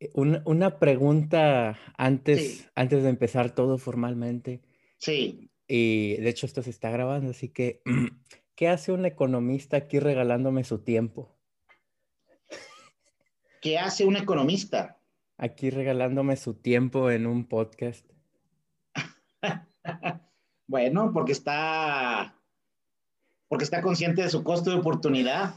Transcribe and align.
Eh, 0.00 0.10
una, 0.14 0.78
pregunta 0.78 1.78
antes, 1.96 2.70
antes 2.74 3.02
de 3.02 3.08
empezar 3.08 3.54
todo 3.54 3.78
formalmente. 3.78 4.62
Sí. 4.98 5.50
Y 5.66 6.16
de 6.16 6.28
hecho 6.28 6.46
esto 6.46 6.62
se 6.62 6.70
está 6.70 6.90
grabando, 6.90 7.30
así 7.30 7.48
que, 7.48 7.82
¿qué 8.54 8.68
hace 8.68 8.92
un 8.92 9.06
economista 9.06 9.76
aquí 9.76 9.98
regalándome 9.98 10.64
su 10.64 10.78
tiempo? 10.78 11.36
¿Qué 13.60 13.78
hace 13.78 14.04
un 14.04 14.16
economista? 14.16 15.00
Aquí 15.38 15.70
regalándome 15.70 16.36
su 16.36 16.54
tiempo 16.54 17.10
en 17.10 17.26
un 17.26 17.46
podcast. 17.46 18.06
bueno, 20.66 21.10
porque 21.12 21.32
está, 21.32 22.40
porque 23.48 23.64
está 23.64 23.82
consciente 23.82 24.22
de 24.22 24.30
su 24.30 24.44
costo 24.44 24.70
de 24.70 24.76
oportunidad 24.76 25.56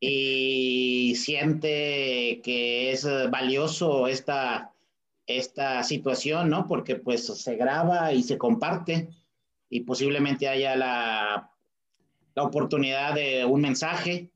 y 0.00 1.14
siente 1.16 2.40
que 2.42 2.92
es 2.92 3.06
valioso 3.30 4.06
esta, 4.06 4.72
esta 5.26 5.82
situación, 5.82 6.50
¿no? 6.50 6.66
Porque 6.66 6.96
pues 6.96 7.26
se 7.26 7.56
graba 7.56 8.12
y 8.12 8.22
se 8.22 8.38
comparte 8.38 9.10
y 9.68 9.80
posiblemente 9.80 10.48
haya 10.48 10.76
la, 10.76 11.50
la 12.34 12.42
oportunidad 12.42 13.14
de 13.14 13.44
un 13.44 13.60
mensaje 13.60 14.30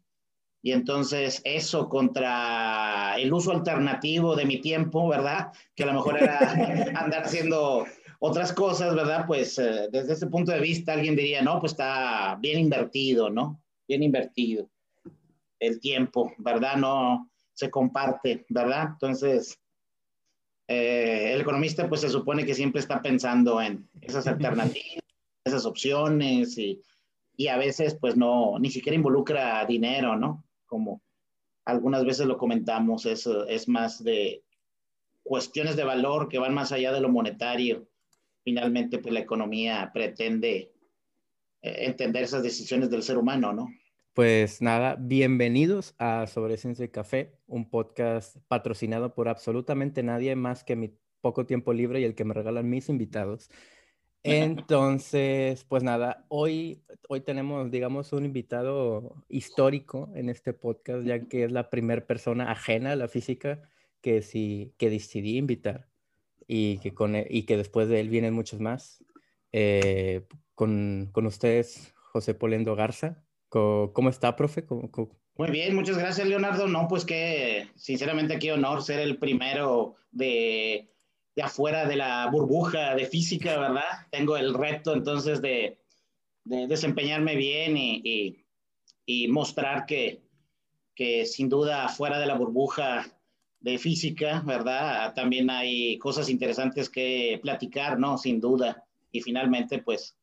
y 0.64 0.72
entonces 0.72 1.40
eso 1.44 1.88
contra 1.88 3.16
el 3.18 3.32
uso 3.32 3.52
alternativo 3.52 4.36
de 4.36 4.46
mi 4.46 4.60
tiempo, 4.60 5.08
¿verdad? 5.08 5.52
Que 5.74 5.84
a 5.84 5.86
lo 5.86 5.94
mejor 5.94 6.18
era 6.18 6.38
andar 6.96 7.24
haciendo 7.24 7.86
otras 8.18 8.52
cosas, 8.52 8.94
¿verdad? 8.94 9.26
Pues 9.26 9.58
eh, 9.58 9.88
desde 9.90 10.12
ese 10.12 10.26
punto 10.26 10.52
de 10.52 10.60
vista 10.60 10.92
alguien 10.92 11.16
diría, 11.16 11.42
no, 11.42 11.60
pues 11.60 11.72
está 11.72 12.36
bien 12.40 12.58
invertido, 12.58 13.30
¿no? 13.30 13.60
Bien 13.88 14.02
invertido 14.02 14.71
el 15.62 15.78
tiempo, 15.80 16.32
¿verdad? 16.38 16.76
No 16.76 17.30
se 17.54 17.70
comparte, 17.70 18.44
¿verdad? 18.48 18.88
Entonces, 18.92 19.60
eh, 20.66 21.32
el 21.32 21.40
economista 21.40 21.88
pues 21.88 22.00
se 22.00 22.08
supone 22.08 22.44
que 22.44 22.54
siempre 22.54 22.80
está 22.80 23.00
pensando 23.00 23.62
en 23.62 23.88
esas 24.00 24.26
alternativas, 24.26 25.04
esas 25.44 25.64
opciones 25.64 26.58
y, 26.58 26.82
y 27.36 27.46
a 27.46 27.56
veces 27.56 27.94
pues 27.94 28.16
no, 28.16 28.58
ni 28.58 28.70
siquiera 28.70 28.96
involucra 28.96 29.64
dinero, 29.64 30.16
¿no? 30.16 30.44
Como 30.66 31.00
algunas 31.64 32.04
veces 32.04 32.26
lo 32.26 32.38
comentamos, 32.38 33.06
es, 33.06 33.28
es 33.48 33.68
más 33.68 34.02
de 34.02 34.42
cuestiones 35.22 35.76
de 35.76 35.84
valor 35.84 36.28
que 36.28 36.38
van 36.38 36.54
más 36.54 36.72
allá 36.72 36.92
de 36.92 37.00
lo 37.00 37.08
monetario. 37.08 37.86
Finalmente, 38.42 38.98
pues 38.98 39.14
la 39.14 39.20
economía 39.20 39.92
pretende 39.94 40.72
eh, 41.62 41.86
entender 41.86 42.24
esas 42.24 42.42
decisiones 42.42 42.90
del 42.90 43.04
ser 43.04 43.16
humano, 43.16 43.52
¿no? 43.52 43.68
Pues 44.14 44.60
nada, 44.60 44.96
bienvenidos 45.00 45.94
a 45.96 46.26
Sobre 46.26 46.58
Ciencia 46.58 46.84
y 46.84 46.90
Café, 46.90 47.38
un 47.46 47.70
podcast 47.70 48.36
patrocinado 48.46 49.14
por 49.14 49.26
absolutamente 49.26 50.02
nadie 50.02 50.36
más 50.36 50.64
que 50.64 50.76
mi 50.76 50.94
poco 51.22 51.46
tiempo 51.46 51.72
libre 51.72 51.98
y 51.98 52.04
el 52.04 52.14
que 52.14 52.26
me 52.26 52.34
regalan 52.34 52.68
mis 52.68 52.90
invitados. 52.90 53.48
Entonces, 54.22 55.64
pues 55.64 55.82
nada, 55.82 56.26
hoy, 56.28 56.84
hoy 57.08 57.22
tenemos, 57.22 57.70
digamos, 57.70 58.12
un 58.12 58.26
invitado 58.26 59.24
histórico 59.30 60.10
en 60.14 60.28
este 60.28 60.52
podcast, 60.52 61.06
ya 61.06 61.26
que 61.26 61.44
es 61.44 61.52
la 61.52 61.70
primera 61.70 62.06
persona 62.06 62.50
ajena 62.50 62.92
a 62.92 62.96
la 62.96 63.08
física 63.08 63.62
que, 64.02 64.20
sí, 64.20 64.74
que 64.76 64.90
decidí 64.90 65.38
invitar 65.38 65.88
y 66.46 66.80
que, 66.80 66.92
con, 66.92 67.16
e, 67.16 67.26
y 67.30 67.44
que 67.44 67.56
después 67.56 67.88
de 67.88 68.00
él 68.00 68.10
vienen 68.10 68.34
muchos 68.34 68.60
más. 68.60 69.02
Eh, 69.52 70.26
con, 70.54 71.08
con 71.12 71.24
ustedes, 71.24 71.94
José 71.96 72.34
Polendo 72.34 72.76
Garza. 72.76 73.24
¿Cómo 73.52 74.08
está, 74.08 74.34
profe? 74.34 74.64
Muy 75.36 75.50
bien, 75.50 75.74
muchas 75.74 75.98
gracias, 75.98 76.26
Leonardo. 76.26 76.66
No, 76.68 76.88
pues 76.88 77.04
que 77.04 77.68
sinceramente 77.74 78.38
qué 78.38 78.50
honor 78.52 78.82
ser 78.82 79.00
el 79.00 79.18
primero 79.18 79.96
de, 80.10 80.90
de, 81.36 81.42
afuera 81.42 81.86
de 81.86 81.96
la 81.96 82.26
burbuja 82.30 82.94
de 82.94 83.04
física, 83.04 83.58
¿verdad? 83.58 84.06
Tengo 84.10 84.38
el 84.38 84.54
reto 84.54 84.94
entonces 84.94 85.42
de, 85.42 85.78
de 86.44 86.66
desempeñarme 86.66 87.36
bien 87.36 87.76
y, 87.76 88.00
y, 88.02 88.46
y, 89.04 89.28
mostrar 89.28 89.84
que, 89.84 90.22
que 90.94 91.26
sin 91.26 91.50
duda 91.50 91.84
afuera 91.84 92.18
de 92.18 92.26
la 92.26 92.38
burbuja 92.38 93.04
de 93.60 93.76
física, 93.76 94.42
¿verdad? 94.46 95.12
También 95.12 95.50
hay 95.50 95.98
cosas 95.98 96.30
interesantes 96.30 96.88
que 96.88 97.38
platicar, 97.42 97.98
¿no? 97.98 98.16
Sin 98.16 98.40
duda. 98.40 98.86
Y 99.10 99.20
finalmente, 99.20 99.78
pues, 99.78 100.16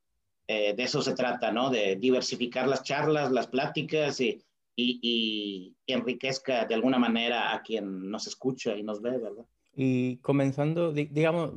eh, 0.51 0.73
de 0.73 0.81
eso 0.81 1.03
se 1.03 1.13
trata, 1.13 1.51
¿no? 1.51 1.69
De 1.69 1.95
diversificar 1.95 2.67
las 2.67 2.81
charlas, 2.81 3.31
las 3.31 3.45
pláticas 3.45 4.19
y, 4.19 4.41
y, 4.75 5.75
enriquezca 5.85 6.65
de 6.65 6.73
alguna 6.73 6.97
manera 6.97 7.53
a 7.53 7.61
quien 7.61 8.09
nos 8.09 8.25
escucha 8.25 8.75
y 8.75 8.81
nos 8.81 8.99
ve, 8.99 9.19
¿verdad? 9.19 9.45
Y 9.75 10.17
comenzando, 10.17 10.91
digamos, 10.91 11.51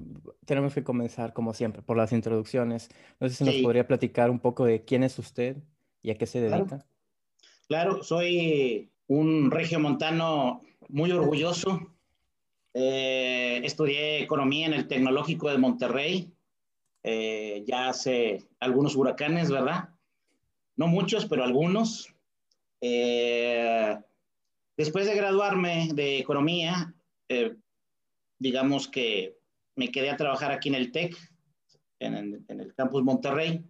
tenemos 0.44 0.74
que 0.74 0.84
comenzar 0.84 1.32
como 1.32 1.54
siempre 1.54 1.80
por 1.80 1.96
las 1.96 2.12
introducciones. 2.12 2.90
No 3.18 3.30
sé 3.30 3.36
si 3.36 3.44
nos 3.44 3.54
podría 3.62 3.86
platicar 3.86 4.28
un 4.28 4.40
poco 4.40 4.66
de 4.66 4.84
quién 4.84 5.04
es 5.04 5.18
usted 5.18 5.56
y 6.02 6.10
a 6.10 6.18
qué 6.18 6.26
se 6.26 6.42
dedica. 6.42 6.84
Claro, 7.68 8.02
soy 8.02 8.90
un 9.06 9.50
regiomontano 9.50 10.60
muy 10.90 11.10
orgulloso. 11.12 11.94
Eh, 12.74 13.62
estudié 13.64 14.22
economía 14.22 14.66
en 14.66 14.74
el 14.74 14.86
Tecnológico 14.86 15.48
de 15.48 15.56
Monterrey. 15.56 16.30
Eh, 17.04 17.64
ya 17.66 17.88
hace 17.88 18.44
algunos 18.60 18.94
huracanes, 18.94 19.50
¿verdad? 19.50 19.88
No 20.76 20.86
muchos, 20.86 21.26
pero 21.26 21.42
algunos. 21.42 22.14
Eh, 22.80 23.96
después 24.76 25.06
de 25.06 25.14
graduarme 25.14 25.90
de 25.94 26.18
economía, 26.18 26.94
eh, 27.28 27.56
digamos 28.38 28.88
que 28.88 29.36
me 29.74 29.90
quedé 29.90 30.10
a 30.10 30.16
trabajar 30.16 30.52
aquí 30.52 30.68
en 30.68 30.74
el 30.76 30.92
TEC, 30.92 31.16
en, 31.98 32.44
en 32.46 32.60
el 32.60 32.74
campus 32.74 33.02
Monterrey, 33.02 33.64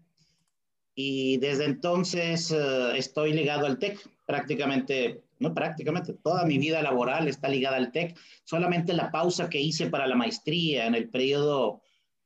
y 0.94 1.38
desde 1.38 1.64
entonces 1.64 2.50
estoy 2.50 3.32
ligado 3.32 3.66
al 3.66 3.78
TEC, 3.78 3.98
prácticamente, 4.26 5.22
no 5.38 5.54
prácticamente, 5.54 6.14
toda 6.14 6.44
mi 6.44 6.58
vida 6.58 6.82
laboral 6.82 7.28
está 7.28 7.48
ligada 7.48 7.76
al 7.76 7.92
TEC, 7.92 8.18
solamente 8.44 8.92
la 8.92 9.10
pausa 9.10 9.48
que 9.48 9.60
hice 9.60 9.88
para 9.88 10.06
la 10.06 10.16
maestría 10.16 10.86
en 10.86 10.94
el 10.94 11.08
periodo 11.08 11.81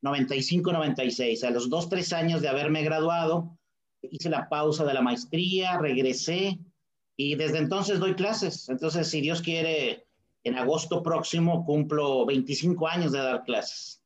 95-96, 0.07 1.45
a 1.45 1.51
los 1.51 1.69
dos, 1.69 1.89
tres 1.89 2.13
años 2.13 2.41
de 2.41 2.49
haberme 2.49 2.83
graduado, 2.83 3.59
hice 4.03 4.31
la 4.31 4.49
pausa 4.49 4.85
de 4.85 4.95
la 4.95 5.03
maestría, 5.03 5.79
regresé 5.79 6.59
y 7.17 7.35
desde 7.35 7.59
entonces 7.59 7.99
doy 7.99 8.15
clases. 8.15 8.69
Entonces, 8.69 9.09
si 9.09 9.21
Dios 9.21 9.43
quiere, 9.43 10.07
en 10.45 10.57
agosto 10.57 11.03
próximo 11.03 11.65
cumplo 11.65 12.25
25 12.27 12.87
años 12.87 13.13
de 13.13 13.19
dar 13.19 13.45
clases. 13.45 14.03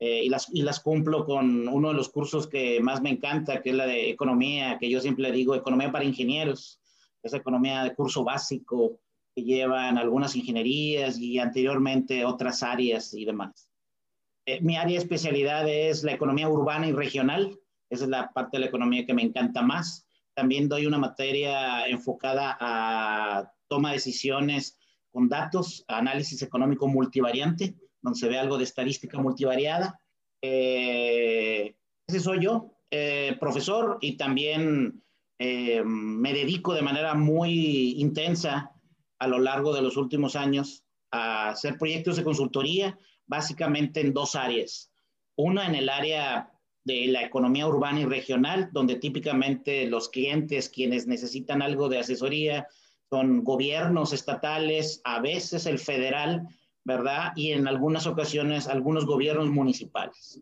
Eh, 0.00 0.22
y, 0.24 0.28
las, 0.28 0.48
y 0.52 0.62
las 0.62 0.80
cumplo 0.80 1.24
con 1.24 1.66
uno 1.66 1.88
de 1.88 1.94
los 1.94 2.08
cursos 2.08 2.46
que 2.46 2.80
más 2.80 3.00
me 3.00 3.10
encanta, 3.10 3.62
que 3.62 3.70
es 3.70 3.76
la 3.76 3.86
de 3.86 4.10
economía, 4.10 4.78
que 4.78 4.88
yo 4.88 5.00
siempre 5.00 5.32
digo 5.32 5.54
economía 5.54 5.90
para 5.90 6.04
ingenieros. 6.04 6.80
Es 7.22 7.34
economía 7.34 7.82
de 7.82 7.94
curso 7.94 8.22
básico 8.22 9.00
que 9.34 9.42
llevan 9.42 9.98
algunas 9.98 10.36
ingenierías 10.36 11.18
y 11.18 11.38
anteriormente 11.38 12.24
otras 12.24 12.62
áreas 12.62 13.12
y 13.14 13.24
demás. 13.24 13.67
Eh, 14.48 14.62
mi 14.62 14.78
área 14.78 14.94
de 14.94 15.04
especialidad 15.04 15.68
es 15.68 16.02
la 16.04 16.14
economía 16.14 16.48
urbana 16.48 16.88
y 16.88 16.92
regional. 16.92 17.60
Esa 17.90 18.04
es 18.04 18.08
la 18.08 18.32
parte 18.32 18.56
de 18.56 18.60
la 18.60 18.68
economía 18.68 19.04
que 19.04 19.12
me 19.12 19.20
encanta 19.20 19.60
más. 19.60 20.06
También 20.32 20.70
doy 20.70 20.86
una 20.86 20.96
materia 20.96 21.86
enfocada 21.86 22.56
a 22.58 23.52
toma 23.68 23.90
de 23.90 23.96
decisiones 23.96 24.78
con 25.10 25.28
datos, 25.28 25.84
análisis 25.86 26.40
económico 26.40 26.88
multivariante, 26.88 27.74
donde 28.00 28.18
se 28.18 28.26
ve 28.26 28.38
algo 28.38 28.56
de 28.56 28.64
estadística 28.64 29.18
multivariada. 29.18 30.00
Eh, 30.40 31.76
ese 32.06 32.20
soy 32.20 32.42
yo, 32.42 32.72
eh, 32.90 33.36
profesor, 33.38 33.98
y 34.00 34.16
también 34.16 35.02
me 35.38 36.32
dedico 36.32 36.74
de 36.74 36.82
manera 36.82 37.14
muy 37.14 38.00
intensa 38.00 38.72
a 39.20 39.28
lo 39.28 39.38
largo 39.38 39.74
de 39.74 39.82
los 39.82 39.96
últimos 39.98 40.34
años 40.34 40.84
a 41.12 41.50
hacer 41.50 41.76
proyectos 41.78 42.16
de 42.16 42.24
consultoría 42.24 42.98
básicamente 43.28 44.00
en 44.00 44.12
dos 44.12 44.34
áreas. 44.34 44.90
Una 45.36 45.66
en 45.66 45.76
el 45.76 45.88
área 45.88 46.50
de 46.84 47.06
la 47.06 47.22
economía 47.22 47.68
urbana 47.68 48.00
y 48.00 48.06
regional, 48.06 48.70
donde 48.72 48.96
típicamente 48.96 49.86
los 49.86 50.08
clientes 50.08 50.68
quienes 50.68 51.06
necesitan 51.06 51.62
algo 51.62 51.88
de 51.88 51.98
asesoría 51.98 52.66
son 53.10 53.44
gobiernos 53.44 54.12
estatales, 54.12 55.00
a 55.04 55.20
veces 55.20 55.66
el 55.66 55.78
federal, 55.78 56.48
¿verdad? 56.84 57.32
Y 57.36 57.52
en 57.52 57.68
algunas 57.68 58.06
ocasiones 58.06 58.66
algunos 58.66 59.06
gobiernos 59.06 59.48
municipales. 59.48 60.40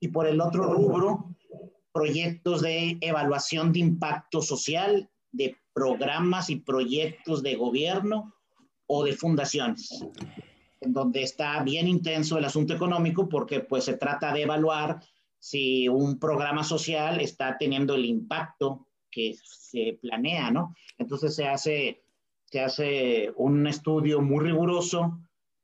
Y 0.00 0.08
por 0.08 0.26
el 0.26 0.40
otro 0.40 0.64
rubro, 0.64 1.36
proyectos 1.92 2.62
de 2.62 2.98
evaluación 3.00 3.72
de 3.72 3.80
impacto 3.80 4.40
social, 4.40 5.10
de 5.32 5.56
programas 5.72 6.50
y 6.50 6.56
proyectos 6.56 7.42
de 7.42 7.56
gobierno 7.56 8.34
o 8.86 9.04
de 9.04 9.12
fundaciones 9.12 10.04
en 10.80 10.92
donde 10.92 11.22
está 11.22 11.62
bien 11.62 11.86
intenso 11.86 12.38
el 12.38 12.44
asunto 12.44 12.74
económico 12.74 13.28
porque 13.28 13.60
pues 13.60 13.84
se 13.84 13.96
trata 13.96 14.32
de 14.32 14.42
evaluar 14.42 15.00
si 15.38 15.88
un 15.88 16.18
programa 16.18 16.64
social 16.64 17.20
está 17.20 17.56
teniendo 17.58 17.94
el 17.94 18.04
impacto 18.04 18.86
que 19.10 19.34
se 19.42 19.98
planea, 20.00 20.50
¿no? 20.50 20.74
Entonces 20.98 21.34
se 21.34 21.46
hace, 21.46 22.02
se 22.44 22.60
hace 22.60 23.32
un 23.36 23.66
estudio 23.66 24.20
muy 24.20 24.44
riguroso 24.44 25.20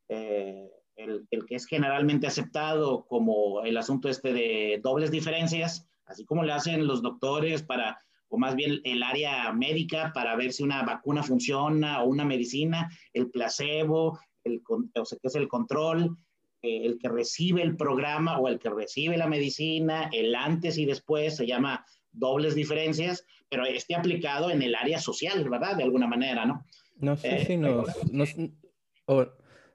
eh, 0.09 0.71
el, 0.97 1.27
el, 1.31 1.45
que 1.45 1.57
es 1.57 1.67
generalmente 1.67 2.27
aceptado 2.27 3.07
como 3.07 3.63
el 3.63 3.77
asunto 3.77 4.09
este 4.09 4.33
de 4.33 4.81
dobles 4.83 5.11
diferencias, 5.11 5.87
así 6.07 6.25
como 6.25 6.43
le 6.43 6.53
hacen 6.53 6.87
los 6.87 7.03
doctores 7.03 7.63
para, 7.63 8.01
o 8.29 8.39
más 8.39 8.57
bien 8.57 8.81
el 8.85 9.03
área 9.03 9.53
médica 9.53 10.13
para 10.15 10.37
ver 10.37 10.53
si 10.53 10.63
una 10.63 10.83
vacuna 10.85 11.23
funciona 11.23 12.03
o 12.03 12.09
una 12.09 12.25
medicina, 12.25 12.91
el 13.13 13.31
placebo, 13.31 14.19
el, 14.47 14.63
o 14.69 15.05
sea, 15.05 15.19
que 15.21 15.29
es 15.29 15.35
el 15.35 15.49
control, 15.49 16.17
eh, 16.63 16.87
el 16.87 16.99
que 16.99 17.09
recibe 17.09 17.63
el 17.63 17.77
programa 17.77 18.39
o 18.39 18.49
el 18.49 18.59
que 18.59 18.71
recibe 18.71 19.17
la 19.17 19.27
medicina, 19.27 20.11
el 20.13 20.35
antes 20.35 20.79
y 20.79 20.87
después, 20.87 21.37
se 21.37 21.47
llama 21.47 21.85
dobles 22.13 22.55
diferencias, 22.55 23.25
pero 23.49 23.65
esté 23.67 23.95
aplicado 23.95 24.51
en 24.51 24.63
el 24.63 24.75
área 24.75 24.99
social, 24.99 25.49
¿verdad? 25.49 25.77
De 25.77 25.85
alguna 25.85 26.07
manera, 26.07 26.47
¿no? 26.47 26.65
No 26.99 27.17
sé 27.17 27.45
si 27.45 27.53
eh, 27.53 27.59
nos, 27.59 27.87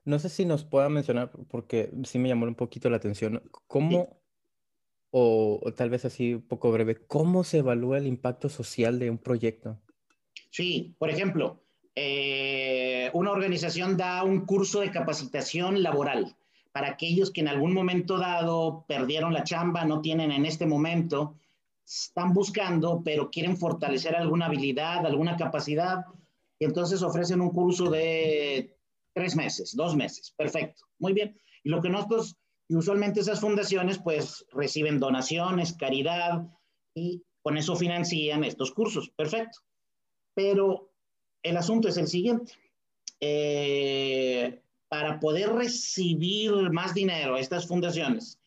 no 0.03 0.19
sé 0.19 0.29
si 0.29 0.45
nos 0.45 0.65
pueda 0.65 0.89
mencionar, 0.89 1.31
porque 1.49 1.91
sí 2.03 2.17
me 2.17 2.29
llamó 2.29 2.45
un 2.45 2.55
poquito 2.55 2.89
la 2.89 2.97
atención, 2.97 3.43
¿cómo, 3.67 4.21
o, 5.11 5.61
tal 5.75 5.89
vez 5.89 6.05
así 6.05 6.35
un 6.35 6.47
poco 6.47 6.71
breve, 6.71 7.05
cómo 7.05 7.43
se 7.43 7.59
evalúa 7.59 7.97
el 7.97 8.07
impacto 8.07 8.49
social 8.49 8.97
de 8.97 9.11
un 9.11 9.17
proyecto? 9.19 9.79
Sí, 10.49 10.95
por 10.97 11.09
ejemplo, 11.09 11.60
eh, 11.95 13.09
una 13.13 13.31
organización 13.31 13.97
da 13.97 14.23
un 14.23 14.45
curso 14.45 14.79
de 14.79 14.91
capacitación 14.91 15.83
laboral 15.83 16.35
para 16.71 16.89
aquellos 16.89 17.31
que 17.31 17.41
en 17.41 17.49
algún 17.49 17.73
momento 17.73 18.17
dado 18.17 18.85
perdieron 18.87 19.33
la 19.33 19.43
chamba, 19.43 19.83
no 19.83 20.01
tienen 20.01 20.31
en 20.31 20.45
este 20.45 20.65
momento, 20.65 21.35
están 21.85 22.33
buscando, 22.33 23.01
pero 23.03 23.29
quieren 23.29 23.57
fortalecer 23.57 24.15
alguna 24.15 24.45
habilidad, 24.45 25.05
alguna 25.05 25.35
capacidad, 25.35 26.05
y 26.57 26.65
entonces 26.65 27.01
ofrecen 27.03 27.41
un 27.41 27.49
curso 27.49 27.89
de 27.89 28.77
tres 29.13 29.35
meses, 29.35 29.75
dos 29.75 29.95
meses, 29.95 30.33
perfecto, 30.37 30.85
muy 30.99 31.11
bien. 31.11 31.37
Y 31.63 31.69
lo 31.69 31.81
que 31.81 31.89
nosotros, 31.89 32.37
y 32.69 32.75
usualmente 32.75 33.19
esas 33.19 33.41
fundaciones, 33.41 33.97
pues 33.97 34.45
reciben 34.53 34.99
donaciones, 34.99 35.73
caridad, 35.73 36.47
y 36.95 37.23
con 37.41 37.57
eso 37.57 37.75
financian 37.75 38.43
estos 38.45 38.71
cursos, 38.71 39.09
perfecto. 39.09 39.59
Pero 40.33 40.90
el 41.43 41.57
asunto 41.57 41.87
es 41.87 41.97
el 41.97 42.07
siguiente. 42.07 42.53
Eh, 43.19 44.61
para 44.87 45.19
poder 45.19 45.49
recibir 45.53 46.51
más 46.71 46.93
dinero, 46.93 47.37
estas 47.37 47.67
fundaciones 47.67 48.39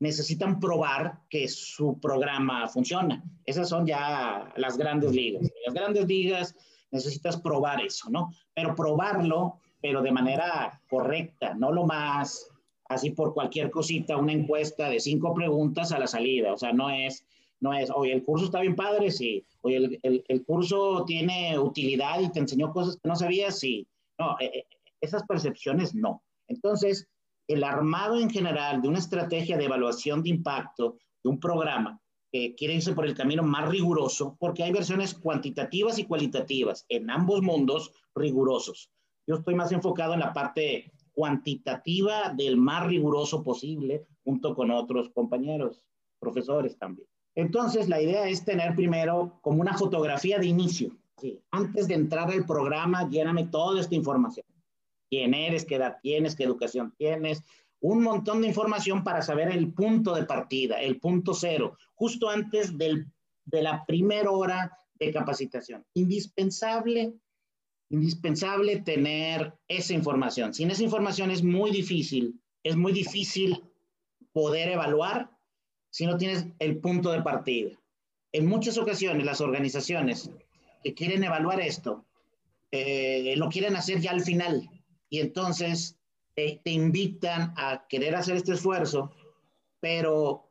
necesitan 0.00 0.58
probar 0.58 1.20
que 1.28 1.46
su 1.46 2.00
programa 2.00 2.68
funciona. 2.68 3.22
Esas 3.44 3.68
son 3.68 3.86
ya 3.86 4.52
las 4.56 4.76
grandes 4.76 5.12
ligas. 5.12 5.48
Las 5.64 5.74
grandes 5.74 6.06
ligas 6.06 6.56
necesitas 6.90 7.40
probar 7.40 7.80
eso, 7.84 8.10
¿no? 8.10 8.32
Pero 8.54 8.74
probarlo, 8.74 9.60
pero 9.80 10.02
de 10.02 10.10
manera 10.10 10.80
correcta, 10.88 11.54
no 11.54 11.70
lo 11.70 11.84
más 11.84 12.48
así 12.88 13.10
por 13.10 13.32
cualquier 13.32 13.70
cosita, 13.70 14.16
una 14.16 14.32
encuesta 14.32 14.88
de 14.88 15.00
cinco 15.00 15.34
preguntas 15.34 15.92
a 15.92 15.98
la 15.98 16.06
salida. 16.06 16.52
O 16.52 16.58
sea, 16.58 16.72
no 16.72 16.90
es, 16.90 17.24
no 17.62 17.72
es, 17.72 17.90
oye, 17.90 18.12
el 18.12 18.24
curso 18.24 18.46
está 18.46 18.60
bien 18.60 18.74
padre, 18.74 19.10
sí. 19.10 19.44
Oye, 19.62 19.76
el, 19.76 19.98
el, 20.02 20.24
el 20.26 20.44
curso 20.44 21.04
tiene 21.06 21.58
utilidad 21.58 22.20
y 22.20 22.30
te 22.30 22.40
enseñó 22.40 22.72
cosas 22.72 22.96
que 22.96 23.08
no 23.08 23.16
sabías, 23.16 23.58
sí. 23.58 23.86
No, 24.18 24.36
eh, 24.40 24.50
eh 24.52 24.66
esas 25.00 25.24
percepciones 25.24 25.94
no. 25.94 26.22
Entonces, 26.46 27.08
el 27.48 27.64
armado 27.64 28.18
en 28.20 28.30
general 28.30 28.80
de 28.80 28.88
una 28.88 28.98
estrategia 28.98 29.56
de 29.56 29.64
evaluación 29.64 30.22
de 30.22 30.30
impacto 30.30 30.96
de 31.22 31.30
un 31.30 31.40
programa 31.40 32.00
que 32.30 32.54
quiere 32.54 32.74
irse 32.74 32.94
por 32.94 33.04
el 33.04 33.14
camino 33.14 33.42
más 33.42 33.68
riguroso, 33.68 34.36
porque 34.38 34.62
hay 34.62 34.72
versiones 34.72 35.14
cuantitativas 35.14 35.98
y 35.98 36.04
cualitativas, 36.04 36.86
en 36.88 37.10
ambos 37.10 37.42
mundos 37.42 37.92
rigurosos. 38.14 38.90
Yo 39.26 39.36
estoy 39.36 39.54
más 39.54 39.70
enfocado 39.72 40.14
en 40.14 40.20
la 40.20 40.32
parte 40.32 40.92
cuantitativa 41.12 42.30
del 42.30 42.56
más 42.56 42.86
riguroso 42.86 43.42
posible, 43.42 44.06
junto 44.24 44.54
con 44.54 44.70
otros 44.70 45.10
compañeros, 45.10 45.84
profesores 46.18 46.78
también. 46.78 47.08
Entonces, 47.34 47.88
la 47.88 48.00
idea 48.00 48.28
es 48.28 48.44
tener 48.44 48.74
primero 48.74 49.38
como 49.40 49.60
una 49.60 49.76
fotografía 49.76 50.38
de 50.38 50.46
inicio. 50.46 50.96
Antes 51.50 51.88
de 51.88 51.94
entrar 51.94 52.30
al 52.30 52.44
programa, 52.44 53.08
lléname 53.08 53.46
toda 53.46 53.80
esta 53.80 53.94
información 53.94 54.44
quién 55.12 55.34
eres, 55.34 55.66
qué 55.66 55.74
edad 55.74 55.98
tienes, 56.02 56.34
qué 56.34 56.44
educación 56.44 56.94
tienes, 56.96 57.42
un 57.80 58.02
montón 58.02 58.40
de 58.40 58.48
información 58.48 59.04
para 59.04 59.20
saber 59.20 59.50
el 59.50 59.74
punto 59.74 60.14
de 60.14 60.24
partida, 60.24 60.80
el 60.80 60.98
punto 61.00 61.34
cero, 61.34 61.76
justo 61.94 62.30
antes 62.30 62.78
del, 62.78 63.12
de 63.44 63.60
la 63.60 63.84
primera 63.84 64.30
hora 64.30 64.72
de 64.94 65.12
capacitación. 65.12 65.84
Indispensable, 65.92 67.12
indispensable 67.90 68.80
tener 68.80 69.52
esa 69.68 69.92
información. 69.92 70.54
Sin 70.54 70.70
esa 70.70 70.82
información 70.82 71.30
es 71.30 71.42
muy 71.42 71.70
difícil, 71.70 72.40
es 72.62 72.74
muy 72.74 72.92
difícil 72.92 73.62
poder 74.32 74.70
evaluar 74.70 75.31
si 75.92 76.06
no 76.06 76.16
tienes 76.16 76.46
el 76.58 76.78
punto 76.78 77.12
de 77.12 77.22
partida. 77.22 77.70
En 78.32 78.46
muchas 78.46 78.78
ocasiones 78.78 79.26
las 79.26 79.42
organizaciones 79.42 80.30
que 80.82 80.94
quieren 80.94 81.22
evaluar 81.22 81.60
esto, 81.60 82.06
eh, 82.70 83.34
lo 83.36 83.50
quieren 83.50 83.76
hacer 83.76 84.00
ya 84.00 84.10
al 84.10 84.22
final, 84.22 84.68
y 85.10 85.20
entonces 85.20 85.98
te 86.34 86.70
invitan 86.70 87.52
a 87.58 87.84
querer 87.86 88.14
hacer 88.14 88.36
este 88.36 88.54
esfuerzo, 88.54 89.12
pero 89.80 90.48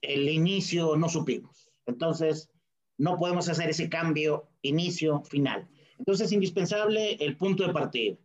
el 0.00 0.28
inicio 0.28 0.96
no 0.96 1.08
supimos. 1.08 1.68
Entonces, 1.86 2.48
no 2.96 3.18
podemos 3.18 3.48
hacer 3.48 3.68
ese 3.68 3.88
cambio 3.88 4.48
inicio-final. 4.62 5.66
Entonces, 5.98 6.28
es 6.28 6.32
indispensable 6.32 7.14
el 7.14 7.36
punto 7.36 7.66
de 7.66 7.72
partida. 7.72 8.16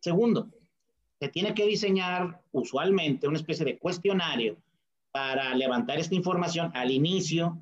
Segundo, 0.00 0.50
se 1.18 1.28
tiene 1.28 1.54
que 1.54 1.66
diseñar 1.66 2.42
usualmente 2.52 3.26
una 3.26 3.38
especie 3.38 3.64
de 3.64 3.78
cuestionario 3.78 4.58
para 5.12 5.54
levantar 5.54 5.98
esta 5.98 6.14
información 6.14 6.70
al 6.74 6.90
inicio, 6.90 7.60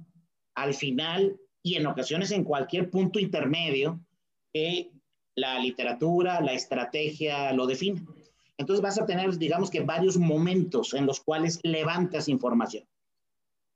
al 0.54 0.74
final 0.74 1.38
y 1.62 1.76
en 1.76 1.86
ocasiones 1.86 2.30
en 2.30 2.44
cualquier 2.44 2.90
punto 2.90 3.18
intermedio 3.18 4.00
que 4.52 4.90
la 5.36 5.58
literatura, 5.58 6.40
la 6.40 6.52
estrategia 6.52 7.52
lo 7.52 7.66
define. 7.66 8.04
Entonces 8.56 8.82
vas 8.82 9.00
a 9.00 9.06
tener, 9.06 9.36
digamos 9.38 9.70
que 9.70 9.80
varios 9.80 10.16
momentos 10.16 10.94
en 10.94 11.06
los 11.06 11.20
cuales 11.20 11.60
levantas 11.62 12.28
información. 12.28 12.84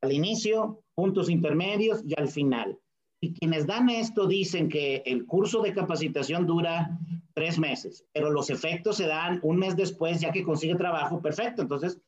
Al 0.00 0.12
inicio, 0.12 0.82
puntos 0.94 1.30
intermedios 1.30 2.02
y 2.04 2.19
al 2.19 2.28
final. 2.28 2.78
Y 3.20 3.34
quienes 3.34 3.69
dan 3.69 3.88
esto 3.88 4.26
dicen 4.26 4.69
que 4.69 5.04
el 5.06 5.24
curso 5.26 5.62
de 5.62 5.72
capacitación 5.72 6.44
dura 6.44 6.98
tres 7.34 7.60
meses, 7.60 8.04
pero 8.12 8.30
los 8.30 8.50
efectos 8.50 8.96
se 8.96 9.06
dan 9.06 9.38
un 9.44 9.58
mes 9.58 9.76
después, 9.76 10.20
ya 10.20 10.32
que 10.32 10.42
consigue 10.42 10.74
trabajo, 10.74 11.22
perfecto. 11.22 11.62
Entonces 11.62 12.00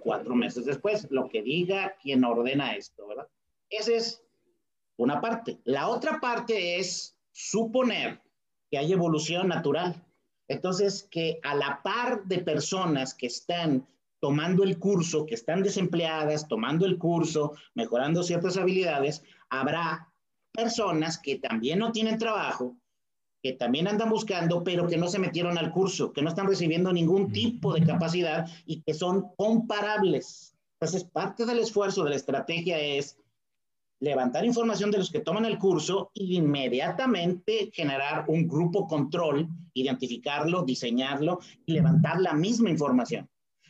cuatro 0.00 0.34
meses 0.34 0.64
después, 0.64 1.06
lo 1.10 1.28
que 1.28 1.42
diga 1.42 1.96
quien 2.02 2.24
ordena 2.24 2.74
esto, 2.74 3.06
¿verdad? 3.06 3.28
Esa 3.70 3.92
es 3.92 4.22
una 4.96 5.20
parte. 5.20 5.58
La 5.64 5.88
otra 5.88 6.20
parte 6.20 6.78
es 6.78 7.16
suponer 7.32 8.20
que 8.70 8.78
hay 8.78 8.92
evolución 8.92 9.48
natural. 9.48 10.02
Entonces, 10.48 11.08
que 11.10 11.40
a 11.42 11.54
la 11.54 11.80
par 11.82 12.24
de 12.24 12.38
personas 12.38 13.14
que 13.14 13.26
están 13.26 13.86
tomando 14.20 14.62
el 14.62 14.78
curso, 14.78 15.26
que 15.26 15.34
están 15.34 15.62
desempleadas, 15.62 16.48
tomando 16.48 16.86
el 16.86 16.98
curso, 16.98 17.54
mejorando 17.74 18.22
ciertas 18.22 18.56
habilidades, 18.56 19.22
habrá 19.50 20.12
personas 20.52 21.18
que 21.18 21.36
también 21.36 21.78
no 21.78 21.92
tienen 21.92 22.18
trabajo, 22.18 22.76
que 23.42 23.52
también 23.52 23.86
andan 23.88 24.10
buscando, 24.10 24.64
pero 24.64 24.86
que 24.86 24.96
no 24.96 25.08
se 25.08 25.18
metieron 25.18 25.58
al 25.58 25.70
curso, 25.70 26.12
que 26.12 26.22
no 26.22 26.28
están 26.28 26.46
recibiendo 26.46 26.92
ningún 26.92 27.32
tipo 27.32 27.72
de 27.74 27.84
capacidad 27.84 28.46
y 28.66 28.82
que 28.82 28.94
son 28.94 29.30
comparables. 29.36 30.56
Entonces, 30.80 31.04
parte 31.04 31.46
del 31.46 31.58
esfuerzo 31.58 32.04
de 32.04 32.10
la 32.10 32.16
estrategia 32.16 32.78
es 32.78 33.18
levantar 34.00 34.44
información 34.44 34.90
de 34.90 34.98
los 34.98 35.10
que 35.10 35.20
toman 35.20 35.46
el 35.46 35.58
curso 35.58 36.10
e 36.14 36.24
inmediatamente 36.24 37.70
generar 37.72 38.26
un 38.28 38.46
grupo 38.46 38.86
control, 38.86 39.48
identificarlo, 39.72 40.64
diseñarlo 40.64 41.40
y 41.64 41.72
levantar 41.72 42.20
la 42.20 42.34
misma 42.34 42.70
información. 42.70 43.28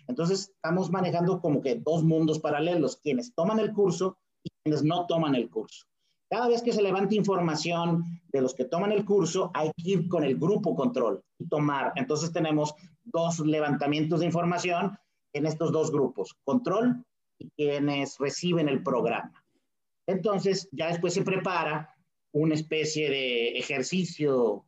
Entonces, 0.08 0.52
estamos 0.54 0.90
manejando 0.90 1.40
como 1.40 1.60
que 1.60 1.76
dos 1.76 2.02
mundos 2.02 2.38
paralelos, 2.38 2.96
quienes 2.96 3.34
toman 3.34 3.58
el 3.58 3.72
curso 3.72 4.16
y 4.42 4.50
quienes 4.62 4.82
no 4.82 5.06
toman 5.06 5.34
el 5.34 5.48
curso. 5.48 5.86
Cada 6.28 6.48
vez 6.48 6.62
que 6.62 6.72
se 6.72 6.82
levanta 6.82 7.14
información 7.14 8.04
de 8.32 8.40
los 8.40 8.54
que 8.54 8.64
toman 8.64 8.92
el 8.92 9.04
curso, 9.04 9.50
hay 9.54 9.70
que 9.76 9.90
ir 9.90 10.08
con 10.08 10.24
el 10.24 10.36
grupo 10.36 10.74
control 10.74 11.22
y 11.38 11.46
tomar. 11.48 11.92
Entonces 11.96 12.32
tenemos 12.32 12.74
dos 13.04 13.38
levantamientos 13.40 14.20
de 14.20 14.26
información 14.26 14.98
en 15.32 15.46
estos 15.46 15.70
dos 15.70 15.92
grupos, 15.92 16.34
control 16.44 17.04
y 17.38 17.50
quienes 17.50 18.18
reciben 18.18 18.68
el 18.68 18.82
programa. 18.82 19.44
Entonces, 20.06 20.68
ya 20.72 20.88
después 20.88 21.14
se 21.14 21.22
prepara 21.22 21.94
una 22.32 22.54
especie 22.54 23.10
de 23.10 23.58
ejercicio, 23.58 24.64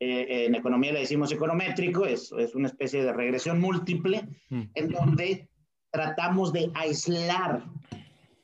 eh, 0.00 0.46
en 0.46 0.54
economía 0.54 0.92
le 0.92 1.00
decimos 1.00 1.32
econométrico, 1.32 2.06
es, 2.06 2.32
es 2.32 2.54
una 2.54 2.68
especie 2.68 3.02
de 3.02 3.12
regresión 3.12 3.60
múltiple, 3.60 4.28
mm. 4.50 4.62
en 4.74 4.88
donde 4.90 5.48
tratamos 5.90 6.52
de 6.52 6.70
aislar 6.74 7.64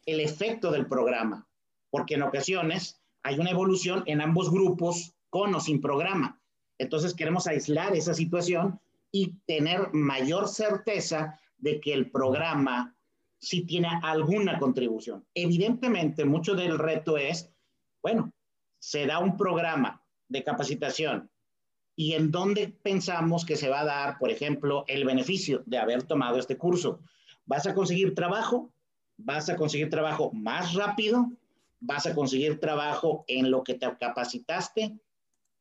el 0.07 0.21
efecto 0.21 0.71
del 0.71 0.87
programa, 0.87 1.47
porque 1.95 2.15
en 2.15 2.23
ocasiones 2.23 3.01
hay 3.23 3.39
una 3.39 3.53
evolución 3.53 4.03
en 4.07 4.21
ambos 4.21 4.51
grupos 4.51 5.15
con 5.31 5.55
o 5.55 5.61
sin 5.61 5.81
programa. 5.81 6.41
Entonces 6.77 7.15
queremos 7.15 7.47
aislar 7.47 7.95
esa 7.95 8.15
situación 8.15 8.81
y 9.13 9.37
tener 9.47 9.93
mayor 9.93 10.49
certeza 10.49 11.39
de 11.57 11.79
que 11.79 11.93
el 11.93 12.11
programa 12.11 12.97
sí 13.39 13.65
tiene 13.65 13.91
alguna 14.03 14.59
contribución. 14.59 15.25
Evidentemente, 15.35 16.25
mucho 16.25 16.57
del 16.57 16.81
reto 16.81 17.17
es, 17.17 17.49
bueno, 18.03 18.33
se 18.81 19.07
da 19.07 19.21
un 19.21 19.37
programa 19.37 20.03
de 20.29 20.43
capacitación 20.43 21.31
y 21.95 22.15
en 22.15 22.33
dónde 22.33 22.77
pensamos 22.83 23.45
que 23.45 23.55
se 23.55 23.69
va 23.69 23.83
a 23.83 23.85
dar, 23.85 24.19
por 24.19 24.33
ejemplo, 24.33 24.85
el 24.89 25.05
beneficio 25.05 25.63
de 25.65 25.79
haber 25.79 26.03
tomado 26.03 26.41
este 26.41 26.59
curso. 26.59 26.99
¿Vas 27.47 27.69
a 27.69 27.75
conseguir 27.75 28.17
trabajo? 28.17 28.73
¿Vas 29.17 29.49
a 29.49 29.55
conseguir 29.55 29.91
trabajo 29.91 30.33
más 30.33 30.75
rápido? 30.75 31.29
¿Vas 31.87 32.07
a 32.07 32.15
conseguir 32.15 32.59
trabajo 32.61 33.25
en 33.29 33.51
lo 33.51 33.63
que 33.63 33.75
te 33.75 33.87
capacitaste? 33.99 34.99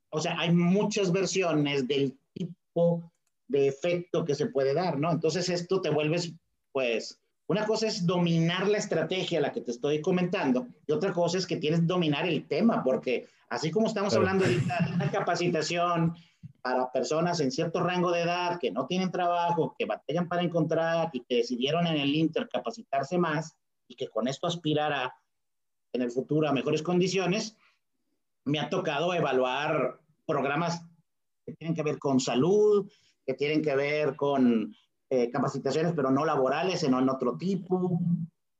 O 0.09 0.21
sea, 0.21 0.39
hay 0.39 0.51
muchas 0.51 1.11
versiones 1.11 1.85
del 1.85 2.17
tipo 2.33 3.11
de 3.47 3.67
efecto 3.67 4.23
que 4.23 4.33
se 4.33 4.45
puede 4.45 4.73
dar, 4.73 4.97
¿no? 4.97 5.11
Entonces 5.11 5.49
esto 5.49 5.81
te 5.81 5.89
vuelves, 5.89 6.33
pues, 6.71 7.19
una 7.47 7.65
cosa 7.65 7.87
es 7.87 8.05
dominar 8.05 8.69
la 8.69 8.77
estrategia, 8.77 9.41
la 9.41 9.51
que 9.51 9.59
te 9.59 9.71
estoy 9.71 10.01
comentando, 10.01 10.67
y 10.87 10.93
otra 10.93 11.11
cosa 11.11 11.37
es 11.37 11.45
que 11.45 11.57
tienes 11.57 11.81
que 11.81 11.87
dominar 11.87 12.25
el 12.25 12.47
tema, 12.47 12.81
porque 12.81 13.27
así 13.49 13.69
como 13.69 13.87
estamos 13.87 14.15
hablando 14.15 14.45
ahorita 14.45 14.85
de 14.87 14.93
una 14.93 15.11
capacitación 15.11 16.15
para 16.61 16.89
personas 16.89 17.41
en 17.41 17.51
cierto 17.51 17.81
rango 17.81 18.11
de 18.11 18.21
edad 18.21 18.59
que 18.59 18.71
no 18.71 18.87
tienen 18.87 19.11
trabajo, 19.11 19.75
que 19.77 19.85
batallan 19.85 20.29
para 20.29 20.41
encontrar 20.41 21.09
y 21.11 21.19
que 21.19 21.35
decidieron 21.35 21.85
en 21.85 21.97
el 21.97 22.15
Inter 22.15 22.47
capacitarse 22.47 23.17
más 23.17 23.57
y 23.89 23.95
que 23.95 24.07
con 24.07 24.29
esto 24.29 24.47
aspirará 24.47 25.13
en 25.93 26.01
el 26.01 26.11
futuro 26.11 26.47
a 26.47 26.53
mejores 26.53 26.81
condiciones, 26.81 27.55
me 28.45 28.59
ha 28.59 28.69
tocado 28.69 29.13
evaluar 29.13 29.99
programas 30.25 30.83
que 31.45 31.53
tienen 31.53 31.75
que 31.75 31.83
ver 31.83 31.99
con 31.99 32.19
salud, 32.19 32.91
que 33.25 33.33
tienen 33.33 33.61
que 33.61 33.75
ver 33.75 34.15
con 34.15 34.75
eh, 35.09 35.29
capacitaciones, 35.29 35.93
pero 35.95 36.11
no 36.11 36.25
laborales, 36.25 36.81
sino 36.81 36.99
en 36.99 37.09
otro 37.09 37.37
tipo, 37.37 37.99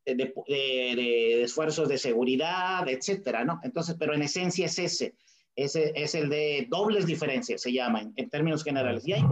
de, 0.05 0.33
de, 0.47 1.43
esfuerzos 1.43 1.87
de 1.87 1.97
seguridad, 1.97 2.87
etcétera, 2.87 3.43
¿no? 3.45 3.59
Entonces, 3.63 3.95
pero 3.97 4.13
en 4.13 4.21
esencia 4.21 4.65
es 4.65 4.79
ese, 4.79 5.15
ese 5.55 5.93
es 5.95 6.15
el 6.15 6.29
de 6.29 6.67
dobles 6.69 7.05
diferencias, 7.05 7.61
se 7.61 7.71
llama 7.71 8.01
en, 8.15 8.29
términos 8.29 8.63
generales. 8.63 9.07
Y 9.07 9.13
hay, 9.13 9.23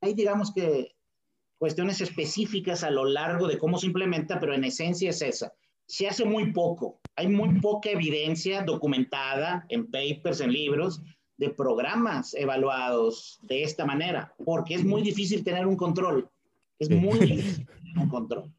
hay, 0.00 0.14
digamos 0.14 0.52
que, 0.52 0.94
cuestiones 1.58 2.00
específicas 2.00 2.82
a 2.82 2.90
lo 2.90 3.04
largo 3.04 3.46
de 3.46 3.58
cómo 3.58 3.78
se 3.78 3.86
implementa, 3.86 4.40
pero 4.40 4.52
en 4.52 4.64
esencia 4.64 5.10
es 5.10 5.22
esa. 5.22 5.52
Se 5.86 6.08
hace 6.08 6.24
muy 6.24 6.52
poco, 6.52 7.00
hay 7.16 7.28
muy 7.28 7.60
poca 7.60 7.90
evidencia 7.90 8.62
documentada 8.62 9.66
en 9.68 9.90
papers, 9.90 10.40
en 10.40 10.52
libros, 10.52 11.02
de 11.36 11.50
programas 11.50 12.34
evaluados 12.34 13.40
de 13.42 13.64
esta 13.64 13.84
manera, 13.84 14.34
porque 14.44 14.74
es 14.74 14.84
muy 14.84 15.02
difícil 15.02 15.42
tener 15.42 15.66
un 15.66 15.76
control. 15.76 16.30
Es 16.78 16.88
muy 16.88 17.18
difícil 17.18 17.66
tener 17.66 17.98
un 17.98 18.08
control. 18.08 18.52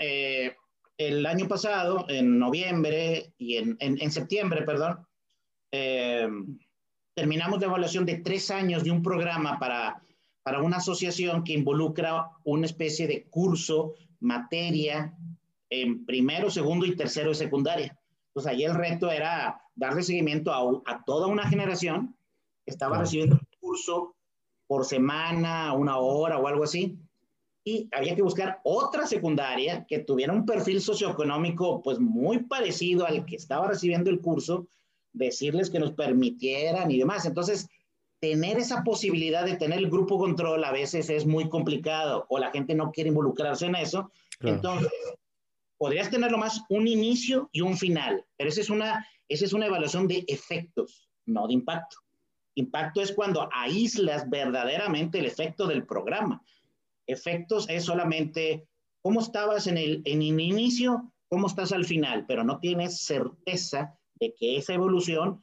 Eh, 0.00 0.54
el 0.98 1.24
año 1.24 1.48
pasado, 1.48 2.04
en 2.08 2.38
noviembre 2.38 3.32
y 3.38 3.56
en, 3.56 3.76
en, 3.80 4.10
septiembre, 4.10 4.62
perdón, 4.62 5.06
eh, 5.72 6.28
terminamos 7.14 7.60
la 7.60 7.66
evaluación 7.66 8.04
de 8.04 8.18
tres 8.18 8.50
años 8.50 8.84
de 8.84 8.90
un 8.90 9.02
programa 9.02 9.58
para, 9.58 10.02
para 10.42 10.62
una 10.62 10.76
asociación 10.76 11.44
que 11.44 11.54
involucra 11.54 12.28
una 12.44 12.66
especie 12.66 13.06
de 13.06 13.24
curso, 13.24 13.94
materia, 14.20 15.16
en 15.70 16.04
primero, 16.04 16.50
segundo 16.50 16.84
y 16.84 16.96
tercero 16.96 17.30
de 17.30 17.36
secundaria. 17.36 17.96
Entonces, 18.28 18.52
ahí 18.52 18.64
el 18.64 18.74
reto 18.74 19.10
era 19.10 19.62
darle 19.74 20.02
seguimiento 20.02 20.52
a, 20.52 20.92
a 20.92 21.04
toda 21.04 21.26
una 21.26 21.48
generación 21.48 22.14
que 22.64 22.70
estaba 22.70 22.98
recibiendo 22.98 23.36
un 23.36 23.48
curso 23.60 24.14
por 24.66 24.84
semana, 24.84 25.72
una 25.72 25.98
hora 25.98 26.38
o 26.38 26.46
algo 26.46 26.64
así. 26.64 26.96
Y 27.64 27.88
había 27.92 28.14
que 28.14 28.22
buscar 28.22 28.60
otra 28.64 29.06
secundaria 29.06 29.84
que 29.86 29.98
tuviera 29.98 30.32
un 30.32 30.46
perfil 30.46 30.80
socioeconómico 30.80 31.82
pues 31.82 31.98
muy 31.98 32.44
parecido 32.44 33.06
al 33.06 33.24
que 33.26 33.36
estaba 33.36 33.68
recibiendo 33.68 34.10
el 34.10 34.20
curso, 34.20 34.66
decirles 35.12 35.70
que 35.70 35.78
nos 35.78 35.92
permitieran 35.92 36.90
y 36.90 36.98
demás. 36.98 37.26
Entonces, 37.26 37.68
tener 38.20 38.58
esa 38.58 38.84
posibilidad 38.84 39.44
de 39.44 39.56
tener 39.56 39.78
el 39.78 39.90
grupo 39.90 40.18
control 40.18 40.62
a 40.62 40.72
veces 40.72 41.10
es 41.10 41.26
muy 41.26 41.48
complicado 41.48 42.26
o 42.28 42.38
la 42.38 42.50
gente 42.50 42.74
no 42.74 42.92
quiere 42.92 43.08
involucrarse 43.08 43.66
en 43.66 43.74
eso. 43.74 44.10
Entonces, 44.40 44.90
podrías 45.80 46.10
tenerlo 46.10 46.36
más 46.36 46.62
un 46.68 46.86
inicio 46.86 47.48
y 47.52 47.62
un 47.62 47.74
final, 47.74 48.22
pero 48.36 48.50
esa 48.50 48.60
es 48.60 48.68
una, 48.68 49.08
esa 49.30 49.46
es 49.46 49.54
una 49.54 49.64
evaluación 49.64 50.06
de 50.06 50.26
efectos, 50.28 51.08
no 51.24 51.46
de 51.46 51.54
impacto. 51.54 51.96
Impacto 52.54 53.00
es 53.00 53.12
cuando 53.12 53.48
aíslas 53.50 54.28
verdaderamente 54.28 55.20
el 55.20 55.24
efecto 55.24 55.66
del 55.66 55.86
programa. 55.86 56.42
Efectos 57.06 57.66
es 57.70 57.84
solamente 57.84 58.68
cómo 59.00 59.20
estabas 59.20 59.68
en 59.68 59.78
el, 59.78 60.02
en 60.04 60.20
el 60.20 60.38
inicio, 60.38 61.14
cómo 61.28 61.46
estás 61.46 61.72
al 61.72 61.86
final, 61.86 62.26
pero 62.28 62.44
no 62.44 62.60
tienes 62.60 63.00
certeza 63.00 63.98
de 64.16 64.34
que 64.34 64.58
esa 64.58 64.74
evolución 64.74 65.42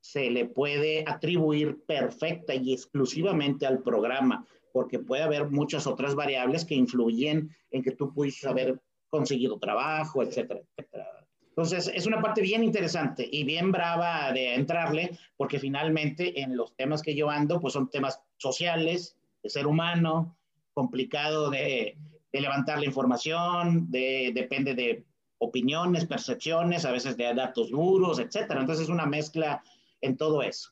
se 0.00 0.28
le 0.28 0.44
puede 0.44 1.04
atribuir 1.06 1.82
perfecta 1.86 2.54
y 2.54 2.74
exclusivamente 2.74 3.64
al 3.64 3.82
programa, 3.82 4.46
porque 4.74 4.98
puede 4.98 5.22
haber 5.22 5.48
muchas 5.48 5.86
otras 5.86 6.14
variables 6.14 6.66
que 6.66 6.74
influyen 6.74 7.48
en 7.70 7.82
que 7.82 7.92
tú 7.92 8.12
pudieses 8.12 8.44
haber 8.44 8.78
conseguido 9.10 9.58
trabajo, 9.58 10.22
etcétera, 10.22 10.60
etcétera. 10.76 11.06
Entonces, 11.48 11.90
es 11.94 12.06
una 12.06 12.22
parte 12.22 12.40
bien 12.40 12.62
interesante 12.64 13.28
y 13.30 13.44
bien 13.44 13.72
brava 13.72 14.32
de 14.32 14.54
entrarle, 14.54 15.18
porque 15.36 15.58
finalmente 15.58 16.40
en 16.40 16.56
los 16.56 16.74
temas 16.76 17.02
que 17.02 17.14
yo 17.14 17.28
ando, 17.28 17.60
pues 17.60 17.74
son 17.74 17.90
temas 17.90 18.22
sociales, 18.38 19.16
de 19.42 19.50
ser 19.50 19.66
humano, 19.66 20.36
complicado 20.72 21.50
de, 21.50 21.98
de 22.32 22.40
levantar 22.40 22.78
la 22.78 22.86
información, 22.86 23.90
de, 23.90 24.30
depende 24.34 24.74
de 24.74 25.04
opiniones, 25.38 26.06
percepciones, 26.06 26.84
a 26.84 26.92
veces 26.92 27.16
de 27.16 27.34
datos 27.34 27.70
duros, 27.70 28.18
etcétera. 28.20 28.60
Entonces, 28.60 28.84
es 28.84 28.90
una 28.90 29.06
mezcla 29.06 29.62
en 30.00 30.16
todo 30.16 30.42
eso. 30.42 30.70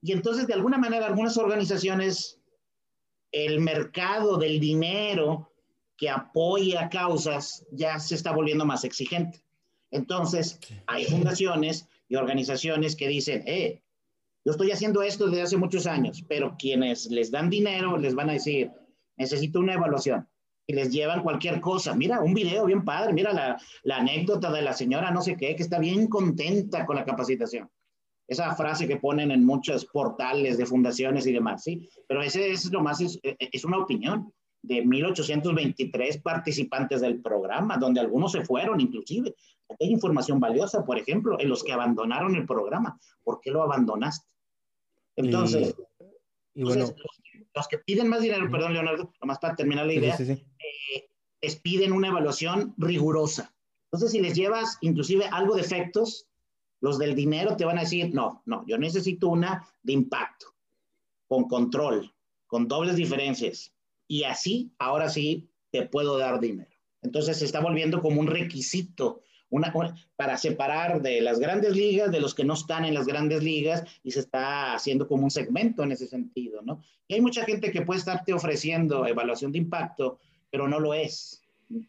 Y 0.00 0.12
entonces, 0.12 0.46
de 0.46 0.54
alguna 0.54 0.78
manera, 0.78 1.06
algunas 1.06 1.36
organizaciones, 1.36 2.40
el 3.32 3.60
mercado 3.60 4.36
del 4.36 4.60
dinero 4.60 5.50
que 5.96 6.10
apoya 6.10 6.88
causas 6.88 7.64
ya 7.70 7.98
se 7.98 8.14
está 8.14 8.32
volviendo 8.32 8.64
más 8.64 8.84
exigente. 8.84 9.44
Entonces, 9.90 10.58
hay 10.86 11.04
fundaciones 11.04 11.88
y 12.08 12.16
organizaciones 12.16 12.96
que 12.96 13.08
dicen, 13.08 13.44
eh, 13.46 13.82
yo 14.44 14.52
estoy 14.52 14.72
haciendo 14.72 15.02
esto 15.02 15.26
desde 15.26 15.42
hace 15.42 15.56
muchos 15.56 15.86
años, 15.86 16.24
pero 16.28 16.56
quienes 16.58 17.06
les 17.06 17.30
dan 17.30 17.48
dinero 17.48 17.96
les 17.96 18.14
van 18.14 18.30
a 18.30 18.34
decir, 18.34 18.70
necesito 19.16 19.60
una 19.60 19.74
evaluación. 19.74 20.28
Y 20.66 20.72
les 20.72 20.90
llevan 20.90 21.22
cualquier 21.22 21.60
cosa. 21.60 21.94
Mira, 21.94 22.20
un 22.20 22.34
video 22.34 22.64
bien 22.64 22.84
padre, 22.84 23.12
mira 23.12 23.32
la, 23.32 23.60
la 23.82 23.98
anécdota 23.98 24.50
de 24.50 24.62
la 24.62 24.72
señora 24.72 25.10
no 25.10 25.20
sé 25.20 25.36
qué, 25.36 25.54
que 25.54 25.62
está 25.62 25.78
bien 25.78 26.08
contenta 26.08 26.86
con 26.86 26.96
la 26.96 27.04
capacitación. 27.04 27.70
Esa 28.26 28.54
frase 28.54 28.88
que 28.88 28.96
ponen 28.96 29.30
en 29.30 29.44
muchos 29.44 29.84
portales 29.84 30.56
de 30.56 30.64
fundaciones 30.64 31.26
y 31.26 31.32
demás, 31.32 31.62
¿sí? 31.62 31.88
Pero 32.08 32.22
ese 32.22 32.50
es 32.50 32.72
lo 32.72 32.82
más, 32.82 33.02
es, 33.02 33.18
es 33.22 33.64
una 33.64 33.78
opinión 33.78 34.32
de 34.66 34.84
1823 34.84 36.22
participantes 36.22 37.02
del 37.02 37.20
programa, 37.20 37.76
donde 37.76 38.00
algunos 38.00 38.32
se 38.32 38.44
fueron 38.44 38.80
inclusive. 38.80 39.34
Hay 39.68 39.90
información 39.90 40.40
valiosa, 40.40 40.84
por 40.84 40.98
ejemplo, 40.98 41.38
en 41.38 41.48
los 41.48 41.62
que 41.62 41.72
abandonaron 41.72 42.34
el 42.34 42.46
programa. 42.46 42.98
¿Por 43.22 43.40
qué 43.40 43.50
lo 43.50 43.62
abandonaste? 43.62 44.26
Entonces, 45.16 45.74
y, 46.54 46.64
bueno, 46.64 46.86
los, 47.54 47.68
que 47.68 47.78
piden 47.78 48.08
más 48.08 48.22
dinero, 48.22 48.50
perdón 48.50 48.72
Leonardo, 48.72 49.12
nomás 49.20 49.38
para 49.38 49.54
terminar 49.54 49.86
la 49.86 49.92
idea, 49.92 50.16
eh, 50.18 51.10
les 51.42 51.56
piden 51.56 51.92
una 51.92 52.08
evaluación 52.08 52.74
rigurosa. 52.78 53.54
Entonces, 53.92 54.12
si 54.12 54.20
les 54.20 54.34
llevas 54.34 54.78
inclusive 54.80 55.26
algo 55.26 55.56
de 55.56 55.60
efectos, 55.60 56.26
los 56.80 56.98
del 56.98 57.14
dinero 57.14 57.56
te 57.56 57.66
van 57.66 57.78
a 57.78 57.82
decir, 57.82 58.14
no, 58.14 58.42
no, 58.46 58.64
yo 58.66 58.78
necesito 58.78 59.28
una 59.28 59.68
de 59.82 59.92
impacto, 59.92 60.46
con 61.28 61.48
control, 61.48 62.12
con 62.46 62.66
dobles 62.66 62.96
diferencias, 62.96 63.74
y 64.06 64.24
así, 64.24 64.72
ahora 64.78 65.08
sí, 65.08 65.50
te 65.70 65.86
puedo 65.86 66.18
dar 66.18 66.40
dinero. 66.40 66.70
Entonces 67.02 67.38
se 67.38 67.44
está 67.44 67.60
volviendo 67.60 68.00
como 68.00 68.20
un 68.20 68.26
requisito 68.26 69.20
una, 69.50 69.72
para 70.16 70.36
separar 70.36 71.00
de 71.00 71.20
las 71.20 71.38
grandes 71.38 71.76
ligas 71.76 72.10
de 72.10 72.20
los 72.20 72.34
que 72.34 72.44
no 72.44 72.54
están 72.54 72.84
en 72.84 72.94
las 72.94 73.06
grandes 73.06 73.42
ligas 73.42 73.84
y 74.02 74.10
se 74.10 74.20
está 74.20 74.74
haciendo 74.74 75.06
como 75.06 75.24
un 75.24 75.30
segmento 75.30 75.84
en 75.84 75.92
ese 75.92 76.08
sentido, 76.08 76.60
¿no? 76.62 76.82
Y 77.06 77.14
hay 77.14 77.20
mucha 77.20 77.44
gente 77.44 77.70
que 77.70 77.82
puede 77.82 78.00
estarte 78.00 78.32
ofreciendo 78.32 79.06
evaluación 79.06 79.52
de 79.52 79.58
impacto, 79.58 80.18
pero 80.50 80.66
no 80.66 80.80
lo 80.80 80.92
es. 80.92 81.42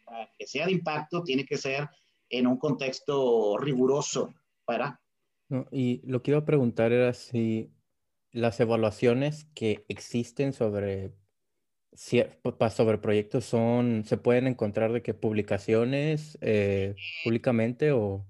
Para 0.03 0.29
que 0.37 0.45
sea 0.45 0.67
de 0.67 0.73
impacto 0.73 1.23
tiene 1.23 1.45
que 1.45 1.57
ser 1.57 1.89
en 2.29 2.45
un 2.45 2.57
contexto 2.57 3.57
riguroso 3.57 4.33
para... 4.65 5.01
y 5.71 6.01
lo 6.05 6.21
que 6.21 6.31
iba 6.31 6.39
a 6.39 6.45
preguntar 6.45 6.91
era 6.91 7.13
si 7.13 7.71
las 8.31 8.59
evaluaciones 8.59 9.45
que 9.55 9.85
existen 9.87 10.53
sobre 10.53 11.13
sobre 11.95 12.97
proyectos 12.97 13.45
son, 13.45 14.03
se 14.05 14.17
pueden 14.17 14.47
encontrar 14.47 14.91
de 14.91 15.01
qué 15.01 15.13
publicaciones 15.13 16.37
eh, 16.41 16.95
públicamente 17.23 17.91
o... 17.91 18.25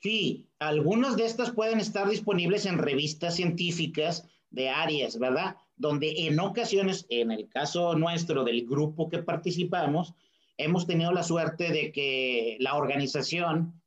Sí, 0.00 0.48
algunas 0.58 1.16
de 1.16 1.26
estas 1.26 1.50
pueden 1.50 1.80
estar 1.80 2.08
disponibles 2.08 2.66
en 2.66 2.78
revistas 2.78 3.34
científicas 3.34 4.28
de 4.50 4.68
áreas, 4.68 5.18
¿verdad? 5.18 5.56
donde 5.78 6.26
en 6.26 6.38
ocasiones, 6.40 7.06
en 7.08 7.30
el 7.30 7.48
caso 7.48 7.94
nuestro 7.94 8.44
del 8.44 8.66
grupo 8.66 9.08
que 9.08 9.22
participamos, 9.22 10.14
hemos 10.56 10.86
tenido 10.86 11.12
la 11.12 11.22
suerte 11.22 11.70
de 11.70 11.92
que 11.92 12.56
la 12.60 12.74
organización 12.74 13.80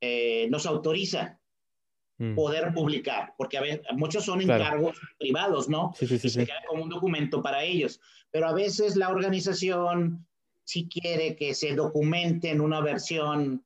eh, 0.00 0.46
nos 0.50 0.66
autoriza 0.66 1.40
mm. 2.18 2.34
poder 2.34 2.72
publicar, 2.72 3.34
porque 3.36 3.58
a 3.58 3.62
veces, 3.62 3.80
muchos 3.92 4.24
son 4.24 4.40
encargos 4.42 4.96
privados, 5.18 5.68
¿no? 5.68 5.92
Sí, 5.98 6.06
sí, 6.06 6.18
sí, 6.18 6.26
y 6.26 6.30
se 6.30 6.46
queda 6.46 6.62
como 6.68 6.82
un 6.82 6.88
documento 6.88 7.42
para 7.42 7.62
ellos, 7.64 8.00
pero 8.30 8.48
a 8.48 8.52
veces 8.52 8.96
la 8.96 9.10
organización 9.10 10.26
si 10.64 10.88
quiere 10.88 11.36
que 11.36 11.54
se 11.54 11.74
documente 11.74 12.50
en 12.50 12.60
una 12.60 12.80
versión 12.80 13.64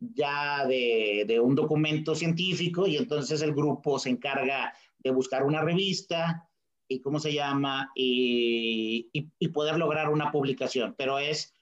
ya 0.00 0.66
de, 0.66 1.24
de, 1.26 1.40
un 1.40 1.54
documento 1.54 2.14
científico 2.14 2.86
y 2.86 2.96
entonces 2.96 3.42
el 3.42 3.52
grupo 3.52 3.98
se 3.98 4.10
encarga 4.10 4.72
de 4.98 5.10
buscar 5.10 5.44
una 5.44 5.60
revista 5.60 6.48
y 6.88 7.00
cómo 7.00 7.20
se 7.20 7.34
llama 7.34 7.90
y, 7.94 9.08
y, 9.12 9.48
poder 9.48 9.76
lograr 9.76 10.08
una 10.08 10.32
publicación, 10.32 10.94
pero 10.96 11.18
es, 11.18 11.52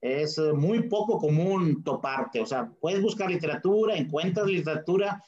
es 0.00 0.38
muy 0.38 0.88
poco 0.88 1.18
común 1.18 1.84
toparte, 1.84 2.40
o 2.40 2.46
sea, 2.46 2.72
puedes 2.80 3.02
buscar 3.02 3.30
literatura, 3.30 3.96
encuentras 3.96 4.46
literatura, 4.46 5.22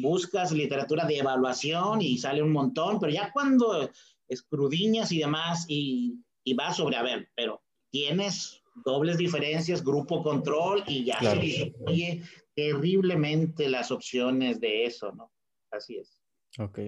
buscas 0.00 0.52
literatura 0.52 1.06
de 1.06 1.18
evaluación 1.18 2.02
y 2.02 2.18
sale 2.18 2.42
un 2.42 2.52
montón, 2.52 2.98
pero 2.98 3.12
ya 3.12 3.32
cuando 3.32 3.90
escrudiñas 4.28 5.12
y 5.12 5.18
demás 5.18 5.64
y, 5.68 6.20
y 6.44 6.54
vas 6.54 6.76
sobre, 6.76 6.96
a 6.96 7.02
ver, 7.02 7.28
pero 7.34 7.62
tienes 7.90 8.62
dobles 8.84 9.18
diferencias, 9.18 9.84
grupo 9.84 10.22
control 10.22 10.84
y 10.86 11.04
ya 11.04 11.18
se 11.20 11.36
disminuye 11.36 12.22
terriblemente 12.54 13.68
las 13.68 13.90
opciones 13.90 14.60
de 14.60 14.84
eso, 14.84 15.12
¿no? 15.12 15.30
Así 15.70 15.96
es. 15.98 16.20
Ok. 16.58 16.78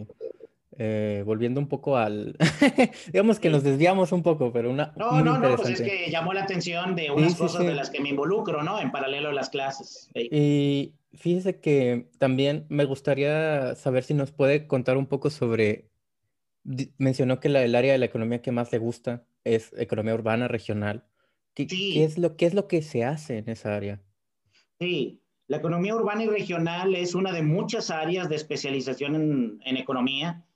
Eh, 0.79 1.23
volviendo 1.27 1.61
un 1.61 1.69
poco 1.69 1.97
al, 1.97 2.37
digamos 3.13 3.41
que 3.41 3.51
nos 3.51 3.63
desviamos 3.63 4.13
un 4.13 4.23
poco, 4.23 4.53
pero 4.53 4.71
una... 4.71 4.93
No, 4.97 5.21
no, 5.23 5.37
no, 5.39 5.57
pues 5.57 5.81
es 5.81 5.83
que 5.83 6.11
llamó 6.11 6.33
la 6.33 6.45
atención 6.45 6.95
de 6.95 7.11
unas 7.11 7.35
cosas 7.35 7.67
de 7.67 7.75
las 7.75 7.91
que 7.91 8.01
me 8.01 8.09
involucro, 8.09 8.63
¿no? 8.63 8.81
En 8.81 8.91
paralelo 8.91 9.29
a 9.29 9.33
las 9.33 9.51
clases. 9.51 10.09
Y 10.15 10.95
fíjese 11.13 11.61
que 11.61 12.09
también 12.19 12.67
me 12.69 12.85
gustaría 12.85 13.75
saber 13.75 14.05
si 14.05 14.15
nos 14.15 14.33
puede 14.33 14.67
contar 14.67 14.97
un 14.97 15.07
poco 15.07 15.31
sobre, 15.31 15.91
mencionó 16.99 17.41
que 17.41 17.49
la, 17.49 17.63
el 17.63 17.75
área 17.75 17.93
de 17.93 17.99
la 17.99 18.07
economía 18.07 18.43
que 18.43 18.53
más 18.53 18.73
le 18.73 18.79
gusta 18.79 19.27
es 19.45 19.73
economía 19.77 20.15
urbana, 20.15 20.49
regional. 20.49 21.05
¿Qué, 21.55 21.67
¿qué 21.67 22.05
es 22.05 22.19
lo, 22.19 22.37
¿Qué 22.37 22.47
es 22.47 22.55
lo 22.55 22.69
que 22.69 22.83
se 22.83 23.05
hace 23.05 23.39
en 23.39 23.49
esa 23.49 23.75
área? 23.75 24.01
Sí, 24.79 25.21
la 25.49 25.57
economía 25.57 25.97
urbana 25.97 26.25
y 26.25 26.29
regional 26.29 26.95
es 26.95 27.15
una 27.15 27.33
de 27.33 27.43
muchas 27.43 27.91
áreas 27.91 28.29
de 28.29 28.37
especialización 28.37 29.15
en, 29.17 29.61
en 29.65 29.77
economía, 29.77 30.47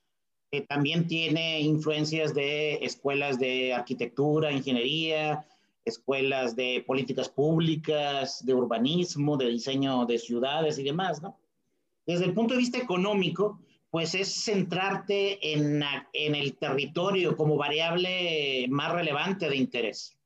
que 0.51 0.61
también 0.61 1.07
tiene 1.07 1.59
influencias 1.59 2.33
de 2.33 2.75
escuelas 2.75 3.37
de 3.37 3.73
arquitectura, 3.73 4.51
ingeniería, 4.51 5.45
escuelas 5.85 6.55
de 6.55 6.83
políticas 6.85 7.29
públicas, 7.29 8.43
de 8.45 8.53
urbanismo, 8.53 9.37
de 9.37 9.49
diseño 9.49 10.05
de 10.05 10.17
ciudades 10.17 10.77
y 10.79 10.83
demás, 10.83 11.21
¿no? 11.21 11.37
Desde 12.05 12.25
el 12.25 12.33
punto 12.33 12.53
de 12.53 12.59
vista 12.59 12.77
económico, 12.77 13.59
pues 13.89 14.13
es 14.13 14.43
centrarte 14.43 15.53
en, 15.53 15.81
en 16.13 16.35
el 16.35 16.57
territorio 16.57 17.37
como 17.37 17.55
variable 17.55 18.67
más 18.69 18.91
relevante 18.91 19.49
de 19.49 19.55
interés. 19.55 20.17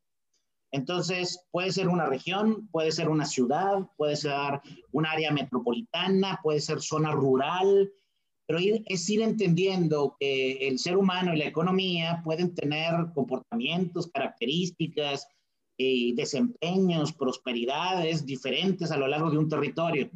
Entonces, 0.72 1.46
puede 1.52 1.72
ser 1.72 1.88
una 1.88 2.06
región, 2.06 2.68
puede 2.72 2.92
ser 2.92 3.10
una 3.10 3.26
ciudad, 3.26 3.88
puede 3.98 4.16
ser 4.16 4.62
un 4.92 5.06
área 5.06 5.32
metropolitana, 5.32 6.40
puede 6.44 6.62
ser 6.62 6.82
zona 6.82 7.12
rural, 7.12 7.92
pero 8.46 8.60
es 8.60 9.10
ir 9.10 9.22
entendiendo 9.22 10.16
que 10.20 10.68
el 10.68 10.80
ser 10.80 10.98
humano 10.98 11.34
y 11.34 11.38
la 11.38 11.46
economía 11.46 12.22
pueden 12.24 12.56
tener 12.56 12.94
comportamientos, 13.14 14.08
características, 14.12 15.28
y 15.82 16.14
desempeños, 16.14 17.14
prosperidades 17.14 18.26
diferentes 18.26 18.92
a 18.92 18.98
lo 18.98 19.08
largo 19.08 19.32
de 19.32 19.38
un 19.38 19.48
territorio. 19.48 20.10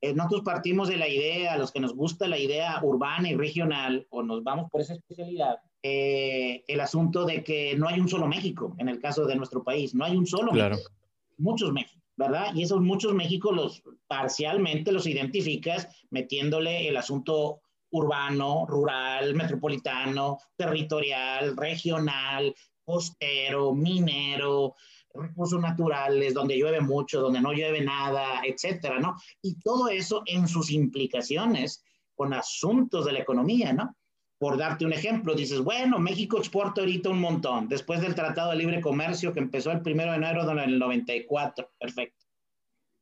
Eh, 0.00 0.14
nosotros 0.14 0.42
partimos 0.42 0.88
de 0.88 0.96
la 0.96 1.08
idea, 1.08 1.54
a 1.54 1.58
los 1.58 1.72
que 1.72 1.80
nos 1.80 1.92
gusta 1.94 2.28
la 2.28 2.38
idea 2.38 2.78
urbana 2.82 3.28
y 3.28 3.34
regional, 3.34 4.06
o 4.10 4.22
nos 4.22 4.44
vamos 4.44 4.70
por 4.70 4.80
esa 4.80 4.94
especialidad, 4.94 5.56
eh, 5.82 6.62
el 6.68 6.80
asunto 6.80 7.24
de 7.24 7.42
que 7.42 7.74
no 7.76 7.88
hay 7.88 7.98
un 7.98 8.08
solo 8.08 8.28
México, 8.28 8.76
en 8.78 8.88
el 8.88 9.00
caso 9.00 9.26
de 9.26 9.34
nuestro 9.34 9.64
país, 9.64 9.92
no 9.92 10.04
hay 10.04 10.16
un 10.16 10.26
solo 10.26 10.52
claro. 10.52 10.76
México, 10.76 10.92
muchos 11.38 11.72
México, 11.72 12.00
¿verdad? 12.16 12.54
Y 12.54 12.62
esos 12.62 12.80
muchos 12.80 13.12
México 13.12 13.50
los 13.50 13.82
parcialmente 14.06 14.92
los 14.92 15.08
identificas 15.08 15.88
metiéndole 16.10 16.88
el 16.88 16.96
asunto 16.96 17.60
urbano, 17.90 18.66
rural, 18.66 19.34
metropolitano, 19.34 20.38
territorial, 20.56 21.56
regional, 21.56 22.54
costero, 22.84 23.74
minero, 23.74 24.74
recursos 25.14 25.60
naturales, 25.60 26.34
donde 26.34 26.56
llueve 26.56 26.80
mucho, 26.80 27.20
donde 27.20 27.40
no 27.40 27.52
llueve 27.52 27.80
nada, 27.80 28.42
etcétera, 28.44 28.98
¿no? 28.98 29.16
Y 29.42 29.56
todo 29.60 29.88
eso 29.88 30.22
en 30.26 30.48
sus 30.48 30.70
implicaciones 30.70 31.84
con 32.14 32.32
asuntos 32.32 33.04
de 33.04 33.12
la 33.12 33.20
economía, 33.20 33.72
¿no? 33.72 33.96
Por 34.38 34.56
darte 34.56 34.84
un 34.84 34.92
ejemplo, 34.92 35.34
dices, 35.34 35.60
bueno, 35.60 35.98
México 35.98 36.38
exporta 36.38 36.80
ahorita 36.80 37.10
un 37.10 37.20
montón, 37.20 37.68
después 37.68 38.00
del 38.00 38.14
Tratado 38.14 38.50
de 38.50 38.56
Libre 38.56 38.80
Comercio 38.80 39.32
que 39.32 39.40
empezó 39.40 39.70
el 39.70 39.82
1 39.84 39.84
de 39.84 40.16
enero 40.16 40.46
del 40.46 40.78
94, 40.78 41.70
perfecto. 41.78 42.26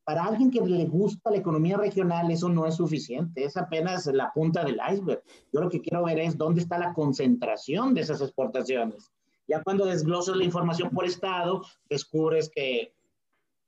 Para 0.05 0.25
alguien 0.25 0.51
que 0.51 0.61
le 0.61 0.87
gusta 0.87 1.31
la 1.31 1.39
economía 1.39 1.77
regional, 1.77 2.31
eso 2.31 2.49
no 2.49 2.67
es 2.67 2.75
suficiente, 2.75 3.45
es 3.45 3.57
apenas 3.57 4.07
la 4.07 4.33
punta 4.33 4.65
del 4.65 4.81
iceberg. 4.93 5.23
Yo 5.53 5.61
lo 5.61 5.71
que 5.71 5.81
quiero 5.81 6.05
ver 6.05 6.19
es 6.19 6.37
dónde 6.37 6.63
está 6.63 6.79
la 6.79 6.93
concentración 6.93 7.95
de 7.95 8.01
esas 8.01 8.21
exportaciones. 8.21 9.11
Ya 9.51 9.65
cuando 9.65 9.85
desglosas 9.85 10.37
la 10.37 10.45
información 10.45 10.91
por 10.91 11.05
estado, 11.05 11.63
descubres 11.89 12.49
que 12.55 12.95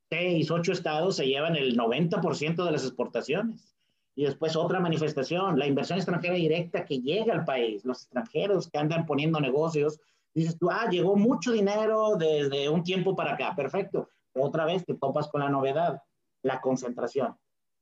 seis, 0.09 0.49
ocho 0.49 0.71
estados 0.71 1.17
se 1.17 1.27
llevan 1.27 1.57
el 1.57 1.77
90% 1.77 2.63
de 2.63 2.71
las 2.71 2.85
exportaciones. 2.85 3.75
Y 4.15 4.23
después 4.23 4.55
otra 4.55 4.79
manifestación, 4.79 5.59
la 5.59 5.67
inversión 5.67 5.97
extranjera 5.99 6.35
directa 6.35 6.85
que 6.85 7.01
llega 7.01 7.33
al 7.33 7.43
país, 7.43 7.83
los 7.83 8.03
extranjeros 8.03 8.69
que 8.69 8.77
andan 8.77 9.05
poniendo 9.05 9.41
negocios. 9.41 9.99
Dices 10.33 10.57
tú, 10.57 10.69
ah, 10.71 10.87
llegó 10.89 11.17
mucho 11.17 11.51
dinero 11.51 12.15
desde 12.15 12.69
un 12.69 12.83
tiempo 12.83 13.13
para 13.13 13.33
acá, 13.33 13.53
perfecto. 13.53 14.07
otra 14.35 14.63
vez 14.63 14.85
te 14.85 14.93
topas 14.93 15.27
con 15.27 15.41
la 15.41 15.49
novedad, 15.49 16.01
la 16.43 16.61
concentración. 16.61 17.35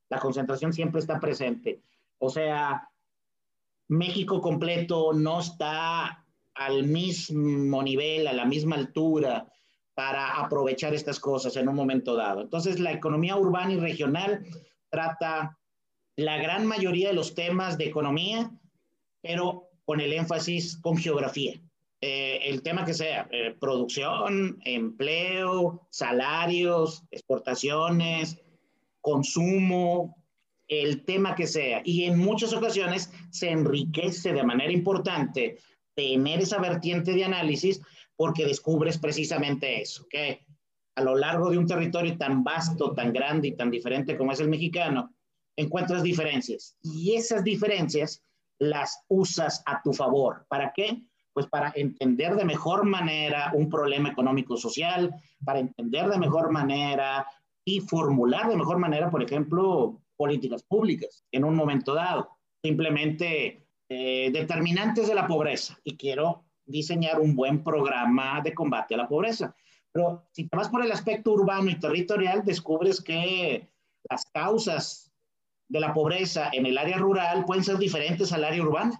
La 0.09 0.17
concentración 0.19 0.73
siempre 0.73 1.01
está 1.01 1.19
presente. 1.19 1.83
O 2.17 2.31
sea, 2.31 2.89
México 3.89 4.41
completo 4.41 5.13
no 5.13 5.39
está 5.39 6.25
al 6.55 6.83
mismo 6.83 7.81
nivel, 7.83 8.27
a 8.27 8.33
la 8.33 8.45
misma 8.45 8.75
altura 8.75 9.47
para 9.93 10.39
aprovechar 10.39 10.93
estas 10.93 11.19
cosas 11.19 11.55
en 11.57 11.67
un 11.67 11.75
momento 11.75 12.15
dado. 12.15 12.41
Entonces, 12.41 12.79
la 12.79 12.91
economía 12.91 13.35
urbana 13.35 13.73
y 13.73 13.77
regional 13.77 14.45
trata 14.89 15.57
la 16.15 16.37
gran 16.37 16.65
mayoría 16.65 17.09
de 17.09 17.15
los 17.15 17.35
temas 17.35 17.77
de 17.77 17.85
economía, 17.85 18.51
pero 19.21 19.69
con 19.85 19.99
el 19.99 20.13
énfasis 20.13 20.77
con 20.77 20.97
geografía. 20.97 21.61
Eh, 22.03 22.39
el 22.45 22.63
tema 22.63 22.83
que 22.83 22.93
sea, 22.93 23.27
eh, 23.31 23.55
producción, 23.59 24.59
empleo, 24.65 25.87
salarios, 25.91 27.03
exportaciones, 27.11 28.39
consumo, 29.01 30.17
el 30.67 31.03
tema 31.03 31.35
que 31.35 31.45
sea. 31.45 31.81
Y 31.83 32.05
en 32.05 32.17
muchas 32.17 32.53
ocasiones 32.53 33.13
se 33.29 33.51
enriquece 33.51 34.33
de 34.33 34.43
manera 34.43 34.71
importante 34.71 35.59
tener 36.01 36.41
esa 36.41 36.59
vertiente 36.59 37.13
de 37.13 37.25
análisis 37.25 37.81
porque 38.15 38.45
descubres 38.45 38.97
precisamente 38.97 39.81
eso, 39.81 40.05
que 40.09 40.45
a 40.95 41.01
lo 41.01 41.15
largo 41.15 41.49
de 41.49 41.57
un 41.57 41.67
territorio 41.67 42.17
tan 42.17 42.43
vasto, 42.43 42.93
tan 42.93 43.13
grande 43.13 43.49
y 43.49 43.55
tan 43.55 43.71
diferente 43.71 44.17
como 44.17 44.31
es 44.31 44.39
el 44.39 44.49
mexicano, 44.49 45.13
encuentras 45.55 46.03
diferencias 46.03 46.75
y 46.81 47.13
esas 47.15 47.43
diferencias 47.43 48.23
las 48.59 49.03
usas 49.07 49.63
a 49.65 49.81
tu 49.81 49.93
favor. 49.93 50.45
¿Para 50.49 50.71
qué? 50.73 51.03
Pues 51.33 51.47
para 51.47 51.71
entender 51.75 52.35
de 52.35 52.45
mejor 52.45 52.85
manera 52.85 53.51
un 53.55 53.69
problema 53.69 54.09
económico-social, 54.09 55.15
para 55.45 55.59
entender 55.59 56.07
de 56.09 56.19
mejor 56.19 56.51
manera 56.51 57.25
y 57.63 57.79
formular 57.79 58.49
de 58.49 58.57
mejor 58.57 58.77
manera, 58.77 59.09
por 59.09 59.23
ejemplo, 59.23 60.01
políticas 60.17 60.63
públicas 60.63 61.23
en 61.31 61.45
un 61.45 61.55
momento 61.55 61.93
dado. 61.93 62.29
Simplemente 62.61 63.65
eh, 63.93 64.31
determinantes 64.31 65.09
de 65.09 65.15
la 65.15 65.27
pobreza 65.27 65.77
y 65.83 65.97
quiero 65.97 66.45
diseñar 66.65 67.19
un 67.19 67.35
buen 67.35 67.61
programa 67.61 68.39
de 68.39 68.53
combate 68.53 68.95
a 68.95 68.99
la 68.99 69.09
pobreza. 69.09 69.53
Pero 69.91 70.29
si 70.31 70.47
te 70.47 70.55
vas 70.55 70.69
por 70.69 70.81
el 70.81 70.93
aspecto 70.93 71.33
urbano 71.33 71.69
y 71.69 71.77
territorial, 71.77 72.41
descubres 72.45 73.01
que 73.01 73.69
las 74.09 74.23
causas 74.27 75.11
de 75.67 75.81
la 75.81 75.93
pobreza 75.93 76.49
en 76.53 76.67
el 76.67 76.77
área 76.77 76.99
rural 76.99 77.43
pueden 77.43 77.65
ser 77.65 77.79
diferentes 77.79 78.31
al 78.31 78.45
área 78.45 78.63
urbana 78.63 78.97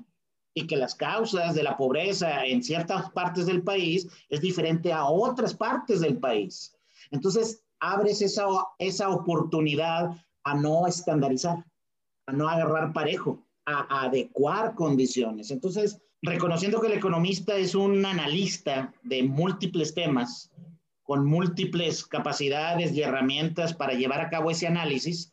y 0.53 0.67
que 0.67 0.75
las 0.75 0.93
causas 0.93 1.55
de 1.55 1.63
la 1.63 1.77
pobreza 1.77 2.45
en 2.45 2.61
ciertas 2.61 3.11
partes 3.11 3.45
del 3.45 3.63
país 3.63 4.09
es 4.27 4.41
diferente 4.41 4.91
a 4.91 5.05
otras 5.05 5.53
partes 5.53 6.01
del 6.01 6.17
país. 6.17 6.77
Entonces, 7.11 7.63
abres 7.79 8.21
esa, 8.21 8.45
esa 8.77 9.07
oportunidad 9.07 10.21
a 10.43 10.53
no 10.53 10.85
estandarizar, 10.85 11.65
a 12.25 12.33
no 12.33 12.49
agarrar 12.49 12.91
parejo, 12.91 13.47
a, 13.71 13.87
adecuar 13.89 14.75
condiciones. 14.75 15.51
Entonces, 15.51 16.01
reconociendo 16.21 16.79
que 16.81 16.87
el 16.87 16.93
economista 16.93 17.55
es 17.55 17.75
un 17.75 18.05
analista 18.05 18.93
de 19.03 19.23
múltiples 19.23 19.93
temas, 19.93 20.51
con 21.03 21.25
múltiples 21.25 22.05
capacidades 22.05 22.93
y 22.93 23.01
herramientas 23.01 23.73
para 23.73 23.93
llevar 23.93 24.21
a 24.21 24.29
cabo 24.29 24.51
ese 24.51 24.67
análisis, 24.67 25.31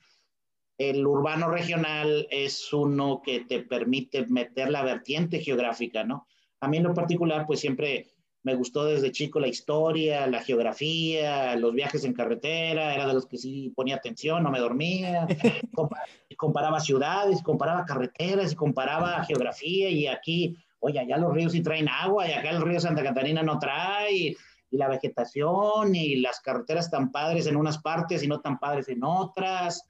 el 0.78 1.06
urbano 1.06 1.50
regional 1.50 2.26
es 2.30 2.72
uno 2.72 3.20
que 3.24 3.40
te 3.40 3.60
permite 3.60 4.26
meter 4.26 4.70
la 4.70 4.82
vertiente 4.82 5.40
geográfica, 5.40 6.04
¿no? 6.04 6.26
A 6.60 6.68
mí 6.68 6.76
en 6.76 6.84
lo 6.84 6.94
particular, 6.94 7.46
pues 7.46 7.60
siempre 7.60 8.06
me 8.48 8.54
gustó 8.54 8.86
desde 8.86 9.12
chico 9.12 9.38
la 9.40 9.46
historia, 9.46 10.26
la 10.26 10.40
geografía, 10.40 11.54
los 11.56 11.74
viajes 11.74 12.02
en 12.04 12.14
carretera, 12.14 12.94
era 12.94 13.06
de 13.06 13.12
los 13.12 13.26
que 13.26 13.36
sí 13.36 13.70
ponía 13.76 13.96
atención, 13.96 14.42
no 14.42 14.50
me 14.50 14.58
dormía, 14.58 15.26
comparaba 16.38 16.80
ciudades, 16.80 17.42
comparaba 17.42 17.84
carreteras, 17.84 18.54
comparaba 18.54 19.22
geografía 19.24 19.90
y 19.90 20.06
aquí, 20.06 20.56
oye, 20.80 20.98
allá 20.98 21.18
los 21.18 21.34
ríos 21.34 21.52
sí 21.52 21.60
traen 21.60 21.90
agua 21.90 22.26
y 22.26 22.32
acá 22.32 22.48
el 22.48 22.62
río 22.62 22.80
Santa 22.80 23.02
Catarina 23.02 23.42
no 23.42 23.58
trae, 23.58 24.12
y, 24.12 24.36
la 24.70 24.88
vegetación 24.88 25.94
y 25.94 26.16
las 26.16 26.40
carreteras 26.40 26.90
tan 26.90 27.10
padres 27.12 27.46
en 27.46 27.56
unas 27.56 27.78
partes 27.78 28.22
y 28.22 28.28
no 28.28 28.40
tan 28.40 28.58
padres 28.58 28.88
en 28.88 29.04
otras, 29.04 29.86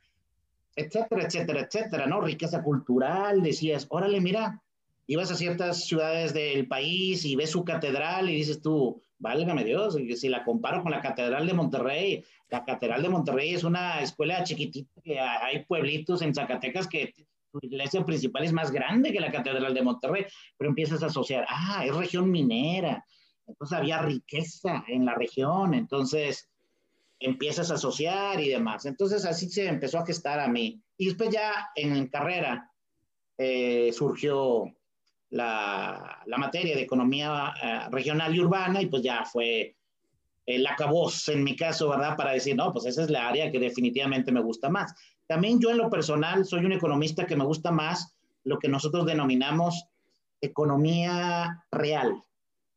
etcétera, 0.75 1.23
etcétera, 1.23 1.61
etcétera, 1.61 2.07
¿no? 2.07 2.21
Riqueza 2.21 2.63
cultural, 2.63 3.41
decías, 3.41 3.87
órale, 3.89 4.21
mira, 4.21 4.61
ibas 5.09 5.33
a 5.33 5.37
ciertas 5.37 5.87
ciudades 5.87 6.35
del 6.35 6.69
país 6.69 7.25
y 7.25 7.35
ves 7.35 7.51
su 7.51 7.65
catedral 7.65 8.29
y 8.29 8.37
dices 8.37 8.61
tú, 8.61 9.03
válgame 9.19 9.65
Dios, 9.65 9.97
si 10.17 10.29
la 10.29 10.45
comparo 10.45 10.83
con 10.83 10.93
la 10.93 11.01
Catedral 11.01 11.47
de 11.47 11.55
Monterrey, 11.55 12.25
la 12.51 12.65
Catedral 12.65 13.03
de 13.03 13.09
Monterrey 13.09 13.55
es 13.55 13.65
una 13.65 14.03
escuela 14.03 14.45
chiquitita, 14.45 15.01
que 15.03 15.19
hay 15.19 15.65
pueblitos 15.65 16.21
en 16.21 16.35
Zacatecas 16.35 16.87
que 16.87 17.15
su 17.51 17.59
iglesia 17.63 18.05
principal 18.05 18.45
es 18.45 18.53
más 18.53 18.71
grande 18.71 19.11
que 19.11 19.19
la 19.19 19.33
Catedral 19.33 19.73
de 19.73 19.83
Monterrey, 19.83 20.27
pero 20.59 20.69
empiezas 20.69 21.03
a 21.03 21.07
asociar, 21.07 21.47
ah, 21.49 21.87
es 21.87 21.97
región 21.97 22.31
minera, 22.31 23.03
entonces 23.47 23.79
había 23.79 24.03
riqueza 24.03 24.85
en 24.89 25.07
la 25.07 25.15
región, 25.15 25.73
entonces 25.73 26.51
empiezas 27.19 27.71
a 27.71 27.75
asociar 27.75 28.41
y 28.41 28.51
demás. 28.51 28.85
Entonces 28.85 29.25
así 29.25 29.49
se 29.49 29.67
empezó 29.67 29.99
a 29.99 30.07
gestar 30.07 30.39
a 30.39 30.49
mí. 30.49 30.83
Y 30.99 31.07
después 31.07 31.31
ya 31.31 31.71
en 31.75 32.09
carrera 32.09 32.71
eh, 33.39 33.91
surgió 33.93 34.67
la, 35.31 36.23
la 36.27 36.39
materia 36.39 36.75
de 36.75 36.83
economía 36.83 37.53
eh, 37.63 37.81
regional 37.91 38.35
y 38.35 38.41
urbana 38.41 38.83
y 38.83 38.87
pues 38.87 39.03
ya 39.03 39.25
fue 39.25 39.77
el 40.47 40.67
acabose 40.67 41.35
en 41.35 41.45
mi 41.45 41.55
caso, 41.55 41.91
¿verdad? 41.91 42.17
Para 42.17 42.33
decir, 42.33 42.57
no, 42.57 42.73
pues 42.73 42.87
esa 42.87 43.03
es 43.03 43.11
la 43.11 43.29
área 43.29 43.51
que 43.53 43.59
definitivamente 43.59 44.33
me 44.33 44.41
gusta 44.41 44.71
más. 44.71 44.95
También 45.27 45.61
yo 45.61 45.71
en 45.71 45.77
lo 45.77 45.91
personal 45.91 46.47
soy 46.47 46.65
un 46.65 46.73
economista 46.73 47.27
que 47.27 47.37
me 47.37 47.45
gusta 47.45 47.71
más 47.71 48.17
lo 48.45 48.59
que 48.59 48.69
nosotros 48.69 49.05
denominamos 49.05 49.85
economía 50.41 51.65
real, 51.71 52.23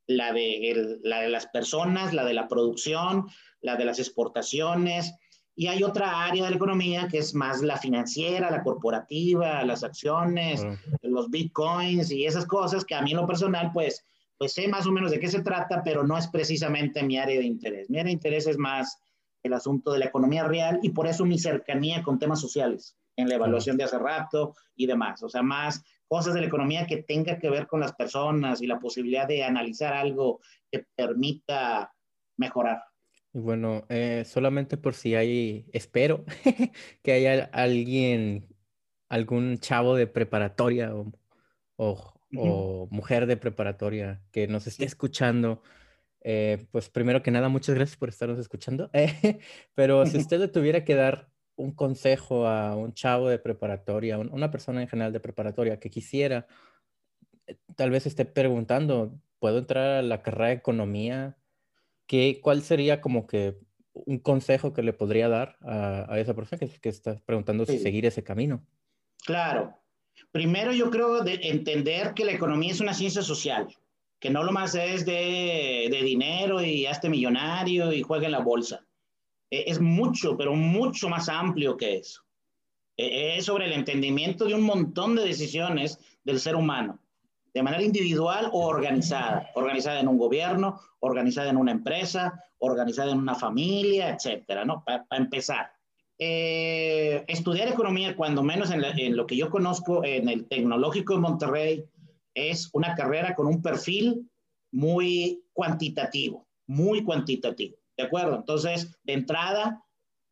la 0.05 0.33
de, 0.33 0.99
la 1.03 1.21
de 1.21 1.29
las 1.29 1.47
personas, 1.47 2.13
la 2.13 2.25
de 2.25 2.33
la 2.33 2.49
producción, 2.49 3.27
la 3.61 3.77
de 3.77 3.85
las 3.85 3.99
exportaciones, 3.99 5.13
y 5.55 5.67
hay 5.67 5.83
otra 5.83 6.23
área 6.23 6.45
de 6.45 6.49
la 6.51 6.55
economía 6.55 7.07
que 7.07 7.17
es 7.17 7.35
más 7.35 7.61
la 7.61 7.77
financiera, 7.77 8.51
la 8.51 8.63
corporativa, 8.63 9.63
las 9.63 9.83
acciones, 9.83 10.65
los 11.01 11.29
bitcoins 11.29 12.11
y 12.11 12.25
esas 12.25 12.45
cosas 12.45 12.85
que 12.85 12.95
a 12.95 13.01
mí 13.01 13.11
en 13.11 13.17
lo 13.17 13.27
personal, 13.27 13.71
pues, 13.73 14.05
pues 14.37 14.53
sé 14.53 14.67
más 14.67 14.87
o 14.87 14.91
menos 14.91 15.11
de 15.11 15.19
qué 15.19 15.27
se 15.27 15.41
trata, 15.41 15.83
pero 15.83 16.03
no 16.03 16.17
es 16.17 16.27
precisamente 16.27 17.03
mi 17.03 17.17
área 17.17 17.39
de 17.39 17.45
interés. 17.45 17.89
Mi 17.89 17.97
área 17.97 18.07
de 18.07 18.13
interés 18.13 18.47
es 18.47 18.57
más 18.57 18.97
el 19.43 19.53
asunto 19.53 19.91
de 19.91 19.99
la 19.99 20.05
economía 20.05 20.43
real 20.45 20.79
y 20.81 20.89
por 20.89 21.07
eso 21.07 21.25
mi 21.25 21.37
cercanía 21.37 22.01
con 22.03 22.19
temas 22.19 22.39
sociales 22.39 22.95
en 23.17 23.27
la 23.27 23.35
evaluación 23.35 23.77
de 23.77 23.83
hace 23.83 23.99
rato 23.99 24.55
y 24.75 24.85
demás. 24.85 25.21
O 25.23 25.29
sea, 25.29 25.43
más 25.43 25.83
cosas 26.07 26.33
de 26.33 26.41
la 26.41 26.47
economía 26.47 26.87
que 26.87 27.03
tenga 27.03 27.37
que 27.37 27.49
ver 27.49 27.67
con 27.67 27.79
las 27.79 27.93
personas 27.93 28.61
y 28.61 28.67
la 28.67 28.79
posibilidad 28.79 29.27
de 29.27 29.43
analizar 29.43 29.93
algo 29.93 30.39
que 30.71 30.85
permita 30.95 31.93
mejorar. 32.37 32.83
Y 33.33 33.39
bueno, 33.39 33.85
eh, 33.89 34.23
solamente 34.25 34.77
por 34.77 34.93
si 34.93 35.15
hay, 35.15 35.65
espero 35.71 36.25
que 37.03 37.11
haya 37.13 37.49
alguien, 37.53 38.47
algún 39.09 39.57
chavo 39.59 39.95
de 39.95 40.07
preparatoria 40.07 40.93
o, 40.95 41.13
o, 41.77 42.87
mujer 42.91 43.25
de 43.27 43.37
preparatoria 43.37 44.21
que 44.31 44.47
nos 44.47 44.67
esté 44.67 44.85
escuchando. 44.85 45.61
Eh, 46.23 46.67
pues 46.71 46.89
primero 46.89 47.23
que 47.23 47.31
nada, 47.31 47.49
muchas 47.49 47.75
gracias 47.75 47.97
por 47.97 48.09
estarnos 48.09 48.39
escuchando. 48.39 48.91
pero 49.75 50.05
si 50.05 50.17
usted 50.17 50.39
le 50.39 50.47
tuviera 50.49 50.83
que 50.83 50.95
dar 50.95 51.29
un 51.55 51.73
consejo 51.73 52.47
a 52.47 52.75
un 52.75 52.93
chavo 52.93 53.29
de 53.29 53.39
preparatoria, 53.39 54.17
una 54.17 54.51
persona 54.51 54.81
en 54.81 54.87
general 54.89 55.13
de 55.13 55.19
preparatoria 55.19 55.79
que 55.79 55.89
quisiera, 55.89 56.47
eh, 57.47 57.57
tal 57.75 57.91
vez 57.91 58.05
esté 58.05 58.25
preguntando, 58.25 59.19
¿puedo 59.39 59.59
entrar 59.59 59.99
a 59.99 60.01
la 60.01 60.21
carrera 60.21 60.47
de 60.47 60.53
economía? 60.55 61.37
¿Cuál 62.41 62.61
sería 62.61 63.01
como 63.01 63.27
que 63.27 63.57
un 63.93 64.19
consejo 64.19 64.73
que 64.73 64.83
le 64.83 64.93
podría 64.93 65.29
dar 65.29 65.57
a, 65.61 66.19
esa 66.19 66.33
persona 66.33 66.59
que, 66.59 66.67
que 66.67 66.89
está 66.89 67.21
preguntando 67.25 67.65
si 67.65 67.79
seguir 67.79 68.05
ese 68.05 68.23
camino? 68.23 68.65
Claro. 69.25 69.77
Primero 70.31 70.73
yo 70.73 70.89
creo 70.89 71.23
de 71.23 71.39
entender 71.43 72.13
que 72.13 72.25
la 72.25 72.33
economía 72.33 72.71
es 72.71 72.81
una 72.81 72.93
ciencia 72.93 73.21
social, 73.21 73.67
que 74.19 74.29
no 74.29 74.43
lo 74.43 74.51
más 74.51 74.75
es 74.75 75.05
de, 75.05 75.87
de 75.89 76.03
dinero 76.03 76.61
y 76.61 76.85
hazte 76.85 77.09
millonario 77.09 77.91
y 77.91 78.01
juega 78.01 78.25
en 78.25 78.33
la 78.33 78.39
bolsa. 78.39 78.85
E, 79.49 79.65
es 79.67 79.79
mucho, 79.79 80.37
pero 80.37 80.53
mucho 80.53 81.09
más 81.09 81.29
amplio 81.29 81.77
que 81.77 81.97
eso. 81.97 82.23
E, 82.97 83.37
es 83.37 83.45
sobre 83.45 83.65
el 83.65 83.73
entendimiento 83.73 84.45
de 84.45 84.53
un 84.53 84.63
montón 84.63 85.15
de 85.15 85.23
decisiones 85.23 85.99
del 86.23 86.39
ser 86.39 86.55
humano 86.55 86.99
de 87.53 87.63
manera 87.63 87.83
individual 87.83 88.49
o 88.53 88.65
organizada, 88.65 89.49
organizada 89.55 89.99
en 89.99 90.07
un 90.07 90.17
gobierno, 90.17 90.79
organizada 90.99 91.49
en 91.49 91.57
una 91.57 91.71
empresa, 91.71 92.43
organizada 92.59 93.11
en 93.11 93.19
una 93.19 93.35
familia, 93.35 94.09
etcétera, 94.09 94.63
¿no? 94.65 94.83
Para 94.85 95.05
empezar. 95.11 95.71
Eh, 96.17 97.25
estudiar 97.27 97.67
economía, 97.67 98.15
cuando 98.15 98.43
menos 98.43 98.71
en, 98.71 98.83
en, 98.83 99.17
lo 99.17 99.25
que 99.25 99.35
yo 99.35 99.49
conozco 99.49 100.05
en 100.05 100.29
el 100.29 100.47
Tecnológico 100.47 101.15
de 101.15 101.19
Monterrey, 101.19 101.85
es 102.33 102.69
una 102.73 102.95
carrera 102.95 103.35
con 103.35 103.47
un 103.47 103.61
perfil 103.61 104.29
muy 104.71 105.43
cuantitativo, 105.51 106.47
muy 106.67 107.03
cuantitativo, 107.03 107.77
¿de 107.97 108.03
acuerdo? 108.03 108.35
Entonces, 108.35 108.95
de 109.03 109.13
entrada, 109.13 109.83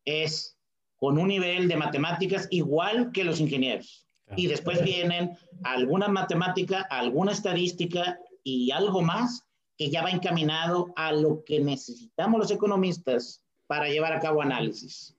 es 0.04 0.56
con 0.96 1.18
un 1.18 1.28
nivel 1.28 1.68
de 1.68 1.76
matemáticas 1.76 2.46
igual 2.50 3.10
que 3.12 3.24
los 3.24 3.40
ingenieros. 3.40 4.06
Y 4.36 4.46
después 4.46 4.82
vienen 4.82 5.36
alguna 5.64 6.08
matemática, 6.08 6.82
alguna 6.82 7.32
estadística 7.32 8.18
y 8.42 8.70
algo 8.70 9.02
más 9.02 9.46
que 9.76 9.90
ya 9.90 10.02
va 10.02 10.10
encaminado 10.10 10.92
a 10.96 11.12
lo 11.12 11.42
que 11.44 11.60
necesitamos 11.60 12.38
los 12.38 12.50
economistas 12.50 13.42
para 13.66 13.88
llevar 13.88 14.12
a 14.12 14.20
cabo 14.20 14.42
análisis. 14.42 15.16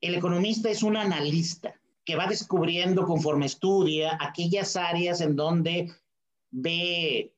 El 0.00 0.14
economista 0.14 0.70
es 0.70 0.82
un 0.82 0.96
analista 0.96 1.74
que 2.04 2.16
va 2.16 2.26
descubriendo 2.26 3.06
conforme 3.06 3.46
estudia 3.46 4.16
aquellas 4.20 4.76
áreas 4.76 5.20
en 5.20 5.34
donde 5.36 5.90
ve 6.50 7.32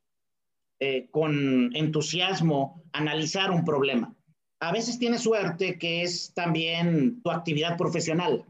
eh, 0.80 1.08
con 1.10 1.74
entusiasmo 1.74 2.82
analizar 2.92 3.50
un 3.50 3.64
problema. 3.64 4.14
A 4.60 4.72
veces 4.72 4.98
tiene 4.98 5.18
suerte 5.18 5.78
que 5.78 6.02
es 6.02 6.32
también 6.34 7.22
tu 7.22 7.30
actividad 7.30 7.76
profesional, 7.76 8.44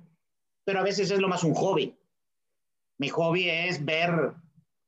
pero 0.64 0.80
a 0.80 0.84
veces 0.84 1.10
es 1.10 1.20
lo 1.20 1.28
más 1.28 1.44
un 1.44 1.54
hobby 1.54 1.94
mi 2.98 3.08
hobby 3.08 3.48
es 3.48 3.84
ver 3.84 4.32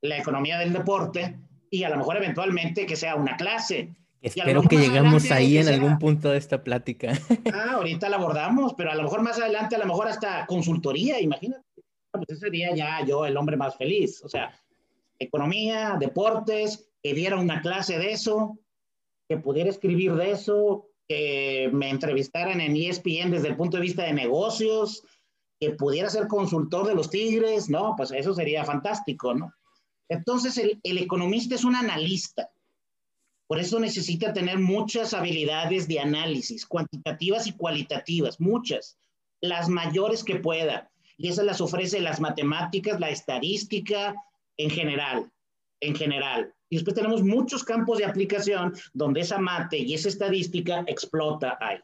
la 0.02 0.18
economía 0.18 0.58
del 0.58 0.72
deporte 0.72 1.38
y 1.70 1.84
a 1.84 1.90
lo 1.90 1.96
mejor 1.96 2.16
eventualmente 2.16 2.86
que 2.86 2.96
sea 2.96 3.14
una 3.14 3.36
clase. 3.36 3.94
Espero 4.20 4.62
que 4.62 4.78
llegamos 4.78 5.30
ahí 5.30 5.58
en 5.58 5.68
algún 5.68 5.98
punto 5.98 6.30
de 6.30 6.38
esta 6.38 6.62
plática. 6.62 7.12
Ah, 7.52 7.72
ahorita 7.74 8.08
la 8.08 8.16
abordamos, 8.16 8.74
pero 8.74 8.90
a 8.90 8.94
lo 8.94 9.04
mejor 9.04 9.22
más 9.22 9.38
adelante, 9.38 9.76
a 9.76 9.78
lo 9.78 9.86
mejor 9.86 10.08
hasta 10.08 10.46
consultoría, 10.46 11.20
imagínate. 11.20 11.64
Pues 12.10 12.24
ese 12.28 12.40
sería 12.40 12.74
ya 12.74 13.04
yo 13.06 13.26
el 13.26 13.36
hombre 13.36 13.56
más 13.56 13.76
feliz. 13.76 14.22
O 14.24 14.28
sea, 14.28 14.52
economía, 15.18 15.96
deportes, 15.98 16.90
que 17.02 17.14
diera 17.14 17.36
una 17.36 17.60
clase 17.60 17.98
de 17.98 18.12
eso, 18.12 18.58
que 19.28 19.36
pudiera 19.36 19.70
escribir 19.70 20.14
de 20.14 20.32
eso, 20.32 20.88
que 21.06 21.70
me 21.72 21.90
entrevistaran 21.90 22.60
en 22.60 22.76
ESPN 22.76 23.30
desde 23.30 23.48
el 23.48 23.56
punto 23.56 23.76
de 23.76 23.82
vista 23.82 24.02
de 24.04 24.12
negocios, 24.12 25.04
que 25.60 25.70
pudiera 25.70 26.08
ser 26.08 26.28
consultor 26.28 26.86
de 26.86 26.94
los 26.94 27.10
Tigres, 27.10 27.68
¿no? 27.68 27.94
Pues 27.96 28.10
eso 28.12 28.34
sería 28.34 28.64
fantástico, 28.64 29.34
¿no? 29.34 29.52
Entonces, 30.08 30.56
el, 30.58 30.98
economista 30.98 31.54
es 31.54 31.64
un 31.64 31.76
analista. 31.76 32.50
Por 33.46 33.58
eso 33.58 33.78
necesita 33.80 34.32
tener 34.32 34.58
muchas 34.58 35.14
habilidades 35.14 35.88
de 35.88 36.00
análisis, 36.00 36.66
cuantitativas 36.66 37.46
y 37.46 37.52
cualitativas, 37.52 38.40
muchas, 38.40 38.98
las 39.40 39.68
mayores 39.68 40.24
que 40.24 40.36
pueda. 40.36 40.90
Y 41.16 41.28
esas 41.28 41.44
las 41.44 41.60
ofrece 41.60 42.00
las 42.00 42.20
matemáticas, 42.20 43.00
la 43.00 43.10
estadística, 43.10 44.14
en 44.56 44.70
general, 44.70 45.30
en 45.80 45.94
general. 45.94 46.54
Y 46.70 46.76
después 46.76 46.94
tenemos 46.94 47.22
muchos 47.22 47.64
campos 47.64 47.98
de 47.98 48.04
aplicación 48.04 48.74
donde 48.92 49.20
esa 49.20 49.38
mate 49.38 49.78
y 49.78 49.94
esa 49.94 50.08
estadística 50.08 50.84
explota 50.86 51.56
ahí. 51.60 51.78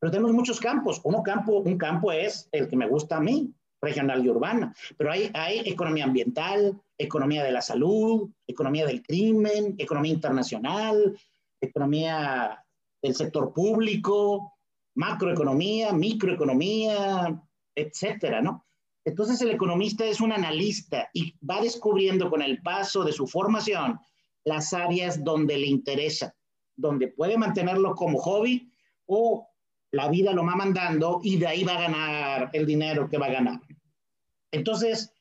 Pero 0.00 0.10
tenemos 0.10 0.32
muchos 0.32 0.58
campos. 0.58 1.00
Uno 1.04 1.22
campo, 1.22 1.58
un 1.58 1.78
campo 1.78 2.10
es 2.10 2.48
el 2.52 2.68
que 2.68 2.76
me 2.76 2.88
gusta 2.88 3.18
a 3.18 3.20
mí, 3.20 3.52
regional 3.82 4.24
y 4.24 4.28
urbana, 4.28 4.74
pero 4.98 5.12
hay, 5.12 5.30
hay 5.32 5.60
economía 5.60 6.04
ambiental, 6.04 6.78
economía 6.98 7.44
de 7.44 7.52
la 7.52 7.62
salud, 7.62 8.30
economía 8.46 8.86
del 8.86 9.02
crimen, 9.02 9.74
economía 9.78 10.12
internacional, 10.12 11.18
economía 11.60 12.62
del 13.02 13.14
sector 13.14 13.52
público, 13.54 14.54
macroeconomía, 14.94 15.92
microeconomía, 15.92 17.42
etcétera, 17.74 18.42
¿no? 18.42 18.66
Entonces 19.04 19.40
el 19.40 19.50
economista 19.50 20.04
es 20.04 20.20
un 20.20 20.32
analista 20.32 21.08
y 21.14 21.34
va 21.38 21.62
descubriendo 21.62 22.28
con 22.28 22.42
el 22.42 22.60
paso 22.60 23.02
de 23.02 23.12
su 23.12 23.26
formación 23.26 23.98
las 24.44 24.74
áreas 24.74 25.24
donde 25.24 25.56
le 25.56 25.66
interesa, 25.66 26.34
donde 26.76 27.08
puede 27.08 27.38
mantenerlo 27.38 27.94
como 27.94 28.18
hobby 28.18 28.70
o 29.06 29.49
la 29.92 30.08
vida 30.08 30.32
lo 30.32 30.44
va 30.44 30.54
mandando 30.54 31.20
y 31.22 31.36
de 31.36 31.46
ahí 31.46 31.64
va 31.64 31.76
a 31.76 31.80
ganar 31.80 32.50
el 32.52 32.66
dinero 32.66 33.08
que 33.08 33.18
va 33.18 33.26
a 33.26 33.32
ganar. 33.32 33.60
Entonces, 34.52 35.12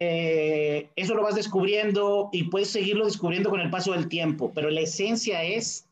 eh, 0.00 0.90
eso 0.96 1.14
lo 1.14 1.22
vas 1.22 1.36
descubriendo 1.36 2.28
y 2.32 2.44
puedes 2.44 2.70
seguirlo 2.70 3.04
descubriendo 3.04 3.50
con 3.50 3.60
el 3.60 3.70
paso 3.70 3.92
del 3.92 4.08
tiempo, 4.08 4.52
pero 4.52 4.68
la 4.68 4.80
esencia 4.80 5.44
es, 5.44 5.88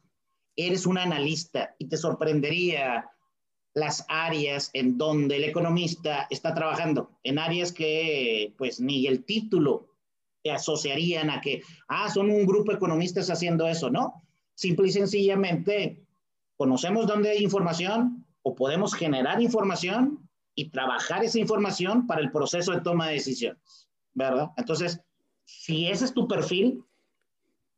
eres 0.56 0.84
un 0.84 0.98
analista 0.98 1.74
y 1.78 1.86
te 1.86 1.96
sorprendería 1.96 3.08
las 3.72 4.04
áreas 4.08 4.70
en 4.72 4.98
donde 4.98 5.36
el 5.36 5.44
economista 5.44 6.26
está 6.28 6.54
trabajando, 6.54 7.12
en 7.22 7.38
áreas 7.38 7.70
que 7.70 8.52
pues 8.58 8.80
ni 8.80 9.06
el 9.06 9.24
título 9.24 9.86
te 10.42 10.50
asociarían 10.50 11.30
a 11.30 11.40
que, 11.40 11.62
ah, 11.86 12.10
son 12.10 12.30
un 12.30 12.46
grupo 12.46 12.72
de 12.72 12.78
economistas 12.78 13.30
haciendo 13.30 13.68
eso, 13.68 13.90
¿no? 13.90 14.22
Simple 14.54 14.88
y 14.88 14.92
sencillamente 14.92 16.02
conocemos 16.60 17.06
dónde 17.06 17.30
hay 17.30 17.42
información 17.42 18.26
o 18.42 18.54
podemos 18.54 18.92
generar 18.92 19.40
información 19.40 20.28
y 20.54 20.68
trabajar 20.68 21.24
esa 21.24 21.38
información 21.38 22.06
para 22.06 22.20
el 22.20 22.30
proceso 22.30 22.72
de 22.72 22.82
toma 22.82 23.06
de 23.06 23.14
decisiones, 23.14 23.88
¿verdad? 24.12 24.50
Entonces, 24.58 25.00
si 25.46 25.86
ese 25.86 26.04
es 26.04 26.12
tu 26.12 26.28
perfil, 26.28 26.84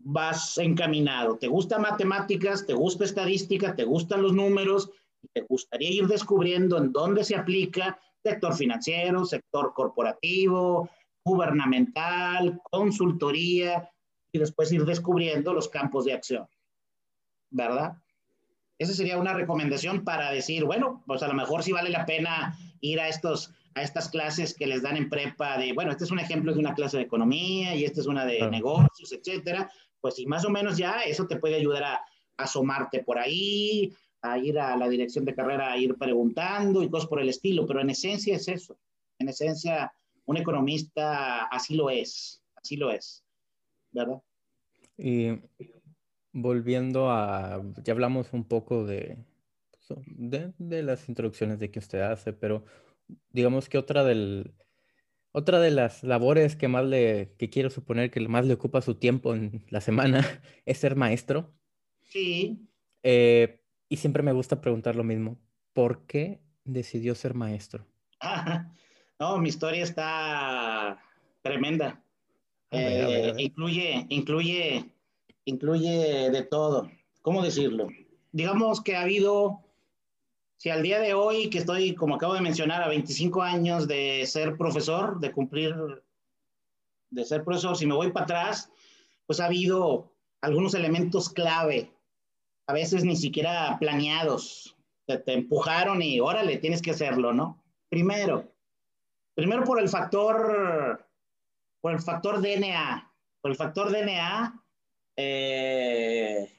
vas 0.00 0.58
encaminado. 0.58 1.38
¿Te 1.38 1.46
gusta 1.46 1.78
matemáticas? 1.78 2.66
¿Te 2.66 2.74
gusta 2.74 3.04
estadística? 3.04 3.76
¿Te 3.76 3.84
gustan 3.84 4.20
los 4.20 4.32
números? 4.32 4.90
¿Te 5.32 5.42
gustaría 5.42 5.92
ir 5.92 6.08
descubriendo 6.08 6.76
en 6.76 6.90
dónde 6.90 7.22
se 7.22 7.36
aplica 7.36 8.00
sector 8.20 8.52
financiero, 8.52 9.24
sector 9.24 9.74
corporativo, 9.74 10.90
gubernamental, 11.24 12.60
consultoría 12.68 13.88
y 14.32 14.40
después 14.40 14.72
ir 14.72 14.84
descubriendo 14.84 15.54
los 15.54 15.68
campos 15.68 16.04
de 16.04 16.14
acción? 16.14 16.48
¿Verdad? 17.48 18.01
Esa 18.82 18.94
sería 18.94 19.16
una 19.16 19.32
recomendación 19.32 20.04
para 20.04 20.32
decir, 20.32 20.64
bueno, 20.64 21.02
pues 21.06 21.22
a 21.22 21.28
lo 21.28 21.34
mejor 21.34 21.62
sí 21.62 21.72
vale 21.72 21.90
la 21.90 22.04
pena 22.04 22.58
ir 22.80 23.00
a, 23.00 23.08
estos, 23.08 23.52
a 23.74 23.82
estas 23.82 24.08
clases 24.08 24.54
que 24.54 24.66
les 24.66 24.82
dan 24.82 24.96
en 24.96 25.08
prepa 25.08 25.56
de, 25.56 25.72
bueno, 25.72 25.92
este 25.92 26.04
es 26.04 26.10
un 26.10 26.18
ejemplo 26.18 26.52
de 26.52 26.58
una 26.58 26.74
clase 26.74 26.96
de 26.96 27.04
economía 27.04 27.76
y 27.76 27.84
esta 27.84 28.00
es 28.00 28.06
una 28.06 28.24
de 28.24 28.50
negocios, 28.50 29.12
etcétera. 29.12 29.70
Pues 30.00 30.16
si 30.16 30.26
más 30.26 30.44
o 30.44 30.50
menos 30.50 30.76
ya 30.76 31.02
eso 31.02 31.28
te 31.28 31.36
puede 31.36 31.54
ayudar 31.54 31.84
a, 31.84 32.04
asomarte 32.36 33.04
por 33.04 33.18
ahí, 33.18 33.92
a 34.20 34.38
ir 34.38 34.58
a 34.58 34.76
la 34.76 34.88
dirección 34.88 35.24
de 35.24 35.34
carrera, 35.34 35.72
a 35.72 35.78
ir 35.78 35.94
preguntando 35.96 36.82
y 36.82 36.90
cosas 36.90 37.08
por 37.08 37.20
el 37.20 37.28
estilo, 37.28 37.66
pero 37.66 37.80
en 37.80 37.90
esencia 37.90 38.36
es 38.36 38.48
eso. 38.48 38.76
En 39.18 39.28
esencia, 39.28 39.92
un 40.26 40.36
economista 40.36 41.44
así 41.44 41.74
lo 41.74 41.88
es, 41.88 42.42
así 42.56 42.76
lo 42.76 42.90
es, 42.90 43.22
¿verdad? 43.92 44.20
Y 44.98 45.28
volviendo 46.32 47.10
a, 47.10 47.62
ya 47.84 47.92
hablamos 47.92 48.32
un 48.32 48.44
poco 48.44 48.86
de, 48.86 49.18
de, 50.06 50.82
las 50.82 51.08
introducciones 51.08 51.58
de 51.58 51.70
que 51.70 51.78
usted 51.78 52.00
hace, 52.00 52.32
pero 52.32 52.64
digamos 53.30 53.68
que 53.68 53.78
otra 53.78 54.04
del, 54.04 54.54
otra 55.32 55.60
de 55.60 55.70
las 55.70 56.02
labores 56.02 56.56
que 56.56 56.68
más 56.68 56.84
le, 56.84 57.34
que 57.38 57.50
quiero 57.50 57.70
suponer 57.70 58.10
que 58.10 58.20
más 58.28 58.46
le 58.46 58.54
ocupa 58.54 58.80
su 58.80 58.94
tiempo 58.94 59.34
en 59.34 59.64
la 59.68 59.80
semana 59.80 60.20
es 60.66 60.78
ser 60.78 60.96
maestro. 60.96 61.52
Sí. 62.04 62.68
Eh, 63.02 63.60
y 63.88 63.96
siempre 63.96 64.22
me 64.22 64.32
gusta 64.32 64.60
preguntar 64.60 64.96
lo 64.96 65.04
mismo. 65.04 65.38
¿Por 65.72 66.06
qué 66.06 66.40
decidió 66.64 67.14
ser 67.14 67.34
maestro? 67.34 67.86
no, 69.18 69.38
mi 69.38 69.48
historia 69.48 69.82
está 69.82 71.02
tremenda. 71.42 72.02
Eh, 72.70 73.34
incluye, 73.36 74.06
incluye 74.08 74.91
incluye 75.44 76.30
de 76.30 76.42
todo. 76.42 76.90
¿Cómo 77.22 77.42
decirlo? 77.42 77.88
Digamos 78.32 78.80
que 78.80 78.96
ha 78.96 79.02
habido, 79.02 79.60
si 80.56 80.70
al 80.70 80.82
día 80.82 80.98
de 80.98 81.14
hoy, 81.14 81.50
que 81.50 81.58
estoy, 81.58 81.94
como 81.94 82.16
acabo 82.16 82.34
de 82.34 82.40
mencionar, 82.40 82.82
a 82.82 82.88
25 82.88 83.42
años 83.42 83.86
de 83.86 84.24
ser 84.26 84.56
profesor, 84.56 85.20
de 85.20 85.32
cumplir, 85.32 85.74
de 87.10 87.24
ser 87.24 87.44
profesor, 87.44 87.76
si 87.76 87.86
me 87.86 87.94
voy 87.94 88.10
para 88.10 88.24
atrás, 88.24 88.70
pues 89.26 89.40
ha 89.40 89.46
habido 89.46 90.12
algunos 90.40 90.74
elementos 90.74 91.28
clave, 91.28 91.92
a 92.66 92.72
veces 92.72 93.04
ni 93.04 93.16
siquiera 93.16 93.76
planeados, 93.78 94.76
te, 95.06 95.18
te 95.18 95.34
empujaron 95.34 96.02
y 96.02 96.20
órale, 96.20 96.58
tienes 96.58 96.82
que 96.82 96.92
hacerlo, 96.92 97.32
¿no? 97.32 97.62
Primero, 97.88 98.50
primero 99.34 99.64
por 99.64 99.80
el 99.80 99.88
factor, 99.88 101.06
por 101.80 101.92
el 101.92 102.00
factor 102.00 102.40
DNA, 102.40 103.12
por 103.40 103.50
el 103.50 103.56
factor 103.56 103.90
DNA, 103.90 104.61
eh, 105.16 106.50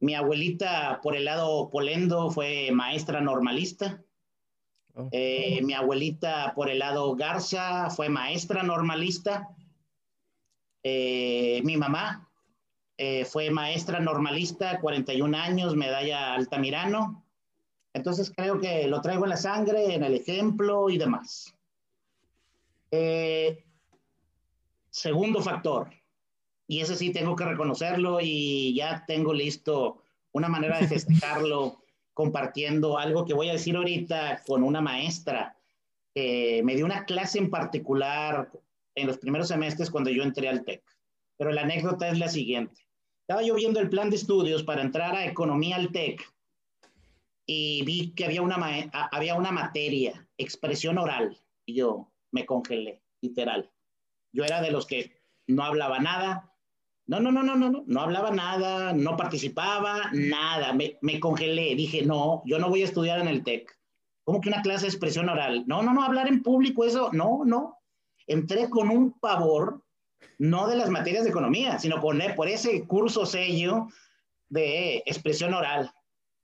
mi 0.00 0.14
abuelita 0.14 1.00
por 1.02 1.16
el 1.16 1.24
lado 1.24 1.68
Polendo 1.70 2.30
fue 2.30 2.70
maestra 2.72 3.20
normalista. 3.20 4.02
Oh. 4.94 5.08
Eh, 5.12 5.60
mi 5.62 5.74
abuelita 5.74 6.52
por 6.54 6.70
el 6.70 6.78
lado 6.78 7.14
Garza 7.14 7.90
fue 7.90 8.08
maestra 8.08 8.62
normalista. 8.62 9.48
Eh, 10.82 11.60
mi 11.64 11.76
mamá 11.76 12.24
fue 13.30 13.48
maestra 13.50 14.00
normalista, 14.00 14.80
41 14.80 15.38
años, 15.38 15.76
medalla 15.76 16.34
Altamirano. 16.34 17.24
Entonces 17.92 18.32
creo 18.34 18.58
que 18.58 18.88
lo 18.88 19.00
traigo 19.00 19.22
en 19.22 19.30
la 19.30 19.36
sangre, 19.36 19.94
en 19.94 20.02
el 20.02 20.14
ejemplo 20.14 20.90
y 20.90 20.98
demás. 20.98 21.54
segundo 24.90 25.40
factor, 25.40 25.90
y 26.68 26.80
ese 26.80 26.94
sí 26.94 27.10
tengo 27.10 27.34
que 27.34 27.46
reconocerlo 27.46 28.18
y 28.20 28.74
ya 28.74 29.04
tengo 29.06 29.32
listo 29.32 30.02
una 30.32 30.48
manera 30.48 30.78
de 30.78 30.86
festejarlo 30.86 31.82
compartiendo 32.14 32.98
algo 32.98 33.24
que 33.24 33.32
voy 33.34 33.48
a 33.48 33.52
decir 33.52 33.74
ahorita 33.74 34.42
con 34.46 34.62
una 34.62 34.80
maestra 34.80 35.56
que 36.14 36.60
me 36.64 36.76
dio 36.76 36.84
una 36.84 37.06
clase 37.06 37.38
en 37.38 37.48
particular 37.48 38.50
en 38.94 39.06
los 39.06 39.18
primeros 39.18 39.48
semestres 39.48 39.90
cuando 39.90 40.10
yo 40.10 40.22
entré 40.22 40.48
al 40.48 40.64
TEC. 40.64 40.82
Pero 41.38 41.52
la 41.52 41.62
anécdota 41.62 42.08
es 42.08 42.18
la 42.18 42.28
siguiente. 42.28 42.86
Estaba 43.22 43.42
yo 43.42 43.54
viendo 43.54 43.80
el 43.80 43.88
plan 43.88 44.10
de 44.10 44.16
estudios 44.16 44.62
para 44.62 44.82
entrar 44.82 45.14
a 45.14 45.26
Economía 45.26 45.76
al 45.76 45.90
TEC 45.90 46.22
y 47.46 47.82
vi 47.84 48.12
que 48.14 48.26
había 48.26 48.42
una, 48.42 48.56
había 49.12 49.34
una 49.36 49.52
materia, 49.52 50.28
expresión 50.36 50.98
oral, 50.98 51.38
y 51.64 51.74
yo 51.74 52.10
me 52.30 52.44
congelé, 52.44 53.00
literal. 53.22 53.70
Yo 54.32 54.44
era 54.44 54.60
de 54.60 54.70
los 54.70 54.86
que 54.86 55.22
no 55.46 55.62
hablaba 55.62 55.98
nada, 55.98 56.52
no, 57.08 57.20
no, 57.20 57.32
no, 57.32 57.42
no, 57.42 57.56
no, 57.56 57.70
no, 57.70 57.84
no 57.86 58.00
hablaba 58.02 58.30
nada, 58.30 58.92
no 58.92 59.16
participaba, 59.16 60.10
nada, 60.12 60.74
me, 60.74 60.98
me 61.00 61.18
congelé, 61.18 61.74
dije, 61.74 62.02
no, 62.02 62.42
yo 62.44 62.58
no 62.58 62.68
voy 62.68 62.82
a 62.82 62.84
estudiar 62.84 63.18
en 63.18 63.28
el 63.28 63.42
TEC. 63.42 63.74
¿Cómo 64.24 64.42
que 64.42 64.50
una 64.50 64.60
clase 64.60 64.82
de 64.82 64.88
expresión 64.88 65.30
oral? 65.30 65.64
No, 65.66 65.82
no, 65.82 65.94
no, 65.94 66.04
hablar 66.04 66.28
en 66.28 66.42
público, 66.42 66.84
eso, 66.84 67.08
no, 67.14 67.46
no. 67.46 67.78
Entré 68.26 68.68
con 68.68 68.90
un 68.90 69.18
pavor, 69.18 69.82
no 70.36 70.68
de 70.68 70.76
las 70.76 70.90
materias 70.90 71.24
de 71.24 71.30
economía, 71.30 71.78
sino 71.78 71.98
con, 71.98 72.20
por 72.36 72.46
ese 72.46 72.86
curso 72.86 73.24
sello 73.24 73.88
de 74.50 74.98
expresión 75.06 75.54
oral. 75.54 75.90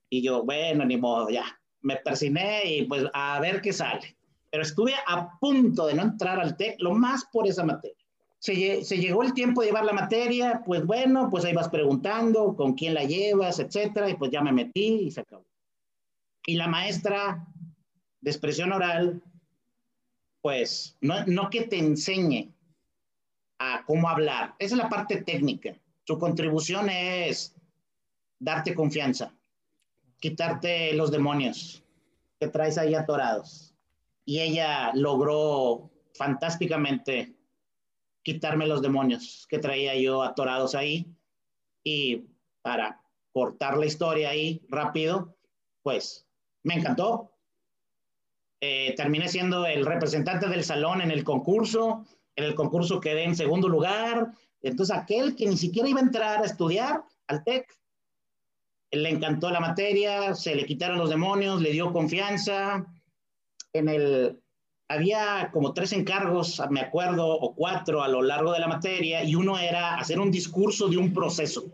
Y 0.09 0.23
yo, 0.23 0.43
bueno, 0.43 0.83
ni 0.83 0.97
modo, 0.97 1.29
ya, 1.29 1.45
me 1.81 1.97
persiné 1.97 2.65
y 2.65 2.85
pues 2.87 3.05
a 3.13 3.39
ver 3.39 3.61
qué 3.61 3.71
sale. 3.71 4.17
Pero 4.49 4.63
estuve 4.63 4.95
a 5.05 5.37
punto 5.37 5.85
de 5.85 5.93
no 5.93 6.01
entrar 6.01 6.39
al 6.39 6.57
TEC, 6.57 6.77
lo 6.79 6.95
más 6.95 7.25
por 7.31 7.45
esa 7.45 7.63
materia 7.63 8.04
se, 8.39 8.97
llegó 8.97 9.23
el 9.23 9.33
tiempo 9.33 9.61
de 9.61 9.67
llevar 9.67 9.85
la 9.85 9.93
materia, 9.93 10.61
pues 10.65 10.85
bueno, 10.85 11.29
pues 11.29 11.45
ahí 11.45 11.53
vas 11.53 11.69
preguntando 11.69 12.55
con 12.55 12.73
quién 12.73 12.93
la 12.93 13.03
llevas, 13.03 13.59
etcétera, 13.59 14.09
y 14.09 14.15
pues 14.15 14.31
ya 14.31 14.41
me 14.41 14.51
metí 14.51 15.05
y 15.05 15.11
se 15.11 15.21
acabó. 15.21 15.45
Y 16.45 16.55
la 16.55 16.67
maestra 16.67 17.47
de 18.21 18.31
expresión 18.31 18.71
oral, 18.71 19.23
pues 20.41 20.95
no, 21.01 21.25
no 21.25 21.49
que 21.49 21.63
te 21.63 21.79
enseñe 21.79 22.53
a 23.57 23.83
cómo 23.85 24.09
hablar, 24.09 24.53
esa 24.59 24.75
es 24.75 24.81
la 24.81 24.89
parte 24.89 25.23
técnica. 25.23 25.75
Su 26.03 26.19
contribución 26.19 26.89
es 26.89 27.55
darte 28.37 28.75
confianza, 28.75 29.33
quitarte 30.19 30.93
los 30.93 31.09
demonios 31.09 31.83
que 32.39 32.47
traes 32.47 32.77
ahí 32.77 32.93
atorados. 32.93 33.73
Y 34.23 34.39
ella 34.41 34.91
logró 34.93 35.89
fantásticamente 36.13 37.34
quitarme 38.25 38.65
los 38.65 38.81
demonios 38.81 39.45
que 39.47 39.59
traía 39.59 39.95
yo 39.95 40.23
atorados 40.23 40.73
ahí. 40.73 41.05
Y 41.83 42.25
para 42.63 42.99
cortar 43.31 43.77
la 43.77 43.85
historia 43.85 44.31
ahí 44.31 44.65
rápido, 44.67 45.37
pues 45.83 46.27
me 46.63 46.73
encantó. 46.73 47.31
eh, 48.61 48.95
terminé 48.95 49.27
siendo 49.27 49.67
el 49.67 49.85
representante 49.85 50.47
del 50.47 50.63
salón 50.63 51.01
en 51.01 51.11
el 51.11 51.23
concurso, 51.23 52.05
en 52.35 52.45
el 52.45 52.55
concurso 52.55 52.99
quedé 52.99 53.23
en 53.25 53.35
segundo 53.35 53.69
lugar, 53.69 54.31
entonces 54.61 54.95
aquel 54.95 55.35
que 55.35 55.45
ni 55.45 55.57
siquiera 55.57 55.87
iba 55.87 55.99
a 55.99 56.03
entrar 56.03 56.41
a 56.41 56.45
estudiar 56.45 57.03
al 57.27 57.43
TEC, 57.43 57.67
le 58.91 59.09
encantó 59.09 59.51
la 59.51 59.59
materia, 59.59 60.33
se 60.33 60.55
le 60.55 60.65
quitaron 60.65 60.97
los 60.97 61.11
demonios, 61.11 61.61
le 61.61 61.71
dio 61.71 61.93
confianza. 61.93 62.85
En 63.73 63.89
el, 63.89 64.41
había 64.87 65.49
como 65.51 65.73
tres 65.73 65.93
encargos, 65.93 66.61
me 66.69 66.81
acuerdo, 66.81 67.27
o 67.27 67.55
cuatro 67.55 68.03
a 68.03 68.07
lo 68.07 68.21
largo 68.21 68.51
de 68.51 68.59
la 68.59 68.67
materia, 68.67 69.23
y 69.23 69.35
uno 69.35 69.57
era 69.57 69.95
hacer 69.95 70.19
un 70.19 70.31
discurso 70.31 70.87
de 70.87 70.97
un 70.97 71.13
proceso. 71.13 71.71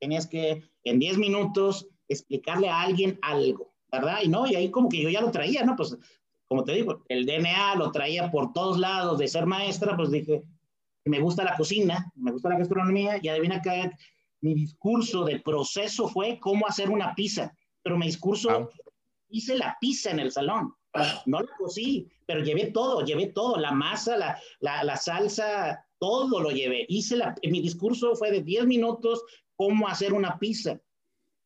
Tenías 0.00 0.26
que, 0.26 0.62
en 0.84 0.98
diez 0.98 1.18
minutos, 1.18 1.88
explicarle 2.08 2.68
a 2.68 2.82
alguien 2.82 3.18
algo, 3.22 3.74
¿verdad? 3.90 4.18
Y 4.22 4.28
no, 4.28 4.46
y 4.46 4.54
ahí 4.54 4.70
como 4.70 4.88
que 4.88 5.02
yo 5.02 5.08
ya 5.08 5.20
lo 5.20 5.30
traía, 5.30 5.64
¿no? 5.64 5.74
Pues, 5.76 5.96
como 6.46 6.64
te 6.64 6.72
digo, 6.72 7.04
el 7.08 7.24
DNA 7.24 7.76
lo 7.76 7.90
traía 7.90 8.30
por 8.30 8.52
todos 8.52 8.78
lados 8.78 9.18
de 9.18 9.26
ser 9.26 9.46
maestra, 9.46 9.96
pues 9.96 10.10
dije, 10.10 10.42
me 11.04 11.18
gusta 11.18 11.44
la 11.44 11.56
cocina, 11.56 12.12
me 12.14 12.30
gusta 12.30 12.50
la 12.50 12.58
gastronomía, 12.58 13.18
y 13.20 13.28
adivina 13.28 13.60
que 13.60 13.90
mi 14.42 14.54
discurso 14.54 15.24
de 15.24 15.40
proceso 15.40 16.08
fue 16.08 16.38
cómo 16.38 16.66
hacer 16.66 16.90
una 16.90 17.14
pizza, 17.14 17.56
pero 17.82 17.96
mi 17.96 18.06
discurso, 18.06 18.68
hice 19.30 19.56
la 19.56 19.76
pizza 19.80 20.10
en 20.10 20.20
el 20.20 20.30
salón, 20.30 20.74
no 21.26 21.40
la 21.40 21.56
cocí, 21.56 22.06
pero 22.32 22.44
llevé 22.46 22.70
todo, 22.70 23.04
llevé 23.04 23.26
todo, 23.26 23.58
la 23.58 23.72
masa, 23.72 24.16
la, 24.16 24.40
la, 24.60 24.82
la 24.84 24.96
salsa, 24.96 25.84
todo 25.98 26.40
lo 26.40 26.50
llevé. 26.50 26.86
Hice 26.88 27.18
la, 27.18 27.34
mi 27.42 27.60
discurso 27.60 28.16
fue 28.16 28.30
de 28.30 28.40
10 28.40 28.64
minutos, 28.64 29.22
cómo 29.54 29.86
hacer 29.86 30.14
una 30.14 30.38
pizza. 30.38 30.80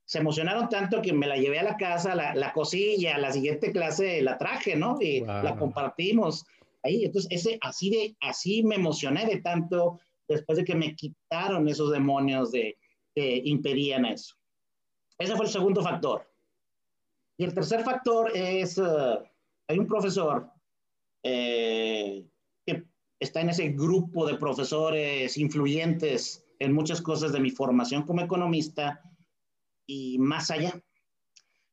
Se 0.05 0.19
emocionaron 0.19 0.69
tanto 0.69 1.03
que 1.03 1.13
me 1.13 1.27
la 1.27 1.39
llevé 1.39 1.59
a 1.59 1.65
la 1.65 1.77
casa, 1.77 2.15
la, 2.15 2.37
la 2.37 2.53
cocí 2.53 2.95
y 2.99 3.07
a 3.07 3.19
la 3.19 3.33
siguiente 3.33 3.73
clase 3.73 4.23
la 4.23 4.39
traje, 4.39 4.77
¿no? 4.77 4.97
Y 5.01 5.23
la 5.23 5.57
compartimos 5.59 6.45
ahí. 6.85 7.05
Entonces, 7.05 7.33
ese, 7.33 7.59
así, 7.63 7.91
de, 7.91 8.17
así 8.21 8.63
me 8.63 8.77
emocioné 8.77 9.27
de 9.27 9.41
tanto 9.41 9.99
después 10.29 10.57
de 10.57 10.65
que 10.65 10.77
me 10.77 10.95
quitaron 10.95 11.69
esos 11.69 11.91
demonios 11.91 12.53
de, 12.53 12.79
que 13.13 13.43
impedían 13.45 14.05
eso. 14.05 14.37
Ese 15.19 15.35
fue 15.35 15.47
el 15.47 15.51
segundo 15.51 15.83
factor. 15.83 16.31
Y 17.39 17.43
el 17.45 17.53
tercer 17.53 17.83
factor 17.83 18.31
es, 18.37 18.79
uh, 18.79 19.19
hay 19.67 19.79
un 19.81 19.89
profesor 19.89 20.53
eh, 21.29 22.25
que 22.65 22.85
está 23.19 23.41
en 23.41 23.49
ese 23.49 23.71
grupo 23.71 24.25
de 24.27 24.37
profesores 24.37 25.37
influyentes 25.37 26.45
en 26.61 26.73
muchas 26.73 27.03
cosas 27.03 27.33
de 27.33 27.41
mi 27.41 27.51
formación 27.51 28.05
como 28.05 28.21
economista 28.21 29.03
y 29.87 30.19
más 30.19 30.53
allá. 30.53 30.81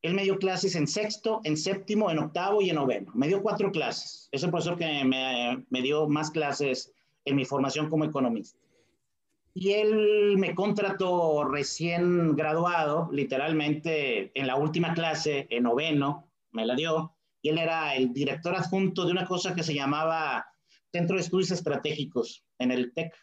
Él 0.02 0.16
me 0.16 0.24
dio 0.24 0.40
clases 0.40 0.76
en 0.76 0.88
sexto, 0.88 1.40
en 1.44 1.56
séptimo, 1.56 2.10
en 2.10 2.18
octavo 2.18 2.64
y 2.64 2.72
en 2.72 2.78
noveno. 2.78 3.12
Me 3.14 3.28
dio 3.28 3.44
cuatro 3.44 3.72
clases. 3.72 4.28
Es 4.32 4.42
el 4.42 4.50
profesor 4.50 4.76
que 4.76 5.04
me, 5.06 5.64
me 5.70 5.82
dio 5.84 6.10
más 6.10 6.32
clases 6.32 6.92
en 7.24 7.36
mi 7.36 7.46
formación 7.46 7.92
como 7.92 8.06
economista. 8.06 8.58
Y 9.54 9.74
él 9.74 10.36
me 10.40 10.56
contrató 10.56 11.44
recién 11.44 12.36
graduado, 12.36 13.08
literalmente 13.12 14.32
en 14.34 14.48
la 14.48 14.56
última 14.56 14.96
clase, 14.96 15.46
en 15.52 15.64
noveno, 15.64 16.28
me 16.52 16.66
la 16.66 16.74
dio, 16.74 17.13
y 17.44 17.50
él 17.50 17.58
era 17.60 17.94
el 17.96 18.14
director 18.14 18.56
adjunto 18.56 19.06
de 19.06 19.12
una 19.12 19.26
cosa 19.26 19.54
que 19.54 19.64
se 19.64 19.76
llamaba 19.76 20.48
Centro 20.94 21.18
de 21.18 21.22
Estudios 21.22 21.52
Estratégicos 21.52 22.46
en 22.58 22.72
el 22.72 22.94
TEC. 22.94 23.14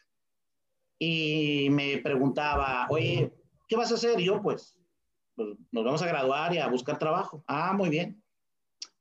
Y 0.99 1.69
me 1.71 1.99
preguntaba, 1.99 2.87
oye, 2.91 3.33
¿qué 3.67 3.77
vas 3.77 3.91
a 3.91 3.95
hacer? 3.95 4.21
Y 4.21 4.27
yo, 4.27 4.43
pues, 4.43 4.77
pues, 5.35 5.57
nos 5.73 5.85
vamos 5.85 6.03
a 6.03 6.07
graduar 6.07 6.55
y 6.55 6.59
a 6.59 6.69
buscar 6.69 6.99
trabajo. 6.99 7.43
Ah, 7.47 7.73
muy 7.73 7.89
bien. 7.89 8.23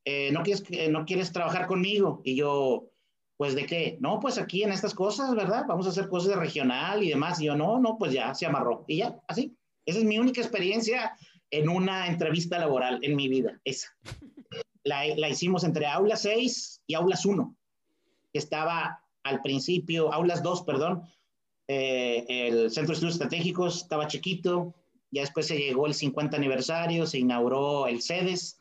Eh, 0.06 0.32
¿no, 0.32 0.42
quieres, 0.42 0.64
¿No 0.90 1.04
quieres 1.06 1.34
trabajar 1.34 1.68
conmigo? 1.68 2.22
Y 2.24 2.38
yo, 2.38 2.90
pues 3.36 3.56
de 3.56 3.66
qué, 3.66 3.98
no, 4.00 4.22
pues 4.22 4.38
aquí 4.38 4.64
en 4.64 4.72
estas 4.72 4.94
cosas, 4.94 5.36
¿verdad? 5.36 5.66
Vamos 5.68 5.86
a 5.86 5.90
hacer 5.90 6.08
cosas 6.08 6.30
de 6.30 6.36
regional 6.38 7.04
y 7.04 7.10
demás. 7.10 7.42
Y 7.42 7.46
yo, 7.46 7.58
no, 7.58 7.78
no, 7.78 7.98
pues 7.98 8.14
ya 8.14 8.34
se 8.34 8.46
amarró. 8.46 8.86
Y 8.88 8.98
ya, 8.98 9.20
así. 9.28 9.54
Esa 9.86 10.00
es 10.00 10.06
mi 10.06 10.18
única 10.18 10.40
experiencia 10.40 11.14
en 11.52 11.68
una 11.68 12.08
entrevista 12.08 12.60
laboral 12.60 13.00
en 13.02 13.16
mi 13.16 13.28
vida, 13.28 13.60
esa. 13.66 13.90
La, 14.90 15.30
hicimos 15.30 15.64
entre 15.64 15.86
aulas 15.86 16.24
6 16.24 16.82
y 16.88 16.96
aulas 16.96 17.26
1, 17.26 17.56
que 18.34 18.40
estaba 18.40 19.04
al 19.24 19.42
principio, 19.42 20.12
aulas 20.12 20.42
2, 20.42 20.64
perdón, 20.64 21.04
eh, 21.68 22.26
el 22.28 22.72
Centro 22.72 22.90
de 22.90 22.94
Estudios 22.94 23.14
Estratégicos 23.14 23.84
estaba 23.84 24.08
chiquito, 24.08 24.74
ya 25.12 25.22
después 25.22 25.48
se 25.48 25.58
llegó 25.58 25.86
el 25.86 25.94
50 25.94 26.36
aniversario, 26.36 27.06
se 27.06 27.20
inauguró 27.20 27.88
el 27.88 28.02
CEDES, 28.02 28.60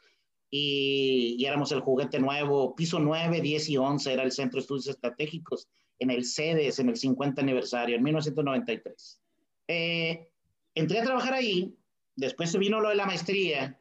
y, 0.50 1.44
éramos 1.44 1.72
el 1.72 1.80
juguete 1.80 2.18
nuevo, 2.18 2.74
piso 2.74 2.98
9, 2.98 3.40
10 3.40 3.68
y 3.70 3.76
11 3.76 4.12
era 4.12 4.22
el 4.22 4.32
Centro 4.32 4.56
de 4.56 4.60
Estudios 4.62 4.88
Estratégicos 4.88 5.68
en 5.98 6.10
el 6.10 6.24
CEDES 6.24 6.78
en 6.78 6.90
el 6.90 6.96
50 6.96 7.42
aniversario, 7.42 7.96
en 7.96 8.02
1993. 8.02 9.20
Eh, 9.68 10.30
entré 10.74 11.00
a 11.00 11.04
trabajar 11.04 11.34
ahí, 11.34 11.74
después 12.16 12.50
se 12.50 12.58
vino 12.58 12.80
lo 12.80 12.88
de 12.88 12.94
la 12.94 13.06
maestría, 13.06 13.80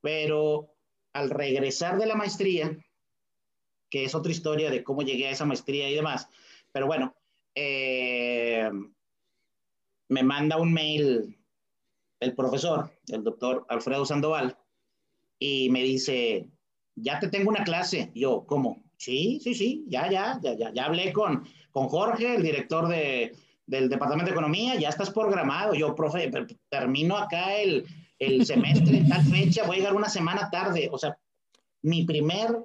pero 0.00 0.74
al 1.18 1.30
regresar 1.30 1.98
de 1.98 2.06
la 2.06 2.14
maestría, 2.14 2.78
que 3.90 4.04
es 4.04 4.14
otra 4.14 4.32
historia 4.32 4.70
de 4.70 4.82
cómo 4.82 5.02
llegué 5.02 5.28
a 5.28 5.30
esa 5.30 5.44
maestría 5.44 5.88
y 5.88 5.94
demás, 5.94 6.28
pero 6.72 6.86
bueno, 6.86 7.14
eh, 7.54 8.70
me 10.08 10.22
manda 10.22 10.58
un 10.58 10.72
mail 10.72 11.38
el 12.20 12.34
profesor, 12.34 12.90
el 13.08 13.22
doctor 13.24 13.66
Alfredo 13.68 14.04
Sandoval, 14.04 14.56
y 15.38 15.70
me 15.70 15.82
dice, 15.82 16.48
ya 16.94 17.20
te 17.20 17.28
tengo 17.28 17.50
una 17.50 17.64
clase. 17.64 18.10
yo, 18.14 18.44
¿cómo? 18.46 18.82
Sí, 18.96 19.38
sí, 19.42 19.54
sí, 19.54 19.84
ya, 19.88 20.10
ya, 20.10 20.40
ya, 20.42 20.54
ya, 20.54 20.72
ya 20.72 20.84
hablé 20.84 21.12
con, 21.12 21.44
con 21.70 21.88
Jorge, 21.88 22.34
el 22.34 22.42
director 22.42 22.88
de, 22.88 23.36
del 23.66 23.88
Departamento 23.88 24.26
de 24.26 24.32
Economía, 24.32 24.74
ya 24.74 24.88
estás 24.88 25.10
programado. 25.10 25.74
Yo, 25.74 25.94
profe, 25.94 26.30
termino 26.68 27.16
acá 27.16 27.56
el, 27.56 27.86
el 28.18 28.44
semestre 28.44 29.04
tal 29.08 29.22
fecha, 29.24 29.66
voy 29.66 29.76
a 29.76 29.78
llegar 29.78 29.94
una 29.94 30.08
semana 30.08 30.50
tarde. 30.50 30.88
O 30.92 30.98
sea, 30.98 31.18
mi 31.82 32.04
primer 32.04 32.58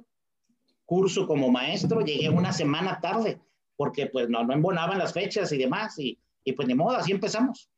curso 0.85 1.27
como 1.27 1.49
maestro 1.49 2.01
llegué 2.01 2.29
una 2.29 2.51
semana 2.51 2.99
tarde, 2.99 3.39
porque 3.75 4.07
pues 4.07 4.29
no, 4.29 4.43
no 4.43 4.53
embonaban 4.53 4.97
las 4.97 5.13
fechas 5.13 5.51
y 5.51 5.57
demás, 5.57 5.97
y, 5.99 6.19
y 6.43 6.53
pues 6.53 6.67
de 6.67 6.75
modo, 6.75 6.97
así 6.97 7.11
empezamos. 7.11 7.69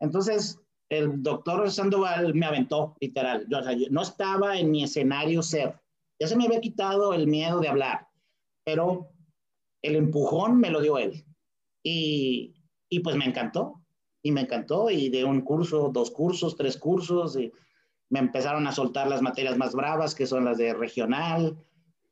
Entonces, 0.00 0.58
el 0.88 1.22
doctor 1.22 1.70
Sandoval 1.70 2.34
me 2.34 2.46
aventó, 2.46 2.96
literal. 3.00 3.46
Yo, 3.48 3.60
no 3.90 4.02
estaba 4.02 4.58
en 4.58 4.70
mi 4.70 4.84
escenario 4.84 5.42
ser. 5.42 5.80
Ya 6.18 6.28
se 6.28 6.36
me 6.36 6.44
había 6.44 6.60
quitado 6.60 7.14
el 7.14 7.26
miedo 7.26 7.60
de 7.60 7.68
hablar, 7.68 8.08
pero 8.64 9.10
el 9.82 9.96
empujón 9.96 10.58
me 10.58 10.70
lo 10.70 10.80
dio 10.80 10.98
él. 10.98 11.24
Y, 11.82 12.54
y 12.88 13.00
pues 13.00 13.16
me 13.16 13.26
encantó, 13.26 13.83
y 14.24 14.32
me 14.32 14.40
encantó, 14.40 14.90
y 14.90 15.10
de 15.10 15.22
un 15.22 15.42
curso, 15.42 15.90
dos 15.92 16.10
cursos, 16.10 16.56
tres 16.56 16.78
cursos, 16.78 17.36
y 17.36 17.52
me 18.08 18.20
empezaron 18.20 18.66
a 18.66 18.72
soltar 18.72 19.06
las 19.06 19.20
materias 19.20 19.58
más 19.58 19.74
bravas, 19.74 20.14
que 20.14 20.26
son 20.26 20.46
las 20.46 20.56
de 20.56 20.72
regional, 20.72 21.58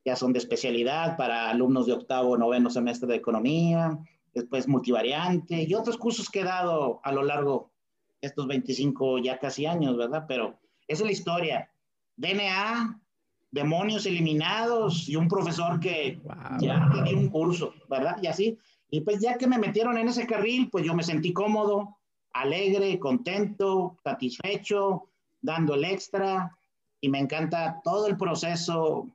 ya 0.05 0.15
son 0.15 0.35
de 0.35 0.39
especialidad 0.39 1.17
para 1.17 1.49
alumnos 1.49 1.87
de 1.87 1.95
octavo, 1.95 2.37
noveno 2.37 2.69
semestre 2.69 3.09
de 3.09 3.17
economía, 3.17 3.99
después 4.35 4.69
multivariante 4.69 5.63
y 5.63 5.75
otros 5.75 5.97
cursos 5.97 6.29
que 6.29 6.41
he 6.41 6.45
dado 6.45 7.01
a 7.03 7.13
lo 7.13 7.23
largo 7.23 7.71
estos 8.21 8.47
25 8.47 9.19
ya 9.19 9.39
casi 9.39 9.65
años, 9.65 9.97
¿verdad? 9.97 10.27
Pero 10.29 10.59
esa 10.87 11.03
es 11.03 11.07
la 11.07 11.13
historia. 11.13 11.71
DNA, 12.17 13.01
demonios 13.51 14.05
eliminados 14.05 15.09
y 15.09 15.17
un 15.17 15.29
profesor 15.29 15.81
que 15.81 16.21
ya 16.61 16.91
tenía 16.93 17.17
un 17.17 17.31
curso, 17.31 17.73
¿verdad? 17.89 18.19
Y 18.23 18.27
así. 18.27 18.59
Y 18.91 19.01
pues 19.01 19.21
ya 19.21 19.39
que 19.39 19.47
me 19.47 19.59
metieron 19.59 19.97
en 19.97 20.09
ese 20.09 20.27
carril, 20.27 20.69
pues 20.71 20.85
yo 20.85 20.95
me 20.95 21.03
sentí 21.03 21.33
cómodo, 21.33 21.97
alegre, 22.33 22.99
contento, 22.99 23.97
satisfecho, 24.03 25.09
dando 25.41 25.75
el 25.75 25.85
extra. 25.85 26.57
Y 27.01 27.09
me 27.09 27.19
encanta 27.19 27.81
todo 27.83 28.07
el 28.07 28.17
proceso 28.17 29.09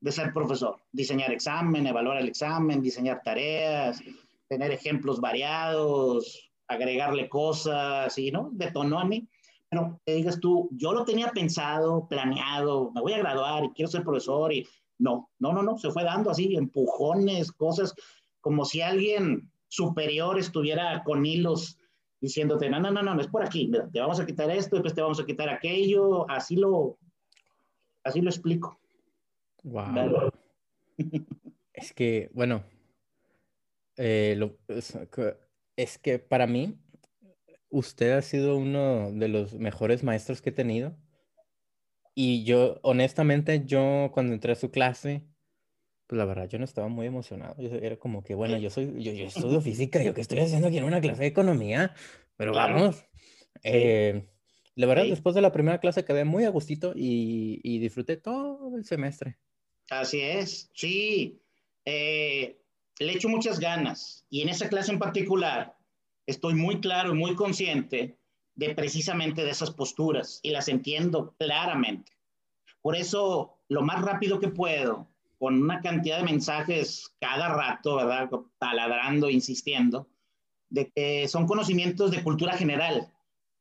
de 0.00 0.12
ser 0.12 0.32
profesor. 0.32 0.80
Diseñar 0.92 1.32
examen, 1.32 1.86
evaluar 1.86 2.18
el 2.18 2.28
examen, 2.28 2.82
diseñar 2.82 3.22
tareas, 3.22 4.02
tener 4.48 4.70
ejemplos 4.70 5.20
variados, 5.20 6.50
agregarle 6.68 7.28
cosas 7.28 8.16
y, 8.18 8.30
¿no? 8.30 8.50
Detonó 8.52 8.98
a 8.98 9.04
mí. 9.04 9.28
Pero 9.68 10.00
te 10.04 10.14
digas 10.14 10.38
tú, 10.40 10.68
yo 10.72 10.92
lo 10.92 11.04
tenía 11.04 11.28
pensado, 11.28 12.06
planeado, 12.08 12.92
me 12.92 13.00
voy 13.00 13.14
a 13.14 13.18
graduar 13.18 13.64
y 13.64 13.70
quiero 13.70 13.90
ser 13.90 14.04
profesor 14.04 14.52
y 14.52 14.66
no, 14.98 15.28
no, 15.38 15.52
no, 15.52 15.62
no, 15.62 15.76
se 15.76 15.90
fue 15.90 16.04
dando 16.04 16.30
así, 16.30 16.54
empujones, 16.54 17.52
cosas, 17.52 17.94
como 18.40 18.64
si 18.64 18.80
alguien 18.80 19.50
superior 19.68 20.38
estuviera 20.38 21.02
con 21.04 21.26
hilos 21.26 21.78
diciéndote, 22.20 22.68
no, 22.70 22.80
no, 22.80 22.90
no, 22.90 23.02
no, 23.02 23.14
no 23.14 23.20
es 23.20 23.28
por 23.28 23.44
aquí, 23.44 23.70
te 23.92 24.00
vamos 24.00 24.20
a 24.20 24.26
quitar 24.26 24.50
esto, 24.50 24.76
después 24.76 24.94
te 24.94 25.02
vamos 25.02 25.20
a 25.20 25.26
quitar 25.26 25.48
aquello, 25.48 26.28
así 26.30 26.56
lo, 26.56 26.98
así 28.04 28.20
lo 28.20 28.30
explico. 28.30 28.80
Wow. 29.62 30.30
es 31.72 31.92
que, 31.92 32.30
bueno, 32.32 32.64
eh, 33.96 34.34
lo, 34.36 34.56
es 35.76 35.98
que 35.98 36.18
para 36.18 36.46
mí, 36.46 36.78
usted 37.70 38.12
ha 38.12 38.22
sido 38.22 38.56
uno 38.56 39.12
de 39.12 39.28
los 39.28 39.54
mejores 39.54 40.02
maestros 40.02 40.40
que 40.40 40.50
he 40.50 40.52
tenido. 40.52 40.96
Y 42.14 42.44
yo, 42.44 42.80
honestamente, 42.82 43.64
yo 43.66 44.10
cuando 44.12 44.32
entré 44.32 44.52
a 44.52 44.56
su 44.56 44.70
clase, 44.70 45.26
pues 46.06 46.18
la 46.18 46.24
verdad, 46.24 46.48
yo 46.48 46.58
no 46.58 46.64
estaba 46.64 46.88
muy 46.88 47.06
emocionado. 47.06 47.60
Yo 47.60 47.70
era 47.70 47.96
como 47.96 48.22
que, 48.22 48.34
bueno, 48.34 48.56
yo 48.58 48.70
soy, 48.70 49.02
yo, 49.02 49.12
yo 49.12 49.24
estudio 49.26 49.60
física, 49.60 50.02
yo 50.02 50.14
qué 50.14 50.20
estoy 50.20 50.38
haciendo 50.38 50.68
aquí 50.68 50.78
en 50.78 50.84
una 50.84 51.00
clase 51.00 51.22
de 51.22 51.28
economía, 51.28 51.94
pero 52.36 52.52
vamos. 52.52 53.04
Eh, 53.62 54.28
la 54.74 54.86
verdad, 54.86 55.04
después 55.04 55.34
de 55.34 55.40
la 55.40 55.52
primera 55.52 55.80
clase 55.80 56.04
quedé 56.04 56.24
muy 56.24 56.44
a 56.44 56.50
gustito 56.50 56.92
y, 56.94 57.60
y 57.62 57.78
disfruté 57.78 58.16
todo 58.16 58.76
el 58.76 58.84
semestre. 58.84 59.38
Así 59.90 60.20
es, 60.20 60.70
sí. 60.74 61.40
Eh, 61.84 62.60
le 62.98 63.12
echo 63.12 63.28
muchas 63.28 63.60
ganas 63.60 64.26
y 64.28 64.42
en 64.42 64.48
esa 64.48 64.68
clase 64.68 64.92
en 64.92 64.98
particular 64.98 65.76
estoy 66.26 66.54
muy 66.54 66.80
claro 66.80 67.14
y 67.14 67.18
muy 67.18 67.34
consciente 67.34 68.18
de 68.54 68.74
precisamente 68.74 69.44
de 69.44 69.50
esas 69.50 69.70
posturas 69.70 70.40
y 70.42 70.50
las 70.50 70.68
entiendo 70.68 71.34
claramente. 71.38 72.12
Por 72.82 72.96
eso, 72.96 73.58
lo 73.68 73.82
más 73.82 74.02
rápido 74.02 74.40
que 74.40 74.48
puedo, 74.48 75.08
con 75.38 75.62
una 75.62 75.80
cantidad 75.80 76.18
de 76.18 76.24
mensajes 76.24 77.14
cada 77.20 77.48
rato, 77.48 77.96
¿verdad? 77.96 78.30
Taladrando, 78.58 79.30
insistiendo, 79.30 80.08
de 80.70 80.90
que 80.90 81.28
son 81.28 81.46
conocimientos 81.46 82.10
de 82.10 82.22
cultura 82.22 82.56
general 82.56 83.12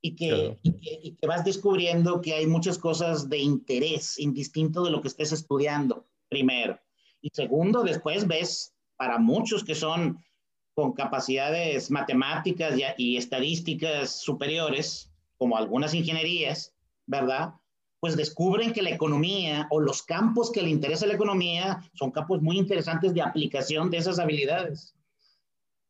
y 0.01 0.15
que, 0.15 0.57
y 0.61 1.15
que, 1.15 1.27
vas 1.27 1.43
descubriendo 1.43 2.21
que 2.21 2.33
hay 2.33 2.45
muchas 2.45 2.77
cosas 2.77 3.29
de 3.29 3.39
interés, 3.39 4.19
indistinto 4.19 4.83
de 4.83 4.91
lo 4.91 5.01
que 5.01 5.07
estés 5.07 5.31
estudiando, 5.31 6.07
primero. 6.29 6.79
Y 7.21 7.29
segundo, 7.33 7.83
después 7.83 8.27
ves 8.27 8.75
para 8.97 9.17
muchos 9.17 9.63
que 9.63 9.75
son 9.75 10.23
con 10.75 10.93
capacidades 10.93 11.89
matemáticas 11.89 12.75
y, 12.97 13.17
estadísticas 13.17 14.21
superiores, 14.21 15.11
como 15.37 15.57
algunas 15.57 15.93
ingenierías, 15.93 16.75
¿verdad? 17.07 17.55
Pues 18.05 18.17
descubren 18.17 18.71
que 18.71 18.83
la 18.83 18.91
economía 18.91 19.65
o 19.71 19.79
los 19.79 20.03
campos 20.03 20.51
que 20.51 20.61
le 20.61 20.69
interesa 20.69 21.07
la 21.07 21.15
economía 21.15 21.81
son 21.95 22.11
campos 22.11 22.39
muy 22.39 22.55
interesantes 22.55 23.15
de 23.15 23.23
aplicación 23.23 23.89
de 23.89 23.97
esas 23.97 24.19
habilidades. 24.19 24.93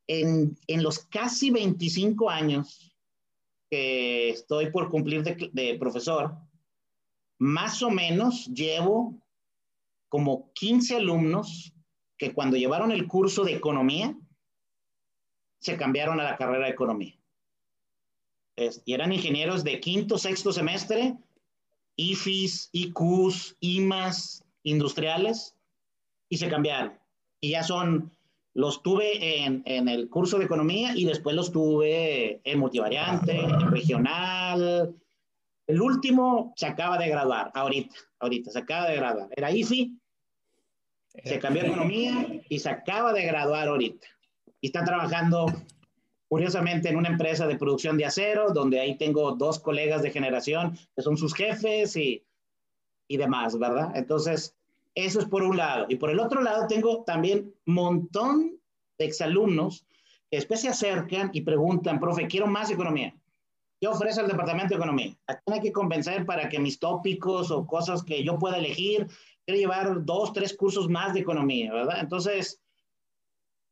En, 0.06 0.56
en 0.66 0.82
los 0.82 1.00
casi 1.00 1.50
25 1.50 2.30
años 2.30 2.96
que 3.68 4.30
estoy 4.30 4.70
por 4.70 4.88
cumplir 4.88 5.24
de, 5.24 5.50
de 5.52 5.76
profesor, 5.78 6.34
más 7.38 7.82
o 7.82 7.90
menos 7.90 8.46
llevo 8.46 9.22
como 10.08 10.50
15 10.54 10.96
alumnos 10.96 11.74
que 12.16 12.32
cuando 12.32 12.56
llevaron 12.56 12.92
el 12.92 13.06
curso 13.06 13.44
de 13.44 13.52
economía, 13.52 14.16
se 15.58 15.76
cambiaron 15.76 16.18
a 16.18 16.24
la 16.24 16.38
carrera 16.38 16.64
de 16.64 16.72
economía. 16.72 17.14
y 18.86 18.94
eran 18.94 19.12
ingenieros 19.12 19.62
de 19.64 19.80
quinto, 19.80 20.16
sexto 20.16 20.50
semestre, 20.50 21.18
IFIS, 21.96 22.70
IQs, 22.72 23.56
IMAS, 23.60 24.44
industriales, 24.62 25.54
y 26.28 26.38
se 26.38 26.48
cambiaron. 26.48 26.98
Y 27.40 27.50
ya 27.50 27.62
son, 27.62 28.12
los 28.54 28.82
tuve 28.82 29.44
en, 29.44 29.88
el 29.88 30.08
curso 30.08 30.38
de 30.38 30.44
economía 30.44 30.92
y 30.94 31.04
después 31.04 31.34
los 31.34 31.52
tuve 31.52 32.40
en 32.44 32.58
multivariante, 32.58 33.46
regional. 33.70 34.94
El 35.66 35.80
último 35.80 36.52
se 36.56 36.66
acaba 36.66 36.98
de 36.98 37.08
graduar, 37.08 37.50
ahorita, 37.54 37.94
ahorita, 38.20 38.50
se 38.50 38.58
acaba 38.58 38.88
de 38.88 38.96
graduar. 38.96 39.28
Era 39.36 39.50
IFI, 39.50 39.98
se 41.24 41.38
cambió 41.38 41.62
de 41.62 41.68
economía 41.68 42.26
y 42.48 42.58
se 42.58 42.68
acaba 42.68 43.12
de 43.12 43.24
graduar 43.24 43.68
ahorita 43.68 44.06
y 44.60 44.66
está 44.66 44.84
trabajando 44.84 45.46
curiosamente 46.28 46.88
en 46.88 46.96
una 46.96 47.08
empresa 47.08 47.46
de 47.46 47.56
producción 47.56 47.96
de 47.96 48.04
acero, 48.04 48.52
donde 48.52 48.80
ahí 48.80 48.96
tengo 48.96 49.32
dos 49.32 49.58
colegas 49.60 50.02
de 50.02 50.10
generación 50.10 50.78
que 50.94 51.02
son 51.02 51.16
sus 51.16 51.34
jefes 51.34 51.96
y, 51.96 52.24
y 53.08 53.16
demás, 53.16 53.58
¿verdad? 53.58 53.92
Entonces, 53.94 54.56
eso 54.94 55.20
es 55.20 55.26
por 55.26 55.42
un 55.42 55.56
lado. 55.56 55.86
Y 55.88 55.96
por 55.96 56.10
el 56.10 56.18
otro 56.18 56.42
lado, 56.42 56.66
tengo 56.66 57.04
también 57.04 57.54
montón 57.64 58.58
de 58.98 59.04
exalumnos 59.04 59.86
que 60.30 60.38
después 60.38 60.60
se 60.60 60.68
acercan 60.68 61.30
y 61.32 61.42
preguntan, 61.42 62.00
profe, 62.00 62.26
quiero 62.26 62.46
más 62.46 62.70
economía. 62.70 63.14
¿Qué 63.78 63.86
ofrece 63.86 64.22
el 64.22 64.28
Departamento 64.28 64.70
de 64.70 64.76
Economía? 64.76 65.14
¿A 65.26 65.36
quién 65.36 65.54
hay 65.54 65.60
que 65.60 65.72
convencer 65.72 66.24
para 66.24 66.48
que 66.48 66.58
mis 66.58 66.78
tópicos 66.78 67.50
o 67.50 67.66
cosas 67.66 68.02
que 68.02 68.24
yo 68.24 68.38
pueda 68.38 68.56
elegir, 68.56 69.06
quiero 69.44 69.60
llevar 69.60 70.04
dos, 70.04 70.32
tres 70.32 70.56
cursos 70.56 70.88
más 70.88 71.12
de 71.12 71.20
economía, 71.20 71.72
¿verdad? 71.72 72.00
Entonces, 72.00 72.58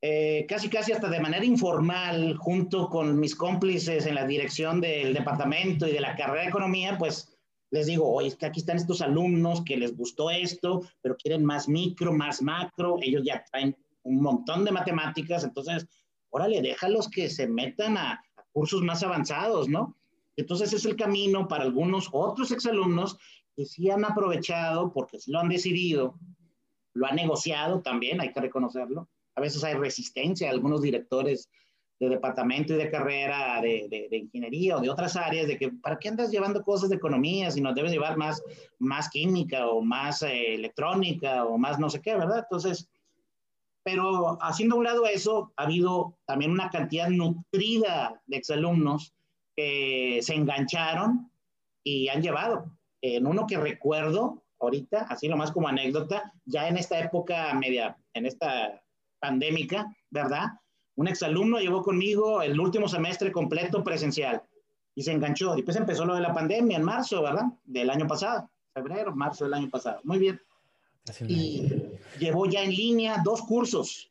eh, 0.00 0.44
casi 0.48 0.68
casi 0.68 0.92
hasta 0.92 1.08
de 1.08 1.20
manera 1.20 1.44
informal, 1.44 2.36
junto 2.36 2.88
con 2.88 3.18
mis 3.18 3.34
cómplices 3.34 4.06
en 4.06 4.14
la 4.14 4.26
dirección 4.26 4.80
del 4.80 5.14
departamento 5.14 5.86
y 5.86 5.92
de 5.92 6.00
la 6.00 6.14
carrera 6.14 6.42
de 6.42 6.48
economía, 6.48 6.98
pues 6.98 7.34
les 7.70 7.86
digo, 7.86 8.08
oye, 8.08 8.28
es 8.28 8.36
que 8.36 8.46
aquí 8.46 8.60
están 8.60 8.76
estos 8.76 9.00
alumnos 9.00 9.62
que 9.64 9.76
les 9.76 9.96
gustó 9.96 10.30
esto, 10.30 10.82
pero 11.02 11.16
quieren 11.16 11.44
más 11.44 11.68
micro, 11.68 12.12
más 12.12 12.42
macro, 12.42 12.98
ellos 13.02 13.22
ya 13.24 13.44
traen 13.50 13.76
un 14.02 14.20
montón 14.20 14.64
de 14.64 14.72
matemáticas, 14.72 15.42
entonces, 15.42 15.86
órale, 16.30 16.60
déjalos 16.60 17.08
que 17.08 17.28
se 17.30 17.48
metan 17.48 17.96
a, 17.96 18.12
a 18.12 18.44
cursos 18.52 18.82
más 18.82 19.02
avanzados, 19.02 19.68
¿no? 19.68 19.96
Entonces 20.36 20.72
es 20.72 20.84
el 20.84 20.96
camino 20.96 21.48
para 21.48 21.64
algunos 21.64 22.08
otros 22.12 22.50
exalumnos 22.50 23.16
que 23.56 23.64
sí 23.64 23.90
han 23.90 24.04
aprovechado, 24.04 24.92
porque 24.92 25.18
lo 25.26 25.40
han 25.40 25.48
decidido, 25.48 26.18
lo 26.92 27.06
han 27.06 27.16
negociado 27.16 27.80
también, 27.82 28.20
hay 28.20 28.32
que 28.32 28.40
reconocerlo, 28.40 29.08
a 29.36 29.40
veces 29.40 29.64
hay 29.64 29.74
resistencia 29.74 30.50
algunos 30.50 30.82
directores 30.82 31.48
de 32.00 32.08
departamento 32.08 32.74
y 32.74 32.76
de 32.76 32.90
carrera 32.90 33.60
de, 33.60 34.08
de, 34.10 34.16
ingeniería 34.16 34.76
o 34.76 34.80
de 34.80 34.90
otras 34.90 35.16
áreas, 35.16 35.46
de 35.46 35.56
que 35.56 35.70
¿para 35.70 35.98
qué 35.98 36.08
andas 36.08 36.30
llevando 36.30 36.62
cosas 36.62 36.90
de 36.90 36.96
economía 36.96 37.50
si 37.50 37.60
no 37.60 37.72
debes 37.72 37.92
llevar 37.92 38.16
más, 38.16 38.42
más 38.78 39.08
química 39.08 39.68
o 39.68 39.80
más 39.80 40.22
eh, 40.22 40.54
electrónica 40.54 41.44
o 41.44 41.56
más 41.56 41.78
no 41.78 41.88
sé 41.88 42.00
qué, 42.00 42.14
¿verdad? 42.14 42.38
Entonces, 42.38 42.88
pero 43.84 44.38
haciendo 44.42 44.76
a 44.76 44.78
un 44.78 44.84
lado 44.84 45.06
eso, 45.06 45.52
ha 45.56 45.64
habido 45.64 46.16
también 46.26 46.50
una 46.50 46.70
cantidad 46.70 47.08
nutrida 47.08 48.20
de 48.26 48.38
exalumnos 48.38 49.14
que 49.54 50.18
se 50.22 50.34
engancharon 50.34 51.30
y 51.84 52.08
han 52.08 52.22
llevado. 52.22 52.72
En 53.02 53.26
uno 53.26 53.46
que 53.46 53.58
recuerdo 53.58 54.42
ahorita, 54.58 55.02
así 55.10 55.28
lo 55.28 55.36
más 55.36 55.52
como 55.52 55.68
anécdota, 55.68 56.32
ya 56.46 56.66
en 56.68 56.78
esta 56.78 56.98
época 56.98 57.52
media, 57.54 57.96
en 58.14 58.24
esta 58.24 58.82
pandémica, 59.18 59.94
¿verdad? 60.10 60.48
Un 60.96 61.08
exalumno 61.08 61.58
llevó 61.58 61.82
conmigo 61.82 62.42
el 62.42 62.58
último 62.58 62.88
semestre 62.88 63.32
completo 63.32 63.82
presencial 63.82 64.42
y 64.94 65.02
se 65.02 65.12
enganchó. 65.12 65.54
Después 65.54 65.76
empezó 65.76 66.04
lo 66.04 66.14
de 66.14 66.20
la 66.20 66.32
pandemia 66.32 66.76
en 66.76 66.84
marzo, 66.84 67.22
¿verdad? 67.22 67.46
Del 67.64 67.90
año 67.90 68.06
pasado, 68.06 68.48
febrero, 68.72 69.14
marzo 69.14 69.44
del 69.44 69.54
año 69.54 69.70
pasado. 69.70 70.00
Muy 70.04 70.18
bien. 70.18 70.40
Y 71.26 71.68
llevó 72.18 72.46
ya 72.46 72.62
en 72.62 72.70
línea 72.70 73.20
dos 73.24 73.42
cursos, 73.42 74.10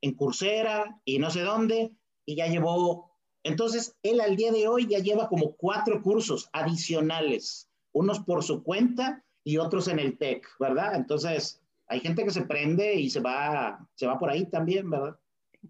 en 0.00 0.14
Coursera 0.14 1.00
y 1.04 1.18
no 1.18 1.30
sé 1.30 1.42
dónde, 1.42 1.92
y 2.24 2.34
ya 2.36 2.46
llevó. 2.46 3.12
Entonces, 3.42 3.96
él 4.02 4.20
al 4.20 4.36
día 4.36 4.52
de 4.52 4.66
hoy 4.68 4.86
ya 4.86 4.98
lleva 4.98 5.28
como 5.28 5.52
cuatro 5.52 6.02
cursos 6.02 6.48
adicionales, 6.52 7.68
unos 7.92 8.20
por 8.20 8.42
su 8.42 8.62
cuenta 8.62 9.24
y 9.44 9.58
otros 9.58 9.88
en 9.88 9.98
el 9.98 10.18
TEC, 10.18 10.46
¿verdad? 10.58 10.94
Entonces, 10.96 11.59
hay 11.90 11.98
gente 11.98 12.24
que 12.24 12.30
se 12.30 12.42
prende 12.42 12.94
y 12.94 13.10
se 13.10 13.18
va, 13.18 13.84
se 13.96 14.06
va 14.06 14.16
por 14.16 14.30
ahí 14.30 14.48
también, 14.48 14.88
¿verdad? 14.88 15.18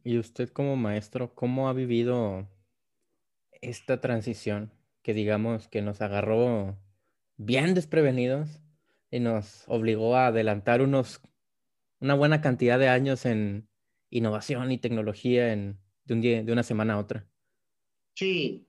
Y 0.05 0.19
usted 0.19 0.51
como 0.51 0.77
maestro, 0.77 1.35
¿cómo 1.35 1.69
ha 1.69 1.73
vivido 1.73 2.47
esta 3.63 4.03
transición 4.03 4.71
que 5.03 5.15
digamos 5.15 5.67
que 5.69 5.81
nos 5.81 6.03
agarró 6.03 6.79
bien 7.39 7.73
desprevenidos 7.73 8.61
y 9.11 9.21
nos 9.21 9.65
obligó 9.67 10.15
a 10.15 10.27
adelantar 10.27 10.83
unos, 10.83 11.23
una 12.01 12.15
buena 12.15 12.43
cantidad 12.43 12.79
de 12.79 12.89
años 12.89 13.25
en 13.25 13.67
innovación 14.11 14.71
y 14.73 14.77
tecnología 14.79 15.55
en, 15.55 15.79
de, 16.05 16.15
un 16.15 16.21
día, 16.21 16.43
de 16.43 16.53
una 16.53 16.63
semana 16.63 16.95
a 16.95 16.99
otra? 16.99 17.27
Sí. 18.15 18.67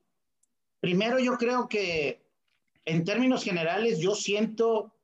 Primero 0.79 1.19
yo 1.19 1.33
creo 1.37 1.67
que 1.67 2.25
en 2.85 3.03
términos 3.03 3.43
generales 3.43 3.99
yo 3.99 4.15
siento 4.15 4.95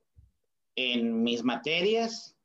en 0.76 1.22
mis 1.22 1.44
materias 1.44 2.37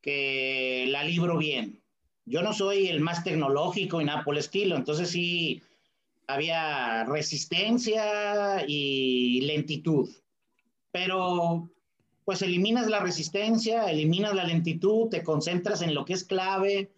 que 0.00 0.86
la 0.88 1.04
libro 1.04 1.38
bien. 1.38 1.82
Yo 2.24 2.42
no 2.42 2.52
soy 2.52 2.88
el 2.88 3.00
más 3.00 3.24
tecnológico 3.24 4.00
y 4.00 4.04
nada 4.04 4.24
por 4.24 4.38
estilo, 4.38 4.76
entonces 4.76 5.10
sí 5.10 5.62
había 6.26 7.04
resistencia 7.04 8.64
y 8.66 9.40
lentitud. 9.42 10.08
Pero 10.92 11.70
pues 12.24 12.42
eliminas 12.42 12.88
la 12.88 13.00
resistencia, 13.00 13.90
eliminas 13.90 14.34
la 14.34 14.44
lentitud, 14.44 15.08
te 15.08 15.24
concentras 15.24 15.82
en 15.82 15.94
lo 15.94 16.04
que 16.04 16.12
es 16.12 16.24
clave. 16.24 16.92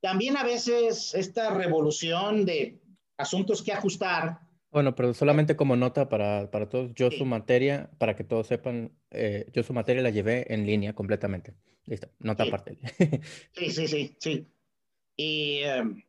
También 0.00 0.36
a 0.36 0.42
veces 0.42 1.14
esta 1.14 1.50
revolución 1.50 2.44
de 2.44 2.80
asuntos 3.16 3.62
que 3.62 3.72
ajustar, 3.72 4.40
bueno, 4.72 4.94
pero 4.94 5.12
solamente 5.12 5.54
como 5.54 5.76
nota 5.76 6.08
para, 6.08 6.50
para 6.50 6.68
todos, 6.68 6.92
yo 6.94 7.10
su 7.10 7.26
materia, 7.26 7.90
para 7.98 8.16
que 8.16 8.24
todos 8.24 8.46
sepan, 8.46 8.92
eh, 9.10 9.46
yo 9.52 9.62
su 9.62 9.74
materia 9.74 10.02
la 10.02 10.10
llevé 10.10 10.52
en 10.52 10.66
línea 10.66 10.94
completamente. 10.94 11.54
Listo, 11.84 12.08
nota 12.18 12.44
aparte. 12.44 12.78
sí, 13.52 13.70
sí, 13.70 13.86
sí, 13.86 14.16
sí. 14.18 14.46
Y 15.14 15.58
em, 15.58 16.02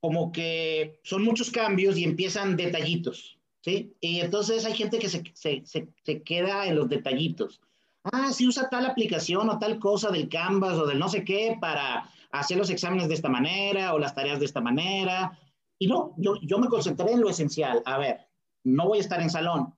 como 0.00 0.32
que 0.32 1.00
son 1.02 1.22
muchos 1.22 1.50
cambios 1.50 1.98
y 1.98 2.04
empiezan 2.04 2.56
detallitos. 2.56 3.38
¿sí? 3.60 3.94
Y 4.00 4.20
entonces 4.20 4.64
hay 4.64 4.74
gente 4.74 4.98
que 4.98 5.08
se, 5.08 5.22
se, 5.34 5.62
se, 5.66 5.88
se 6.02 6.22
queda 6.22 6.66
en 6.66 6.76
los 6.76 6.88
detallitos. 6.88 7.60
Ah, 8.04 8.32
si 8.32 8.46
usa 8.46 8.70
tal 8.70 8.86
aplicación 8.86 9.50
o 9.50 9.58
tal 9.58 9.78
cosa 9.78 10.10
del 10.10 10.28
Canvas 10.28 10.74
o 10.74 10.86
del 10.86 10.98
no 10.98 11.08
sé 11.08 11.24
qué 11.24 11.58
para 11.60 12.08
hacer 12.30 12.56
los 12.56 12.70
exámenes 12.70 13.08
de 13.08 13.14
esta 13.14 13.28
manera 13.28 13.92
o 13.92 13.98
las 13.98 14.14
tareas 14.14 14.38
de 14.38 14.46
esta 14.46 14.60
manera. 14.60 15.38
Y 15.78 15.86
no, 15.86 16.14
yo, 16.18 16.34
yo 16.42 16.58
me 16.58 16.68
concentré 16.68 17.12
en 17.12 17.20
lo 17.20 17.30
esencial. 17.30 17.82
A 17.84 17.98
ver, 17.98 18.28
no 18.64 18.86
voy 18.86 18.98
a 18.98 19.02
estar 19.02 19.20
en 19.20 19.30
salón. 19.30 19.74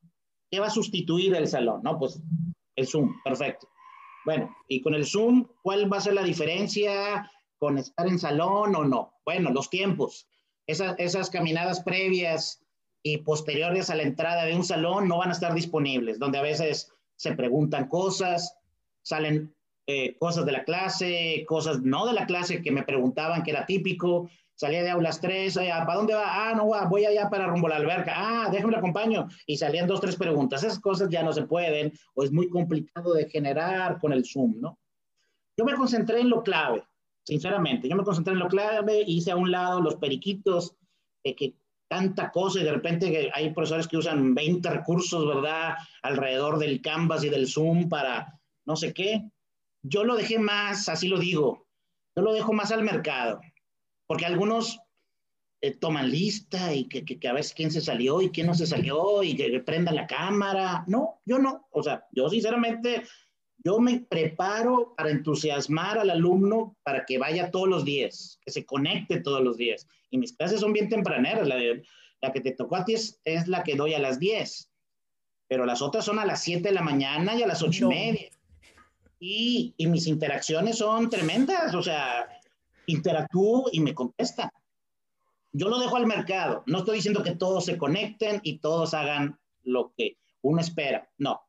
¿Qué 0.51 0.61
va 0.61 0.67
a 0.67 0.71
sustituir 0.71 1.35
el 1.35 1.47
salón? 1.47 1.83
No, 1.83 1.99
pues 1.99 2.21
el 2.77 2.87
Zoom, 2.87 3.15
perfecto. 3.23 3.69
Bueno, 4.25 4.55
y 4.69 4.81
con 4.81 4.95
el 4.95 5.07
Zoom, 5.07 5.47
¿cuál 5.63 5.93
va 5.93 5.99
a 5.99 6.03
ser 6.03 6.15
la 6.15 6.23
diferencia 6.23 7.31
con 7.59 7.79
estar 7.79 8.07
en 8.07 8.19
salón 8.19 8.75
o 8.75 8.85
no? 8.85 9.15
Bueno, 9.25 9.51
los 9.51 9.71
tiempos. 9.71 10.27
Esas, 10.67 10.95
esas 10.99 11.31
caminadas 11.31 11.83
previas 11.83 12.63
y 13.03 13.19
posteriores 13.19 13.91
a 13.91 13.97
la 13.97 14.03
entrada 14.03 14.45
de 14.45 14.55
un 14.55 14.65
salón 14.65 15.09
no 15.09 15.19
van 15.19 15.31
a 15.31 15.33
estar 15.33 15.55
disponibles, 15.55 16.19
donde 16.19 16.39
a 16.39 16.43
veces 16.43 16.93
se 17.17 17.33
preguntan 17.33 17.89
cosas, 17.89 18.57
salen 19.03 19.55
eh, 19.87 20.17
cosas 20.19 20.45
de 20.47 20.53
la 20.53 20.65
clase, 20.65 21.45
cosas 21.49 21.81
no 21.83 22.07
de 22.07 22.13
la 22.13 22.27
clase 22.27 22.63
que 22.63 22.71
me 22.71 22.83
preguntaban 22.83 23.43
que 23.43 23.51
era 23.51 23.67
típico. 23.67 24.31
Salía 24.61 24.83
de 24.83 24.91
aulas 24.91 25.23
3, 25.23 25.55
¿para 25.55 25.95
dónde 25.95 26.13
va? 26.13 26.51
Ah, 26.51 26.55
no, 26.55 26.67
voy 26.91 27.07
allá 27.07 27.31
para 27.31 27.47
rumbo 27.47 27.67
a 27.67 27.71
la 27.71 27.77
alberca. 27.77 28.13
Ah, 28.15 28.51
déjame 28.53 28.73
lo 28.73 28.77
acompaño. 28.77 29.27
Y 29.47 29.57
salían 29.57 29.87
dos, 29.87 30.03
tres 30.03 30.17
preguntas. 30.17 30.63
Esas 30.63 30.79
cosas 30.79 31.09
ya 31.09 31.23
no 31.23 31.33
se 31.33 31.45
pueden 31.45 31.91
o 32.13 32.25
es 32.25 32.31
muy 32.31 32.51
complicado 32.51 33.15
de 33.15 33.27
generar 33.31 33.99
con 33.99 34.13
el 34.13 34.23
Zoom, 34.23 34.61
¿no? 34.61 34.79
Yo 35.57 35.65
me 35.65 35.75
concentré 35.75 36.21
en 36.21 36.29
lo 36.29 36.43
clave, 36.43 36.85
sinceramente. 37.25 37.89
Yo 37.89 37.97
me 37.97 38.05
concentré 38.05 38.35
en 38.35 38.41
lo 38.41 38.49
clave, 38.49 39.03
hice 39.07 39.31
a 39.31 39.37
un 39.37 39.51
lado 39.51 39.81
los 39.81 39.97
periquitos, 39.97 40.77
eh, 41.25 41.35
que 41.35 41.55
tanta 41.89 42.31
cosa 42.31 42.61
y 42.61 42.65
de 42.65 42.73
repente 42.73 43.31
hay 43.33 43.55
profesores 43.55 43.89
que 43.89 43.97
usan 43.97 44.35
20 44.35 44.69
recursos, 44.69 45.27
¿verdad? 45.27 45.75
Alrededor 46.03 46.59
del 46.59 46.83
Canvas 46.83 47.25
y 47.25 47.31
del 47.31 47.49
Zoom 47.49 47.89
para 47.89 48.39
no 48.67 48.77
sé 48.77 48.93
qué 48.93 49.25
yo 49.83 50.05
lo 50.05 50.17
dejé 50.17 50.39
más, 50.39 50.89
así 50.89 51.09
lo 51.09 51.19
digo, 51.19 51.67
yo 52.15 52.23
lo 52.23 52.33
dejo 52.33 52.53
más 52.53 52.71
al 52.73 52.83
mercado, 52.83 53.41
porque 54.11 54.27
algunos 54.27 54.81
eh, 55.61 55.77
toman 55.77 56.11
lista 56.11 56.75
y 56.75 56.89
que, 56.89 57.05
que, 57.05 57.29
a 57.29 57.33
ver 57.33 57.45
quién 57.55 57.71
se 57.71 57.81
salió 57.81 58.21
y 58.21 58.31
quién 58.31 58.49
no 58.49 58.55
se 58.55 58.67
salió 58.67 59.23
y 59.23 59.37
que, 59.37 59.61
prenda 59.61 59.93
la 59.93 60.09
cámara. 60.09 60.83
No, 60.89 61.21
yo 61.25 61.39
no. 61.39 61.69
O 61.71 61.81
sea, 61.81 62.09
yo 62.11 62.29
sinceramente, 62.29 63.05
yo 63.59 63.79
me 63.79 64.01
preparo 64.01 64.95
para 64.97 65.11
entusiasmar 65.11 65.97
al 65.97 66.11
alumno 66.11 66.77
para 66.83 67.07
que 67.07 67.19
vaya 67.19 67.53
todos 67.53 67.69
los 67.69 67.85
días, 67.85 68.41
que 68.45 68.51
se 68.51 68.67
conecte 68.67 69.21
todos 69.21 69.45
los 69.45 69.57
días. 69.57 69.87
Y 70.11 70.19
mis 70.19 70.33
clases 70.33 70.59
son 70.59 70.73
bien 70.73 70.89
tempraneras. 70.89 71.47
La, 71.47 71.57
la 72.21 72.33
que 72.33 72.41
te 72.41 72.51
tocó 72.51 72.75
a 72.75 72.85
ti 72.85 72.95
es, 72.95 73.21
es, 73.23 73.47
la 73.47 73.63
que 73.63 73.77
doy 73.77 73.95
a 73.95 74.01
las 74.01 74.19
10, 74.19 74.73
pero 75.47 75.65
las 75.65 75.83
otras 75.83 76.05
son 76.05 76.19
a 76.19 76.27
las 76.27 76.43
7 76.43 76.63
de 76.63 76.75
la 76.75 76.83
mañana 76.83 77.37
y 77.37 77.45
a 77.45 77.47
las 77.47 77.63
8 77.63 77.85
no. 77.85 77.93
y 77.93 77.95
media. 77.95 78.31
Y, 79.21 79.75
y, 79.77 79.87
mis 79.87 80.09
interacciones 80.09 80.79
son 80.79 81.11
tremendas, 81.11 81.77
o 81.77 81.83
sea, 81.83 82.27
interactúo 82.87 83.69
y 83.73 83.81
me 83.81 83.95
contestan. 83.95 84.51
Yo 85.53 85.69
lo 85.69 85.79
dejo 85.79 85.97
al 85.97 86.07
mercado, 86.07 86.63
no 86.67 86.79
estoy 86.79 86.97
diciendo 86.97 87.23
que 87.23 87.35
todos 87.35 87.65
se 87.65 87.77
conecten 87.77 88.41
y 88.45 88.59
todos 88.59 88.95
hagan 88.95 89.39
lo 89.65 89.93
que 89.97 90.17
uno 90.43 90.61
espera, 90.61 91.09
no. 91.19 91.41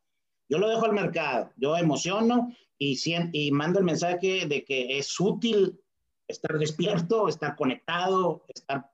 Yo 0.50 0.58
lo 0.58 0.68
dejo 0.68 0.86
al 0.86 0.94
mercado, 0.94 1.52
yo 1.56 1.78
emociono 1.78 2.52
y, 2.78 3.00
y 3.32 3.52
mando 3.52 3.80
el 3.80 3.86
mensaje 3.86 4.48
de 4.48 4.66
que 4.66 4.98
es 4.98 5.20
útil 5.20 5.80
estar 6.28 6.58
despierto, 6.58 7.28
estar 7.28 7.56
conectado, 7.56 8.44
estar 8.54 8.90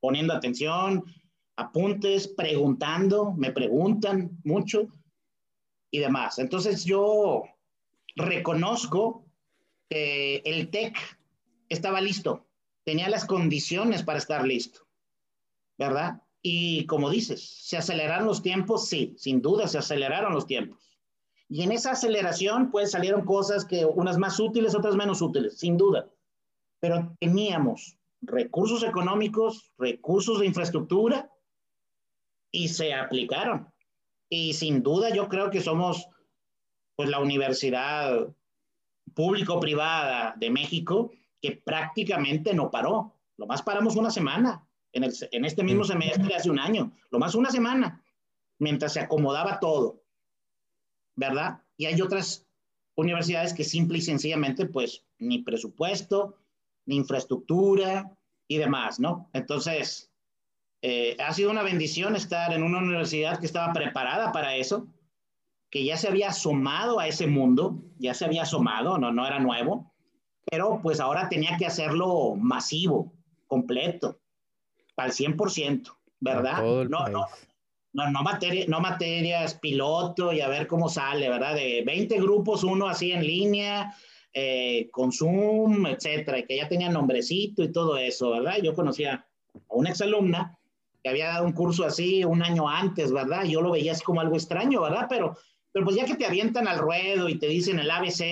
poniendo 0.00 0.34
atención, 0.34 1.04
apuntes, 1.56 2.28
preguntando, 2.28 3.32
me 3.32 3.52
preguntan 3.52 4.38
mucho 4.44 4.88
y 5.90 5.98
demás. 5.98 6.38
Entonces 6.38 6.84
yo 6.84 7.44
reconozco 8.16 9.24
que 9.88 10.42
el 10.44 10.70
TEC 10.70 10.96
estaba 11.68 12.00
listo, 12.00 12.46
tenía 12.84 13.08
las 13.08 13.24
condiciones 13.24 14.02
para 14.02 14.18
estar 14.18 14.44
listo, 14.44 14.86
¿verdad? 15.78 16.22
Y 16.42 16.86
como 16.86 17.10
dices, 17.10 17.42
¿se 17.62 17.76
aceleraron 17.76 18.26
los 18.26 18.42
tiempos? 18.42 18.88
Sí, 18.88 19.14
sin 19.18 19.42
duda 19.42 19.68
se 19.68 19.78
aceleraron 19.78 20.32
los 20.32 20.46
tiempos. 20.46 20.98
Y 21.48 21.62
en 21.62 21.72
esa 21.72 21.92
aceleración, 21.92 22.70
pues 22.70 22.90
salieron 22.90 23.24
cosas 23.24 23.64
que 23.64 23.84
unas 23.84 24.18
más 24.18 24.38
útiles, 24.38 24.74
otras 24.74 24.96
menos 24.96 25.22
útiles, 25.22 25.58
sin 25.58 25.76
duda. 25.76 26.08
Pero 26.80 27.16
teníamos 27.18 27.98
recursos 28.20 28.82
económicos, 28.82 29.72
recursos 29.78 30.40
de 30.40 30.46
infraestructura 30.46 31.32
y 32.50 32.68
se 32.68 32.94
aplicaron. 32.94 33.72
Y 34.28 34.54
sin 34.54 34.82
duda 34.82 35.14
yo 35.14 35.28
creo 35.28 35.50
que 35.50 35.60
somos 35.60 36.06
pues 36.96 37.08
la 37.08 37.20
universidad 37.20 38.28
público-privada 39.14 40.34
de 40.36 40.50
México, 40.50 41.12
que 41.40 41.52
prácticamente 41.64 42.54
no 42.54 42.70
paró. 42.70 43.14
Lo 43.36 43.46
más 43.46 43.62
paramos 43.62 43.96
una 43.96 44.10
semana, 44.10 44.66
en, 44.92 45.04
el, 45.04 45.14
en 45.30 45.44
este 45.44 45.62
mismo 45.62 45.84
semestre 45.84 46.34
hace 46.34 46.50
un 46.50 46.58
año, 46.58 46.92
lo 47.10 47.18
más 47.18 47.34
una 47.34 47.50
semana, 47.50 48.02
mientras 48.58 48.94
se 48.94 49.00
acomodaba 49.00 49.60
todo, 49.60 50.02
¿verdad? 51.14 51.62
Y 51.76 51.86
hay 51.86 52.00
otras 52.00 52.46
universidades 52.96 53.54
que 53.54 53.64
simple 53.64 53.98
y 53.98 54.02
sencillamente, 54.02 54.66
pues, 54.66 55.04
ni 55.18 55.38
presupuesto, 55.38 56.36
ni 56.86 56.96
infraestructura 56.96 58.10
y 58.48 58.56
demás, 58.56 58.98
¿no? 58.98 59.28
Entonces, 59.32 60.10
eh, 60.82 61.16
ha 61.20 61.32
sido 61.32 61.50
una 61.50 61.62
bendición 61.62 62.16
estar 62.16 62.52
en 62.52 62.62
una 62.62 62.78
universidad 62.78 63.38
que 63.38 63.46
estaba 63.46 63.72
preparada 63.72 64.32
para 64.32 64.56
eso, 64.56 64.88
que 65.70 65.84
ya 65.84 65.96
se 65.96 66.08
había 66.08 66.28
asomado 66.28 66.98
a 66.98 67.06
ese 67.06 67.26
mundo, 67.26 67.78
ya 67.98 68.14
se 68.14 68.24
había 68.24 68.42
asomado, 68.42 68.98
no, 68.98 69.12
no 69.12 69.26
era 69.26 69.38
nuevo, 69.38 69.92
pero 70.50 70.80
pues 70.82 71.00
ahora 71.00 71.28
tenía 71.28 71.56
que 71.56 71.66
hacerlo 71.66 72.34
masivo, 72.36 73.12
completo, 73.46 74.18
al 74.96 75.12
100%, 75.12 75.96
¿verdad? 76.20 76.62
No, 76.62 76.84
no, 76.84 77.26
no, 77.92 78.10
no, 78.10 78.22
materia, 78.22 78.64
no 78.68 78.80
materias 78.80 79.54
piloto 79.54 80.32
y 80.32 80.40
a 80.40 80.48
ver 80.48 80.66
cómo 80.66 80.88
sale, 80.88 81.28
¿verdad? 81.28 81.54
De 81.54 81.82
20 81.84 82.20
grupos, 82.20 82.64
uno 82.64 82.88
así 82.88 83.12
en 83.12 83.26
línea, 83.26 83.94
eh, 84.32 84.88
con 84.90 85.10
Zoom, 85.12 85.86
etcétera, 85.86 86.42
que 86.42 86.56
ya 86.56 86.68
tenía 86.68 86.90
nombrecito 86.90 87.62
y 87.62 87.72
todo 87.72 87.96
eso, 87.96 88.30
¿verdad? 88.30 88.58
Yo 88.62 88.74
conocía 88.74 89.26
a 89.54 89.74
una 89.74 89.90
exalumna 89.90 90.56
que 91.02 91.08
había 91.08 91.28
dado 91.28 91.46
un 91.46 91.52
curso 91.52 91.84
así 91.84 92.24
un 92.24 92.42
año 92.42 92.68
antes, 92.68 93.12
¿verdad? 93.12 93.44
Yo 93.44 93.62
lo 93.62 93.70
veía 93.70 93.92
así 93.92 94.04
como 94.04 94.20
algo 94.20 94.36
extraño, 94.36 94.82
¿verdad? 94.82 95.06
Pero 95.08 95.36
pero 95.72 95.84
pues 95.84 95.96
ya 95.96 96.04
que 96.04 96.16
te 96.16 96.26
avientan 96.26 96.66
al 96.66 96.78
ruedo 96.78 97.28
y 97.28 97.38
te 97.38 97.46
dicen 97.46 97.78
el 97.78 97.90
ABC 97.90 98.22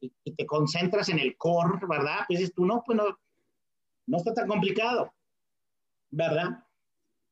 y, 0.00 0.12
y 0.24 0.32
te 0.34 0.46
concentras 0.46 1.08
en 1.08 1.18
el 1.18 1.36
core, 1.36 1.78
¿verdad? 1.88 2.20
Pues 2.26 2.38
dices 2.38 2.54
tú, 2.54 2.64
no, 2.64 2.82
pues 2.84 2.96
no, 2.96 3.18
no 4.06 4.18
está 4.18 4.32
tan 4.34 4.48
complicado, 4.48 5.12
¿verdad? 6.10 6.64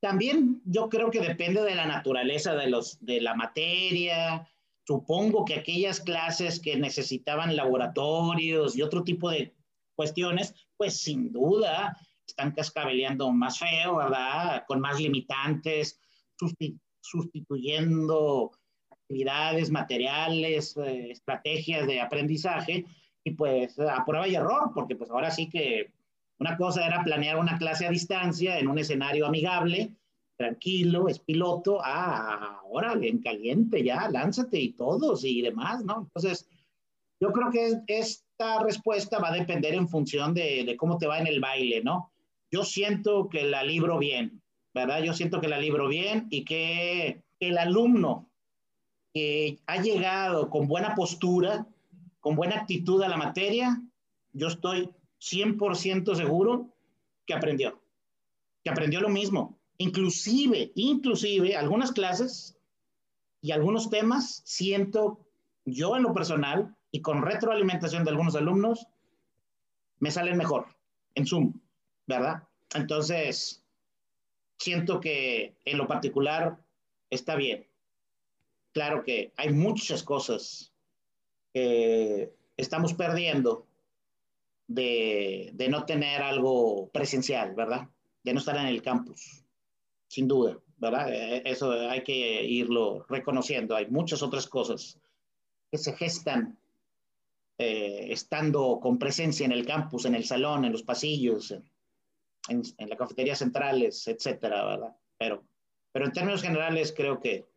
También 0.00 0.60
yo 0.66 0.90
creo 0.90 1.10
que 1.10 1.20
depende 1.20 1.62
de 1.62 1.74
la 1.74 1.86
naturaleza 1.86 2.54
de, 2.54 2.68
los, 2.68 2.98
de 3.00 3.22
la 3.22 3.34
materia. 3.34 4.46
Supongo 4.86 5.46
que 5.46 5.54
aquellas 5.54 6.00
clases 6.00 6.60
que 6.60 6.76
necesitaban 6.76 7.56
laboratorios 7.56 8.76
y 8.76 8.82
otro 8.82 9.02
tipo 9.02 9.30
de 9.30 9.54
cuestiones, 9.94 10.54
pues 10.76 11.00
sin 11.00 11.32
duda 11.32 11.96
están 12.26 12.52
cascabeleando 12.52 13.30
más 13.32 13.58
feo, 13.58 13.96
¿verdad? 13.96 14.64
Con 14.66 14.80
más 14.80 15.00
limitantes, 15.00 15.98
sustituyendo 17.00 18.50
actividades, 19.04 19.70
materiales, 19.70 20.76
eh, 20.78 21.10
estrategias 21.10 21.86
de 21.86 22.00
aprendizaje 22.00 22.86
y 23.22 23.32
pues 23.32 23.78
a 23.78 24.04
prueba 24.04 24.26
y 24.26 24.34
error, 24.34 24.72
porque 24.74 24.96
pues 24.96 25.10
ahora 25.10 25.30
sí 25.30 25.48
que 25.48 25.92
una 26.38 26.56
cosa 26.56 26.86
era 26.86 27.04
planear 27.04 27.38
una 27.38 27.58
clase 27.58 27.86
a 27.86 27.90
distancia 27.90 28.58
en 28.58 28.68
un 28.68 28.78
escenario 28.78 29.26
amigable, 29.26 29.92
tranquilo, 30.36 31.08
es 31.08 31.18
piloto, 31.20 31.80
ah, 31.84 32.60
órale, 32.68 33.08
en 33.08 33.18
caliente 33.22 33.84
ya, 33.84 34.08
lánzate 34.08 34.58
y 34.58 34.72
todos 34.72 35.24
y 35.24 35.42
demás, 35.42 35.84
¿no? 35.84 36.02
Entonces, 36.02 36.48
yo 37.20 37.30
creo 37.32 37.50
que 37.50 37.82
esta 37.86 38.62
respuesta 38.62 39.18
va 39.18 39.28
a 39.28 39.36
depender 39.36 39.74
en 39.74 39.88
función 39.88 40.34
de, 40.34 40.64
de 40.64 40.76
cómo 40.76 40.98
te 40.98 41.06
va 41.06 41.18
en 41.18 41.26
el 41.26 41.40
baile, 41.40 41.82
¿no? 41.82 42.10
Yo 42.50 42.64
siento 42.64 43.28
que 43.28 43.44
la 43.44 43.62
libro 43.62 43.98
bien, 43.98 44.42
¿verdad? 44.74 45.02
Yo 45.02 45.12
siento 45.12 45.40
que 45.40 45.48
la 45.48 45.58
libro 45.58 45.88
bien 45.88 46.26
y 46.30 46.44
que 46.44 47.22
el 47.38 47.58
alumno 47.58 48.28
que 49.14 49.60
ha 49.66 49.80
llegado 49.80 50.50
con 50.50 50.66
buena 50.66 50.96
postura, 50.96 51.66
con 52.18 52.34
buena 52.34 52.56
actitud 52.56 53.00
a 53.02 53.08
la 53.08 53.16
materia, 53.16 53.80
yo 54.32 54.48
estoy 54.48 54.90
100% 55.20 56.16
seguro 56.16 56.74
que 57.24 57.32
aprendió, 57.32 57.80
que 58.64 58.70
aprendió 58.70 59.00
lo 59.00 59.08
mismo. 59.08 59.56
Inclusive, 59.78 60.72
inclusive, 60.74 61.56
algunas 61.56 61.92
clases 61.92 62.58
y 63.40 63.52
algunos 63.52 63.88
temas 63.88 64.42
siento 64.44 65.24
yo 65.64 65.96
en 65.96 66.02
lo 66.02 66.12
personal 66.12 66.76
y 66.90 67.00
con 67.00 67.22
retroalimentación 67.22 68.04
de 68.04 68.10
algunos 68.10 68.34
alumnos, 68.34 68.88
me 70.00 70.10
salen 70.10 70.36
mejor 70.36 70.66
en 71.14 71.26
Zoom, 71.26 71.60
¿verdad? 72.06 72.48
Entonces, 72.74 73.64
siento 74.58 75.00
que 75.00 75.56
en 75.64 75.78
lo 75.78 75.86
particular 75.86 76.58
está 77.10 77.36
bien. 77.36 77.66
Claro 78.74 79.04
que 79.04 79.32
hay 79.36 79.50
muchas 79.50 80.02
cosas 80.02 80.72
que 81.52 82.34
estamos 82.56 82.92
perdiendo 82.92 83.68
de, 84.66 85.54
no 85.70 85.84
tener 85.84 86.20
algo 86.22 86.88
presencial, 86.88 87.54
¿verdad? 87.54 87.88
De 88.24 88.32
no 88.32 88.40
estar 88.40 88.56
en 88.56 88.66
el 88.66 88.82
campus, 88.82 89.44
sin 90.08 90.26
duda, 90.26 90.58
¿verdad? 90.78 91.14
E, 91.14 91.42
eso 91.48 91.70
hay 91.70 92.02
que 92.02 92.42
irlo 92.42 93.06
reconociendo. 93.08 93.76
Hay 93.76 93.86
muchas 93.86 94.24
otras 94.24 94.48
cosas 94.48 94.98
que 95.70 95.78
se 95.78 95.92
gestan 95.92 96.58
eh, 97.58 98.08
estando 98.10 98.80
con 98.82 98.98
presencia 98.98 99.46
en 99.46 99.52
el 99.52 99.64
campus, 99.64 100.04
en 100.04 100.16
el 100.16 100.24
salón, 100.24 100.64
en 100.64 100.72
los 100.72 100.82
pasillos, 100.82 101.52
en, 101.52 102.62
en 102.76 102.88
las 102.88 102.98
cafeterías 102.98 103.38
centrales, 103.38 104.08
etcétera, 104.08 104.64
¿verdad? 104.64 104.96
Pero, 105.16 105.44
pero 105.92 106.06
en 106.06 106.12
términos 106.12 106.42
generales 106.42 106.92
creo 106.92 107.20
que 107.20 107.53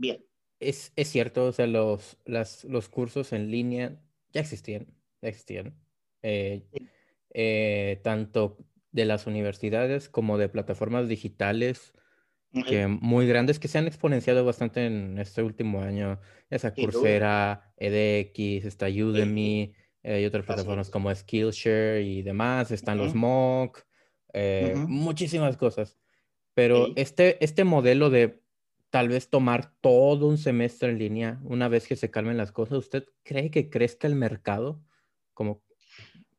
bien. 0.00 0.24
Es, 0.58 0.92
es 0.96 1.08
cierto, 1.08 1.46
o 1.46 1.52
sea, 1.52 1.66
los, 1.66 2.18
las, 2.24 2.64
los 2.64 2.88
cursos 2.88 3.32
en 3.32 3.50
línea 3.50 4.00
ya 4.32 4.40
existían, 4.40 4.86
ya 5.22 5.28
existían. 5.28 5.74
Eh, 6.22 6.66
eh, 7.32 8.00
tanto 8.02 8.58
de 8.92 9.04
las 9.04 9.26
universidades 9.26 10.08
como 10.08 10.36
de 10.36 10.48
plataformas 10.48 11.08
digitales 11.08 11.92
que 12.66 12.88
muy 12.88 13.28
grandes 13.28 13.60
que 13.60 13.68
se 13.68 13.78
han 13.78 13.86
exponenciado 13.86 14.44
bastante 14.44 14.84
en 14.84 15.18
este 15.18 15.42
último 15.42 15.82
año. 15.82 16.20
Esa 16.50 16.74
Coursera, 16.74 17.72
edX, 17.76 18.64
está 18.64 18.86
Udemy, 18.88 19.72
eh, 20.02 20.14
hay 20.14 20.26
otras 20.26 20.44
plataformas 20.44 20.90
como 20.90 21.14
Skillshare 21.14 22.02
y 22.02 22.22
demás, 22.22 22.72
están 22.72 22.98
los 22.98 23.14
MOOC, 23.14 23.86
muchísimas 24.88 25.56
cosas. 25.56 25.96
Pero 26.54 26.88
este, 26.96 27.42
este 27.44 27.62
modelo 27.62 28.10
de 28.10 28.42
tal 28.90 29.08
vez 29.08 29.30
tomar 29.30 29.74
todo 29.80 30.26
un 30.26 30.38
semestre 30.38 30.90
en 30.90 30.98
línea 30.98 31.40
una 31.44 31.68
vez 31.68 31.86
que 31.86 31.96
se 31.96 32.10
calmen 32.10 32.36
las 32.36 32.52
cosas, 32.52 32.78
¿usted 32.78 33.06
cree 33.22 33.50
que 33.50 33.70
crezca 33.70 34.06
el 34.06 34.16
mercado? 34.16 34.82
Como 35.32 35.62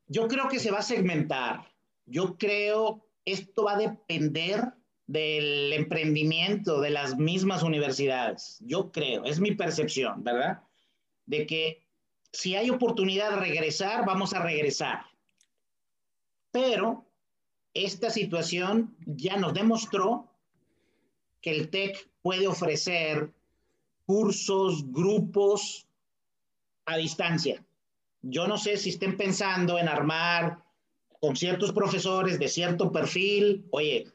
yo 0.08 0.28
creo 0.28 0.50
que 0.50 0.60
se 0.60 0.72
va 0.72 0.80
a 0.80 0.84
segmentar. 0.84 1.72
Yo 2.06 2.38
creo 2.38 3.08
esto 3.26 3.64
va 3.64 3.74
a 3.74 3.78
depender 3.78 4.74
del 5.08 5.74
emprendimiento 5.74 6.82
de 6.82 6.90
las 6.90 7.18
mismas 7.18 7.64
universidades. 7.64 8.58
Yo 8.62 8.92
creo, 8.92 9.24
es 9.26 9.40
mi 9.40 9.54
percepción, 9.56 10.24
¿verdad? 10.24 10.64
De 11.26 11.46
que 11.46 11.88
si 12.32 12.56
hay 12.56 12.70
oportunidad 12.70 13.32
de 13.32 13.38
regresar, 13.38 14.06
vamos 14.06 14.34
a 14.34 14.44
regresar. 14.44 15.06
Pero 16.52 17.06
esta 17.74 18.10
situación 18.10 18.96
ya 19.06 19.38
nos 19.38 19.54
demostró 19.54 20.31
que 21.42 21.52
el 21.52 21.70
TEC 21.70 22.10
puede 22.22 22.48
ofrecer 22.48 23.32
cursos, 24.06 24.92
grupos 24.92 25.88
a 26.86 26.98
distancia. 26.98 27.64
Yo 28.22 28.48
no 28.48 28.58
sé 28.58 28.78
si 28.78 28.90
estén 28.90 29.18
pensando 29.18 29.80
en 29.80 29.88
armar 29.88 30.60
con 31.20 31.36
ciertos 31.36 31.72
profesores 31.72 32.40
de 32.40 32.48
cierto 32.48 32.92
perfil, 32.92 33.66
oye, 33.72 34.08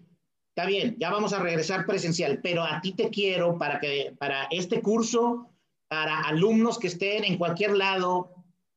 está 0.49 0.67
bien, 0.67 0.97
ya 0.99 1.11
vamos 1.11 1.33
a 1.33 1.39
regresar 1.39 1.87
presencial, 1.87 2.41
pero 2.43 2.63
a 2.63 2.81
ti 2.81 2.93
te 2.93 3.11
quiero 3.11 3.59
para 3.59 3.79
que 3.81 4.15
para 4.19 4.45
este 4.51 4.81
curso, 4.81 5.51
para 5.89 6.21
alumnos 6.21 6.79
que 6.79 6.89
estén 6.89 7.25
en 7.25 7.39
cualquier 7.39 7.77
lado 7.77 8.35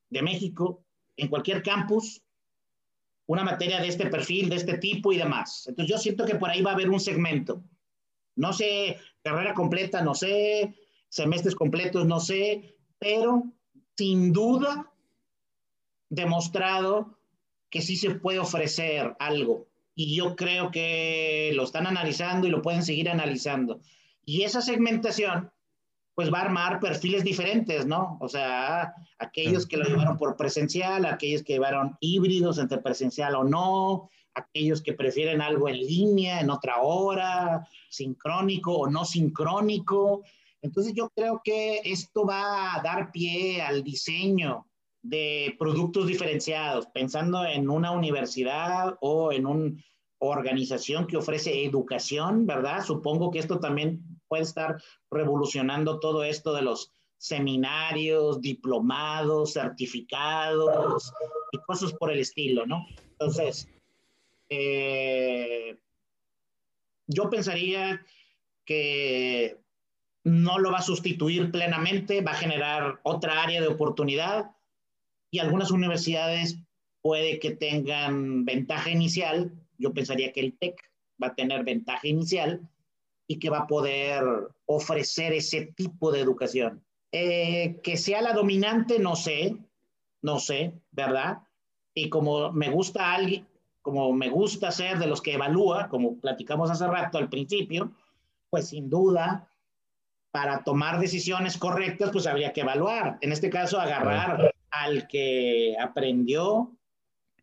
de 0.09 0.21
México, 0.21 0.83
en 1.17 1.27
cualquier 1.27 1.63
campus, 1.63 2.21
una 3.25 3.43
materia 3.43 3.79
de 3.79 3.87
este 3.87 4.07
perfil, 4.07 4.49
de 4.49 4.55
este 4.55 4.77
tipo 4.77 5.11
y 5.11 5.17
demás. 5.17 5.65
Entonces 5.67 5.93
yo 5.93 5.99
siento 5.99 6.25
que 6.25 6.35
por 6.35 6.49
ahí 6.49 6.61
va 6.61 6.71
a 6.71 6.73
haber 6.73 6.89
un 6.89 6.99
segmento. 6.99 7.63
No 8.39 8.53
sé, 8.53 8.97
carrera 9.21 9.53
completa, 9.53 10.01
no 10.01 10.15
sé, 10.15 10.73
semestres 11.09 11.55
completos, 11.55 12.05
no 12.05 12.19
sé, 12.19 12.75
pero 12.97 13.43
sin 13.97 14.31
duda 14.31 14.91
demostrado 16.09 17.19
que 17.69 17.81
sí 17.81 17.97
se 17.97 18.11
puede 18.11 18.39
ofrecer 18.39 19.15
algo. 19.19 19.67
Y 19.93 20.15
yo 20.15 20.37
creo 20.37 20.71
que 20.71 21.51
lo 21.53 21.63
están 21.63 21.85
analizando 21.85 22.47
y 22.47 22.51
lo 22.51 22.61
pueden 22.61 22.83
seguir 22.83 23.09
analizando. 23.09 23.81
Y 24.23 24.43
esa 24.43 24.61
segmentación, 24.61 25.51
pues 26.15 26.31
va 26.33 26.39
a 26.39 26.43
armar 26.43 26.79
perfiles 26.79 27.25
diferentes, 27.25 27.85
¿no? 27.85 28.17
O 28.21 28.29
sea, 28.29 28.93
aquellos 29.17 29.65
que 29.65 29.75
lo 29.75 29.83
llevaron 29.83 30.17
por 30.17 30.37
presencial, 30.37 31.05
aquellos 31.05 31.43
que 31.43 31.53
llevaron 31.53 31.97
híbridos 31.99 32.57
entre 32.57 32.77
presencial 32.77 33.35
o 33.35 33.43
no, 33.43 34.09
aquellos 34.33 34.81
que 34.81 34.93
prefieren 34.93 35.41
algo 35.41 35.69
en 35.69 35.77
línea, 35.77 36.39
en 36.39 36.49
otra 36.49 36.81
hora, 36.81 37.67
sincrónico 37.89 38.73
o 38.73 38.89
no 38.89 39.05
sincrónico. 39.05 40.23
Entonces 40.61 40.93
yo 40.93 41.09
creo 41.09 41.41
que 41.43 41.81
esto 41.83 42.25
va 42.25 42.75
a 42.75 42.81
dar 42.81 43.11
pie 43.11 43.61
al 43.61 43.83
diseño 43.83 44.65
de 45.01 45.55
productos 45.57 46.07
diferenciados, 46.07 46.87
pensando 46.87 47.45
en 47.45 47.69
una 47.69 47.91
universidad 47.91 48.97
o 49.01 49.31
en 49.31 49.45
una 49.45 49.71
organización 50.19 51.07
que 51.07 51.17
ofrece 51.17 51.63
educación, 51.63 52.45
¿verdad? 52.45 52.83
Supongo 52.83 53.31
que 53.31 53.39
esto 53.39 53.59
también 53.59 54.03
puede 54.27 54.43
estar 54.43 54.81
revolucionando 55.09 55.99
todo 55.99 56.23
esto 56.23 56.53
de 56.53 56.61
los 56.61 56.91
seminarios, 57.17 58.41
diplomados, 58.41 59.53
certificados 59.53 61.13
y 61.51 61.57
cosas 61.59 61.93
por 61.93 62.11
el 62.11 62.19
estilo, 62.19 62.65
¿no? 62.65 62.85
Entonces, 63.11 63.69
eh, 64.49 65.77
yo 67.07 67.29
pensaría 67.29 68.05
que 68.65 69.57
no 70.23 70.59
lo 70.59 70.71
va 70.71 70.79
a 70.79 70.83
sustituir 70.83 71.51
plenamente, 71.51 72.21
va 72.21 72.31
a 72.31 72.35
generar 72.35 72.99
otra 73.03 73.41
área 73.41 73.61
de 73.61 73.67
oportunidad, 73.67 74.51
y 75.31 75.39
algunas 75.39 75.71
universidades 75.71 76.57
puede 77.01 77.39
que 77.39 77.51
tengan 77.51 78.45
ventaja 78.45 78.89
inicial. 78.89 79.51
Yo 79.77 79.93
pensaría 79.93 80.33
que 80.33 80.41
el 80.41 80.57
TEC 80.57 80.75
va 81.21 81.27
a 81.27 81.35
tener 81.35 81.63
ventaja 81.63 82.07
inicial 82.07 82.67
y 83.27 83.39
que 83.39 83.49
va 83.49 83.59
a 83.59 83.67
poder 83.67 84.23
ofrecer 84.65 85.33
ese 85.33 85.67
tipo 85.75 86.11
de 86.11 86.21
educación. 86.21 86.83
Eh, 87.11 87.79
que 87.83 87.97
sea 87.97 88.21
la 88.21 88.33
dominante, 88.33 88.99
no 88.99 89.15
sé, 89.15 89.55
no 90.21 90.39
sé, 90.39 90.73
¿verdad? 90.91 91.39
Y 91.93 92.09
como 92.09 92.51
me 92.51 92.69
gusta 92.69 93.13
alguien, 93.13 93.47
como 93.81 94.11
me 94.13 94.29
gusta 94.29 94.71
ser 94.71 94.99
de 94.99 95.07
los 95.07 95.21
que 95.21 95.33
evalúa, 95.33 95.87
como 95.89 96.19
platicamos 96.19 96.69
hace 96.69 96.87
rato 96.87 97.17
al 97.17 97.29
principio, 97.29 97.91
pues 98.49 98.69
sin 98.69 98.89
duda, 98.89 99.49
para 100.31 100.63
tomar 100.63 100.99
decisiones 100.99 101.57
correctas, 101.57 102.09
pues 102.11 102.27
habría 102.27 102.53
que 102.53 102.61
evaluar. 102.61 103.17
En 103.21 103.31
este 103.31 103.49
caso, 103.49 103.79
agarrar 103.79 104.53
al 104.69 105.07
que 105.07 105.75
aprendió 105.79 106.75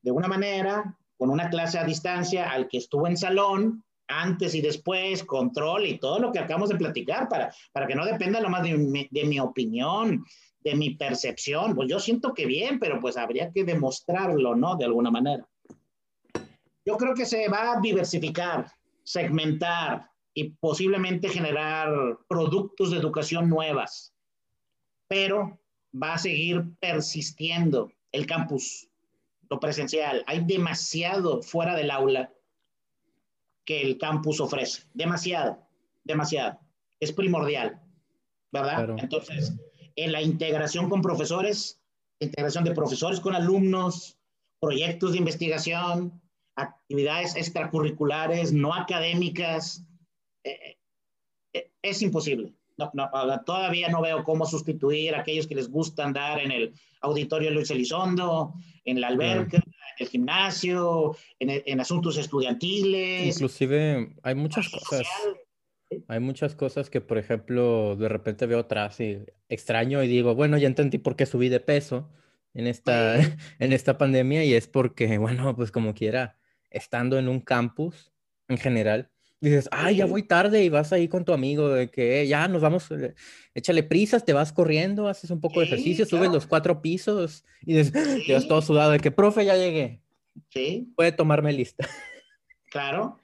de 0.03 0.11
una 0.11 0.29
manera, 0.29 0.97
con 1.17 1.31
una 1.31 1.51
clase 1.51 1.79
a 1.79 1.85
distancia, 1.85 2.51
al 2.51 2.69
que 2.69 2.79
estuvo 2.79 3.07
en 3.07 3.17
salón, 3.17 3.85
antes 4.09 4.55
y 4.55 4.61
después, 4.61 5.25
control 5.25 5.87
y 5.87 5.99
todo 5.99 6.21
lo 6.21 6.31
que 6.31 6.39
acabamos 6.39 6.69
de 6.69 6.77
platicar, 6.77 7.29
para, 7.29 7.53
para 7.73 7.87
que 7.87 7.97
no 7.97 8.05
dependa 8.05 8.41
lo 8.41 8.51
más 8.51 8.63
de 8.63 8.77
mi, 8.77 9.09
de 9.11 9.25
mi 9.25 9.41
opinión, 9.41 10.25
de 10.61 10.75
mi 10.77 10.91
percepción. 10.91 11.75
Pues 11.75 11.89
yo 11.89 11.99
siento 11.99 12.33
que 12.33 12.47
bien, 12.47 12.79
pero 12.79 13.01
pues 13.01 13.17
habría 13.17 13.51
que 13.51 13.65
demostrarlo, 13.65 14.55
¿no? 14.55 14.77
De 14.77 14.85
alguna 14.85 15.11
manera. 15.11 15.45
Yo 16.87 16.97
creo 16.97 17.15
que 17.15 17.27
se 17.27 17.49
va 17.49 17.73
a 17.73 17.81
diversificar, 17.81 18.73
segmentar 19.03 20.09
y 20.33 20.51
posiblemente 20.51 21.29
generar 21.29 22.19
productos 22.29 22.93
de 22.93 22.99
educación 22.99 23.49
nuevas, 23.49 24.15
pero 25.09 25.61
va 26.01 26.15
a 26.15 26.19
seguir 26.19 26.65
persistiendo 26.79 27.91
el 28.13 28.27
campus, 28.27 28.89
lo 29.51 29.59
presencial. 29.59 30.23
Hay 30.29 30.45
demasiado 30.45 31.43
fuera 31.43 31.75
del 31.75 31.91
aula 31.91 32.33
que 33.65 33.83
el 33.83 33.99
campus 33.99 34.41
ofrece. 34.41 34.85
Demasiado, 34.95 35.67
demasiado. 36.05 36.61
Es 37.01 37.13
primordial, 37.13 37.83
¿verdad? 38.53 38.95
Entonces, 38.99 39.55
en 39.97 40.13
la 40.13 40.23
integración 40.23 40.89
con 40.89 41.03
profesores, 41.03 41.83
integración 42.21 42.63
de 42.63 42.75
profesores 42.75 43.19
con 43.19 43.35
alumnos, 43.35 44.19
proyectos 44.61 45.13
de 45.13 45.19
investigación, 45.19 46.23
actividades 46.57 47.37
extracurriculares, 47.37 48.53
no 48.53 48.75
académicas, 48.75 49.85
eh, 50.43 50.79
eh, 51.53 51.71
es 51.83 52.03
imposible 52.03 52.55
no, 52.77 52.91
no, 52.93 53.41
todavía 53.45 53.89
no 53.89 54.03
veo 54.03 54.23
cómo 54.25 54.47
sustituir 54.47 55.15
a 55.15 55.21
aquellos 55.21 55.47
que 55.47 55.55
les 55.55 55.71
gusta 55.71 56.05
andar 56.05 56.41
en 56.41 56.53
el 56.53 56.75
auditorio 57.01 57.51
Luis 57.51 57.71
Elizondo, 57.71 58.55
en 58.85 59.01
la 59.01 59.09
alberca, 59.09 59.57
en 59.57 59.65
el 59.99 60.09
gimnasio, 60.09 61.17
en, 61.39 61.81
asuntos 61.81 62.17
estudiantiles. 62.19 63.35
Inclusive 63.35 64.15
hay 64.23 64.35
muchas 64.35 64.69
cosas. 64.69 65.07
Hay 66.09 66.21
muchas 66.21 66.57
cosas 66.57 66.91
que, 66.91 67.01
por 67.01 67.17
ejemplo, 67.17 67.95
de 67.97 68.09
repente 68.09 68.47
veo 68.47 68.61
atrás 68.61 69.01
y 69.01 69.21
extraño 69.49 70.03
y 70.03 70.09
digo, 70.09 70.35
bueno, 70.35 70.59
ya 70.59 70.67
entendí 70.67 70.99
por 70.99 71.15
qué 71.15 71.27
subí 71.27 71.49
de 71.49 71.61
peso 71.61 72.11
en 72.55 72.67
esta, 72.67 73.17
en 73.59 73.73
esta 73.73 73.97
pandemia 73.97 74.45
y 74.45 74.53
es 74.53 74.67
porque, 74.67 75.17
bueno, 75.19 75.55
pues 75.55 75.71
como 75.71 75.95
quiera, 75.95 76.36
estando 76.71 77.19
en 77.19 77.29
un 77.29 77.41
campus 77.41 78.13
en 78.49 78.59
general, 78.59 79.11
Dices, 79.39 79.69
ay, 79.71 79.97
ya 79.97 80.07
voy 80.07 80.23
tarde 80.23 80.65
y 80.65 80.71
vas 80.71 80.95
ahí 80.95 81.09
con 81.09 81.25
tu 81.25 81.35
amigo 81.35 81.69
de 81.69 81.91
que 81.91 82.27
ya 82.27 82.49
nos 82.49 82.63
vamos, 82.63 82.91
eh, 82.91 83.15
échale 83.55 83.83
prisas, 83.83 84.25
te 84.25 84.33
vas 84.33 84.51
corriendo, 84.51 85.09
haces 85.09 85.31
un 85.31 85.43
poco 85.43 85.61
de 85.61 85.67
ejercicio, 85.67 86.07
subes 86.07 86.31
los 86.31 86.47
cuatro 86.47 86.81
pisos 86.81 87.45
y 87.61 87.75
dices, 87.75 88.25
sí. 88.25 88.49
todo 88.49 88.63
sudado 88.63 88.93
de 88.93 88.99
que, 88.99 89.11
profe, 89.11 89.45
ya 89.45 89.57
llegué. 89.57 90.01
Sí. 90.49 90.91
Puede 90.97 91.13
tomarme 91.13 91.53
lista. 91.53 91.87
Claro. 92.69 93.19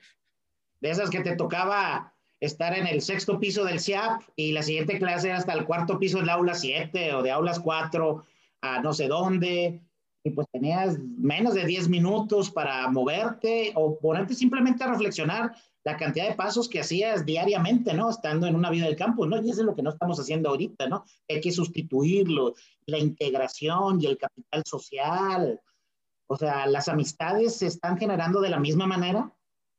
De 0.80 0.88
esas 0.88 1.11
que 1.11 1.20
te 1.20 1.36
tocaba 1.36 2.14
estar 2.40 2.78
en 2.78 2.86
el 2.86 3.03
sexto 3.03 3.38
piso 3.38 3.64
del 3.64 3.80
CIAP 3.80 4.22
y 4.34 4.53
la 4.53 4.62
siguiente 4.62 4.99
clase 4.99 5.28
era 5.28 5.36
hasta 5.36 5.53
el 5.53 5.66
cuarto 5.66 5.99
piso 5.99 6.18
del 6.18 6.30
aula 6.30 6.55
7 6.55 7.12
o 7.12 7.22
de 7.22 7.32
aulas 7.32 7.59
4 7.59 8.24
a 8.62 8.80
no 8.80 8.95
sé 8.95 9.09
dónde 9.09 9.82
y 10.25 10.31
pues 10.31 10.47
tenías 10.53 10.99
menos 10.99 11.55
de 11.55 11.64
10 11.64 11.89
minutos 11.89 12.51
para 12.51 12.89
moverte 12.89 13.73
o 13.75 13.99
ponerte 13.99 14.35
simplemente 14.35 14.85
a 14.85 14.89
reflexionar 14.93 15.53
la 15.85 15.97
cantidad 15.97 16.29
de 16.29 16.35
pasos 16.35 16.68
que 16.68 16.81
hacías 16.81 17.27
diariamente, 17.27 17.93
¿no? 17.93 18.09
Estando 18.09 18.47
en 18.47 18.55
una 18.55 18.70
vida 18.70 18.87
del 18.87 18.97
campo, 18.97 19.27
¿no? 19.27 19.43
Y 19.43 19.51
eso 19.51 19.61
es 19.61 19.66
lo 19.66 19.75
que 19.75 19.83
no 19.83 19.91
estamos 19.91 20.18
haciendo 20.20 20.51
ahorita, 20.51 20.89
¿no? 20.89 21.05
Hay 21.29 21.41
que 21.41 21.51
sustituirlo, 21.51 22.55
la 22.87 22.99
integración 22.99 24.01
y 24.01 24.07
el 24.07 24.16
capital 24.16 24.62
social. 24.64 25.61
O 26.29 26.37
sea, 26.37 26.66
las 26.66 26.89
amistades 26.89 27.57
se 27.57 27.66
están 27.66 27.99
generando 27.99 28.41
de 28.41 28.51
la 28.51 28.61
misma 28.61 28.87
manera 28.87 29.33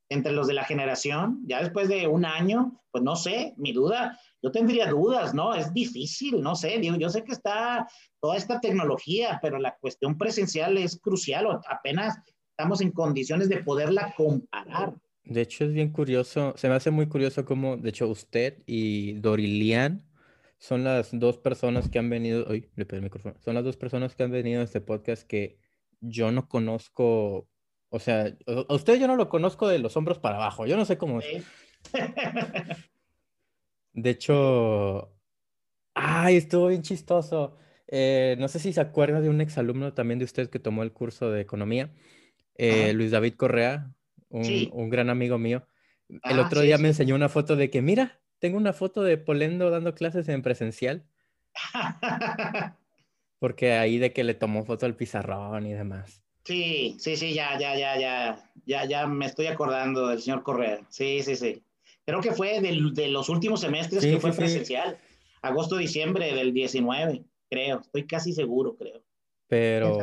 entre 0.10 0.34
los 0.34 0.48
de 0.48 0.54
la 0.54 0.66
generación. 0.66 1.42
Ya 1.46 1.62
después 1.62 1.88
de 1.88 2.08
un 2.08 2.26
año, 2.26 2.82
pues 2.92 3.04
no 3.04 3.16
sé, 3.16 3.54
mi 3.56 3.72
duda, 3.72 4.20
yo 4.44 4.52
tendría 4.52 4.90
dudas, 4.90 5.34
¿no? 5.34 5.56
Es 5.56 5.74
difícil, 5.74 6.42
no 6.42 6.56
sé, 6.56 6.78
digo, 6.78 6.98
yo 6.98 7.10
sé 7.10 7.24
que 7.24 7.32
está 7.32 7.88
toda 8.20 8.36
esta 8.36 8.60
tecnología, 8.60 9.40
pero 9.42 9.58
la 9.58 9.78
cuestión 9.78 10.18
presencial 10.18 10.78
es 10.78 11.00
crucial, 11.00 11.46
o 11.46 11.62
apenas 11.70 12.20
estamos 12.50 12.82
en 12.82 12.92
condiciones 12.92 13.48
de 13.48 13.64
poderla 13.64 14.14
comparar. 14.18 14.94
De 15.24 15.42
hecho, 15.42 15.64
es 15.64 15.72
bien 15.72 15.94
curioso, 15.94 16.54
se 16.58 16.68
me 16.68 16.76
hace 16.76 16.92
muy 16.92 17.08
curioso 17.08 17.46
cómo, 17.46 17.78
de 17.78 17.90
hecho, 17.90 18.10
usted 18.10 18.62
y 18.66 19.14
Dorilian 19.14 20.06
son 20.58 20.84
las 20.84 21.18
dos 21.18 21.38
personas 21.38 21.88
que 21.90 22.00
han 22.00 22.10
venido, 22.10 22.46
uy, 22.50 22.70
le 22.76 22.86
pedí 22.86 22.98
el 22.98 23.04
micrófono, 23.04 23.36
son 23.40 23.56
las 23.56 23.64
dos 23.64 23.78
personas 23.78 24.14
que 24.14 24.24
han 24.24 24.32
venido 24.32 24.60
a 24.60 24.66
este 24.66 24.82
podcast 24.82 25.24
que 25.26 25.58
yo 26.02 26.34
no 26.34 26.50
conozco, 26.50 27.48
o 27.90 28.00
sea, 28.00 28.36
a 28.46 28.74
usted 28.74 29.00
yo 29.00 29.08
no 29.08 29.16
lo 29.16 29.30
conozco 29.30 29.70
de 29.70 29.80
los 29.80 29.96
hombros 29.96 30.20
para 30.20 30.36
abajo, 30.36 30.66
yo 30.66 30.76
no 30.76 30.84
sé 30.84 30.98
cómo 30.98 31.22
es. 31.22 31.46
De 33.94 34.10
hecho, 34.10 35.14
ay, 35.94 36.38
estuvo 36.38 36.68
bien 36.68 36.82
chistoso. 36.82 37.58
Eh, 37.88 38.36
no 38.40 38.48
sé 38.48 38.60
si 38.60 38.74
se 38.74 38.82
acuerda 38.82 39.22
de 39.22 39.30
un 39.30 39.40
exalumno 39.40 39.94
también 39.94 40.20
de 40.20 40.26
usted 40.26 40.50
que 40.50 40.60
tomó 40.60 40.84
el 40.84 40.94
curso 40.94 41.30
de 41.30 41.42
economía, 41.42 41.94
eh, 42.56 42.94
Luis 42.94 43.12
David 43.12 43.36
Correa, 43.36 43.94
un, 44.30 44.90
gran 44.90 45.10
amigo 45.10 45.38
mío. 45.38 45.68
El 46.10 46.40
ah, 46.40 46.46
otro 46.46 46.62
día 46.62 46.78
me 46.78 46.90
enseñó 46.90 47.16
una 47.16 47.30
foto 47.30 47.56
de 47.56 47.70
que, 47.70 47.82
mira, 47.82 48.20
tengo 48.40 48.58
una 48.58 48.74
foto 48.74 49.04
de 49.04 49.18
Polendo 49.18 49.70
dando 49.70 49.94
clases 49.94 50.28
en 50.28 50.42
presencial. 50.42 51.06
Porque 53.40 53.74
ahí 53.74 54.00
de 54.00 54.12
que 54.12 54.24
le 54.24 54.34
tomó 54.34 54.66
foto 54.66 54.86
al 54.86 54.96
pizarrón 54.96 55.68
y 55.68 55.74
demás. 55.74 56.24
Sí, 56.44 56.98
sí, 57.00 57.16
sí, 57.16 57.34
ya, 57.34 57.58
ya, 57.58 57.78
ya, 57.78 57.98
ya, 57.98 58.52
ya, 58.66 58.86
ya 58.86 59.08
me 59.08 59.28
estoy 59.28 59.48
acordando 59.48 60.08
del 60.08 60.22
señor 60.22 60.44
Correa. 60.44 60.82
Sí, 60.90 61.22
sí, 61.24 61.36
sí. 61.36 61.64
Creo 62.06 62.22
que 62.22 62.34
fue 62.34 62.60
de, 62.62 63.08
los 63.08 63.30
últimos 63.30 63.62
semestres 63.62 64.04
que 64.04 64.20
fue 64.20 64.34
presencial. 64.34 64.98
Agosto, 65.42 65.78
diciembre 65.78 66.34
del 66.34 66.54
19, 66.54 67.24
creo. 67.50 67.82
Estoy 67.82 68.06
casi 68.06 68.34
seguro, 68.34 68.76
creo. 68.76 69.04
Pero... 69.48 69.98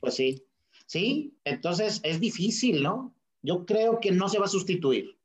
Pues 0.00 0.14
sí. 0.14 0.44
Sí, 0.86 1.38
entonces 1.44 2.00
es 2.04 2.20
difícil, 2.20 2.82
¿no? 2.82 3.14
Yo 3.42 3.66
creo 3.66 4.00
que 4.00 4.12
no 4.12 4.28
se 4.28 4.38
va 4.38 4.46
a 4.46 4.48
sustituir. 4.48 5.18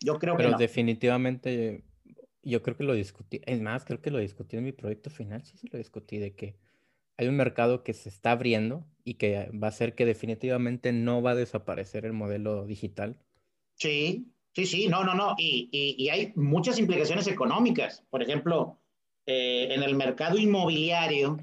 Yo 0.00 0.18
creo 0.18 0.36
que 0.36 0.48
no. 0.48 0.58
definitivamente, 0.58 1.84
yo 2.42 2.62
creo 2.62 2.76
que 2.76 2.84
lo 2.84 2.94
discutí. 2.94 3.40
Es 3.46 3.60
más, 3.60 3.84
creo 3.84 4.00
que 4.00 4.10
lo 4.10 4.18
discutí 4.18 4.56
en 4.56 4.64
mi 4.64 4.72
proyecto 4.72 5.10
final. 5.10 5.44
Sí, 5.44 5.56
sí, 5.56 5.68
lo 5.70 5.78
discutí 5.78 6.18
de 6.18 6.34
que 6.34 6.56
hay 7.16 7.28
un 7.28 7.36
mercado 7.36 7.84
que 7.84 7.92
se 7.92 8.08
está 8.08 8.32
abriendo 8.32 8.86
y 9.04 9.14
que 9.14 9.50
va 9.50 9.68
a 9.68 9.72
ser 9.72 9.94
que 9.94 10.06
definitivamente 10.06 10.92
no 10.92 11.22
va 11.22 11.32
a 11.32 11.36
desaparecer 11.36 12.04
el 12.04 12.12
modelo 12.12 12.66
digital. 12.66 13.18
Sí, 13.74 14.31
sí, 14.52 14.66
sí, 14.66 14.88
no, 14.88 15.04
no, 15.04 15.14
no. 15.14 15.34
Y, 15.38 15.68
y, 15.72 16.08
hay 16.08 16.32
muchas 16.36 16.78
implicaciones 16.78 17.26
económicas. 17.26 18.02
Por 18.10 18.22
ejemplo, 18.22 18.78
eh, 19.26 19.68
en 19.70 19.82
el 19.82 19.94
mercado 19.94 20.38
inmobiliario, 20.38 21.38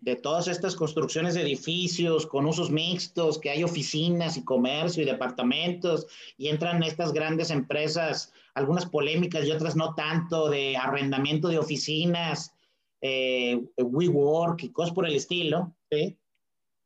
de 0.00 0.16
todas 0.16 0.48
estas 0.48 0.76
construcciones 0.76 1.34
de 1.34 1.42
edificios 1.42 2.26
con 2.26 2.46
usos 2.46 2.70
mixtos, 2.70 3.38
que 3.38 3.50
hay 3.50 3.64
oficinas 3.64 4.36
y 4.36 4.44
comercio 4.44 5.02
y 5.02 5.06
departamentos, 5.06 6.06
y 6.36 6.48
entran 6.48 6.82
estas 6.82 7.12
grandes 7.12 7.50
empresas, 7.50 8.32
algunas 8.54 8.86
polémicas 8.86 9.46
y 9.46 9.50
otras 9.50 9.76
no 9.76 9.94
tanto, 9.94 10.48
de 10.48 10.76
arrendamiento 10.76 11.48
de 11.48 11.58
oficinas, 11.58 12.54
eh, 13.00 13.60
WeWork 13.76 14.62
y 14.62 14.72
cosas 14.72 14.94
por 14.94 15.06
el 15.06 15.14
estilo, 15.14 15.74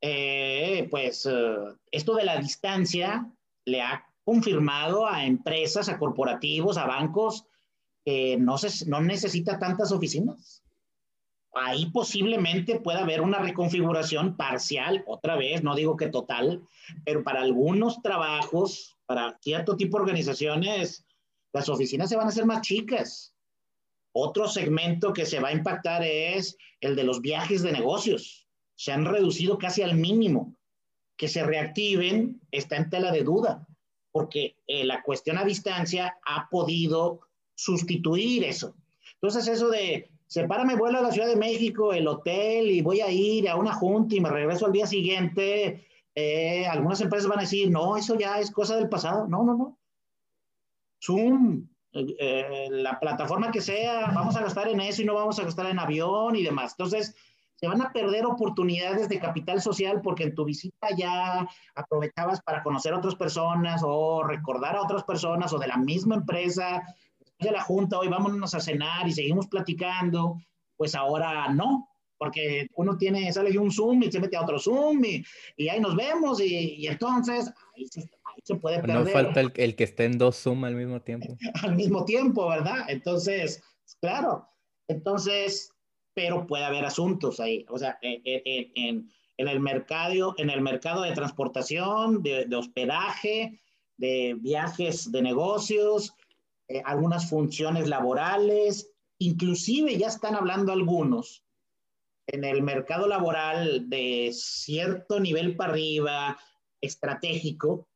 eh, 0.05 0.89
pues 0.91 1.27
eh, 1.27 1.55
esto 1.91 2.15
de 2.15 2.25
la 2.25 2.39
distancia 2.39 3.31
le 3.65 3.81
ha 3.81 4.05
confirmado 4.25 5.07
a 5.07 5.25
empresas, 5.25 5.89
a 5.89 5.99
corporativos, 5.99 6.77
a 6.77 6.87
bancos, 6.87 7.45
que 8.05 8.37
no, 8.37 8.59
se, 8.59 8.87
no 8.87 9.01
necesita 9.01 9.59
tantas 9.59 9.93
oficinas 9.93 10.63
ahí 11.55 11.87
posiblemente 11.91 12.81
pueda 12.81 13.01
haber 13.01 13.21
una 13.21 13.39
reconfiguración 13.39 14.37
parcial, 14.37 15.05
otra 15.07 15.37
vez, 15.37 15.63
no 15.63 15.75
digo 15.75 15.97
que 15.97 16.09
total, 16.09 16.63
pero 17.05 17.23
para 17.23 17.43
algunos 17.43 18.01
trabajos, 18.03 18.97
para 19.07 19.39
cierto 19.41 19.77
tipo 19.77 19.99
de 19.99 20.03
organizaciones, 20.03 21.05
las 21.53 21.69
oficinas 21.69 22.09
se 22.09 22.17
van 22.17 22.27
a 22.27 22.31
hacer 22.31 22.47
más 22.47 22.63
chicas. 22.63 23.35
Otro 24.13 24.49
segmento 24.49 25.13
que 25.13 25.27
se 25.27 25.41
va 25.41 25.49
a 25.49 25.53
impactar 25.53 26.03
es 26.03 26.57
el 26.81 26.97
de 26.97 27.05
los 27.05 27.21
viajes 27.21 27.63
de 27.63 27.73
negocios. 27.73 28.47
Se 28.75 28.93
han 28.93 29.05
reducido 29.05 29.59
casi 29.59 29.83
al 29.83 29.97
mínimo. 29.97 30.57
Que 31.17 31.29
se 31.29 31.45
reactiven 31.45 32.41
está 32.51 32.77
en 32.77 32.91
tela 32.91 33.13
de 33.13 33.23
duda, 33.23 33.67
porque 34.13 34.57
eh, 34.67 34.85
la 34.85 35.03
cuestión 35.03 35.39
a 35.39 35.45
distancia 35.45 36.19
ha 36.25 36.49
podido 36.49 37.21
sustituir 37.55 38.45
eso. 38.45 38.75
Entonces, 39.15 39.49
eso 39.49 39.69
de 39.71 40.11
sepárame 40.27 40.77
vuelo 40.77 40.99
a 40.99 41.03
la 41.03 41.11
Ciudad 41.11 41.29
de 41.29 41.37
México, 41.37 41.93
el 41.93 42.07
hotel 42.07 42.71
y 42.71 42.81
voy 42.81 43.01
a 43.01 43.11
ir 43.11 43.49
a 43.49 43.57
una 43.57 43.73
junta 43.73 44.15
y 44.15 44.21
me 44.21 44.31
regreso 44.31 44.67
al 44.67 44.73
día 44.73 44.87
siguiente, 44.87 45.87
eh, 46.15 46.67
algunas 46.67 47.01
empresas 47.01 47.29
van 47.29 47.39
a 47.39 47.43
decir, 47.43 47.71
no, 47.71 47.97
eso 47.97 48.19
ya 48.19 48.39
es 48.39 48.51
cosa 48.51 48.77
del 48.77 48.89
pasado. 48.89 49.27
No, 49.29 49.45
no, 49.45 49.57
no. 49.57 49.79
Zoom, 51.05 51.69
eh, 51.93 52.17
eh, 52.19 52.69
la 52.71 52.99
plataforma 52.99 53.51
que 53.51 53.61
sea, 53.61 54.11
vamos 54.15 54.37
a 54.37 54.43
gastar 54.43 54.69
en 54.69 54.81
eso 54.81 55.03
y 55.03 55.05
no 55.05 55.15
vamos 55.15 55.39
a 55.39 55.45
gastar 55.45 55.67
en 55.67 55.79
avión 55.79 56.37
y 56.37 56.43
demás. 56.43 56.73
Entonces, 56.73 57.15
se 57.63 57.69
van 57.69 57.81
a 57.81 57.93
perder 57.93 58.27
oportunidades 58.27 59.09
de 59.09 59.21
capital 59.21 59.63
social 59.63 60.01
porque 60.03 60.25
en 60.25 60.35
tu 60.35 60.45
visita 60.45 60.89
ya 60.99 61.49
aprovechabas 61.77 62.43
para 62.43 62.61
conocer 62.61 62.93
a 62.93 62.99
otras 62.99 63.15
personas 63.15 63.83
o 63.85 64.25
recordar 64.25 64.75
a 64.75 64.83
otras 64.83 65.05
personas 65.05 65.53
o 65.53 65.61
de 65.61 65.69
la 65.69 65.77
misma 65.77 66.17
empresa 66.17 66.83
de 67.39 67.53
la 67.53 67.63
junta, 67.63 68.01
hoy 68.01 68.09
vámonos 68.09 68.53
a 68.57 68.61
cenar 68.61 69.07
y 69.07 69.13
seguimos 69.13 69.47
platicando, 69.47 70.43
pues 70.77 70.97
ahora 70.97 71.53
no, 71.53 71.89
porque 72.19 72.67
uno 72.75 72.99
tiene, 72.99 73.33
sale 73.33 73.53
de 73.53 73.59
un 73.61 73.71
Zoom 73.71 74.03
y 74.03 74.11
se 74.11 74.19
mete 74.19 74.37
a 74.37 74.43
otro 74.43 74.59
Zoom 74.59 75.05
y, 75.05 75.25
y 75.57 75.69
ahí 75.69 75.79
nos 75.79 75.95
vemos 75.95 76.41
y, 76.41 76.85
entonces 76.89 77.49
ahí 77.77 77.87
se, 78.43 78.57
puede 78.57 78.81
perder. 78.81 78.97
No 78.97 79.07
falta 79.07 79.41
el, 79.41 79.53
el, 79.55 79.77
que 79.77 79.85
esté 79.85 80.07
en 80.07 80.19
dos 80.19 80.37
Zoom 80.37 80.65
al 80.65 80.75
mismo 80.75 81.01
tiempo. 81.01 81.37
al 81.63 81.77
mismo 81.77 82.05
tiempo, 82.05 82.49
¿verdad? 82.49 82.87
Entonces, 82.89 83.63
claro, 84.01 84.49
entonces, 84.89 85.72
pero 86.15 86.47
puede 86.47 86.65
haber 86.65 86.85
asuntos 86.85 87.41
ahí, 87.41 87.65
o 87.69 87.79
sea, 87.79 87.99
en, 88.03 88.23
en, 88.25 89.13
en 89.37 89.49
el 89.49 89.61
mercado, 89.61 90.35
en 90.39 90.51
el 90.51 90.61
mercado 90.61 91.03
de 91.03 91.13
transportación, 91.13 92.23
de, 92.23 92.45
de 92.47 92.57
hospedaje, 92.57 93.61
de 93.97 94.37
viajes 94.39 95.11
de 95.11 95.23
negocios, 95.23 96.15
eh, 96.69 96.83
algunas 96.85 97.29
funciones 97.29 97.89
laborales, 97.89 98.93
inclusive 99.19 99.97
ya 99.97 100.09
están 100.09 100.35
hablando 100.35 100.73
algunos 100.73 101.45
en 102.27 102.45
el 102.45 102.63
mercado 102.63 103.07
laboral 103.07 103.89
de 103.89 104.31
cierto 104.33 105.21
nivel 105.21 105.57
para 105.57 105.73
arriba, 105.73 106.39
estratégico, 106.81 107.89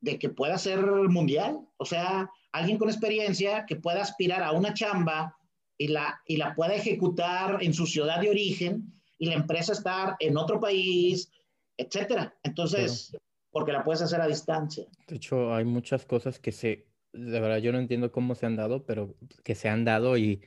de 0.00 0.18
que 0.18 0.28
pueda 0.28 0.58
ser 0.58 0.84
mundial. 0.84 1.60
O 1.76 1.84
sea, 1.84 2.30
alguien 2.50 2.78
con 2.78 2.88
experiencia 2.88 3.64
que 3.66 3.76
pueda 3.76 4.02
aspirar 4.02 4.42
a 4.42 4.52
una 4.52 4.74
chamba 4.74 5.36
y 5.82 5.88
la, 5.88 6.20
y 6.26 6.36
la 6.36 6.54
pueda 6.54 6.74
ejecutar 6.74 7.58
en 7.60 7.74
su 7.74 7.86
ciudad 7.86 8.20
de 8.20 8.30
origen 8.30 8.92
y 9.18 9.26
la 9.26 9.34
empresa 9.34 9.72
estar 9.72 10.16
en 10.20 10.36
otro 10.36 10.60
país, 10.60 11.30
etcétera. 11.76 12.34
Entonces, 12.42 13.16
porque 13.50 13.72
la 13.72 13.82
puedes 13.82 14.02
hacer 14.02 14.20
a 14.20 14.28
distancia. 14.28 14.86
De 15.08 15.16
hecho, 15.16 15.52
hay 15.54 15.64
muchas 15.64 16.04
cosas 16.06 16.38
que 16.38 16.52
se 16.52 16.86
de 17.12 17.40
verdad 17.40 17.58
yo 17.58 17.72
no 17.72 17.78
entiendo 17.78 18.10
cómo 18.10 18.34
se 18.34 18.46
han 18.46 18.56
dado, 18.56 18.86
pero 18.86 19.14
que 19.44 19.54
se 19.54 19.68
han 19.68 19.84
dado 19.84 20.16
y, 20.16 20.40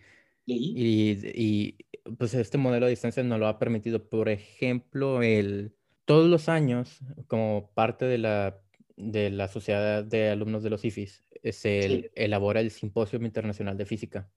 y, 0.45 1.75
pues 2.17 2.33
este 2.33 2.57
modelo 2.57 2.85
de 2.85 2.91
distancia 2.91 3.23
nos 3.23 3.39
lo 3.39 3.47
ha 3.47 3.59
permitido. 3.59 4.07
Por 4.07 4.29
ejemplo, 4.29 5.21
el, 5.21 5.75
todos 6.05 6.29
los 6.29 6.49
años, 6.49 6.99
como 7.27 7.71
parte 7.73 8.05
de 8.05 8.17
la 8.17 8.61
de 8.97 9.29
la 9.29 9.49
Sociedad 9.49 10.05
de 10.05 10.29
Alumnos 10.29 10.63
de 10.63 10.69
los 10.69 10.85
IFIS, 10.85 11.25
se 11.51 12.11
elabora 12.15 12.61
el 12.61 12.71
Simposio 12.71 13.19
Internacional 13.19 13.77
de 13.77 13.85
Física. 13.85 14.29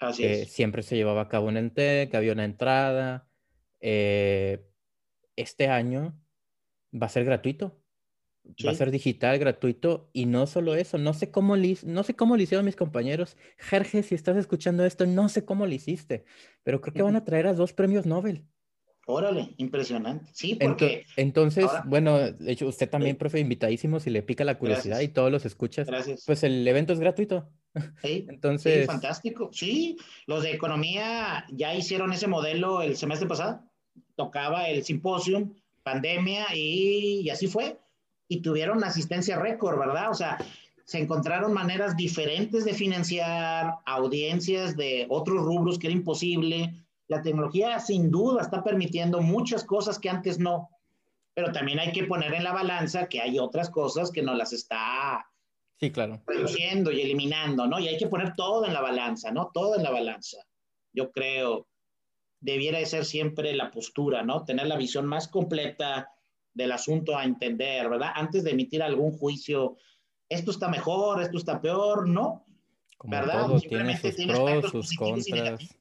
Así 0.00 0.24
es. 0.24 0.50
Siempre 0.50 0.82
se 0.82 0.96
llevaba 0.96 1.22
a 1.22 1.28
cabo 1.28 1.50
en 1.50 1.58
ENTEC, 1.58 2.14
había 2.14 2.32
una 2.32 2.44
entrada. 2.44 3.28
Eh, 3.80 4.66
este 5.36 5.68
año 5.68 6.18
va 6.92 7.06
a 7.06 7.10
ser 7.10 7.24
gratuito. 7.24 7.76
Va 8.66 8.70
a 8.70 8.74
ser 8.74 8.90
digital, 8.90 9.38
gratuito. 9.38 10.10
Y 10.12 10.26
no 10.26 10.46
solo 10.46 10.74
eso, 10.74 10.98
no 10.98 11.12
sé 11.12 11.30
cómo, 11.30 11.56
no 11.56 12.02
sé 12.02 12.16
cómo 12.16 12.36
lo 12.36 12.42
hicieron 12.42 12.64
mis 12.64 12.76
compañeros. 12.76 13.36
Jerge, 13.58 14.02
si 14.02 14.14
estás 14.14 14.36
escuchando 14.36 14.84
esto, 14.84 15.06
no 15.06 15.28
sé 15.28 15.44
cómo 15.44 15.66
lo 15.66 15.74
hiciste, 15.74 16.24
pero 16.62 16.80
creo 16.80 16.94
que 16.94 17.02
van 17.02 17.16
a 17.16 17.24
traer 17.24 17.46
a 17.46 17.54
dos 17.54 17.72
premios 17.72 18.06
Nobel. 18.06 18.46
Órale, 19.06 19.54
impresionante. 19.56 20.30
Sí, 20.32 20.54
porque. 20.54 21.04
Entonces, 21.16 21.66
bueno, 21.84 22.18
de 22.18 22.52
hecho, 22.52 22.66
usted 22.68 22.88
también, 22.88 23.16
profe, 23.16 23.40
invitadísimo, 23.40 23.98
si 23.98 24.08
le 24.10 24.22
pica 24.22 24.44
la 24.44 24.58
curiosidad 24.58 25.00
y 25.00 25.08
todos 25.08 25.32
los 25.32 25.44
escuchas. 25.44 25.86
Gracias. 25.86 26.24
Pues 26.26 26.42
el 26.44 26.66
evento 26.66 26.92
es 26.92 27.00
gratuito. 27.00 27.50
Sí, 28.02 28.26
Entonces. 28.28 28.86
fantástico. 28.86 29.50
Sí, 29.52 29.96
los 30.26 30.42
de 30.42 30.52
economía 30.52 31.44
ya 31.50 31.74
hicieron 31.74 32.12
ese 32.12 32.26
modelo 32.26 32.82
el 32.82 32.96
semestre 32.96 33.28
pasado. 33.28 33.62
Tocaba 34.16 34.68
el 34.68 34.84
simposio, 34.84 35.48
pandemia 35.82 36.46
y, 36.54 37.20
y 37.22 37.30
así 37.30 37.46
fue. 37.46 37.78
Y 38.28 38.42
tuvieron 38.42 38.82
asistencia 38.82 39.38
récord, 39.38 39.78
¿verdad? 39.78 40.10
O 40.10 40.14
sea, 40.14 40.38
se 40.84 40.98
encontraron 40.98 41.52
maneras 41.52 41.96
diferentes 41.96 42.64
de 42.64 42.74
financiar 42.74 43.74
audiencias 43.86 44.76
de 44.76 45.06
otros 45.08 45.42
rubros 45.42 45.78
que 45.78 45.86
era 45.86 45.96
imposible 45.96 46.74
la 47.10 47.22
tecnología 47.22 47.78
sin 47.80 48.08
duda 48.08 48.40
está 48.40 48.62
permitiendo 48.62 49.20
muchas 49.20 49.64
cosas 49.64 49.98
que 49.98 50.08
antes 50.08 50.38
no, 50.38 50.70
pero 51.34 51.50
también 51.50 51.80
hay 51.80 51.90
que 51.90 52.04
poner 52.04 52.32
en 52.34 52.44
la 52.44 52.52
balanza 52.52 53.08
que 53.08 53.20
hay 53.20 53.36
otras 53.36 53.68
cosas 53.68 54.12
que 54.12 54.22
no 54.22 54.32
las 54.32 54.52
está 54.52 55.26
sí, 55.80 55.90
claro. 55.90 56.22
reduciendo 56.26 56.92
y 56.92 57.00
eliminando, 57.00 57.66
¿no? 57.66 57.78
Y 57.78 57.88
hay 57.88 57.96
que 57.96 58.08
poner 58.08 58.34
todo 58.34 58.66
en 58.66 58.72
la 58.72 58.80
balanza, 58.80 59.30
¿no? 59.30 59.50
Todo 59.52 59.76
en 59.76 59.82
la 59.82 59.90
balanza. 59.90 60.38
Yo 60.92 61.10
creo 61.10 61.68
debiera 62.40 62.78
de 62.78 62.86
ser 62.86 63.04
siempre 63.04 63.54
la 63.54 63.70
postura, 63.70 64.22
¿no? 64.22 64.44
Tener 64.44 64.66
la 64.66 64.76
visión 64.76 65.06
más 65.06 65.28
completa 65.28 66.08
del 66.54 66.72
asunto 66.72 67.16
a 67.16 67.24
entender, 67.24 67.88
¿verdad? 67.88 68.12
Antes 68.14 68.44
de 68.44 68.50
emitir 68.50 68.82
algún 68.82 69.12
juicio, 69.12 69.76
esto 70.28 70.50
está 70.50 70.68
mejor, 70.68 71.22
esto 71.22 71.38
está 71.38 71.60
peor, 71.60 72.08
¿no? 72.08 72.44
¿Verdad? 73.04 73.46
Todo 73.46 73.58
Simplemente 73.58 74.12
tiene 74.12 74.34
sus 74.34 74.42
pros, 74.42 74.70
sus 74.70 74.96
contras. 74.96 75.76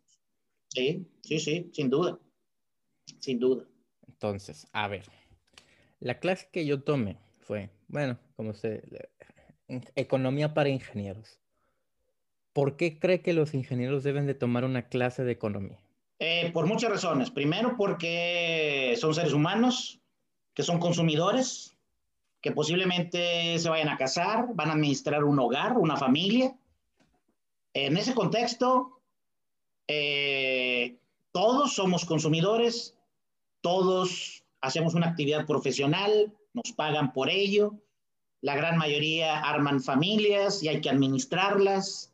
Sí, 0.68 1.08
sí, 1.24 1.39
sí, 1.39 1.70
sin 1.74 1.89
duda. 1.89 2.20
Sin 3.20 3.39
duda. 3.39 3.66
Entonces, 4.08 4.68
a 4.72 4.88
ver, 4.88 5.06
la 6.00 6.20
clase 6.20 6.50
que 6.52 6.66
yo 6.66 6.84
tomé 6.84 7.18
fue, 7.39 7.72
bueno, 7.88 8.20
como 8.36 8.54
se, 8.54 8.84
economía 9.95 10.53
para 10.53 10.70
ingenieros. 10.70 11.39
¿Por 12.53 12.76
qué 12.76 12.99
cree 12.99 13.22
que 13.22 13.34
los 13.34 13.53
ingenieros 13.53 14.03
deben 14.03 14.26
de 14.28 14.34
tomar 14.34 14.65
una 14.65 14.89
clase 14.89 15.24
de 15.24 15.32
economía? 15.32 15.80
Eh, 16.20 16.51
por 16.51 16.65
muchas 16.65 16.91
razones. 16.91 17.32
Primero, 17.32 17.76
porque 17.78 18.95
son 18.99 19.13
seres 19.13 19.34
humanos, 19.34 20.01
que 20.53 20.63
son 20.63 20.80
consumidores, 20.80 21.78
que 22.41 22.51
posiblemente 22.51 23.57
se 23.57 23.70
vayan 23.70 23.89
a 23.89 23.97
casar, 23.97 24.47
van 24.53 24.70
a 24.70 24.74
administrar 24.74 25.24
un 25.24 25.39
hogar, 25.39 25.78
una 25.78 25.95
familia. 25.95 26.57
En 27.74 27.95
ese 27.97 28.13
contexto, 28.13 29.01
eh, 29.88 30.97
todos 31.32 31.74
somos 31.76 32.05
consumidores, 32.05 32.97
todos 33.61 34.43
hacemos 34.61 34.95
una 34.95 35.07
actividad 35.07 35.45
profesional, 35.45 36.34
nos 36.53 36.72
pagan 36.74 37.13
por 37.13 37.30
ello, 37.30 37.76
la 38.42 38.56
gran 38.56 38.78
mayoría 38.78 39.40
arman 39.40 39.82
familias 39.82 40.64
y 40.64 40.68
hay 40.68 40.82
que 40.82 40.90
administrarlas. 40.90 42.14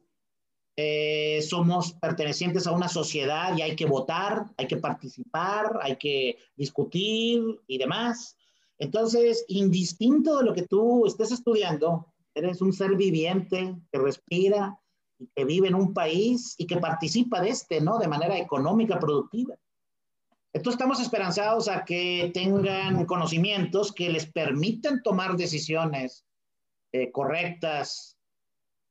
Eh, 0.77 1.41
somos 1.41 1.93
pertenecientes 1.93 2.67
a 2.67 2.71
una 2.71 2.89
sociedad 2.89 3.55
y 3.55 3.61
hay 3.61 3.75
que 3.75 3.85
votar, 3.85 4.45
hay 4.57 4.67
que 4.67 4.77
participar, 4.77 5.79
hay 5.81 5.95
que 5.97 6.37
discutir 6.55 7.41
y 7.67 7.77
demás. 7.77 8.35
Entonces, 8.77 9.45
indistinto 9.47 10.37
de 10.37 10.45
lo 10.45 10.53
que 10.53 10.63
tú 10.63 11.05
estés 11.05 11.31
estudiando, 11.31 12.13
eres 12.33 12.61
un 12.61 12.73
ser 12.73 12.95
viviente 12.95 13.75
que 13.91 13.99
respira, 13.99 14.77
y 15.19 15.27
que 15.27 15.45
vive 15.45 15.67
en 15.67 15.75
un 15.75 15.93
país 15.93 16.55
y 16.57 16.67
que 16.67 16.77
participa 16.77 17.41
de 17.41 17.49
este, 17.49 17.81
¿no? 17.81 17.97
De 17.97 18.07
manera 18.07 18.37
económica, 18.37 18.99
productiva. 18.99 19.55
Entonces 20.55 20.79
estamos 20.79 21.01
esperanzados 21.01 21.67
a 21.67 21.83
que 21.83 22.31
tengan 22.33 23.05
conocimientos 23.05 23.91
que 23.91 24.09
les 24.09 24.25
permitan 24.25 25.03
tomar 25.03 25.35
decisiones 25.35 26.25
eh, 26.93 27.11
correctas, 27.11 28.17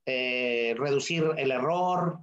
eh, 0.05 0.75
reducir 0.77 1.25
el 1.39 1.51
error, 1.51 2.19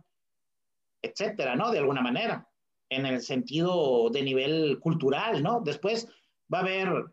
etcétera, 1.01 1.55
¿no? 1.55 1.71
De 1.71 1.79
alguna 1.79 2.01
manera, 2.01 2.47
en 2.87 3.07
el 3.07 3.19
sentido 3.23 4.11
de 4.11 4.21
nivel 4.21 4.79
cultural, 4.79 5.41
¿no? 5.41 5.61
Después 5.61 6.07
va 6.53 6.59
a 6.59 6.61
haber 6.61 7.05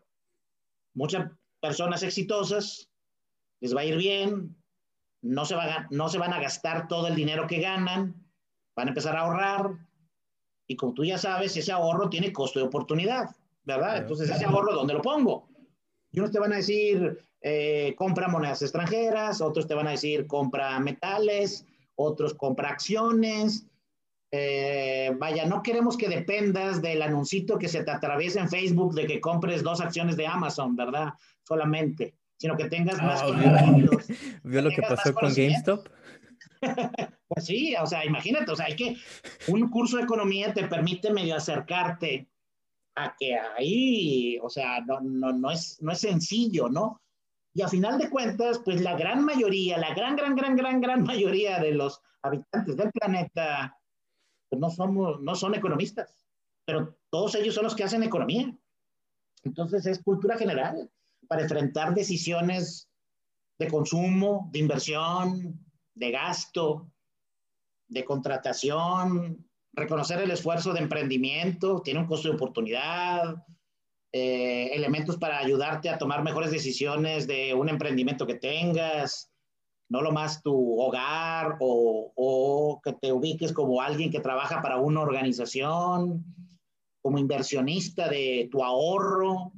muchas 0.93 1.31
personas 1.59 2.03
exitosas, 2.03 2.91
les 3.59 3.75
va 3.75 3.81
a 3.81 3.85
ir 3.85 3.97
bien, 3.97 4.55
no 5.23 5.45
se, 5.45 5.55
va, 5.55 5.87
no 5.89 6.09
se 6.09 6.19
van 6.19 6.33
a 6.33 6.39
gastar 6.39 6.87
todo 6.87 7.07
el 7.07 7.15
dinero 7.15 7.47
que 7.47 7.59
ganan, 7.59 8.23
van 8.75 8.87
a 8.87 8.91
empezar 8.91 9.15
a 9.15 9.21
ahorrar 9.21 9.88
y 10.69 10.75
como 10.75 10.93
tú 10.93 11.03
ya 11.03 11.17
sabes, 11.17 11.57
ese 11.57 11.71
ahorro 11.71 12.11
tiene 12.11 12.31
costo 12.31 12.59
de 12.59 12.65
oportunidad, 12.67 13.35
¿verdad? 13.63 13.97
Entonces, 13.97 14.29
ese 14.29 14.45
ahorro, 14.45 14.71
¿dónde 14.75 14.93
lo 14.93 15.01
pongo? 15.01 15.49
Y 16.11 16.19
unos 16.19 16.31
te 16.31 16.37
van 16.37 16.53
a 16.53 16.57
decir, 16.57 17.25
eh, 17.41 17.95
compra 17.97 18.27
monedas 18.27 18.61
extranjeras, 18.61 19.41
otros 19.41 19.65
te 19.65 19.73
van 19.73 19.87
a 19.87 19.91
decir, 19.91 20.27
compra 20.27 20.79
metales, 20.79 21.65
otros 21.95 22.35
compra 22.35 22.69
acciones. 22.69 23.65
Eh, 24.29 25.11
vaya, 25.17 25.47
no 25.47 25.63
queremos 25.63 25.97
que 25.97 26.07
dependas 26.07 26.83
del 26.83 27.01
anuncito 27.01 27.57
que 27.57 27.67
se 27.67 27.83
te 27.83 27.89
atraviesa 27.89 28.39
en 28.39 28.49
Facebook 28.49 28.93
de 28.93 29.07
que 29.07 29.19
compres 29.19 29.63
dos 29.63 29.81
acciones 29.81 30.17
de 30.17 30.27
Amazon, 30.27 30.75
¿verdad? 30.75 31.13
Solamente 31.41 32.13
sino 32.39 32.55
que 32.55 32.69
tengas 32.69 33.01
más 33.01 33.21
ah, 33.21 33.25
conocimientos. 33.25 34.07
¿Vio 34.43 34.61
lo 34.61 34.69
que 34.69 34.81
pasó 34.81 35.13
con 35.13 35.33
GameStop? 35.33 35.89
pues 37.27 37.45
sí, 37.45 37.75
o 37.75 37.85
sea, 37.85 38.05
imagínate, 38.05 38.51
o 38.51 38.55
sea, 38.55 38.65
hay 38.65 38.75
que, 38.75 38.97
un 39.47 39.69
curso 39.69 39.97
de 39.97 40.03
economía 40.03 40.53
te 40.53 40.67
permite 40.67 41.11
medio 41.11 41.35
acercarte 41.35 42.29
a 42.95 43.15
que 43.17 43.35
ahí, 43.35 44.37
o 44.41 44.49
sea, 44.49 44.81
no, 44.81 44.99
no, 44.99 45.31
no, 45.31 45.51
es, 45.51 45.81
no 45.81 45.91
es 45.91 45.99
sencillo, 45.99 46.69
¿no? 46.69 47.01
Y 47.53 47.61
a 47.61 47.67
final 47.67 47.97
de 47.97 48.09
cuentas, 48.09 48.59
pues 48.63 48.81
la 48.81 48.95
gran 48.95 49.23
mayoría, 49.25 49.77
la 49.77 49.93
gran, 49.93 50.15
gran, 50.15 50.35
gran, 50.35 50.55
gran, 50.55 50.81
gran 50.81 51.03
mayoría 51.03 51.59
de 51.59 51.73
los 51.73 52.01
habitantes 52.21 52.75
del 52.75 52.91
planeta, 52.91 53.77
pues 54.49 54.59
no, 54.59 54.69
somos, 54.69 55.21
no 55.21 55.35
son 55.35 55.55
economistas, 55.55 56.25
pero 56.65 56.97
todos 57.09 57.35
ellos 57.35 57.55
son 57.55 57.63
los 57.63 57.75
que 57.75 57.83
hacen 57.83 58.03
economía. 58.03 58.53
Entonces 59.43 59.85
es 59.85 60.03
cultura 60.03 60.37
general 60.37 60.89
para 61.27 61.43
enfrentar 61.43 61.93
decisiones 61.93 62.89
de 63.57 63.67
consumo, 63.67 64.49
de 64.51 64.59
inversión, 64.59 65.59
de 65.99 66.11
gasto, 66.11 66.89
de 67.89 68.05
contratación, 68.05 69.45
reconocer 69.73 70.21
el 70.21 70.31
esfuerzo 70.31 70.73
de 70.73 70.79
emprendimiento, 70.79 71.81
tiene 71.81 71.99
un 71.99 72.07
costo 72.07 72.29
de 72.29 72.35
oportunidad, 72.35 73.35
eh, 74.13 74.69
elementos 74.73 75.17
para 75.17 75.39
ayudarte 75.39 75.89
a 75.89 75.97
tomar 75.97 76.23
mejores 76.23 76.51
decisiones 76.51 77.27
de 77.27 77.53
un 77.53 77.67
emprendimiento 77.67 78.25
que 78.25 78.35
tengas, 78.35 79.29
no 79.89 80.01
lo 80.01 80.11
más 80.11 80.41
tu 80.41 80.79
hogar 80.79 81.57
o, 81.59 82.13
o 82.15 82.81
que 82.81 82.93
te 82.93 83.11
ubiques 83.11 83.51
como 83.51 83.81
alguien 83.81 84.09
que 84.09 84.21
trabaja 84.21 84.61
para 84.61 84.77
una 84.77 85.01
organización, 85.01 86.23
como 87.01 87.17
inversionista 87.17 88.07
de 88.07 88.47
tu 88.51 88.63
ahorro. 88.63 89.51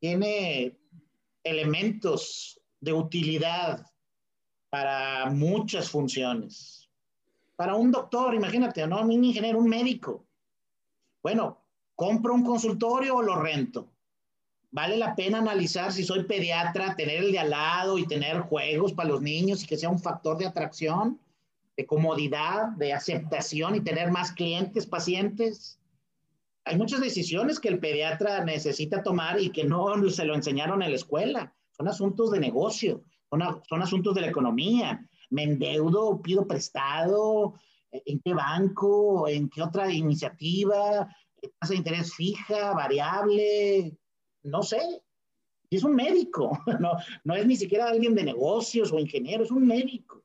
Tiene 0.00 0.76
elementos 1.44 2.60
de 2.80 2.92
utilidad 2.92 3.91
para 4.72 5.28
muchas 5.28 5.90
funciones. 5.90 6.88
Para 7.56 7.74
un 7.74 7.90
doctor, 7.90 8.34
imagínate, 8.34 8.86
¿no? 8.86 9.02
Un 9.02 9.22
ingeniero, 9.22 9.58
un 9.58 9.68
médico. 9.68 10.24
Bueno, 11.22 11.62
¿compro 11.94 12.32
un 12.32 12.42
consultorio 12.42 13.16
o 13.16 13.22
lo 13.22 13.36
rento? 13.36 13.92
Vale 14.70 14.96
la 14.96 15.14
pena 15.14 15.40
analizar 15.40 15.92
si 15.92 16.02
soy 16.02 16.24
pediatra, 16.24 16.96
tener 16.96 17.22
el 17.22 17.32
de 17.32 17.40
al 17.40 17.50
lado 17.50 17.98
y 17.98 18.06
tener 18.06 18.40
juegos 18.40 18.94
para 18.94 19.10
los 19.10 19.20
niños 19.20 19.62
y 19.62 19.66
que 19.66 19.76
sea 19.76 19.90
un 19.90 19.98
factor 19.98 20.38
de 20.38 20.46
atracción, 20.46 21.20
de 21.76 21.84
comodidad, 21.84 22.68
de 22.68 22.94
aceptación 22.94 23.74
y 23.74 23.80
tener 23.82 24.10
más 24.10 24.32
clientes, 24.32 24.86
pacientes 24.86 25.78
hay 26.64 26.78
muchas 26.78 27.00
decisiones 27.00 27.58
que 27.58 27.68
el 27.68 27.78
pediatra 27.78 28.42
necesita 28.44 29.02
tomar 29.02 29.38
y 29.38 29.50
que 29.50 29.64
no 29.64 30.08
se 30.10 30.24
lo 30.24 30.34
enseñaron 30.34 30.82
en 30.82 30.90
la 30.90 30.96
escuela. 30.96 31.52
Son 31.72 31.88
asuntos 31.88 32.30
de 32.30 32.40
negocio, 32.40 33.04
son, 33.68 33.82
asuntos 33.82 34.14
de 34.14 34.20
la 34.20 34.28
economía. 34.28 35.06
Me 35.30 35.44
endeudo, 35.44 36.20
pido 36.20 36.46
prestado, 36.46 37.54
en 37.90 38.20
qué 38.20 38.34
banco, 38.34 39.28
en 39.28 39.48
qué 39.48 39.62
otra 39.62 39.90
iniciativa, 39.90 41.08
tasa 41.58 41.72
de 41.72 41.76
interés 41.76 42.14
fija, 42.14 42.72
variable, 42.72 43.96
no 44.42 44.62
sé. 44.62 45.02
Es 45.70 45.84
un 45.84 45.94
médico, 45.94 46.58
no, 46.80 46.92
no 47.24 47.34
es 47.34 47.46
ni 47.46 47.56
siquiera 47.56 47.88
alguien 47.88 48.14
de 48.14 48.24
negocios 48.24 48.92
o 48.92 48.98
ingeniero, 48.98 49.44
es 49.44 49.50
un 49.50 49.66
médico. 49.66 50.22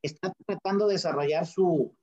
Está 0.00 0.32
tratando 0.46 0.86
de 0.86 0.94
desarrollar 0.94 1.46
su, 1.46 1.96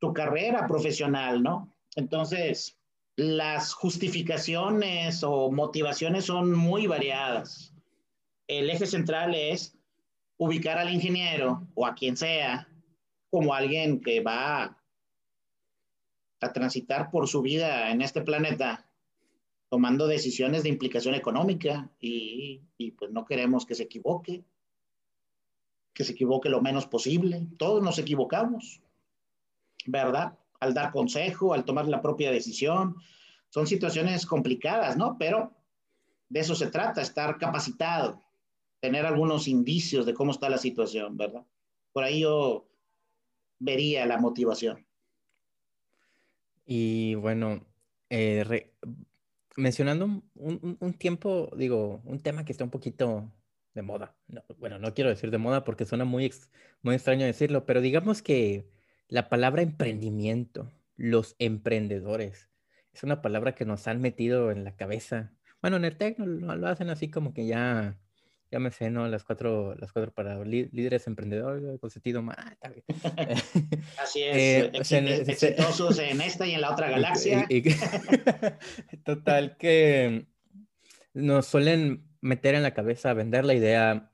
su 0.00 0.12
carrera 0.12 0.66
profesional, 0.66 1.42
¿no? 1.42 1.72
Entonces, 1.94 2.76
las 3.14 3.72
justificaciones 3.72 5.22
o 5.22 5.50
motivaciones 5.52 6.24
son 6.24 6.52
muy 6.52 6.86
variadas. 6.88 7.75
El 8.48 8.70
eje 8.70 8.86
central 8.86 9.34
es 9.34 9.76
ubicar 10.36 10.78
al 10.78 10.92
ingeniero 10.92 11.66
o 11.74 11.86
a 11.86 11.94
quien 11.94 12.16
sea 12.16 12.68
como 13.30 13.54
alguien 13.54 14.00
que 14.00 14.20
va 14.20 14.78
a 16.40 16.52
transitar 16.52 17.10
por 17.10 17.26
su 17.28 17.42
vida 17.42 17.90
en 17.90 18.02
este 18.02 18.22
planeta 18.22 18.86
tomando 19.68 20.06
decisiones 20.06 20.62
de 20.62 20.68
implicación 20.68 21.14
económica 21.14 21.90
y, 22.00 22.62
pues 22.98 23.10
no 23.10 23.24
queremos 23.24 23.66
que 23.66 23.74
se 23.74 23.84
equivoque, 23.84 24.44
que 25.92 26.04
se 26.04 26.12
equivoque 26.12 26.48
lo 26.48 26.62
menos 26.62 26.86
posible. 26.86 27.48
Todos 27.58 27.82
nos 27.82 27.98
equivocamos, 27.98 28.82
¿verdad? 29.86 30.38
Al 30.60 30.72
dar 30.72 30.92
consejo, 30.92 31.52
al 31.52 31.64
tomar 31.64 31.88
la 31.88 32.00
propia 32.00 32.30
decisión. 32.30 32.96
Son 33.48 33.66
situaciones 33.66 34.24
complicadas, 34.26 34.96
¿no? 34.96 35.16
Pero 35.18 35.52
de 36.28 36.40
eso 36.40 36.54
se 36.54 36.68
trata, 36.68 37.00
estar 37.00 37.38
capacitado, 37.38 38.22
tener 38.86 39.04
algunos 39.04 39.48
indicios 39.48 40.06
de 40.06 40.14
cómo 40.14 40.30
está 40.30 40.48
la 40.48 40.58
situación, 40.58 41.16
¿verdad? 41.16 41.44
Por 41.92 42.04
ahí 42.04 42.20
yo 42.20 42.68
vería 43.58 44.06
la 44.06 44.16
motivación. 44.16 44.86
Y 46.64 47.16
bueno, 47.16 47.66
eh, 48.10 48.70
mencionando 49.56 50.22
un, 50.36 50.94
tiempo, 50.94 51.50
digo, 51.56 52.00
un 52.04 52.20
tema 52.20 52.44
que 52.44 52.52
está 52.52 52.62
un 52.62 52.70
poquito 52.70 53.32
de 53.74 53.82
moda. 53.82 54.14
bueno, 54.56 54.78
no 54.78 54.94
quiero 54.94 55.10
decir 55.10 55.32
de 55.32 55.38
moda 55.38 55.64
porque 55.64 55.84
suena 55.84 56.04
muy, 56.04 56.32
muy 56.82 56.94
extraño 56.94 57.26
decirlo, 57.26 57.66
pero 57.66 57.80
digamos 57.80 58.22
que 58.22 58.70
la 59.08 59.28
palabra 59.28 59.62
emprendimiento, 59.62 60.70
los 60.94 61.34
emprendedores, 61.40 62.50
es 62.92 63.02
una 63.02 63.20
palabra 63.20 63.56
que 63.56 63.64
nos 63.64 63.88
han 63.88 64.00
metido 64.00 64.52
en 64.52 64.62
la 64.62 64.76
cabeza. 64.76 65.32
Bueno, 65.60 65.76
en 65.76 65.86
el 65.86 65.96
TEC 65.96 66.20
lo 66.20 66.68
hacen 66.68 66.88
así 66.88 67.10
como 67.10 67.34
que 67.34 67.48
ya 67.48 67.98
sé, 68.70 68.90
¿no? 68.90 69.08
Las 69.08 69.24
cuatro, 69.24 69.74
las 69.76 69.92
cuatro 69.92 70.12
para 70.12 70.42
líderes 70.44 71.06
emprendedores, 71.06 71.78
con 71.80 71.90
sentido 71.90 72.22
más. 72.22 72.36
Así 73.98 74.22
es, 74.22 74.36
eh, 74.36 74.70
exitosos 74.74 75.98
en 75.98 76.20
esta 76.22 76.46
y 76.46 76.54
en 76.54 76.60
la 76.60 76.72
otra 76.72 76.90
galaxia. 76.90 77.46
total, 79.04 79.56
que 79.56 80.26
nos 81.14 81.46
suelen 81.46 82.06
meter 82.20 82.54
en 82.54 82.62
la 82.62 82.74
cabeza, 82.74 83.14
vender 83.14 83.44
la 83.44 83.54
idea, 83.54 84.10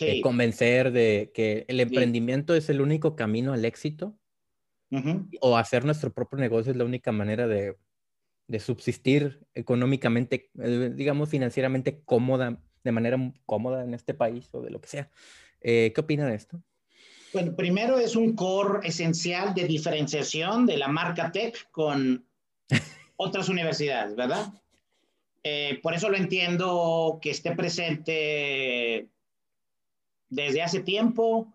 eh, 0.00 0.20
convencer 0.20 0.92
de 0.92 1.32
que 1.34 1.64
el 1.68 1.80
emprendimiento 1.80 2.54
es 2.54 2.68
el 2.68 2.80
único 2.80 3.16
camino 3.16 3.52
al 3.52 3.64
éxito, 3.64 4.18
o 5.40 5.56
hacer 5.56 5.84
nuestro 5.84 6.12
propio 6.12 6.38
negocio 6.38 6.70
es 6.70 6.78
la 6.78 6.84
única 6.84 7.10
manera 7.10 7.48
de, 7.48 7.76
de 8.46 8.60
subsistir 8.60 9.46
económicamente, 9.54 10.50
eh, 10.58 10.92
digamos, 10.94 11.28
financieramente 11.28 12.02
cómoda 12.04 12.62
de 12.84 12.92
manera 12.92 13.18
cómoda 13.46 13.82
en 13.82 13.94
este 13.94 14.14
país 14.14 14.48
o 14.52 14.60
de 14.60 14.70
lo 14.70 14.80
que 14.80 14.88
sea. 14.88 15.10
Eh, 15.60 15.92
¿Qué 15.94 16.00
opina 16.00 16.26
de 16.26 16.36
esto? 16.36 16.62
Bueno, 17.32 17.56
primero 17.56 17.98
es 17.98 18.14
un 18.14 18.36
core 18.36 18.86
esencial 18.86 19.54
de 19.54 19.66
diferenciación 19.66 20.66
de 20.66 20.76
la 20.76 20.88
marca 20.88 21.32
Tech 21.32 21.68
con 21.72 22.24
otras 23.16 23.48
universidades, 23.48 24.14
¿verdad? 24.14 24.52
Eh, 25.42 25.80
por 25.82 25.94
eso 25.94 26.08
lo 26.08 26.16
entiendo 26.16 27.18
que 27.20 27.30
esté 27.30 27.52
presente 27.56 29.08
desde 30.28 30.62
hace 30.62 30.80
tiempo 30.80 31.52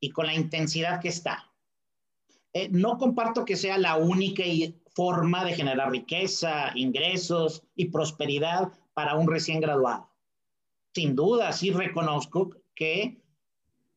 y 0.00 0.10
con 0.10 0.26
la 0.26 0.34
intensidad 0.34 1.00
que 1.00 1.08
está. 1.08 1.50
Eh, 2.52 2.68
no 2.70 2.98
comparto 2.98 3.44
que 3.44 3.56
sea 3.56 3.78
la 3.78 3.96
única 3.96 4.44
forma 4.94 5.44
de 5.44 5.54
generar 5.54 5.90
riqueza, 5.90 6.70
ingresos 6.74 7.64
y 7.74 7.86
prosperidad 7.86 8.72
para 8.92 9.16
un 9.16 9.28
recién 9.28 9.60
graduado 9.60 10.13
sin 10.94 11.16
duda 11.16 11.52
sí 11.52 11.70
reconozco 11.70 12.50
que 12.74 13.18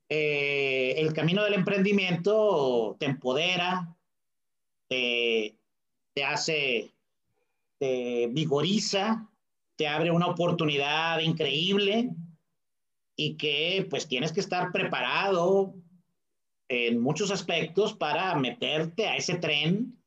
eh, 0.10 0.95
el 0.98 1.14
camino 1.14 1.43
del 1.43 1.54
emprendimiento 1.54 2.95
te 3.00 3.06
empodera, 3.06 3.95
te, 4.88 5.58
hace, 6.26 6.93
te 7.78 8.28
vigoriza, 8.32 9.30
te 9.76 9.88
abre 9.88 10.10
una 10.12 10.28
oportunidad 10.28 11.20
increíble 11.20 12.10
y 13.16 13.36
que 13.36 13.86
pues 13.89 14.08
tienes 14.08 14.32
que 14.32 14.39
estar 14.39 14.72
preparado 14.72 15.76
en 16.70 17.00
muchos 17.00 17.32
aspectos 17.32 17.93
para 17.93 18.34
meterte 18.36 19.08
a 19.08 19.18
ese 19.18 19.36
tren 19.36 20.02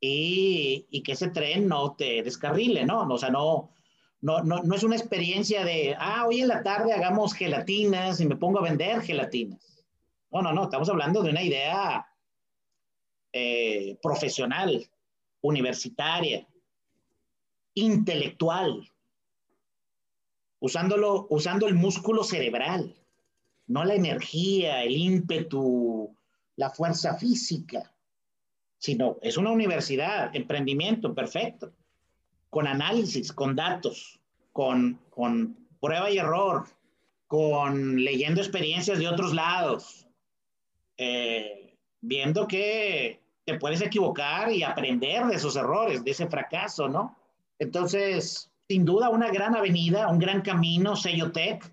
y, 0.00 0.86
y 0.90 1.02
que 1.02 1.12
ese 1.12 1.30
tren 1.30 1.66
no 1.66 1.96
te 1.96 2.22
descarrile, 2.22 2.84
¿no? 2.84 3.02
O 3.08 3.18
sea, 3.18 3.30
no, 3.30 3.72
no, 4.20 4.42
no, 4.42 4.62
no 4.62 4.74
es 4.74 4.82
una 4.82 4.96
experiencia 4.96 5.64
de, 5.64 5.94
ah, 5.98 6.26
hoy 6.26 6.40
en 6.40 6.48
la 6.48 6.62
tarde 6.62 6.92
hagamos 6.92 7.34
gelatinas 7.34 8.20
y 8.20 8.26
me 8.26 8.36
pongo 8.36 8.58
a 8.58 8.62
vender 8.62 9.00
gelatinas. 9.02 9.84
No, 10.30 10.42
no, 10.42 10.52
no, 10.52 10.64
estamos 10.64 10.88
hablando 10.88 11.22
de 11.22 11.30
una 11.30 11.42
idea 11.42 12.06
eh, 13.32 13.96
profesional, 14.02 14.90
universitaria, 15.40 16.46
intelectual, 17.74 18.90
usando 20.58 21.68
el 21.68 21.74
músculo 21.74 22.24
cerebral, 22.24 22.96
no 23.68 23.84
la 23.84 23.94
energía, 23.94 24.82
el 24.82 24.96
ímpetu, 24.96 26.12
la 26.56 26.70
fuerza 26.70 27.14
física, 27.14 27.94
sino 28.78 29.18
es 29.22 29.36
una 29.36 29.52
universidad, 29.52 30.34
emprendimiento, 30.34 31.14
perfecto 31.14 31.72
con 32.50 32.66
análisis, 32.66 33.32
con 33.32 33.54
datos, 33.54 34.20
con, 34.52 35.00
con 35.10 35.56
prueba 35.80 36.10
y 36.10 36.18
error, 36.18 36.66
con 37.26 38.02
leyendo 38.02 38.40
experiencias 38.40 38.98
de 38.98 39.08
otros 39.08 39.34
lados, 39.34 40.06
eh, 40.96 41.76
viendo 42.00 42.46
que 42.46 43.20
te 43.44 43.58
puedes 43.58 43.80
equivocar 43.80 44.52
y 44.52 44.62
aprender 44.62 45.26
de 45.26 45.36
esos 45.36 45.56
errores, 45.56 46.04
de 46.04 46.10
ese 46.10 46.26
fracaso, 46.26 46.88
¿no? 46.88 47.16
Entonces, 47.58 48.50
sin 48.68 48.84
duda, 48.84 49.08
una 49.08 49.30
gran 49.30 49.56
avenida, 49.56 50.08
un 50.08 50.18
gran 50.18 50.42
camino, 50.42 50.96
Sello 50.96 51.32
Tech, 51.32 51.72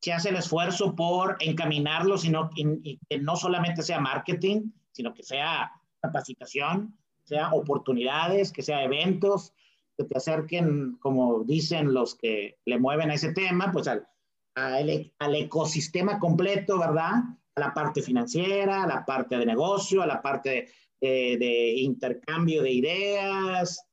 se 0.00 0.12
hace 0.12 0.28
el 0.30 0.36
esfuerzo 0.36 0.94
por 0.94 1.36
encaminarlo, 1.40 2.18
sino, 2.18 2.50
y 2.54 2.98
que 3.08 3.18
no 3.18 3.36
solamente 3.36 3.82
sea 3.82 4.00
marketing, 4.00 4.70
sino 4.92 5.14
que 5.14 5.22
sea 5.22 5.72
capacitación, 6.00 6.96
sea 7.24 7.52
oportunidades, 7.52 8.52
que 8.52 8.62
sea 8.62 8.84
eventos, 8.84 9.54
que 9.96 10.04
te 10.04 10.16
acerquen, 10.16 10.96
como 11.00 11.44
dicen 11.44 11.92
los 11.92 12.14
que 12.16 12.58
le 12.64 12.78
mueven 12.78 13.10
a 13.10 13.14
ese 13.14 13.32
tema, 13.32 13.70
pues 13.72 13.88
al, 13.88 14.06
al, 14.54 15.34
ecosistema 15.34 16.18
completo, 16.18 16.78
¿verdad? 16.78 17.12
A 17.56 17.60
la 17.60 17.74
parte 17.74 18.02
financiera, 18.02 18.84
a 18.84 18.86
la 18.86 19.04
parte 19.04 19.36
de 19.36 19.46
negocio, 19.46 20.02
a 20.02 20.06
la 20.06 20.20
parte 20.20 20.68
de, 21.00 21.36
de 21.38 21.74
intercambio 21.76 22.62
de 22.62 22.72
ideas 22.72 23.86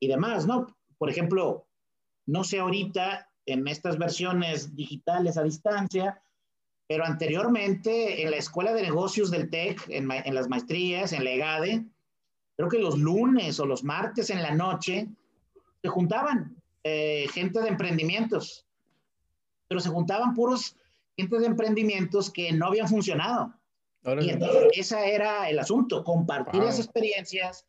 y 0.00 0.08
demás, 0.08 0.46
¿no? 0.46 0.66
Por 0.98 1.10
ejemplo, 1.10 1.68
no 2.26 2.44
sé 2.44 2.58
ahorita 2.58 3.28
en 3.46 3.68
estas 3.68 3.98
versiones 3.98 4.74
digitales 4.74 5.36
a 5.36 5.42
distancia, 5.42 6.22
pero 6.88 7.04
anteriormente 7.04 8.22
en 8.22 8.30
la 8.30 8.36
Escuela 8.36 8.72
de 8.72 8.82
Negocios 8.82 9.30
del 9.30 9.50
TEC, 9.50 9.88
en, 9.88 10.10
en, 10.10 10.34
las 10.34 10.48
maestrías, 10.48 11.12
en 11.12 11.24
la 11.24 11.30
EGADE, 11.30 11.84
creo 12.56 12.68
que 12.68 12.78
los 12.78 12.98
lunes 12.98 13.58
o 13.60 13.66
los 13.66 13.84
martes 13.84 14.30
en 14.30 14.42
la 14.42 14.54
noche 14.54 15.08
se 15.84 15.90
juntaban 15.90 16.56
eh, 16.82 17.26
gente 17.34 17.60
de 17.60 17.68
emprendimientos, 17.68 18.66
pero 19.68 19.82
se 19.82 19.90
juntaban 19.90 20.32
puros 20.32 20.76
gente 21.14 21.38
de 21.38 21.46
emprendimientos 21.46 22.30
que 22.30 22.52
no 22.52 22.68
habían 22.68 22.88
funcionado. 22.88 23.52
Y 24.18 24.30
entonces 24.30 24.68
ese 24.72 25.14
era 25.14 25.50
el 25.50 25.58
asunto, 25.58 26.02
compartir 26.02 26.62
esas 26.62 26.80
experiencias, 26.80 27.66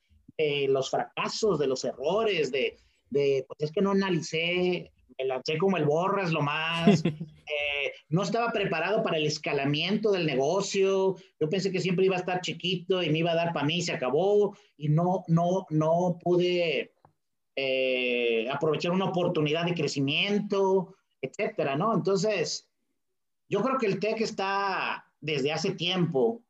los 0.68 0.90
fracasos, 0.90 1.60
de 1.60 1.68
los 1.68 1.84
errores, 1.84 2.52
de, 2.54 2.78
de, 3.10 3.46
pues 3.48 3.70
es 3.70 3.72
que 3.72 3.82
no 3.82 3.92
analicé, 3.92 4.92
me 5.18 5.26
lancé 5.26 5.58
como 5.58 5.76
el 5.76 5.86
borras 5.86 6.32
lo 6.32 6.42
más, 6.42 7.04
eh, 7.06 7.94
no 8.10 8.24
estaba 8.24 8.52
preparado 8.52 9.04
para 9.04 9.18
el 9.18 9.26
escalamiento 9.26 10.12
del 10.12 10.26
negocio, 10.26 11.16
yo 11.40 11.50
pensé 11.50 11.70
que 11.72 11.82
siempre 11.82 12.06
iba 12.06 12.16
a 12.16 12.20
estar 12.20 12.42
chiquito 12.42 13.04
y 13.04 13.10
me 13.10 13.20
iba 13.20 13.32
a 13.32 13.36
dar 13.36 13.54
para 13.54 13.66
mí 13.66 13.78
y 13.78 13.82
se 13.82 13.94
acabó, 13.94 14.56
y 14.78 14.88
no, 14.88 15.24
no, 15.28 15.66
no 15.70 16.18
pude 16.22 16.95
eh, 17.56 18.50
aprovechar 18.52 18.92
una 18.92 19.06
oportunidad 19.06 19.66
de 19.66 19.74
crecimiento, 19.74 20.96
etcétera, 21.22 21.76
¿no? 21.76 21.94
Entonces, 21.94 22.70
yo 23.48 23.62
creo 23.62 23.78
que 23.78 23.86
el 23.86 24.00
TEC 24.00 24.22
está 24.22 25.06
desde 25.22 25.52
hace 25.52 25.72
tiempo 25.72 26.44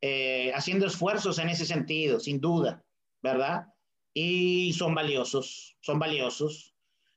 eh, 0.00 0.52
haciendo 0.54 0.86
esfuerzos 0.86 1.38
en 1.38 1.48
ese 1.48 1.66
sentido, 1.66 2.20
sin 2.20 2.40
duda, 2.40 2.84
¿verdad? 3.22 3.66
Y 4.14 4.72
son 4.74 4.94
valiosos, 4.94 5.76
son 5.80 5.98
valiosos. 5.98 6.74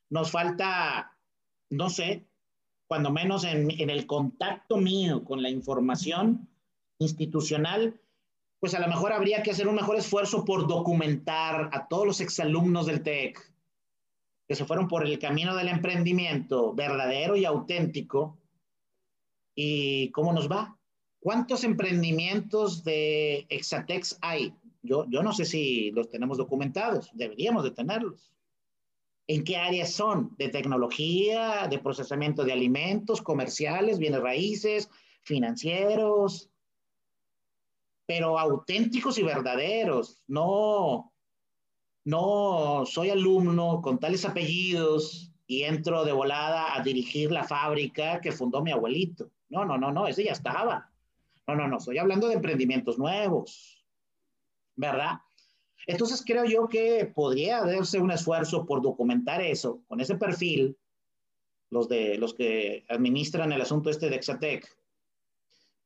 nos 0.10 0.32
falta, 0.32 1.18
no 1.70 1.90
sé, 1.90 2.28
cuando 2.88 3.12
menos 3.12 3.46
en, 3.46 3.72
en 3.72 3.90
el 3.90 4.06
contacto 4.06 4.78
mío 4.78 5.24
con 5.24 5.42
la 5.42 5.50
información 5.50 6.50
institucional, 7.00 8.00
pues 8.64 8.76
a 8.76 8.80
lo 8.80 8.88
mejor 8.88 9.12
habría 9.12 9.44
que 9.44 9.52
hacer 9.52 9.68
un 9.68 9.76
mejor 9.76 9.98
esfuerzo 9.98 10.46
por 10.46 10.70
documentar 10.70 11.70
a 11.74 11.86
todos 11.90 12.08
los 12.08 12.22
exalumnos 12.22 12.86
del 12.86 13.04
TEC 13.04 13.38
que 14.48 14.56
se 14.56 14.64
fueron 14.64 14.88
por 14.88 15.06
el 15.06 15.20
camino 15.20 15.54
del 15.54 15.68
emprendimiento 15.68 16.74
verdadero 16.74 17.36
y 17.36 17.44
auténtico. 17.44 18.40
¿Y 19.54 20.12
cómo 20.12 20.32
nos 20.32 20.50
va? 20.50 20.78
¿Cuántos 21.20 21.66
emprendimientos 21.66 22.86
de 22.86 23.46
Exatex 23.50 24.18
hay? 24.22 24.54
Yo, 24.82 25.08
yo 25.10 25.24
no 25.24 25.34
sé 25.34 25.44
si 25.44 25.92
los 25.92 26.10
tenemos 26.10 26.38
documentados, 26.38 27.10
deberíamos 27.14 27.66
de 27.66 27.72
tenerlos. 27.72 28.32
¿En 29.28 29.44
qué 29.44 29.58
áreas 29.58 29.92
son? 29.92 30.38
¿De 30.38 30.48
tecnología, 30.48 31.68
de 31.70 31.80
procesamiento 31.80 32.46
de 32.46 32.54
alimentos, 32.54 33.22
comerciales, 33.22 34.00
bienes 34.00 34.22
raíces, 34.22 34.90
financieros? 35.22 36.50
Pero 38.06 38.38
auténticos 38.40 39.18
y 39.18 39.24
verdaderos. 39.24 40.22
No, 40.28 41.14
no 42.06 42.84
soy 42.86 43.10
alumno 43.10 43.82
con 43.82 44.00
tales 44.00 44.26
apellidos 44.26 45.32
y 45.48 45.64
entro 45.64 46.04
de 46.04 46.12
volada 46.12 46.76
a 46.76 46.82
dirigir 46.82 47.32
la 47.32 47.44
fábrica 47.44 48.20
que 48.22 48.32
fundó 48.32 48.62
mi 48.62 48.72
abuelito. 48.72 49.32
No, 49.50 49.66
no, 49.66 49.78
no, 49.78 49.92
no, 49.92 50.08
ese 50.08 50.24
ya 50.24 50.32
estaba. 50.32 50.92
No, 51.48 51.56
no, 51.56 51.68
no, 51.68 51.78
estoy 51.78 51.98
hablando 51.98 52.28
de 52.28 52.36
emprendimientos 52.36 52.98
nuevos, 52.98 53.86
¿verdad? 54.76 55.20
Entonces 55.86 56.24
creo 56.26 56.46
yo 56.46 56.70
que 56.70 57.12
podría 57.14 57.60
hacerse 57.60 58.00
un 58.00 58.12
esfuerzo 58.12 58.66
por 58.66 58.82
documentar 58.82 59.42
eso 59.42 59.82
con 59.88 60.00
ese 60.00 60.16
perfil, 60.16 60.78
los 61.70 61.90
de 61.90 62.18
los 62.18 62.34
que 62.34 62.86
administran 62.88 63.52
el 63.52 63.62
asunto 63.62 63.90
este 63.90 64.10
de 64.10 64.16
Exatec, 64.16 64.66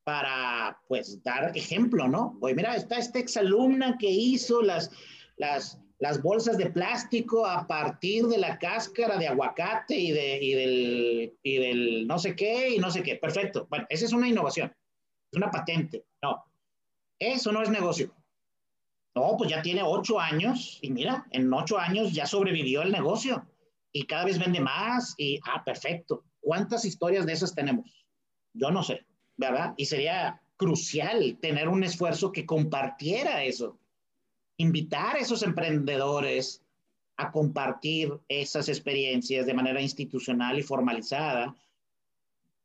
para 0.07 0.79
pues 0.87 1.21
dar 1.21 1.51
ejemplo, 1.57 2.07
¿no? 2.07 2.37
Oye, 2.39 2.55
mira, 2.55 2.77
está 2.77 2.97
esta 2.97 3.19
exalumna 3.19 3.97
que 3.97 4.09
hizo 4.09 4.61
las, 4.61 4.89
las, 5.35 5.81
las 5.99 6.21
bolsas 6.21 6.57
de 6.57 6.69
plástico 6.69 7.45
a 7.45 7.67
partir 7.67 8.25
de 8.27 8.37
la 8.37 8.57
cáscara 8.57 9.17
de 9.17 9.27
aguacate 9.27 9.97
y, 9.97 10.11
de, 10.13 10.41
y, 10.41 10.53
del, 10.53 11.37
y 11.43 11.57
del 11.57 12.07
no 12.07 12.19
sé 12.19 12.37
qué 12.37 12.69
y 12.69 12.79
no 12.79 12.89
sé 12.89 13.03
qué. 13.03 13.17
Perfecto. 13.17 13.67
Bueno, 13.69 13.85
esa 13.89 14.05
es 14.05 14.13
una 14.13 14.29
innovación, 14.29 14.73
una 15.33 15.51
patente. 15.51 16.05
No, 16.21 16.41
eso 17.19 17.51
no 17.51 17.61
es 17.61 17.69
negocio. 17.69 18.15
No, 19.13 19.35
pues 19.37 19.49
ya 19.49 19.61
tiene 19.61 19.81
ocho 19.83 20.21
años 20.21 20.79
y 20.81 20.89
mira, 20.89 21.27
en 21.31 21.51
ocho 21.51 21.77
años 21.77 22.13
ya 22.13 22.25
sobrevivió 22.25 22.81
el 22.81 22.93
negocio 22.93 23.45
y 23.91 24.05
cada 24.05 24.23
vez 24.23 24.39
vende 24.39 24.61
más 24.61 25.15
y, 25.17 25.37
ah, 25.43 25.65
perfecto. 25.65 26.23
¿Cuántas 26.39 26.85
historias 26.85 27.25
de 27.25 27.33
esas 27.33 27.53
tenemos? 27.53 28.05
Yo 28.53 28.71
no 28.71 28.83
sé. 28.83 29.05
¿Verdad? 29.37 29.73
Y 29.77 29.85
sería 29.85 30.41
crucial 30.57 31.37
tener 31.39 31.69
un 31.69 31.83
esfuerzo 31.83 32.31
que 32.31 32.45
compartiera 32.45 33.43
eso, 33.43 33.77
invitar 34.57 35.15
a 35.15 35.19
esos 35.19 35.43
emprendedores 35.43 36.63
a 37.15 37.31
compartir 37.31 38.13
esas 38.27 38.69
experiencias 38.69 39.45
de 39.45 39.53
manera 39.53 39.81
institucional 39.81 40.59
y 40.59 40.63
formalizada, 40.63 41.55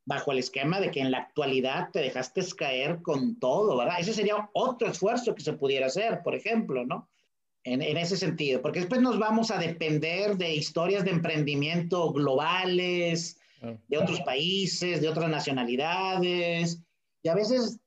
bajo 0.04 0.32
el 0.32 0.38
esquema 0.38 0.80
de 0.80 0.90
que 0.90 1.00
en 1.00 1.10
la 1.10 1.18
actualidad 1.18 1.90
te 1.90 2.00
dejaste 2.00 2.42
caer 2.56 3.00
con 3.02 3.38
todo, 3.38 3.76
¿verdad? 3.76 4.00
Ese 4.00 4.12
sería 4.12 4.50
otro 4.52 4.88
esfuerzo 4.88 5.34
que 5.34 5.42
se 5.42 5.52
pudiera 5.52 5.86
hacer, 5.86 6.22
por 6.22 6.34
ejemplo, 6.34 6.84
¿no? 6.84 7.08
En, 7.64 7.80
en, 7.80 7.96
ese 7.96 8.16
sentido, 8.16 8.60
porque 8.60 8.80
después 8.80 9.00
nos 9.00 9.20
vamos 9.20 9.52
a 9.52 9.58
depender 9.58 10.36
de 10.36 10.52
historias 10.52 11.04
de 11.04 11.12
emprendimiento 11.12 12.12
globales, 12.12 13.38
de 13.88 13.98
otros 13.98 14.20
países, 14.20 15.00
de 15.00 15.08
otras 15.08 15.30
nacionalidades, 15.30 16.82
y 17.22 17.28
a 17.28 17.34
veces, 17.34 17.80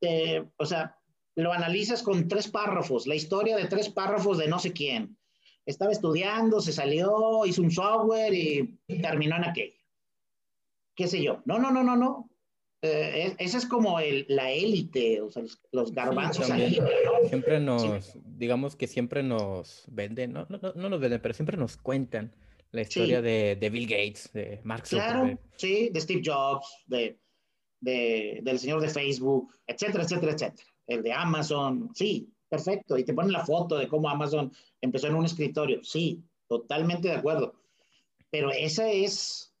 eh, 0.00 0.44
o 0.56 0.66
sea, 0.66 0.98
lo 1.34 1.52
analizas 1.52 2.02
con 2.02 2.28
tres 2.28 2.48
párrafos, 2.48 3.06
la 3.06 3.14
historia 3.14 3.56
de 3.56 3.66
tres 3.66 3.88
párrafos 3.88 4.38
de 4.38 4.48
no 4.48 4.58
sé 4.58 4.72
quién. 4.72 5.16
Estaba 5.64 5.90
estudiando, 5.90 6.60
se 6.60 6.72
salió, 6.72 7.44
hizo 7.44 7.62
un 7.62 7.70
software 7.70 8.32
y 8.32 8.78
terminó 9.02 9.36
en 9.36 9.44
aquello. 9.44 9.74
¿Qué 10.94 11.08
sé 11.08 11.22
yo? 11.22 11.42
No, 11.44 11.58
no, 11.58 11.70
no, 11.70 11.82
no, 11.82 11.96
no. 11.96 12.30
Eh, 12.82 13.34
esa 13.38 13.58
es 13.58 13.66
como 13.66 13.98
el, 14.00 14.26
la 14.28 14.50
élite, 14.50 15.20
o 15.20 15.30
sea, 15.30 15.42
los, 15.72 15.92
garbanzos 15.92 16.46
Siempre 17.28 17.58
nos, 17.58 18.12
digamos 18.24 18.76
que 18.76 18.86
siempre 18.86 19.22
nos 19.22 19.84
venden, 19.88 20.32
no, 20.32 20.46
no, 20.48 20.72
no 20.74 20.88
nos 20.88 21.00
venden, 21.00 21.20
pero 21.20 21.34
siempre 21.34 21.56
nos 21.56 21.76
cuentan 21.76 22.32
la 22.76 22.82
historia 22.82 23.22
de, 23.22 23.56
de, 23.58 23.70
Bill 23.70 23.86
Gates, 23.86 24.30
de 24.32 24.60
Mark 24.64 24.86
Zuckerberg. 24.86 25.38
Claro, 25.38 25.38
sí, 25.56 25.90
de 25.92 26.00
Steve 26.00 26.22
Jobs, 26.24 26.84
de, 26.86 27.18
de, 27.80 28.40
del 28.42 28.58
señor 28.58 28.80
de 28.80 28.88
Facebook, 28.88 29.52
etcétera, 29.66 30.04
etcétera, 30.04 30.32
etcétera. 30.32 30.68
El 30.86 31.02
de 31.02 31.12
Amazon, 31.12 31.90
sí, 31.94 32.30
perfecto. 32.48 32.96
Y 32.96 33.04
te 33.04 33.14
ponen 33.14 33.32
la 33.32 33.44
foto 33.44 33.76
de 33.76 33.88
cómo 33.88 34.08
Amazon 34.08 34.52
empezó 34.80 35.08
en 35.08 35.16
un 35.16 35.24
escritorio. 35.24 35.82
Sí, 35.82 36.22
totalmente 36.46 37.08
de 37.08 37.14
acuerdo. 37.14 37.54
Pero 38.30 38.50
ese 38.50 39.04
es, 39.04 39.52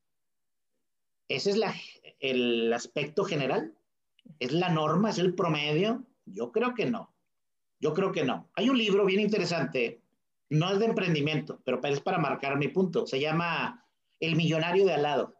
ese 1.28 1.50
es 1.50 1.56
la, 1.56 1.74
el 2.20 2.72
aspecto 2.72 3.24
general. 3.24 3.74
¿Es 4.38 4.52
la 4.52 4.68
norma? 4.68 5.10
¿Es 5.10 5.18
el 5.18 5.34
promedio? 5.34 6.04
Yo 6.26 6.52
creo 6.52 6.74
que 6.74 6.86
no. 6.86 7.14
Yo 7.80 7.94
creo 7.94 8.12
que 8.12 8.24
no. 8.24 8.48
Hay 8.54 8.68
un 8.68 8.78
libro 8.78 9.04
bien 9.04 9.20
interesante 9.20 10.00
no 10.50 10.72
es 10.72 10.78
de 10.78 10.86
emprendimiento, 10.86 11.60
pero 11.64 11.80
es 11.84 12.00
para 12.00 12.18
marcar 12.18 12.56
mi 12.56 12.68
punto. 12.68 13.06
Se 13.06 13.20
llama 13.20 13.84
El 14.20 14.36
millonario 14.36 14.84
de 14.84 14.94
al 14.94 15.02
lado. 15.02 15.34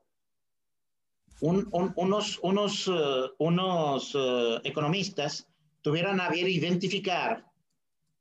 unos 1.41 2.39
unos, 2.43 2.89
eh, 2.89 3.31
unos 3.39 4.15
uh, 4.15 4.61
economistas 4.65 5.49
tuvieron 5.83 6.21
a 6.21 6.29
bien 6.31 6.49
identificar 6.49 7.45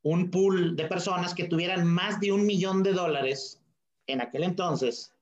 un 0.03 0.29
pool 0.29 0.75
de 0.75 0.85
personas 0.85 1.33
que 1.33 1.45
tuvieran 1.45 1.87
más 1.87 2.19
de 2.19 2.31
un 2.31 2.45
millón 2.45 2.83
de 2.83 2.93
dólares 2.93 3.61
en 4.05 4.21
aquel 4.21 4.43
entonces 4.43 5.13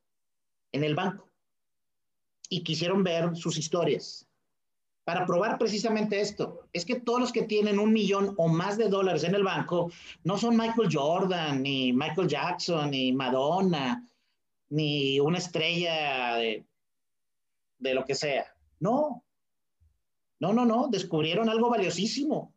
en 0.74 0.84
el 0.84 0.96
banco 0.96 1.30
y 2.50 2.64
quisieron 2.64 3.04
ver 3.04 3.36
sus 3.38 3.58
historias 3.58 4.28
para 5.04 5.26
probar 5.26 5.58
precisamente 5.58 6.22
esto. 6.22 6.68
Es 6.72 6.86
que 6.86 7.00
todos 7.00 7.20
los 7.20 7.32
que 7.32 7.44
tienen 7.44 7.80
un 7.80 7.92
millón 7.92 8.34
o 8.38 8.48
más 8.48 8.78
de 8.78 8.88
dólares 8.88 9.24
en 9.24 9.36
el 9.36 9.44
banco 9.44 9.92
no 10.24 10.38
son 10.38 10.56
Michael 10.56 10.90
Jordan, 10.92 11.62
ni 11.62 11.92
Michael 11.92 12.28
Jackson, 12.28 12.92
ni 12.92 13.12
Madonna, 13.12 14.08
ni 14.70 15.20
una 15.20 15.40
estrella 15.40 16.36
de, 16.36 16.66
lo 17.94 18.06
que 18.06 18.16
sea. 18.16 18.46
No, 18.80 19.24
no, 20.40 20.54
no, 20.54 20.66
no, 20.66 20.88
descubrieron 20.88 21.50
algo 21.50 21.70
valiosísimo. 21.70 22.54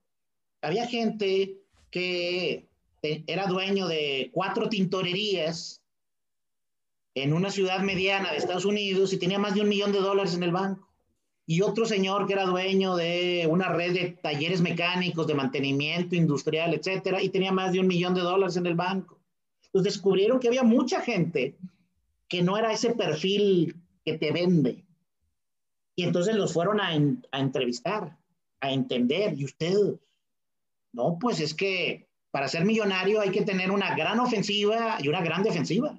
Había 0.62 0.86
gente 0.86 1.58
que 1.90 2.68
era 3.02 3.46
dueño 3.46 3.88
de 3.88 4.30
cuatro 4.32 4.68
tintorerías 4.68 5.82
en 7.14 7.32
una 7.32 7.50
ciudad 7.50 7.80
mediana 7.80 8.30
de 8.30 8.36
Estados 8.36 8.64
Unidos 8.64 9.12
y 9.12 9.18
tenía 9.18 9.38
más 9.38 9.54
de 9.54 9.62
un 9.62 9.68
millón 9.68 9.92
de 9.92 10.00
dólares 10.00 10.34
en 10.34 10.42
el 10.42 10.52
banco 10.52 10.86
y 11.48 11.62
otro 11.62 11.86
señor 11.86 12.26
que 12.26 12.32
era 12.32 12.44
dueño 12.44 12.96
de 12.96 13.46
una 13.48 13.68
red 13.68 13.94
de 13.94 14.10
talleres 14.20 14.60
mecánicos, 14.60 15.28
de 15.28 15.34
mantenimiento 15.34 16.16
industrial, 16.16 16.74
etcétera, 16.74 17.22
y 17.22 17.28
tenía 17.28 17.52
más 17.52 17.72
de 17.72 17.78
un 17.78 17.86
millón 17.86 18.14
de 18.14 18.22
dólares 18.22 18.56
en 18.56 18.66
el 18.66 18.74
banco. 18.74 19.20
Entonces 19.66 19.94
descubrieron 19.94 20.40
que 20.40 20.48
había 20.48 20.64
mucha 20.64 21.00
gente 21.00 21.56
que 22.28 22.42
no 22.42 22.58
era 22.58 22.72
ese 22.72 22.94
perfil 22.94 23.76
que 24.04 24.18
te 24.18 24.32
vende. 24.32 24.84
Y 25.94 26.02
entonces 26.02 26.34
los 26.34 26.52
fueron 26.52 26.80
a, 26.80 26.88
a 26.88 27.40
entrevistar, 27.40 28.18
a 28.60 28.72
entender. 28.72 29.34
Y 29.38 29.44
usted, 29.44 29.76
no, 30.92 31.16
pues 31.20 31.38
es 31.40 31.54
que 31.54 32.08
para 32.32 32.48
ser 32.48 32.64
millonario 32.64 33.20
hay 33.20 33.30
que 33.30 33.42
tener 33.42 33.70
una 33.70 33.94
gran 33.94 34.18
ofensiva 34.18 34.98
y 35.00 35.08
una 35.08 35.22
gran 35.22 35.44
defensiva. 35.44 35.96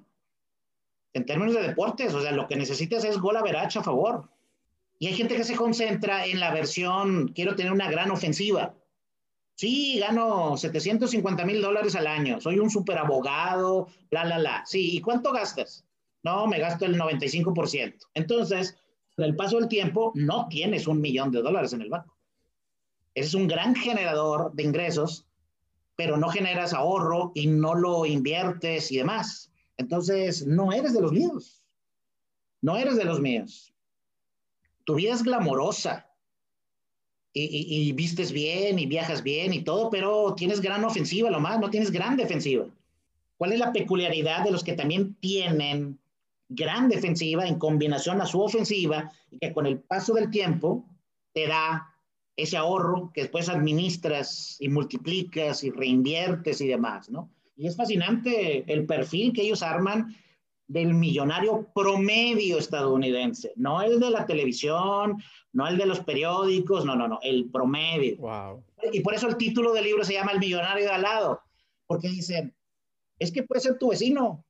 En 1.14 1.26
términos 1.26 1.56
de 1.56 1.69
deportes, 1.69 2.14
o 2.14 2.22
sea, 2.22 2.34
lo 2.34 2.48
que 2.48 2.57
necesitas 2.57 3.06
es 3.06 3.18
gol 3.18 3.38
a 3.38 3.41
veracha 3.41 3.80
a 3.80 3.84
favor 3.84 4.30
y 4.99 5.07
hay 5.07 5.14
gente 5.14 5.36
que 5.36 5.44
se 5.44 5.56
concentra 5.56 6.26
en 6.26 6.40
la 6.40 6.52
versión, 6.52 7.28
quiero 7.30 7.56
tener 7.56 7.72
una 7.72 7.90
gran 7.90 8.10
ofensiva. 8.10 8.76
Sí, 9.56 9.99
gano 9.99 10.57
750 10.57 11.45
mil 11.45 11.61
dólares 11.61 11.95
al 11.95 12.07
año, 12.07 12.40
soy 12.41 12.60
un 12.60 12.69
super 12.69 12.98
abogado, 12.98 13.88
bla, 14.10 14.26
bla, 14.26 14.40
bla. 14.40 14.64
Sí, 14.65 14.95
¿y 14.95 15.02
cuánto 15.02 15.32
gastas? 15.32 15.86
No, 16.24 16.48
me 16.48 16.60
gasto 16.60 16.86
el 16.86 16.99
95%. 16.99 18.07
Entonces, 18.14 18.78
con 19.15 19.26
el 19.26 19.36
paso 19.36 19.60
del 19.60 19.68
tiempo, 19.68 20.11
no 20.15 20.48
tienes 20.48 20.88
un 20.88 20.99
millón 20.99 21.32
de 21.32 21.41
dólares 21.41 21.74
en 21.74 21.82
el 21.82 21.90
banco. 21.90 22.18
Ese 23.14 23.30
es 23.30 23.34
un 23.34 23.48
gran 23.48 23.76
generador 23.76 24.53
de 24.53 24.64
ingresos, 24.64 25.26
pero 25.95 26.18
no 26.18 26.30
generas 26.30 26.74
ahorro 26.74 27.32
y 27.34 27.48
no 27.48 27.74
lo 27.74 28.06
inviertes 28.06 28.91
y 28.91 28.98
demás. 28.98 29.52
Entonces, 29.78 30.45
no 30.45 30.72
eres 30.72 30.94
de 30.94 31.02
los 31.02 31.11
míos. 31.11 31.64
No 32.61 32.78
eres 32.78 32.95
de 32.95 33.06
los 33.06 33.19
míos 33.19 33.74
tu 34.88 34.95
vida 34.95 35.14
es 35.14 35.22
glamorosa 35.22 36.09
y, 37.34 37.91
vistes 37.91 38.31
bien 38.31 38.80
y 38.80 38.85
viajas 38.85 39.22
bien 39.22 39.53
y 39.53 39.61
todo, 39.61 39.89
pero 39.89 40.34
tienes 40.34 40.61
gran 40.61 40.85
ofensiva, 40.85 41.30
lo 41.30 41.41
más, 41.41 41.59
no 41.59 41.69
tienes 41.69 41.91
gran 41.91 42.15
defensiva. 42.15 42.68
¿Cuál 43.35 43.51
es 43.51 43.59
la 43.59 43.73
peculiaridad 43.73 44.45
de 44.45 44.51
los 44.51 44.64
que 44.64 44.73
también 44.73 45.15
tienen 45.15 45.99
gran 46.47 46.88
defensiva 46.88 47.45
en 47.45 47.59
combinación 47.59 48.22
a 48.22 48.26
su 48.26 48.41
ofensiva 48.41 49.11
y 49.30 49.39
que 49.39 49.51
con 49.51 49.65
el 49.65 49.80
paso 49.81 50.14
del 50.14 50.31
tiempo 50.31 50.85
te 51.34 51.47
da 51.47 51.93
ese 52.38 52.55
ahorro 52.55 53.11
que 53.14 53.23
después 53.23 53.49
administras 53.49 54.55
y 54.61 54.69
multiplicas 54.69 55.65
y 55.65 55.69
reinviertes 55.69 56.61
y 56.61 56.68
demás, 56.68 57.09
¿no? 57.09 57.30
Y 57.57 57.68
es 57.68 57.76
fascinante 57.76 58.64
el 58.72 58.85
perfil 58.85 59.34
que 59.34 59.41
ellos 59.41 59.64
arman 59.64 60.15
del 60.68 60.94
millonario 60.94 61.69
promedio 61.73 62.57
estadounidense, 62.57 63.53
no 63.56 63.81
el 63.81 63.99
de 63.99 64.10
la 64.10 64.26
televisión, 64.26 65.22
no 65.53 65.68
el 65.68 65.77
de 65.77 65.85
los 65.85 66.02
periódicos, 66.02 66.85
no, 66.85 66.95
no, 66.95 67.07
no, 67.07 67.19
el 67.23 67.49
promedio. 67.49 68.18
Wow. 68.18 68.64
Y 68.91 68.99
por 68.99 69.14
eso 69.14 69.27
el 69.27 69.38
título 69.38 69.73
del 69.73 69.85
libro 69.85 70.03
se 70.03 70.14
llama 70.14 70.34
El 70.34 70.39
millonario 70.39 70.85
de 70.85 70.91
al 70.91 71.02
lado, 71.02 71.41
porque 71.85 72.10
dicen, 72.10 72.53
es 73.18 73.31
que 73.31 73.44
puede 73.44 73.61
ser 73.61 73.77
tu 73.77 73.89
vecino, 73.89 74.45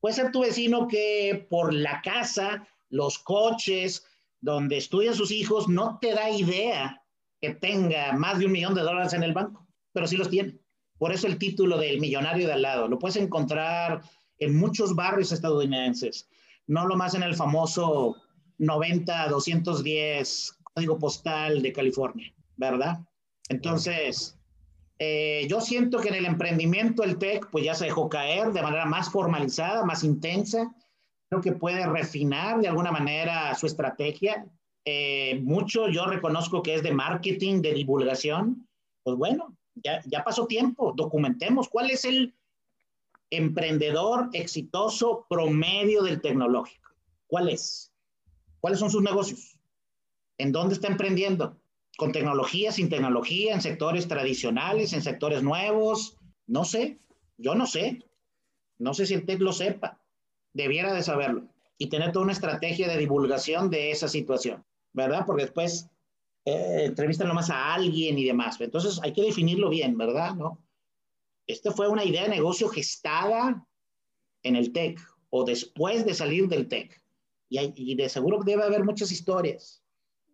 puede 0.00 0.16
ser 0.16 0.32
tu 0.32 0.40
vecino 0.40 0.88
que 0.88 1.46
por 1.48 1.72
la 1.72 2.02
casa, 2.02 2.66
los 2.88 3.18
coches, 3.18 4.04
donde 4.40 4.76
estudian 4.76 5.14
sus 5.14 5.30
hijos, 5.30 5.68
no 5.68 5.98
te 6.00 6.14
da 6.14 6.30
idea 6.30 7.02
que 7.40 7.54
tenga 7.54 8.12
más 8.12 8.38
de 8.38 8.46
un 8.46 8.52
millón 8.52 8.74
de 8.74 8.82
dólares 8.82 9.12
en 9.12 9.22
el 9.22 9.32
banco, 9.32 9.66
pero 9.92 10.06
sí 10.06 10.16
los 10.16 10.30
tiene. 10.30 10.58
Por 10.98 11.12
eso 11.12 11.26
el 11.26 11.38
título 11.38 11.78
del 11.78 12.00
millonario 12.00 12.46
de 12.46 12.52
al 12.52 12.62
lado. 12.62 12.88
Lo 12.88 12.98
puedes 12.98 13.16
encontrar 13.16 14.02
en 14.40 14.56
muchos 14.56 14.94
barrios 14.96 15.30
estadounidenses, 15.32 16.28
no 16.66 16.86
lo 16.86 16.96
más 16.96 17.14
en 17.14 17.22
el 17.22 17.34
famoso 17.34 18.16
90-210 18.58 20.56
código 20.74 20.98
postal 20.98 21.62
de 21.62 21.72
California, 21.72 22.32
¿verdad? 22.56 22.98
Entonces, 23.48 24.38
eh, 24.98 25.46
yo 25.48 25.60
siento 25.60 25.98
que 25.98 26.08
en 26.08 26.14
el 26.14 26.26
emprendimiento 26.26 27.02
el 27.02 27.18
TEC 27.18 27.48
pues 27.50 27.64
ya 27.64 27.74
se 27.74 27.86
dejó 27.86 28.08
caer 28.08 28.52
de 28.52 28.62
manera 28.62 28.84
más 28.84 29.10
formalizada, 29.10 29.84
más 29.84 30.04
intensa. 30.04 30.74
Creo 31.28 31.40
que 31.40 31.52
puede 31.52 31.86
refinar 31.86 32.60
de 32.60 32.68
alguna 32.68 32.92
manera 32.92 33.54
su 33.54 33.66
estrategia. 33.66 34.46
Eh, 34.84 35.40
mucho 35.42 35.88
yo 35.88 36.06
reconozco 36.06 36.62
que 36.62 36.74
es 36.74 36.82
de 36.82 36.92
marketing, 36.92 37.62
de 37.62 37.72
divulgación. 37.74 38.68
Pues 39.02 39.16
bueno, 39.16 39.56
ya, 39.74 40.02
ya 40.04 40.22
pasó 40.22 40.46
tiempo, 40.46 40.92
documentemos 40.94 41.68
cuál 41.68 41.90
es 41.90 42.04
el 42.04 42.34
emprendedor 43.30 44.28
exitoso 44.32 45.26
promedio 45.28 46.02
del 46.02 46.20
tecnológico. 46.20 46.90
¿Cuál 47.26 47.48
es? 47.48 47.92
¿Cuáles 48.60 48.80
son 48.80 48.90
sus 48.90 49.02
negocios? 49.02 49.56
¿En 50.38 50.52
dónde 50.52 50.74
está 50.74 50.88
emprendiendo? 50.88 51.56
¿Con 51.96 52.12
tecnología, 52.12 52.72
sin 52.72 52.88
tecnología, 52.88 53.54
en 53.54 53.62
sectores 53.62 54.08
tradicionales, 54.08 54.92
en 54.92 55.02
sectores 55.02 55.42
nuevos? 55.42 56.16
No 56.46 56.64
sé, 56.64 56.98
yo 57.36 57.54
no 57.54 57.66
sé. 57.66 58.04
No 58.78 58.94
sé 58.94 59.06
si 59.06 59.14
el 59.14 59.26
TEC 59.26 59.40
lo 59.40 59.52
sepa. 59.52 60.00
Debiera 60.52 60.92
de 60.92 61.02
saberlo 61.02 61.46
y 61.78 61.88
tener 61.88 62.12
toda 62.12 62.24
una 62.24 62.32
estrategia 62.32 62.88
de 62.88 62.98
divulgación 62.98 63.70
de 63.70 63.90
esa 63.90 64.06
situación, 64.06 64.64
¿verdad? 64.92 65.24
Porque 65.24 65.44
después 65.44 65.88
eh, 66.44 66.84
entrevistan 66.84 67.28
nomás 67.28 67.48
a 67.48 67.72
alguien 67.72 68.18
y 68.18 68.24
demás. 68.24 68.60
Entonces 68.60 69.00
hay 69.02 69.12
que 69.12 69.22
definirlo 69.22 69.70
bien, 69.70 69.96
¿verdad? 69.96 70.34
¿No? 70.34 70.58
Esta 71.50 71.72
fue 71.72 71.88
una 71.88 72.04
idea 72.04 72.24
de 72.24 72.30
negocio 72.30 72.68
gestada 72.68 73.66
en 74.42 74.56
el 74.56 74.72
TEC 74.72 75.00
o 75.30 75.44
después 75.44 76.04
de 76.04 76.14
salir 76.14 76.48
del 76.48 76.68
TEC. 76.68 77.00
Y, 77.48 77.96
de 77.96 78.08
seguro 78.08 78.44
debe 78.44 78.62
haber 78.62 78.84
muchas 78.84 79.10
historias 79.10 79.82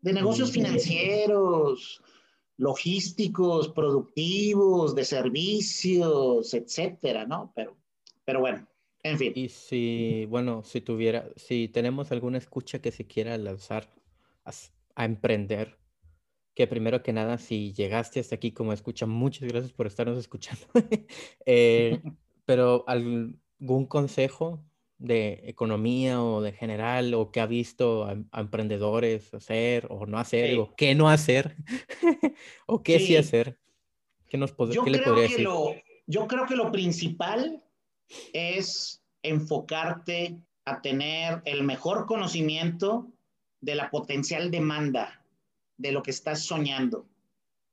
de 0.03 0.13
negocios 0.13 0.51
financieros, 0.51 2.03
logísticos, 2.59 3.71
productivos, 3.71 4.95
de 4.95 5.05
servicios, 5.05 6.53
etcétera, 6.53 7.27
¿no? 7.27 7.53
Pero, 7.57 7.77
pero 8.27 8.41
bueno, 8.41 8.69
en 9.03 9.19
fin. 9.19 9.33
Y 9.35 9.49
si, 9.49 10.27
bueno, 10.27 10.63
si 10.63 10.83
tuviera, 10.83 11.31
si 11.37 11.69
tenemos 11.69 12.13
alguna 12.13 12.37
escucha 12.37 12.81
que 12.81 12.93
se 12.93 13.07
quiera 13.07 13.39
lanzar 13.39 13.89
a 14.95 15.05
emprender, 15.05 15.79
que 16.57 16.67
primero 16.67 17.03
que 17.03 17.13
nada, 17.13 17.37
si 17.37 17.75
llegaste 17.75 18.19
hasta 18.19 18.35
aquí 18.35 18.51
como 18.51 18.73
escucha, 18.73 19.05
muchas 19.05 19.47
gracias 19.47 19.73
por 19.73 19.87
estarnos 19.87 20.19
escuchando. 20.19 20.67
Eh, 21.45 22.01
pero 22.47 22.85
algún 22.89 23.87
consejo 23.87 24.65
de 24.97 25.43
economía 25.45 26.23
o 26.23 26.41
de 26.41 26.53
general 26.53 27.13
o 27.13 27.31
que 27.31 27.41
ha 27.41 27.47
visto 27.47 28.05
a, 28.05 28.41
emprendedores 28.41 29.35
hacer 29.35 29.87
o 29.91 30.07
no 30.07 30.19
hacer 30.19 30.59
o 30.59 30.75
qué 30.75 30.95
no 30.95 31.11
hacer 31.11 31.57
o 32.67 32.83
qué 32.83 32.99
sí, 33.01 33.17
hacer. 33.17 33.59
¿Qué, 34.27 34.39
nos 34.39 34.57
yo 34.57 34.83
¿qué 34.83 34.91
le 34.91 35.01
podría 35.01 35.23
decir? 35.25 35.41
Lo, 35.43 35.75
yo 36.07 36.27
creo 36.27 36.47
que 36.47 36.57
lo 36.57 36.73
principal 36.73 37.63
es 38.33 39.05
enfocarte 39.23 40.39
a 40.65 40.81
tener 40.81 41.43
el 41.45 41.65
mejor 41.65 42.07
conocimiento 42.07 43.13
de 43.61 43.75
la 43.75 43.91
potencial 43.91 44.51
demanda 44.51 45.26
de 45.77 45.93
lo 45.93 46.03
que 46.03 46.11
estás 46.11 46.45
soñando, 46.45 47.07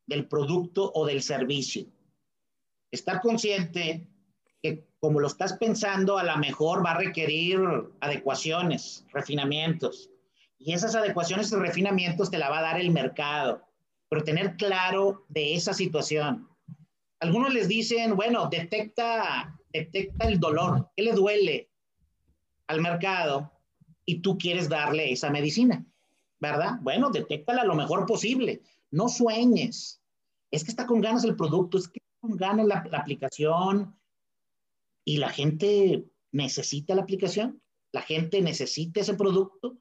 del 0.05 0.27
producto 0.27 0.91
o 0.93 1.05
del 1.05 1.21
servicio. 1.21 1.85
Estar 2.91 3.21
consciente 3.21 4.07
que 4.61 4.87
como 4.99 5.19
lo 5.19 5.27
estás 5.27 5.53
pensando, 5.53 6.17
a 6.17 6.23
lo 6.23 6.37
mejor 6.37 6.85
va 6.85 6.91
a 6.91 6.97
requerir 6.97 7.59
adecuaciones, 7.99 9.05
refinamientos. 9.11 10.09
Y 10.57 10.71
esas 10.71 10.95
adecuaciones 10.95 11.51
y 11.51 11.55
refinamientos 11.55 12.31
te 12.31 12.37
la 12.37 12.49
va 12.49 12.59
a 12.59 12.63
dar 12.63 12.79
el 12.79 12.91
mercado, 12.91 13.67
pero 14.07 14.23
tener 14.23 14.55
claro 14.55 15.25
de 15.27 15.55
esa 15.55 15.73
situación. 15.73 16.47
Algunos 17.19 17.53
les 17.53 17.67
dicen, 17.67 18.15
bueno, 18.15 18.47
detecta, 18.49 19.59
detecta 19.73 20.27
el 20.27 20.39
dolor, 20.39 20.89
¿qué 20.95 21.03
le 21.03 21.11
duele 21.11 21.69
al 22.67 22.79
mercado? 22.79 23.51
Y 24.05 24.19
tú 24.21 24.37
quieres 24.37 24.69
darle 24.69 25.11
esa 25.11 25.29
medicina. 25.29 25.85
¿Verdad? 26.43 26.77
Bueno, 26.81 27.09
detéctala 27.09 27.63
lo 27.63 27.73
mejor 27.73 28.05
posible. 28.05 28.61
No 28.91 29.07
sueñes. 29.07 30.01
Es 30.51 30.63
que 30.63 30.71
está 30.71 30.85
con 30.85 30.99
ganas 30.99 31.23
el 31.23 31.37
producto, 31.37 31.77
es 31.77 31.87
que 31.87 31.99
está 31.99 32.27
con 32.27 32.37
ganas 32.37 32.67
la, 32.67 32.83
aplicación 32.99 33.95
y 35.05 35.17
la 35.17 35.29
gente 35.29 36.05
necesita 36.33 36.95
la 36.95 37.03
aplicación, 37.03 37.61
la 37.93 38.01
gente 38.01 38.41
necesita 38.41 38.99
ese 38.99 39.13
producto. 39.13 39.77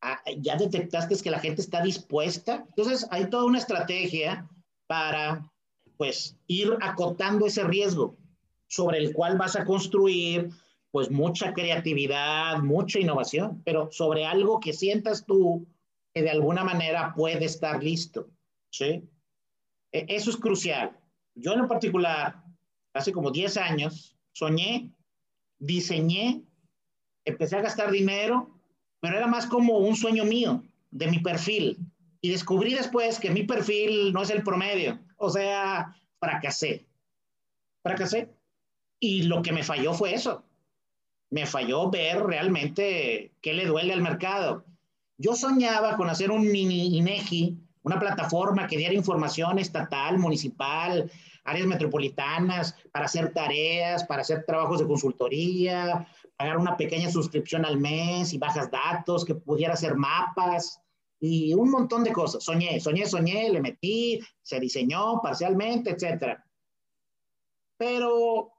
Ah, 0.00 0.18
ya 0.38 0.56
detectaste 0.56 1.22
que 1.22 1.30
la 1.30 1.40
gente 1.40 1.60
está 1.60 1.82
dispuesta. 1.82 2.64
Entonces, 2.68 3.06
hay 3.10 3.28
toda 3.28 3.44
una 3.44 3.58
estrategia 3.58 4.48
para, 4.86 5.52
pues, 5.98 6.38
ir 6.46 6.74
acotando 6.80 7.46
ese 7.46 7.64
riesgo 7.64 8.16
sobre 8.66 8.98
el 8.98 9.12
cual 9.12 9.36
vas 9.36 9.56
a 9.56 9.64
construir, 9.66 10.50
pues, 10.90 11.10
mucha 11.10 11.52
creatividad, 11.52 12.58
mucha 12.60 12.98
innovación, 12.98 13.60
pero 13.64 13.90
sobre 13.92 14.24
algo 14.24 14.58
que 14.58 14.72
sientas 14.72 15.26
tú 15.26 15.66
de 16.22 16.30
alguna 16.30 16.64
manera 16.64 17.12
puede 17.14 17.44
estar 17.44 17.82
listo. 17.82 18.30
¿sí? 18.70 19.08
E, 19.92 20.06
eso 20.08 20.30
es 20.30 20.36
crucial. 20.36 20.96
Yo 21.34 21.52
en 21.54 21.68
particular, 21.68 22.42
hace 22.94 23.12
como 23.12 23.30
10 23.30 23.56
años, 23.58 24.16
soñé, 24.32 24.90
diseñé, 25.58 26.42
empecé 27.24 27.56
a 27.56 27.62
gastar 27.62 27.90
dinero, 27.90 28.60
pero 29.00 29.16
era 29.16 29.26
más 29.26 29.46
como 29.46 29.78
un 29.78 29.96
sueño 29.96 30.24
mío, 30.24 30.62
de 30.90 31.08
mi 31.08 31.20
perfil. 31.20 31.78
Y 32.20 32.30
descubrí 32.30 32.74
después 32.74 33.18
que 33.18 33.30
mi 33.30 33.44
perfil 33.44 34.12
no 34.12 34.22
es 34.22 34.30
el 34.30 34.42
promedio. 34.42 34.98
O 35.16 35.30
sea, 35.30 35.94
fracasé. 36.18 36.86
Fracasé. 37.82 38.34
Y 38.98 39.22
lo 39.22 39.42
que 39.42 39.52
me 39.52 39.62
falló 39.62 39.94
fue 39.94 40.14
eso. 40.14 40.44
Me 41.30 41.46
falló 41.46 41.90
ver 41.90 42.24
realmente 42.24 43.32
qué 43.40 43.52
le 43.52 43.66
duele 43.66 43.92
al 43.92 44.02
mercado 44.02 44.64
yo 45.18 45.34
soñaba 45.34 45.96
con 45.96 46.08
hacer 46.08 46.30
un 46.30 46.50
mini 46.50 46.96
INEGI, 46.96 47.58
una 47.82 47.98
plataforma 47.98 48.66
que 48.66 48.76
diera 48.76 48.94
información 48.94 49.58
estatal, 49.58 50.18
municipal, 50.18 51.10
áreas 51.44 51.66
metropolitanas, 51.66 52.76
para 52.92 53.06
hacer 53.06 53.32
tareas, 53.32 54.04
para 54.04 54.22
hacer 54.22 54.44
trabajos 54.46 54.78
de 54.78 54.86
consultoría, 54.86 56.06
pagar 56.36 56.58
una 56.58 56.76
pequeña 56.76 57.10
suscripción 57.10 57.64
al 57.64 57.78
mes 57.78 58.32
y 58.32 58.38
bajas 58.38 58.70
datos, 58.70 59.24
que 59.24 59.34
pudiera 59.34 59.74
hacer 59.74 59.96
mapas 59.96 60.80
y 61.20 61.52
un 61.54 61.70
montón 61.70 62.04
de 62.04 62.12
cosas. 62.12 62.44
Soñé, 62.44 62.78
soñé, 62.80 63.06
soñé, 63.06 63.50
le 63.50 63.60
metí, 63.60 64.20
se 64.40 64.60
diseñó 64.60 65.20
parcialmente, 65.20 65.90
etc. 65.90 66.38
Pero 67.76 68.52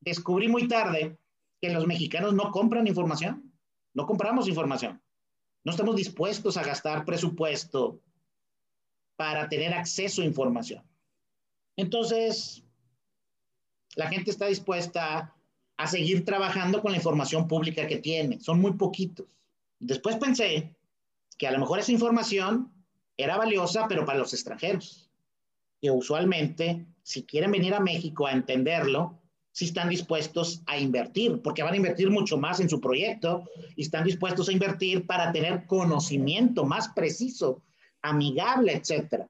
descubrí 0.00 0.48
muy 0.48 0.68
tarde 0.68 1.18
que 1.60 1.70
los 1.70 1.86
mexicanos 1.86 2.34
no 2.34 2.50
compran 2.50 2.86
información, 2.86 3.50
no 3.94 4.04
compramos 4.04 4.48
información. 4.48 5.01
No 5.64 5.70
estamos 5.70 5.96
dispuestos 5.96 6.56
a 6.56 6.64
gastar 6.64 7.04
presupuesto 7.04 8.00
para 9.16 9.48
tener 9.48 9.72
acceso 9.74 10.22
a 10.22 10.24
información. 10.24 10.82
Entonces, 11.76 12.62
la 13.94 14.08
gente 14.08 14.30
está 14.30 14.46
dispuesta 14.46 15.34
a 15.76 15.86
seguir 15.86 16.24
trabajando 16.24 16.82
con 16.82 16.92
la 16.92 16.98
información 16.98 17.48
pública 17.48 17.86
que 17.86 17.98
tiene. 17.98 18.40
Son 18.40 18.60
muy 18.60 18.72
poquitos. 18.72 19.26
Después 19.78 20.16
pensé 20.16 20.74
que 21.38 21.46
a 21.46 21.52
lo 21.52 21.58
mejor 21.58 21.78
esa 21.78 21.92
información 21.92 22.72
era 23.16 23.36
valiosa, 23.36 23.86
pero 23.88 24.04
para 24.04 24.18
los 24.18 24.32
extranjeros. 24.32 25.10
Que 25.80 25.90
usualmente, 25.90 26.86
si 27.02 27.24
quieren 27.24 27.50
venir 27.50 27.74
a 27.74 27.80
México 27.80 28.26
a 28.26 28.32
entenderlo, 28.32 29.21
si 29.52 29.66
están 29.66 29.90
dispuestos 29.90 30.62
a 30.66 30.78
invertir, 30.78 31.42
porque 31.42 31.62
van 31.62 31.74
a 31.74 31.76
invertir 31.76 32.10
mucho 32.10 32.38
más 32.38 32.58
en 32.60 32.68
su 32.68 32.80
proyecto 32.80 33.44
y 33.76 33.82
están 33.82 34.04
dispuestos 34.04 34.48
a 34.48 34.52
invertir 34.52 35.06
para 35.06 35.30
tener 35.30 35.66
conocimiento 35.66 36.64
más 36.64 36.88
preciso, 36.88 37.62
amigable, 38.00 38.72
etcétera. 38.72 39.28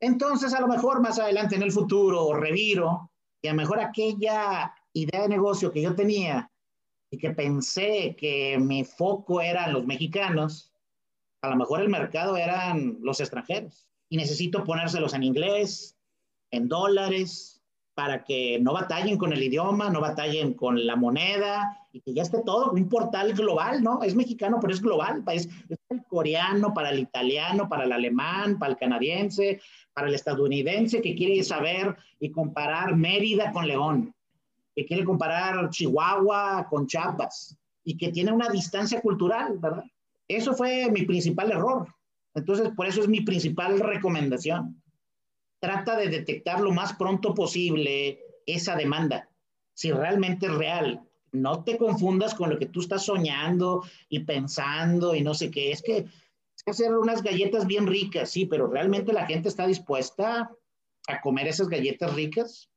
Entonces, 0.00 0.54
a 0.54 0.60
lo 0.60 0.68
mejor 0.68 1.00
más 1.00 1.18
adelante 1.18 1.56
en 1.56 1.62
el 1.62 1.70
futuro 1.72 2.32
reviro 2.32 3.10
y 3.42 3.48
a 3.48 3.52
lo 3.52 3.58
mejor 3.58 3.80
aquella 3.80 4.74
idea 4.94 5.22
de 5.22 5.28
negocio 5.28 5.70
que 5.70 5.82
yo 5.82 5.94
tenía 5.94 6.50
y 7.10 7.18
que 7.18 7.30
pensé 7.30 8.16
que 8.18 8.58
mi 8.58 8.84
foco 8.84 9.42
eran 9.42 9.74
los 9.74 9.84
mexicanos, 9.84 10.72
a 11.42 11.50
lo 11.50 11.56
mejor 11.56 11.82
el 11.82 11.90
mercado 11.90 12.38
eran 12.38 12.96
los 13.02 13.20
extranjeros 13.20 13.86
y 14.08 14.16
necesito 14.16 14.64
ponérselos 14.64 15.12
en 15.12 15.24
inglés, 15.24 15.96
en 16.50 16.68
dólares, 16.68 17.59
para 18.00 18.24
que 18.24 18.58
no 18.58 18.72
batallen 18.72 19.18
con 19.18 19.30
el 19.30 19.42
idioma, 19.42 19.90
no 19.90 20.00
batallen 20.00 20.54
con 20.54 20.86
la 20.86 20.96
moneda 20.96 21.86
y 21.92 22.00
que 22.00 22.14
ya 22.14 22.22
esté 22.22 22.40
todo, 22.46 22.72
un 22.72 22.88
portal 22.88 23.34
global, 23.34 23.82
¿no? 23.82 24.02
Es 24.02 24.14
mexicano, 24.14 24.56
pero 24.58 24.72
es 24.72 24.80
global, 24.80 25.22
es, 25.30 25.50
es 25.68 25.78
el 25.90 26.02
coreano, 26.08 26.72
para 26.72 26.88
el 26.88 27.00
italiano, 27.00 27.68
para 27.68 27.84
el 27.84 27.92
alemán, 27.92 28.58
para 28.58 28.72
el 28.72 28.78
canadiense, 28.78 29.60
para 29.92 30.08
el 30.08 30.14
estadounidense 30.14 31.02
que 31.02 31.14
quiere 31.14 31.42
saber 31.44 31.94
y 32.18 32.30
comparar 32.30 32.96
Mérida 32.96 33.52
con 33.52 33.68
León, 33.68 34.14
que 34.74 34.86
quiere 34.86 35.04
comparar 35.04 35.68
Chihuahua 35.68 36.68
con 36.70 36.86
Chiapas 36.86 37.54
y 37.84 37.98
que 37.98 38.12
tiene 38.12 38.32
una 38.32 38.48
distancia 38.48 39.02
cultural, 39.02 39.58
¿verdad? 39.58 39.84
Eso 40.26 40.54
fue 40.54 40.90
mi 40.90 41.02
principal 41.02 41.52
error. 41.52 41.86
Entonces, 42.32 42.70
por 42.74 42.86
eso 42.86 43.02
es 43.02 43.08
mi 43.08 43.20
principal 43.20 43.78
recomendación 43.78 44.79
trata 45.60 45.96
de 45.96 46.08
detectar 46.08 46.60
lo 46.60 46.72
más 46.72 46.94
pronto 46.94 47.34
posible 47.34 48.18
esa 48.46 48.74
demanda, 48.74 49.28
si 49.74 49.92
realmente 49.92 50.46
es 50.46 50.54
real. 50.54 51.02
No 51.32 51.62
te 51.62 51.78
confundas 51.78 52.34
con 52.34 52.50
lo 52.50 52.58
que 52.58 52.66
tú 52.66 52.80
estás 52.80 53.04
soñando 53.04 53.84
y 54.08 54.20
pensando 54.20 55.14
y 55.14 55.22
no 55.22 55.34
sé 55.34 55.50
qué. 55.50 55.70
Es 55.70 55.82
que 55.82 56.06
hacer 56.66 56.96
unas 56.96 57.22
galletas 57.22 57.66
bien 57.66 57.86
ricas, 57.86 58.30
sí, 58.30 58.46
pero 58.46 58.66
realmente 58.66 59.12
la 59.12 59.26
gente 59.26 59.48
está 59.48 59.66
dispuesta 59.66 60.50
a 61.06 61.20
comer 61.20 61.48
esas 61.48 61.68
galletas 61.68 62.14
ricas. 62.14 62.70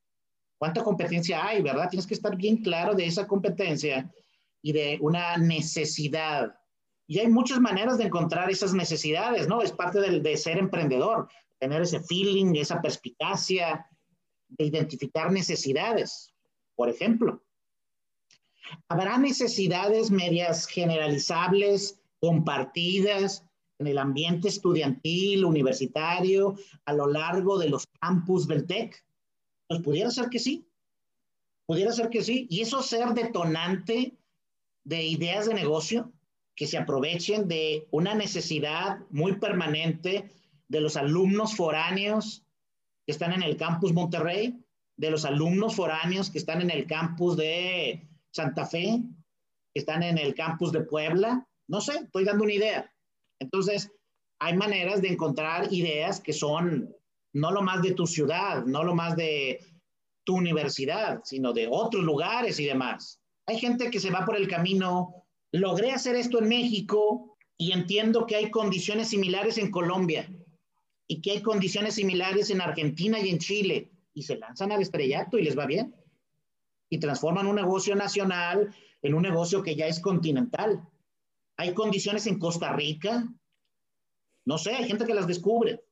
¿Cuánta 0.57 0.83
competencia 0.83 1.45
hay, 1.45 1.61
verdad? 1.61 1.89
Tienes 1.89 2.07
que 2.07 2.13
estar 2.13 2.35
bien 2.35 2.57
claro 2.57 2.93
de 2.93 3.05
esa 3.05 3.27
competencia 3.27 4.11
y 4.61 4.71
de 4.71 4.97
una 5.01 5.37
necesidad. 5.37 6.55
Y 7.07 7.19
hay 7.19 7.27
muchas 7.27 7.59
maneras 7.59 7.97
de 7.97 8.05
encontrar 8.05 8.49
esas 8.49 8.73
necesidades, 8.73 9.47
¿no? 9.47 9.61
Es 9.61 9.71
parte 9.71 9.99
del, 9.99 10.23
de 10.23 10.37
ser 10.37 10.57
emprendedor 10.57 11.27
tener 11.63 11.81
ese 11.81 12.01
feeling, 12.01 12.55
esa 12.55 12.81
perspicacia 12.81 13.87
de 14.49 14.65
identificar 14.65 15.31
necesidades. 15.31 16.33
Por 16.75 16.89
ejemplo, 16.89 17.41
habrá 18.89 19.17
necesidades 19.17 20.11
medias 20.11 20.67
generalizables, 20.67 22.01
compartidas 22.19 23.45
en 23.79 23.87
el 23.87 23.97
ambiente 23.97 24.49
estudiantil, 24.49 25.45
universitario, 25.45 26.55
a 26.83 26.91
lo 26.91 27.07
largo 27.07 27.57
de 27.57 27.69
los 27.69 27.87
campus 28.01 28.45
del 28.45 28.67
TEC. 28.67 29.01
Pues 29.65 29.81
pudiera 29.81 30.11
ser 30.11 30.27
que 30.27 30.39
sí, 30.39 30.67
pudiera 31.65 31.93
ser 31.93 32.09
que 32.09 32.23
sí. 32.23 32.45
Y 32.49 32.59
eso 32.59 32.83
ser 32.83 33.13
detonante 33.13 34.17
de 34.83 35.01
ideas 35.01 35.45
de 35.45 35.53
negocio 35.53 36.11
que 36.57 36.67
se 36.67 36.77
aprovechen 36.77 37.47
de 37.47 37.87
una 37.89 38.15
necesidad 38.15 38.99
muy 39.11 39.37
permanente 39.37 40.29
de 40.73 40.81
los 40.81 40.97
alumnos 40.97 41.55
foráneos 41.55 42.43
que 43.05 43.11
están 43.11 43.31
en 43.31 43.43
el 43.43 43.57
campus 43.57 43.93
Monterrey, 43.93 44.59
de 44.97 45.11
los 45.11 45.23
alumnos 45.23 45.75
foráneos 45.75 46.31
que 46.31 46.39
están 46.39 46.61
en 46.61 46.71
el 46.71 46.87
campus 46.87 47.37
de 47.37 48.09
Santa 48.31 48.65
Fe, 48.65 49.03
que 49.71 49.79
están 49.79 50.01
en 50.01 50.17
el 50.17 50.33
campus 50.33 50.71
de 50.71 50.81
Puebla. 50.81 51.47
No 51.67 51.79
sé, 51.79 51.97
estoy 52.05 52.25
dando 52.25 52.45
una 52.45 52.53
idea. 52.53 52.91
Entonces, 53.39 53.91
hay 54.39 54.57
maneras 54.57 54.99
de 55.03 55.09
encontrar 55.09 55.71
ideas 55.71 56.19
que 56.19 56.33
son 56.33 56.91
no 57.33 57.51
lo 57.51 57.61
más 57.61 57.83
de 57.83 57.91
tu 57.91 58.07
ciudad, 58.07 58.65
no 58.65 58.83
lo 58.83 58.95
más 58.95 59.15
de 59.15 59.59
tu 60.25 60.37
universidad, 60.37 61.21
sino 61.23 61.53
de 61.53 61.67
otros 61.69 62.03
lugares 62.03 62.59
y 62.59 62.65
demás. 62.65 63.21
Hay 63.45 63.59
gente 63.59 63.91
que 63.91 63.99
se 63.99 64.09
va 64.09 64.25
por 64.25 64.37
el 64.37 64.47
camino, 64.47 65.27
logré 65.51 65.91
hacer 65.91 66.15
esto 66.15 66.39
en 66.39 66.49
México 66.49 67.37
y 67.59 67.73
entiendo 67.73 68.25
que 68.25 68.37
hay 68.37 68.49
condiciones 68.49 69.09
similares 69.09 69.59
en 69.59 69.69
Colombia 69.69 70.27
y 71.07 71.21
que 71.21 71.31
hay 71.31 71.41
condiciones 71.41 71.95
similares 71.95 72.49
en 72.49 72.61
Argentina 72.61 73.19
y 73.19 73.29
en 73.29 73.39
Chile 73.39 73.91
y 74.13 74.23
se 74.23 74.37
lanzan 74.37 74.71
al 74.71 74.81
estrellato 74.81 75.37
y 75.37 75.43
les 75.43 75.57
va 75.57 75.65
bien 75.65 75.95
y 76.89 76.99
transforman 76.99 77.47
un 77.47 77.55
negocio 77.55 77.95
nacional 77.95 78.73
en 79.01 79.13
un 79.13 79.23
negocio 79.23 79.63
que 79.63 79.75
ya 79.75 79.87
es 79.87 79.99
continental. 79.99 80.87
Hay 81.57 81.73
condiciones 81.73 82.27
en 82.27 82.39
Costa 82.39 82.71
Rica, 82.73 83.27
no 84.45 84.57
sé, 84.57 84.75
hay 84.75 84.87
gente 84.87 85.05
que 85.05 85.13
las 85.13 85.27
descubre. 85.27 85.83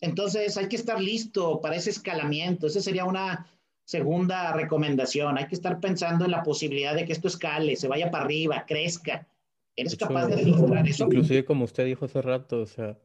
Entonces 0.00 0.56
hay 0.56 0.68
que 0.68 0.76
estar 0.76 1.00
listo 1.00 1.60
para 1.60 1.76
ese 1.76 1.90
escalamiento. 1.90 2.66
Esa 2.66 2.80
sería 2.80 3.04
una 3.04 3.50
segunda 3.84 4.52
recomendación. 4.52 5.38
Hay 5.38 5.46
que 5.46 5.54
estar 5.54 5.80
pensando 5.80 6.24
en 6.24 6.30
la 6.30 6.42
posibilidad 6.42 6.94
de 6.94 7.04
que 7.04 7.12
esto 7.12 7.28
escale, 7.28 7.76
se 7.76 7.88
vaya 7.88 8.10
para 8.10 8.24
arriba, 8.24 8.64
crezca. 8.66 9.26
¿Eres 9.74 9.96
capaz 9.96 10.26
de 10.26 10.38
filtrar 10.38 10.88
eso? 10.88 11.04
Inclusive 11.04 11.44
como 11.44 11.64
usted 11.64 11.84
dijo 11.84 12.06
hace 12.06 12.22
rato, 12.22 12.62
o 12.62 12.66
sea, 12.66 12.98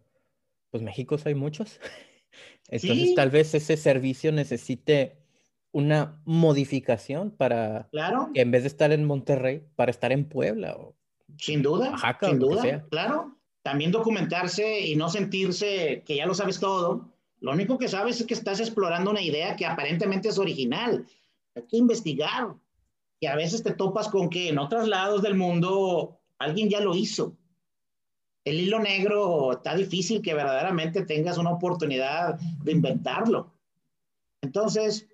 pues 0.71 0.81
México 0.81 1.17
hay 1.25 1.35
muchos. 1.35 1.79
Entonces 2.69 3.13
tal 3.15 3.29
vez 3.29 3.53
ese 3.53 3.77
servicio 3.77 4.31
necesite 4.31 5.17
una 5.73 6.21
modificación 6.25 7.31
para 7.31 7.87
claro. 7.91 8.29
que 8.33 8.41
en 8.41 8.51
vez 8.51 8.63
de 8.63 8.67
estar 8.67 8.91
en 8.91 9.05
Monterrey, 9.05 9.63
para 9.75 9.91
estar 9.91 10.11
en 10.11 10.27
Puebla 10.27 10.75
o 10.75 10.95
sin 11.37 11.61
duda, 11.61 11.95
sin 12.21 12.39
duda, 12.39 12.85
claro. 12.89 13.37
También 13.63 13.91
documentarse 13.91 14.81
y 14.81 14.95
no 14.95 15.07
sentirse 15.07 16.03
que 16.05 16.15
ya 16.15 16.25
lo 16.25 16.33
sabes 16.33 16.59
todo. 16.59 17.13
Lo 17.39 17.51
único 17.51 17.77
que 17.77 17.87
sabes 17.87 18.19
es 18.19 18.25
que 18.25 18.33
estás 18.33 18.59
explorando 18.59 19.11
una 19.11 19.21
idea 19.21 19.55
que 19.55 19.65
aparentemente 19.65 20.29
es 20.29 20.39
original. 20.39 21.05
Hay 21.55 21.63
que 21.67 21.77
investigar. 21.77 22.55
Y 23.19 23.27
a 23.27 23.35
veces 23.35 23.61
te 23.61 23.73
topas 23.73 24.09
con 24.09 24.29
que 24.29 24.49
en 24.49 24.57
otros 24.57 24.87
lados 24.87 25.21
del 25.21 25.35
mundo 25.35 26.19
alguien 26.39 26.69
ya 26.69 26.81
lo 26.81 26.95
hizo 26.95 27.37
el 28.43 28.59
hilo 28.59 28.79
negro 28.79 29.53
está 29.53 29.75
difícil 29.75 30.21
que 30.21 30.33
verdaderamente 30.33 31.05
tengas 31.05 31.37
una 31.37 31.51
oportunidad 31.51 32.39
de 32.39 32.71
inventarlo. 32.71 33.53
Entonces, 34.41 35.07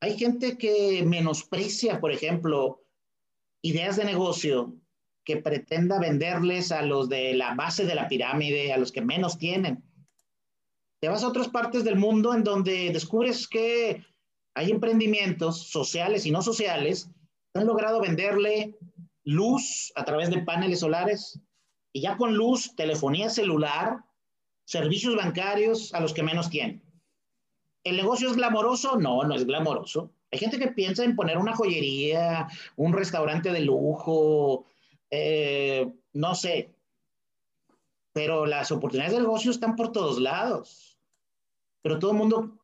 hay 0.00 0.16
gente 0.16 0.56
que 0.56 1.02
menosprecia, 1.04 2.00
por 2.00 2.12
ejemplo, 2.12 2.84
ideas 3.62 3.96
de 3.96 4.04
negocio 4.04 4.76
que 5.24 5.36
pretenda 5.36 5.98
venderles 5.98 6.72
a 6.72 6.82
los 6.82 7.08
de 7.08 7.34
la 7.34 7.54
base 7.54 7.84
de 7.84 7.94
la 7.94 8.08
pirámide, 8.08 8.72
a 8.72 8.78
los 8.78 8.92
que 8.92 9.02
menos 9.02 9.38
tienen. 9.38 9.84
Te 11.00 11.08
vas 11.08 11.22
a 11.22 11.28
otras 11.28 11.48
partes 11.48 11.84
del 11.84 11.96
mundo 11.96 12.34
en 12.34 12.44
donde 12.44 12.90
descubres 12.90 13.48
que 13.48 14.04
hay 14.54 14.70
emprendimientos 14.70 15.68
sociales 15.68 16.24
y 16.26 16.30
no 16.30 16.42
sociales 16.42 17.10
que 17.52 17.60
han 17.60 17.66
logrado 17.66 18.00
venderle 18.00 18.78
luz 19.24 19.92
a 19.96 20.04
través 20.04 20.30
de 20.30 20.42
paneles 20.42 20.80
solares, 20.80 21.40
y 21.92 22.02
ya 22.02 22.16
con 22.16 22.34
luz, 22.34 22.74
telefonía 22.76 23.28
celular, 23.28 24.04
servicios 24.64 25.16
bancarios 25.16 25.92
a 25.94 26.00
los 26.00 26.14
que 26.14 26.22
menos 26.22 26.50
tienen. 26.50 26.82
¿El 27.82 27.96
negocio 27.96 28.28
es 28.28 28.36
glamoroso? 28.36 28.98
No, 28.98 29.22
no 29.24 29.34
es 29.34 29.46
glamoroso. 29.46 30.12
Hay 30.30 30.38
gente 30.38 30.58
que 30.58 30.68
piensa 30.68 31.02
en 31.02 31.16
poner 31.16 31.38
una 31.38 31.56
joyería, 31.56 32.46
un 32.76 32.92
restaurante 32.92 33.50
de 33.50 33.60
lujo, 33.60 34.66
eh, 35.10 35.92
no 36.12 36.34
sé. 36.34 36.72
Pero 38.12 38.46
las 38.46 38.70
oportunidades 38.70 39.14
de 39.14 39.20
negocio 39.20 39.50
están 39.50 39.74
por 39.74 39.92
todos 39.92 40.20
lados. 40.20 40.98
Pero 41.82 41.98
todo 41.98 42.12
el 42.12 42.18
mundo 42.18 42.58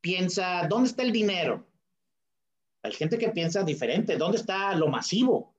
piensa, 0.00 0.66
¿dónde 0.66 0.88
está 0.88 1.02
el 1.02 1.12
dinero? 1.12 1.66
Hay 2.82 2.92
gente 2.92 3.16
que 3.16 3.30
piensa 3.30 3.62
diferente, 3.62 4.16
¿dónde 4.16 4.38
está 4.38 4.74
lo 4.74 4.88
masivo? 4.88 5.54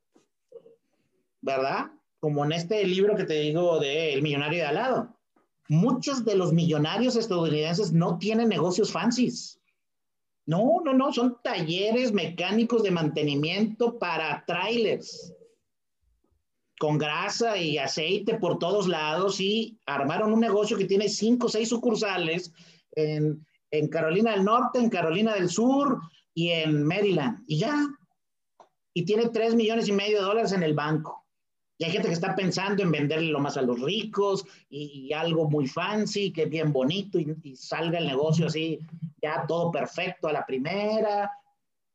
¿Verdad? 1.41 1.91
Como 2.25 2.43
en 2.43 2.53
este 2.53 2.83
libro 2.87 3.15
que 3.15 3.25
te 3.25 3.35
digo 3.35 3.79
de 3.79 4.11
El 4.11 4.23
millonario 4.23 4.63
de 4.63 4.65
al 4.65 4.73
lado. 4.73 5.15
Muchos 5.69 6.25
de 6.25 6.35
los 6.35 6.53
millonarios 6.53 7.15
estadounidenses 7.15 7.93
no 7.93 8.17
tienen 8.17 8.49
negocios 8.49 8.91
fancies. 8.91 9.59
No, 10.47 10.81
no, 10.83 10.91
no, 10.91 11.13
son 11.13 11.37
talleres 11.43 12.13
mecánicos 12.13 12.81
de 12.81 12.89
mantenimiento 12.89 13.99
para 13.99 14.43
trailers 14.47 15.35
con 16.79 16.97
grasa 16.97 17.59
y 17.59 17.77
aceite 17.77 18.39
por 18.39 18.57
todos 18.57 18.87
lados 18.87 19.39
y 19.39 19.77
armaron 19.85 20.33
un 20.33 20.39
negocio 20.39 20.77
que 20.77 20.85
tiene 20.85 21.09
cinco 21.09 21.45
o 21.45 21.49
seis 21.49 21.69
sucursales 21.69 22.51
en, 22.93 23.45
en 23.69 23.87
Carolina 23.87 24.31
del 24.31 24.43
Norte, 24.43 24.79
en 24.79 24.89
Carolina 24.89 25.35
del 25.35 25.47
Sur 25.51 25.99
y 26.33 26.49
en 26.49 26.83
Maryland. 26.85 27.43
Y 27.45 27.59
ya. 27.59 27.85
Y 28.95 29.05
tiene 29.05 29.29
tres 29.29 29.53
millones 29.53 29.87
y 29.87 29.91
medio 29.91 30.17
de 30.17 30.23
dólares 30.23 30.53
en 30.53 30.63
el 30.63 30.73
banco. 30.73 31.24
Y 31.77 31.83
hay 31.83 31.91
gente 31.91 32.07
que 32.07 32.13
está 32.13 32.35
pensando 32.35 32.81
en 32.83 32.91
venderle 32.91 33.31
lo 33.31 33.39
más 33.39 33.57
a 33.57 33.61
los 33.61 33.81
ricos 33.81 34.45
y, 34.69 35.11
algo 35.11 35.49
muy 35.49 35.67
fancy, 35.67 36.31
que 36.31 36.43
es 36.43 36.49
bien 36.49 36.71
bonito 36.71 37.19
y, 37.19 37.55
salga 37.55 37.99
el 37.99 38.07
negocio 38.07 38.47
así, 38.47 38.79
ya 39.21 39.45
todo 39.45 39.71
perfecto 39.71 40.27
a 40.27 40.33
la 40.33 40.45
primera. 40.45 41.29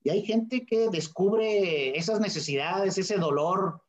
Y 0.02 0.11
hay 0.11 0.23
gente 0.23 0.66
que 0.66 0.89
descubre 0.90 1.97
esas 1.97 2.20
necesidades, 2.20 2.98
ese 2.98 3.16
dolor 3.16 3.82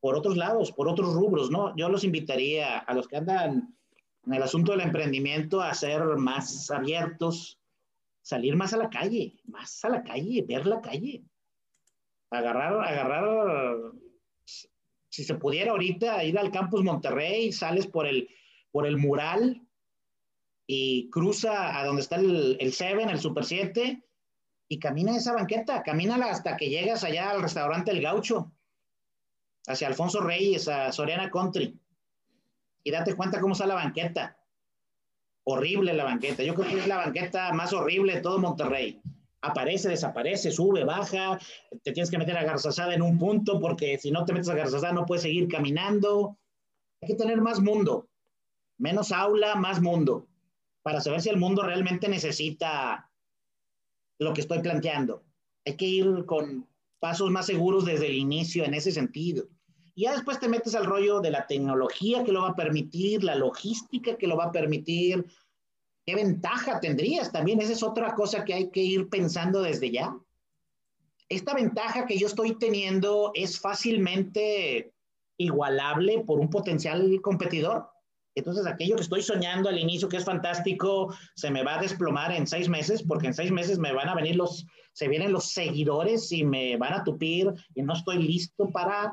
por 0.00 0.16
otros 0.16 0.36
lados, 0.36 0.72
por 0.72 0.88
otros 0.88 1.14
rubros, 1.14 1.50
¿no? 1.50 1.74
Yo 1.76 1.88
los 1.88 2.04
invitaría 2.04 2.78
a 2.78 2.92
los 2.92 3.08
que 3.08 3.16
andan 3.16 3.74
en 4.26 4.34
el 4.34 4.42
asunto 4.42 4.72
del 4.72 4.82
emprendimiento 4.82 5.60
a 5.60 5.72
ser 5.74 6.02
más 6.16 6.70
abiertos, 6.70 7.58
salir 8.20 8.54
más 8.56 8.72
a 8.72 8.76
la 8.78 8.90
calle, 8.90 9.34
más 9.44 9.84
a 9.84 9.88
la 9.88 10.02
calle, 10.02 10.44
ver 10.46 10.66
la 10.66 10.80
calle. 10.80 11.22
Agarrar, 12.30 12.84
agarrar, 12.84 13.92
si 15.12 15.24
se 15.24 15.34
pudiera 15.34 15.72
ahorita 15.72 16.24
ir 16.24 16.38
al 16.38 16.50
campus 16.50 16.82
Monterrey, 16.82 17.52
sales 17.52 17.86
por 17.86 18.06
el, 18.06 18.30
por 18.70 18.86
el 18.86 18.96
mural 18.96 19.60
y 20.66 21.10
cruza 21.10 21.78
a 21.78 21.84
donde 21.84 22.00
está 22.00 22.16
el, 22.16 22.56
el 22.58 22.72
Seven, 22.72 23.10
el 23.10 23.20
Super 23.20 23.44
7, 23.44 24.02
y 24.68 24.78
camina 24.78 25.14
esa 25.14 25.34
banqueta, 25.34 25.82
camínala 25.82 26.30
hasta 26.30 26.56
que 26.56 26.70
llegas 26.70 27.04
allá 27.04 27.28
al 27.28 27.42
restaurante 27.42 27.90
El 27.90 28.00
Gaucho, 28.00 28.54
hacia 29.66 29.86
Alfonso 29.86 30.22
Reyes, 30.22 30.66
a 30.68 30.90
Soriana 30.92 31.30
Country, 31.30 31.78
y 32.82 32.90
date 32.90 33.14
cuenta 33.14 33.38
cómo 33.38 33.52
está 33.52 33.66
la 33.66 33.74
banqueta. 33.74 34.38
Horrible 35.44 35.92
la 35.92 36.04
banqueta. 36.04 36.42
Yo 36.42 36.54
creo 36.54 36.68
que 36.68 36.78
es 36.78 36.86
la 36.86 36.96
banqueta 36.96 37.52
más 37.52 37.74
horrible 37.74 38.14
de 38.14 38.20
todo 38.22 38.38
Monterrey. 38.38 39.02
Aparece, 39.42 39.88
desaparece, 39.88 40.50
sube, 40.50 40.84
baja, 40.84 41.38
te 41.82 41.92
tienes 41.92 42.10
que 42.10 42.18
meter 42.18 42.36
a 42.36 42.44
garzazada 42.44 42.94
en 42.94 43.02
un 43.02 43.18
punto 43.18 43.60
porque 43.60 43.98
si 43.98 44.10
no 44.10 44.24
te 44.24 44.32
metes 44.32 44.48
a 44.48 44.54
garzazada 44.54 44.92
no 44.92 45.04
puedes 45.04 45.22
seguir 45.22 45.48
caminando. 45.48 46.38
Hay 47.00 47.08
que 47.08 47.14
tener 47.16 47.40
más 47.40 47.60
mundo, 47.60 48.08
menos 48.78 49.10
aula, 49.10 49.56
más 49.56 49.80
mundo, 49.80 50.28
para 50.82 51.00
saber 51.00 51.20
si 51.20 51.28
el 51.28 51.38
mundo 51.38 51.62
realmente 51.62 52.08
necesita 52.08 53.10
lo 54.20 54.32
que 54.32 54.42
estoy 54.42 54.60
planteando. 54.60 55.24
Hay 55.64 55.76
que 55.76 55.86
ir 55.86 56.24
con 56.26 56.68
pasos 57.00 57.30
más 57.30 57.46
seguros 57.46 57.84
desde 57.84 58.06
el 58.06 58.14
inicio 58.14 58.64
en 58.64 58.74
ese 58.74 58.92
sentido. 58.92 59.48
Y 59.94 60.04
ya 60.04 60.12
después 60.12 60.38
te 60.38 60.48
metes 60.48 60.74
al 60.74 60.86
rollo 60.86 61.20
de 61.20 61.30
la 61.30 61.46
tecnología 61.46 62.24
que 62.24 62.32
lo 62.32 62.42
va 62.42 62.50
a 62.50 62.56
permitir, 62.56 63.24
la 63.24 63.34
logística 63.34 64.16
que 64.16 64.26
lo 64.26 64.36
va 64.36 64.44
a 64.44 64.52
permitir. 64.52 65.26
¿Qué 66.04 66.14
ventaja 66.14 66.80
tendrías 66.80 67.30
también? 67.30 67.60
Esa 67.60 67.72
es 67.72 67.82
otra 67.82 68.14
cosa 68.14 68.44
que 68.44 68.54
hay 68.54 68.70
que 68.70 68.80
ir 68.80 69.08
pensando 69.08 69.62
desde 69.62 69.90
ya. 69.90 70.16
Esta 71.28 71.54
ventaja 71.54 72.06
que 72.06 72.18
yo 72.18 72.26
estoy 72.26 72.58
teniendo 72.58 73.30
es 73.34 73.60
fácilmente 73.60 74.92
igualable 75.36 76.24
por 76.26 76.40
un 76.40 76.50
potencial 76.50 77.20
competidor. 77.22 77.88
Entonces, 78.34 78.66
aquello 78.66 78.96
que 78.96 79.02
estoy 79.02 79.22
soñando 79.22 79.68
al 79.68 79.78
inicio, 79.78 80.08
que 80.08 80.16
es 80.16 80.24
fantástico, 80.24 81.14
se 81.34 81.50
me 81.50 81.62
va 81.62 81.78
a 81.78 81.82
desplomar 81.82 82.32
en 82.32 82.46
seis 82.46 82.68
meses, 82.68 83.02
porque 83.02 83.26
en 83.26 83.34
seis 83.34 83.50
meses 83.50 83.78
me 83.78 83.92
van 83.92 84.08
a 84.08 84.14
venir 84.14 84.36
los, 84.36 84.66
se 84.92 85.08
vienen 85.08 85.32
los 85.32 85.52
seguidores 85.52 86.32
y 86.32 86.44
me 86.44 86.76
van 86.76 86.94
a 86.94 87.04
tupir 87.04 87.52
y 87.74 87.82
no 87.82 87.92
estoy 87.92 88.22
listo 88.22 88.70
para 88.70 89.12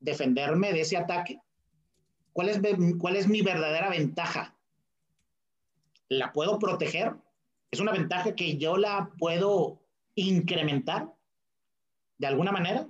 defenderme 0.00 0.72
de 0.72 0.80
ese 0.80 0.96
ataque. 0.96 1.38
¿Cuál 2.32 2.48
es, 2.48 2.60
cuál 2.98 3.16
es 3.16 3.28
mi 3.28 3.42
verdadera 3.42 3.90
ventaja? 3.90 4.55
¿La 6.08 6.32
puedo 6.32 6.58
proteger? 6.58 7.14
¿Es 7.70 7.80
una 7.80 7.92
ventaja 7.92 8.34
que 8.34 8.56
yo 8.56 8.76
la 8.76 9.10
puedo 9.18 9.82
incrementar 10.14 11.12
de 12.18 12.26
alguna 12.26 12.52
manera? 12.52 12.88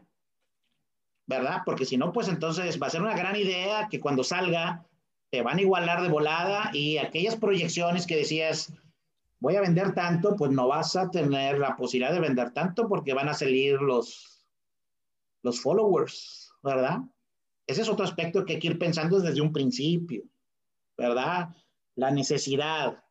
¿Verdad? 1.26 1.62
Porque 1.64 1.84
si 1.84 1.97
no, 1.97 2.12
pues 2.12 2.28
entonces 2.28 2.80
va 2.80 2.86
a 2.86 2.90
ser 2.90 3.02
una 3.02 3.16
gran 3.16 3.36
idea 3.36 3.88
que 3.88 4.01
cuando 4.01 4.22
salga 4.22 4.86
te 5.30 5.43
van 5.43 5.59
a 5.59 5.62
igualar 5.62 6.02
de 6.02 6.09
volada 6.09 6.70
y 6.72 6.98
aquellas 6.98 7.36
proyecciones 7.36 8.06
que 8.06 8.16
decías, 8.16 8.72
voy 9.40 9.56
a 9.56 9.60
vender 9.60 9.93
tanto, 9.93 10.36
pues 10.36 10.52
no 10.52 10.68
vas 10.68 10.94
a 10.97 11.10
tener 11.10 11.59
la 11.59 11.76
posibilidad 11.76 12.12
de 12.12 12.20
vender 12.20 12.52
tanto 12.52 12.88
porque 12.88 13.12
van 13.12 13.28
a 13.28 13.34
salir 13.34 13.80
los, 13.80 14.47
los 15.43 15.60
followers, 15.60 16.52
¿verdad? 16.62 17.01
Ese 17.66 17.82
es 17.82 17.88
otro 17.88 18.05
aspecto 18.05 18.44
que 18.44 18.55
hay 18.55 18.59
que 18.60 18.68
ir 18.68 18.78
pensando 18.78 19.18
desde 19.18 19.40
un 19.40 19.52
principio, 19.52 20.22
¿verdad? 20.97 21.48
La 21.97 22.10
necesidad, 22.10 23.02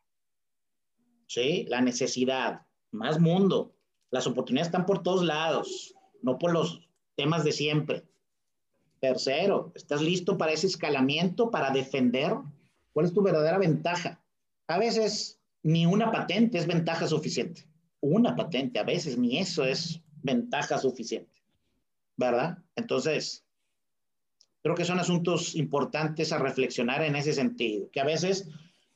¿sí? 1.27 1.65
La 1.69 1.81
necesidad, 1.81 2.65
más 2.91 3.19
mundo. 3.19 3.73
Las 4.11 4.27
oportunidades 4.27 4.67
están 4.67 4.85
por 4.85 5.03
todos 5.03 5.23
lados, 5.23 5.93
no 6.21 6.37
por 6.37 6.53
los 6.53 6.87
temas 7.15 7.43
de 7.43 7.51
siempre. 7.51 8.03
Tercero, 8.99 9.71
¿estás 9.75 10.01
listo 10.01 10.37
para 10.37 10.51
ese 10.51 10.67
escalamiento, 10.67 11.51
para 11.51 11.71
defender? 11.71 12.33
¿Cuál 12.93 13.05
es 13.05 13.13
tu 13.13 13.21
verdadera 13.21 13.57
ventaja? 13.57 14.23
A 14.67 14.79
veces 14.79 15.39
ni 15.63 15.85
una 15.85 16.11
patente 16.11 16.57
es 16.57 16.67
ventaja 16.67 17.07
suficiente. 17.07 17.67
Una 17.99 18.35
patente, 18.35 18.79
a 18.79 18.83
veces 18.83 19.17
ni 19.17 19.37
eso 19.37 19.65
es 19.65 20.01
ventaja 20.23 20.77
suficiente. 20.77 21.43
¿Verdad? 22.17 22.59
Entonces, 22.75 23.45
creo 24.63 24.75
que 24.75 24.85
son 24.85 24.99
asuntos 24.99 25.55
importantes 25.55 26.31
a 26.31 26.39
reflexionar 26.39 27.03
en 27.03 27.15
ese 27.15 27.33
sentido, 27.33 27.89
que 27.91 27.99
a 27.99 28.05
veces 28.05 28.47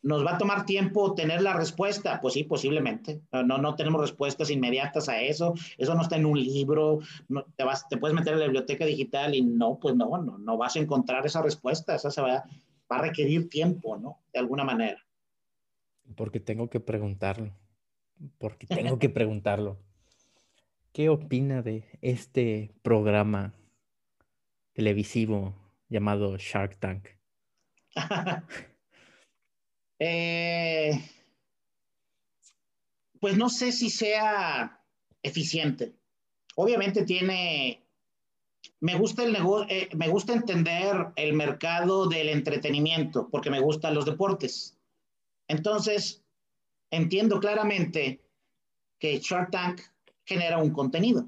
¿Nos 0.02 0.26
va 0.26 0.36
a 0.36 0.38
tomar 0.38 0.66
tiempo 0.66 1.14
tener 1.14 1.42
la 1.42 1.54
respuesta? 1.54 2.22
Pues 2.22 2.34
sí, 2.34 2.46
posiblemente. 2.46 3.22
No, 3.32 3.58
no 3.58 3.76
tenemos 3.76 4.00
respuestas 4.00 4.50
inmediatas 4.50 5.10
a 5.10 5.22
eso. 5.22 5.54
Eso 5.78 5.94
no 5.94 6.02
está 6.04 6.16
en 6.16 6.26
un 6.26 6.40
libro. 6.40 7.00
No, 7.28 7.44
te, 7.56 7.66
vas, 7.66 7.88
te 7.90 7.98
puedes 7.98 8.16
meter 8.16 8.34
en 8.34 8.40
la 8.40 8.46
biblioteca 8.46 8.86
digital 8.86 9.36
y 9.36 9.42
no, 9.42 9.78
pues 9.78 9.96
no, 9.96 10.18
no, 10.18 10.38
no 10.38 10.58
vas 10.58 10.78
a 10.78 10.80
encontrar 10.80 11.26
esa 11.26 11.42
respuesta. 11.42 11.96
Esa 11.96 12.12
se 12.12 12.22
va, 12.22 12.46
va 12.90 12.98
a 12.98 13.02
requerir 13.02 13.50
tiempo, 13.50 13.98
¿no? 13.98 14.20
De 14.32 14.40
alguna 14.40 14.64
manera. 14.64 15.06
Porque 16.16 16.40
tengo 16.40 16.70
que 16.70 16.80
preguntarlo. 16.80 17.54
Porque 18.38 18.68
tengo 18.68 19.00
que 19.00 19.10
preguntarlo. 19.10 19.78
¿Qué 20.94 21.10
opina 21.10 21.62
de 21.62 21.84
este 22.02 22.74
programa 22.82 23.54
televisivo 24.74 25.54
llamado 25.90 26.38
Shark 26.38 26.78
Tank? 26.78 27.10
Eh, 30.00 30.92
pues 33.20 33.38
no 33.38 33.50
sé 33.50 33.72
si 33.72 33.90
sea 33.90 34.82
eficiente. 35.22 35.94
Obviamente 36.56 37.04
tiene, 37.04 37.84
me 38.80 38.96
gusta 38.98 39.24
eh, 39.70 39.90
me 39.96 40.08
gusta 40.08 40.34
entender 40.34 41.08
el 41.16 41.34
mercado 41.34 42.08
del 42.08 42.30
entretenimiento 42.30 43.30
porque 43.30 43.50
me 43.50 43.60
gustan 43.60 43.94
los 43.94 44.06
deportes. 44.06 44.78
Entonces, 45.48 46.24
entiendo 46.92 47.40
claramente 47.40 48.22
que 49.00 49.20
Shark 49.20 49.52
Tank 49.52 49.82
genera 50.26 50.60
un 50.60 50.72
contenido, 50.72 51.28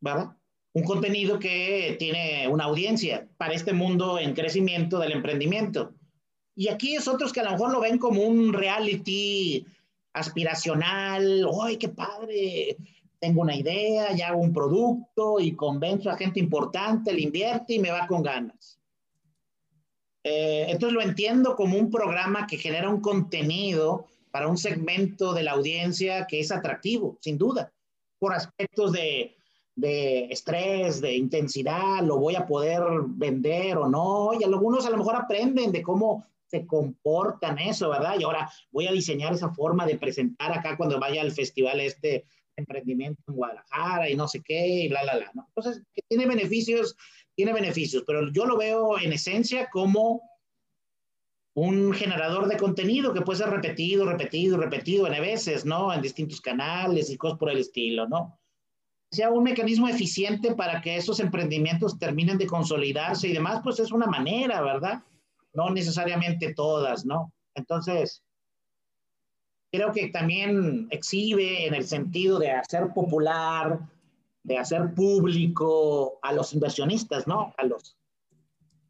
¿verdad? 0.00 0.36
Un 0.72 0.84
contenido 0.84 1.38
que 1.38 1.96
tiene 1.98 2.48
una 2.48 2.64
audiencia 2.64 3.28
para 3.36 3.54
este 3.54 3.72
mundo 3.72 4.18
en 4.18 4.34
crecimiento 4.34 4.98
del 4.98 5.12
emprendimiento. 5.12 5.94
Y 6.56 6.68
aquí 6.68 6.94
es 6.94 7.08
otros 7.08 7.32
que 7.32 7.40
a 7.40 7.44
lo 7.44 7.52
mejor 7.52 7.72
lo 7.72 7.80
ven 7.80 7.98
como 7.98 8.22
un 8.22 8.52
reality 8.52 9.66
aspiracional, 10.12 11.46
¡ay, 11.62 11.76
qué 11.76 11.88
padre! 11.88 12.76
Tengo 13.18 13.40
una 13.40 13.56
idea, 13.56 14.12
ya 14.14 14.28
hago 14.28 14.40
un 14.40 14.52
producto 14.52 15.40
y 15.40 15.56
convenzo 15.56 16.10
a 16.10 16.16
gente 16.16 16.38
importante, 16.38 17.12
le 17.12 17.22
invierte 17.22 17.74
y 17.74 17.78
me 17.78 17.90
va 17.90 18.06
con 18.06 18.22
ganas. 18.22 18.78
Eh, 20.22 20.66
entonces 20.68 20.94
lo 20.94 21.02
entiendo 21.02 21.56
como 21.56 21.76
un 21.76 21.90
programa 21.90 22.46
que 22.46 22.56
genera 22.56 22.88
un 22.88 23.00
contenido 23.00 24.06
para 24.30 24.48
un 24.48 24.56
segmento 24.56 25.32
de 25.32 25.42
la 25.42 25.52
audiencia 25.52 26.26
que 26.26 26.40
es 26.40 26.50
atractivo, 26.50 27.18
sin 27.20 27.36
duda, 27.38 27.72
por 28.18 28.32
aspectos 28.32 28.92
de, 28.92 29.36
de 29.74 30.26
estrés, 30.26 31.00
de 31.00 31.14
intensidad, 31.14 32.02
lo 32.02 32.18
voy 32.18 32.36
a 32.36 32.46
poder 32.46 32.82
vender 33.06 33.76
o 33.78 33.88
no, 33.88 34.30
y 34.38 34.44
algunos 34.44 34.86
a 34.86 34.90
lo 34.90 34.98
mejor 34.98 35.16
aprenden 35.16 35.72
de 35.72 35.82
cómo 35.82 36.24
se 36.46 36.66
comportan 36.66 37.58
eso, 37.58 37.90
¿verdad? 37.90 38.16
Y 38.18 38.24
ahora 38.24 38.50
voy 38.70 38.86
a 38.86 38.92
diseñar 38.92 39.32
esa 39.32 39.50
forma 39.50 39.86
de 39.86 39.98
presentar 39.98 40.52
acá 40.52 40.76
cuando 40.76 40.98
vaya 41.00 41.22
al 41.22 41.32
festival 41.32 41.80
este 41.80 42.24
emprendimiento 42.56 43.20
en 43.28 43.34
Guadalajara 43.34 44.08
y 44.08 44.16
no 44.16 44.28
sé 44.28 44.42
qué, 44.42 44.66
y 44.66 44.88
bla, 44.88 45.02
bla, 45.02 45.16
bla, 45.16 45.30
¿no? 45.34 45.46
Entonces, 45.48 45.82
que 45.92 46.02
tiene 46.08 46.26
beneficios, 46.26 46.96
tiene 47.34 47.52
beneficios, 47.52 48.04
pero 48.06 48.30
yo 48.32 48.46
lo 48.46 48.56
veo 48.56 48.98
en 48.98 49.12
esencia 49.12 49.68
como 49.70 50.22
un 51.56 51.92
generador 51.92 52.48
de 52.48 52.56
contenido 52.56 53.12
que 53.12 53.20
puede 53.20 53.38
ser 53.38 53.50
repetido, 53.50 54.06
repetido, 54.06 54.56
repetido 54.56 55.06
en 55.06 55.20
veces, 55.22 55.64
¿no? 55.64 55.92
En 55.92 56.02
distintos 56.02 56.40
canales 56.40 57.10
y 57.10 57.16
cosas 57.16 57.38
por 57.38 57.50
el 57.50 57.58
estilo, 57.58 58.08
¿no? 58.08 58.38
Sea 59.12 59.30
un 59.30 59.44
mecanismo 59.44 59.88
eficiente 59.88 60.54
para 60.54 60.80
que 60.80 60.96
esos 60.96 61.20
emprendimientos 61.20 61.98
terminen 61.98 62.38
de 62.38 62.48
consolidarse 62.48 63.28
y 63.28 63.32
demás, 63.32 63.60
pues 63.62 63.78
es 63.78 63.92
una 63.92 64.06
manera, 64.06 64.60
¿verdad? 64.62 65.04
No 65.54 65.70
necesariamente 65.70 66.52
todas, 66.54 67.06
¿no? 67.06 67.32
Entonces, 67.54 68.22
creo 69.72 69.92
que 69.92 70.08
también 70.08 70.88
exhibe 70.90 71.66
en 71.66 71.74
el 71.74 71.86
sentido 71.86 72.38
de 72.38 72.50
hacer 72.50 72.92
popular, 72.92 73.80
de 74.42 74.58
hacer 74.58 74.94
público 74.94 76.18
a 76.22 76.32
los 76.32 76.52
inversionistas, 76.52 77.26
¿no? 77.26 77.54
A 77.56 77.64
los, 77.64 77.96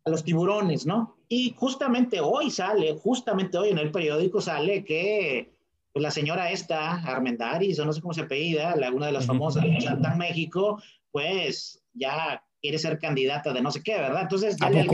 a 0.04 0.10
los 0.10 0.24
tiburones, 0.24 0.84
¿no? 0.84 1.16
Y 1.28 1.54
justamente 1.56 2.20
hoy 2.20 2.50
sale, 2.50 2.98
justamente 2.98 3.56
hoy 3.56 3.70
en 3.70 3.78
el 3.78 3.90
periódico 3.92 4.40
sale 4.40 4.84
que 4.84 5.54
pues 5.94 6.02
la 6.02 6.10
señora 6.10 6.50
esta, 6.50 6.94
Armendaris, 6.94 7.78
o 7.78 7.84
no 7.84 7.92
sé 7.92 8.00
cómo 8.00 8.12
se 8.12 8.22
apellida, 8.22 8.74
la, 8.74 8.90
una 8.90 9.06
de 9.06 9.12
las 9.12 9.26
famosas, 9.26 9.64
en 9.64 10.18
México, 10.18 10.82
pues 11.12 11.80
ya 11.92 12.44
quiere 12.60 12.78
ser 12.78 12.98
candidata 12.98 13.52
de 13.52 13.62
no 13.62 13.70
sé 13.70 13.80
qué, 13.80 13.94
¿verdad? 13.94 14.22
Entonces 14.22 14.56
ya 14.56 14.70
le 14.70 14.86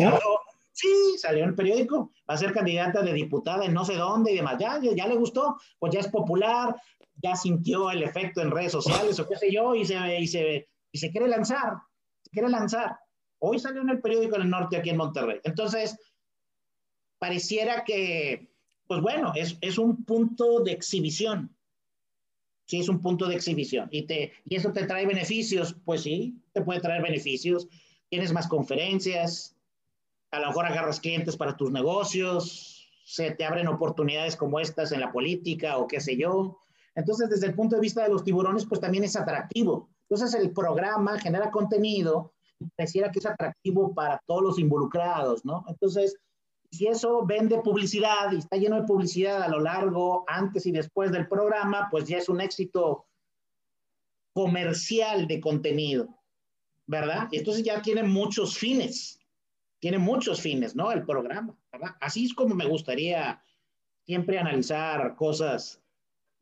sí, 0.80 1.18
salió 1.18 1.44
en 1.44 1.50
el 1.50 1.54
periódico, 1.54 2.12
va 2.28 2.34
a 2.34 2.38
ser 2.38 2.52
candidata 2.52 3.02
de 3.02 3.12
diputada 3.12 3.64
en 3.64 3.74
no 3.74 3.84
sé 3.84 3.94
dónde 3.94 4.32
y 4.32 4.36
demás, 4.36 4.56
ya, 4.58 4.80
ya, 4.80 5.06
le 5.06 5.16
gustó, 5.16 5.56
pues 5.78 5.92
ya 5.92 6.00
es 6.00 6.08
popular, 6.08 6.74
ya 7.22 7.36
sintió 7.36 7.90
el 7.90 8.02
efecto 8.02 8.40
en 8.40 8.50
redes 8.50 8.72
sociales 8.72 9.18
o 9.20 9.28
qué 9.28 9.36
sé 9.36 9.52
yo, 9.52 9.74
y 9.74 9.84
se, 9.84 10.20
y 10.20 10.26
se, 10.26 10.68
y 10.92 10.98
se 10.98 11.10
quiere 11.10 11.28
lanzar, 11.28 11.74
se 12.22 12.30
quiere 12.30 12.48
lanzar. 12.48 12.98
Hoy 13.38 13.58
salió 13.58 13.82
en 13.82 13.90
el 13.90 14.00
periódico 14.00 14.38
del 14.38 14.50
norte 14.50 14.76
aquí 14.76 14.90
en 14.90 14.96
Monterrey. 14.96 15.40
Entonces, 15.44 15.98
pareciera 17.18 17.84
que, 17.84 18.50
pues 18.86 19.00
bueno, 19.00 19.32
es, 19.34 19.56
es 19.60 19.78
un 19.78 20.04
punto 20.04 20.60
de 20.60 20.72
exhibición. 20.72 21.54
Sí, 22.66 22.80
es 22.80 22.88
un 22.88 23.02
punto 23.02 23.26
de 23.26 23.34
exhibición. 23.34 23.88
Y, 23.90 24.06
te, 24.06 24.32
¿Y 24.44 24.56
eso 24.56 24.72
te 24.72 24.86
trae 24.86 25.06
beneficios? 25.06 25.74
Pues 25.84 26.02
sí, 26.02 26.40
te 26.52 26.62
puede 26.62 26.80
traer 26.80 27.02
beneficios. 27.02 27.66
Tienes 28.08 28.32
más 28.32 28.46
conferencias, 28.46 29.56
a 30.30 30.40
lo 30.40 30.46
mejor 30.48 30.66
agarras 30.66 31.00
clientes 31.00 31.36
para 31.36 31.56
tus 31.56 31.70
negocios, 31.70 32.88
se 33.04 33.32
te 33.32 33.44
abren 33.44 33.68
oportunidades 33.68 34.36
como 34.36 34.60
estas 34.60 34.92
en 34.92 35.00
la 35.00 35.12
política 35.12 35.78
o 35.78 35.88
qué 35.88 36.00
sé 36.00 36.16
yo. 36.16 36.58
Entonces, 36.94 37.28
desde 37.28 37.46
el 37.46 37.54
punto 37.54 37.76
de 37.76 37.82
vista 37.82 38.02
de 38.02 38.10
los 38.10 38.24
tiburones, 38.24 38.66
pues 38.66 38.80
también 38.80 39.04
es 39.04 39.16
atractivo. 39.16 39.90
Entonces, 40.08 40.38
el 40.40 40.52
programa 40.52 41.18
genera 41.18 41.50
contenido 41.50 42.32
pareciera 42.76 43.10
que 43.10 43.18
es 43.18 43.26
atractivo 43.26 43.94
para 43.94 44.20
todos 44.26 44.42
los 44.42 44.58
involucrados, 44.58 45.44
¿no? 45.44 45.64
Entonces, 45.68 46.16
si 46.70 46.86
eso 46.86 47.24
vende 47.24 47.58
publicidad 47.58 48.30
y 48.32 48.38
está 48.38 48.56
lleno 48.56 48.76
de 48.76 48.86
publicidad 48.86 49.42
a 49.42 49.48
lo 49.48 49.60
largo, 49.60 50.24
antes 50.28 50.66
y 50.66 50.72
después 50.72 51.10
del 51.10 51.28
programa, 51.28 51.88
pues 51.90 52.06
ya 52.06 52.18
es 52.18 52.28
un 52.28 52.40
éxito 52.40 53.06
comercial 54.32 55.26
de 55.26 55.40
contenido, 55.40 56.08
¿verdad? 56.86 57.28
Y 57.32 57.38
entonces 57.38 57.64
ya 57.64 57.82
tiene 57.82 58.04
muchos 58.04 58.56
fines, 58.56 59.18
tiene 59.80 59.98
muchos 59.98 60.40
fines, 60.40 60.76
¿no? 60.76 60.92
El 60.92 61.04
programa, 61.04 61.56
¿verdad? 61.72 61.96
Así 62.00 62.26
es 62.26 62.34
como 62.34 62.54
me 62.54 62.66
gustaría 62.66 63.42
siempre 64.06 64.38
analizar 64.38 65.16
cosas 65.16 65.82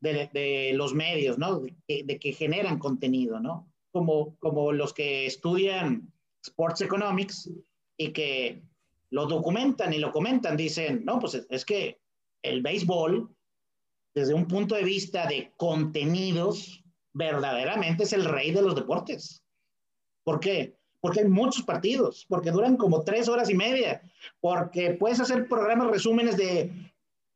de, 0.01 0.71
los 0.73 0.93
medios, 0.93 1.37
¿no? 1.37 1.61
De, 1.87 2.19
que 2.19 2.33
generan 2.33 2.79
contenido, 2.79 3.39
¿no? 3.39 3.71
Como, 3.91 4.37
como 4.39 4.71
los 4.71 4.93
que 4.93 5.25
estudian 5.25 6.13
Sports 6.43 6.81
Economics 6.81 7.49
y 7.97 8.11
que 8.11 8.61
lo 9.09 9.25
documentan 9.25 9.93
y 9.93 9.99
lo 9.99 10.11
comentan, 10.11 10.55
dicen, 10.55 11.03
no, 11.05 11.19
pues 11.19 11.45
es 11.49 11.65
que 11.65 11.99
el 12.43 12.61
béisbol, 12.61 13.35
desde 14.13 14.33
un 14.33 14.47
punto 14.47 14.75
de 14.75 14.83
vista 14.83 15.25
de 15.27 15.53
contenidos, 15.57 16.83
verdaderamente 17.13 18.03
es 18.03 18.13
el 18.13 18.25
rey 18.25 18.51
de 18.51 18.61
los 18.61 18.75
deportes. 18.75 19.43
¿Por 20.23 20.39
qué? 20.39 20.78
Porque 21.01 21.21
hay 21.21 21.27
muchos 21.27 21.63
partidos, 21.63 22.25
porque 22.27 22.51
duran 22.51 22.75
como 22.75 23.03
tres 23.03 23.29
horas 23.29 23.49
y 23.49 23.55
media, 23.55 24.01
porque 24.41 24.91
puedes 24.99 25.19
hacer 25.19 25.47
programas 25.47 25.91
resúmenes 25.91 26.35
de, 26.35 26.71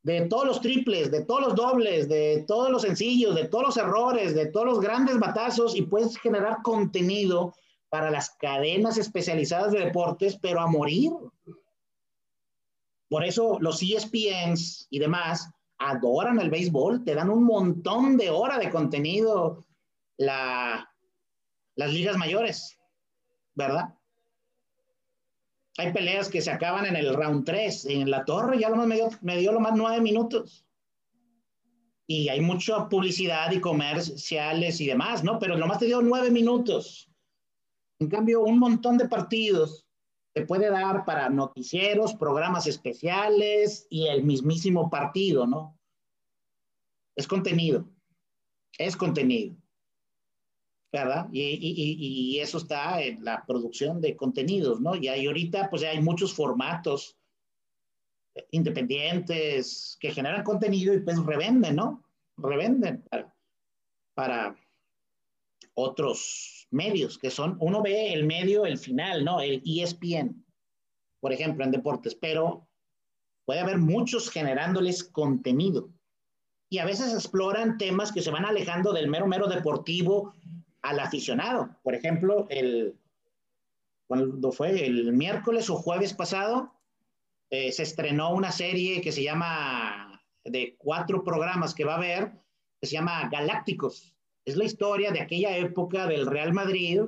de 0.04 0.28
todos 0.28 0.46
los 0.46 0.62
triples, 0.62 1.10
de 1.12 1.24
todos 1.24 1.42
los 1.42 1.56
dobles, 1.56 2.10
de 2.10 2.44
todos 2.46 2.70
los 2.70 2.82
sencillos, 2.82 3.36
de 3.36 3.48
todos 3.48 3.68
los 3.68 3.78
errores, 3.78 4.36
de 4.36 4.48
todos 4.48 4.66
los 4.66 4.82
grandes 4.82 5.18
batazos 5.18 5.76
y 5.76 5.84
puedes 5.84 6.18
generar 6.18 6.58
contenido 6.62 7.56
para 7.90 8.12
las 8.12 8.32
cadenas 8.32 8.98
especializadas 8.98 9.72
de 9.72 9.80
deportes, 9.80 10.38
pero 10.42 10.60
a 10.60 10.68
morir. 10.68 11.12
Por 13.08 13.24
eso 13.24 13.58
los 13.62 13.82
ESPNs 13.82 14.88
y 14.90 15.00
demás 15.00 15.50
adoran 15.78 16.40
el 16.40 16.50
béisbol, 16.50 17.04
te 17.06 17.16
dan 17.16 17.30
un 17.30 17.44
montón 17.44 18.18
de 18.18 18.30
hora 18.30 18.58
de 18.58 18.70
contenido 18.70 19.64
la, 20.18 20.90
las 21.76 21.94
ligas 21.94 22.18
mayores, 22.18 22.78
¿verdad? 23.56 23.96
Hay 25.78 25.92
peleas 25.92 26.30
que 26.30 26.42
se 26.42 26.52
acaban 26.52 26.86
en 26.86 26.96
el 26.96 27.14
round 27.16 27.46
3, 27.46 27.86
en 27.86 28.12
la 28.12 28.26
torre 28.26 28.60
ya 28.60 28.70
lo 28.70 28.76
más 28.76 28.88
me 28.88 28.96
dio, 28.96 29.10
me 29.22 29.38
dio 29.38 29.52
lo 29.52 29.60
más 29.60 29.74
nueve 29.76 30.02
minutos. 30.02 30.66
Y 32.06 32.30
hay 32.30 32.42
mucha 32.42 32.90
publicidad 32.90 33.52
y 33.52 33.60
comerciales 33.60 34.80
y 34.82 34.88
demás, 34.88 35.24
¿no? 35.24 35.40
Pero 35.40 35.58
lo 35.58 35.68
más 35.68 35.80
te 35.80 35.86
dio 35.86 36.02
nueve 36.02 36.30
minutos. 36.30 37.10
En 38.00 38.10
cambio, 38.10 38.42
un 38.42 38.60
montón 38.60 38.98
de 38.98 39.08
partidos 39.08 39.88
se 40.36 40.46
puede 40.46 40.70
dar 40.70 41.06
para 41.06 41.30
noticieros, 41.30 42.16
programas 42.16 42.68
especiales 42.68 43.86
y 43.90 44.08
el 44.08 44.24
mismísimo 44.24 44.90
partido, 44.90 45.46
¿no? 45.46 45.78
Es 47.16 47.28
contenido, 47.28 47.88
es 48.78 48.98
contenido, 48.98 49.56
¿verdad? 50.94 51.28
Y, 51.32 52.38
eso 52.40 52.60
está 52.60 53.02
en 53.02 53.26
la 53.26 53.44
producción 53.48 54.00
de 54.00 54.16
contenidos, 54.16 54.80
¿no? 54.80 54.96
Y 54.96 55.08
ahorita, 55.08 55.70
pues 55.72 55.84
hay 55.84 56.00
muchos 56.00 56.34
formatos 56.34 57.18
independientes 58.52 59.98
que 60.00 60.12
generan 60.12 60.44
contenido 60.44 60.94
y 60.94 61.00
pues 61.00 61.18
revenden, 61.26 61.78
¿no? 61.78 62.04
Revenden 62.38 63.04
para 64.14 64.56
otros 65.74 66.68
medios, 66.70 67.18
que 67.18 67.32
son, 67.32 67.58
uno 67.60 67.82
ve 67.82 68.14
el 68.14 68.26
medio, 68.26 68.66
el 68.68 68.78
final, 68.78 69.26
¿no? 69.26 69.42
El 69.42 69.64
ESPN, 69.66 70.46
por 71.20 71.34
ejemplo, 71.34 71.66
en 71.66 71.72
deportes, 71.72 72.14
pero 72.14 72.68
puede 73.46 73.62
haber 73.62 73.80
muchos 73.80 74.30
generándoles 74.30 75.04
contenido. 75.04 75.90
Y 76.70 76.78
a 76.78 76.86
veces 76.86 77.14
exploran 77.14 77.80
temas 77.80 78.12
que 78.12 78.22
se 78.22 78.32
van 78.32 78.46
alejando 78.46 78.94
del 78.94 79.08
mero, 79.08 79.26
mero 79.28 79.48
deportivo 79.48 80.34
al 80.84 81.00
aficionado. 81.00 81.76
Por 81.84 81.96
ejemplo, 81.96 82.46
el, 82.50 82.96
cuando 84.08 84.52
fue 84.52 84.86
el 84.86 85.12
miércoles 85.14 85.70
o 85.70 85.76
jueves 85.76 86.14
pasado, 86.14 86.72
eh, 87.50 87.72
se 87.72 87.84
estrenó 87.84 88.34
una 88.34 88.52
serie 88.52 89.02
que 89.02 89.12
se 89.12 89.24
llama, 89.24 90.22
de 90.44 90.76
cuatro 90.78 91.24
programas 91.24 91.74
que 91.74 91.86
va 91.86 91.94
a 91.94 91.98
haber, 91.98 92.32
que 92.80 92.88
se 92.88 92.94
llama 92.94 93.28
Galácticos 93.30 94.14
es 94.46 94.58
la 94.58 94.66
historia 94.66 95.12
de 95.12 95.22
aquella 95.22 95.58
época 95.58 96.08
del 96.08 96.26
Real 96.26 96.54
Madrid 96.54 97.02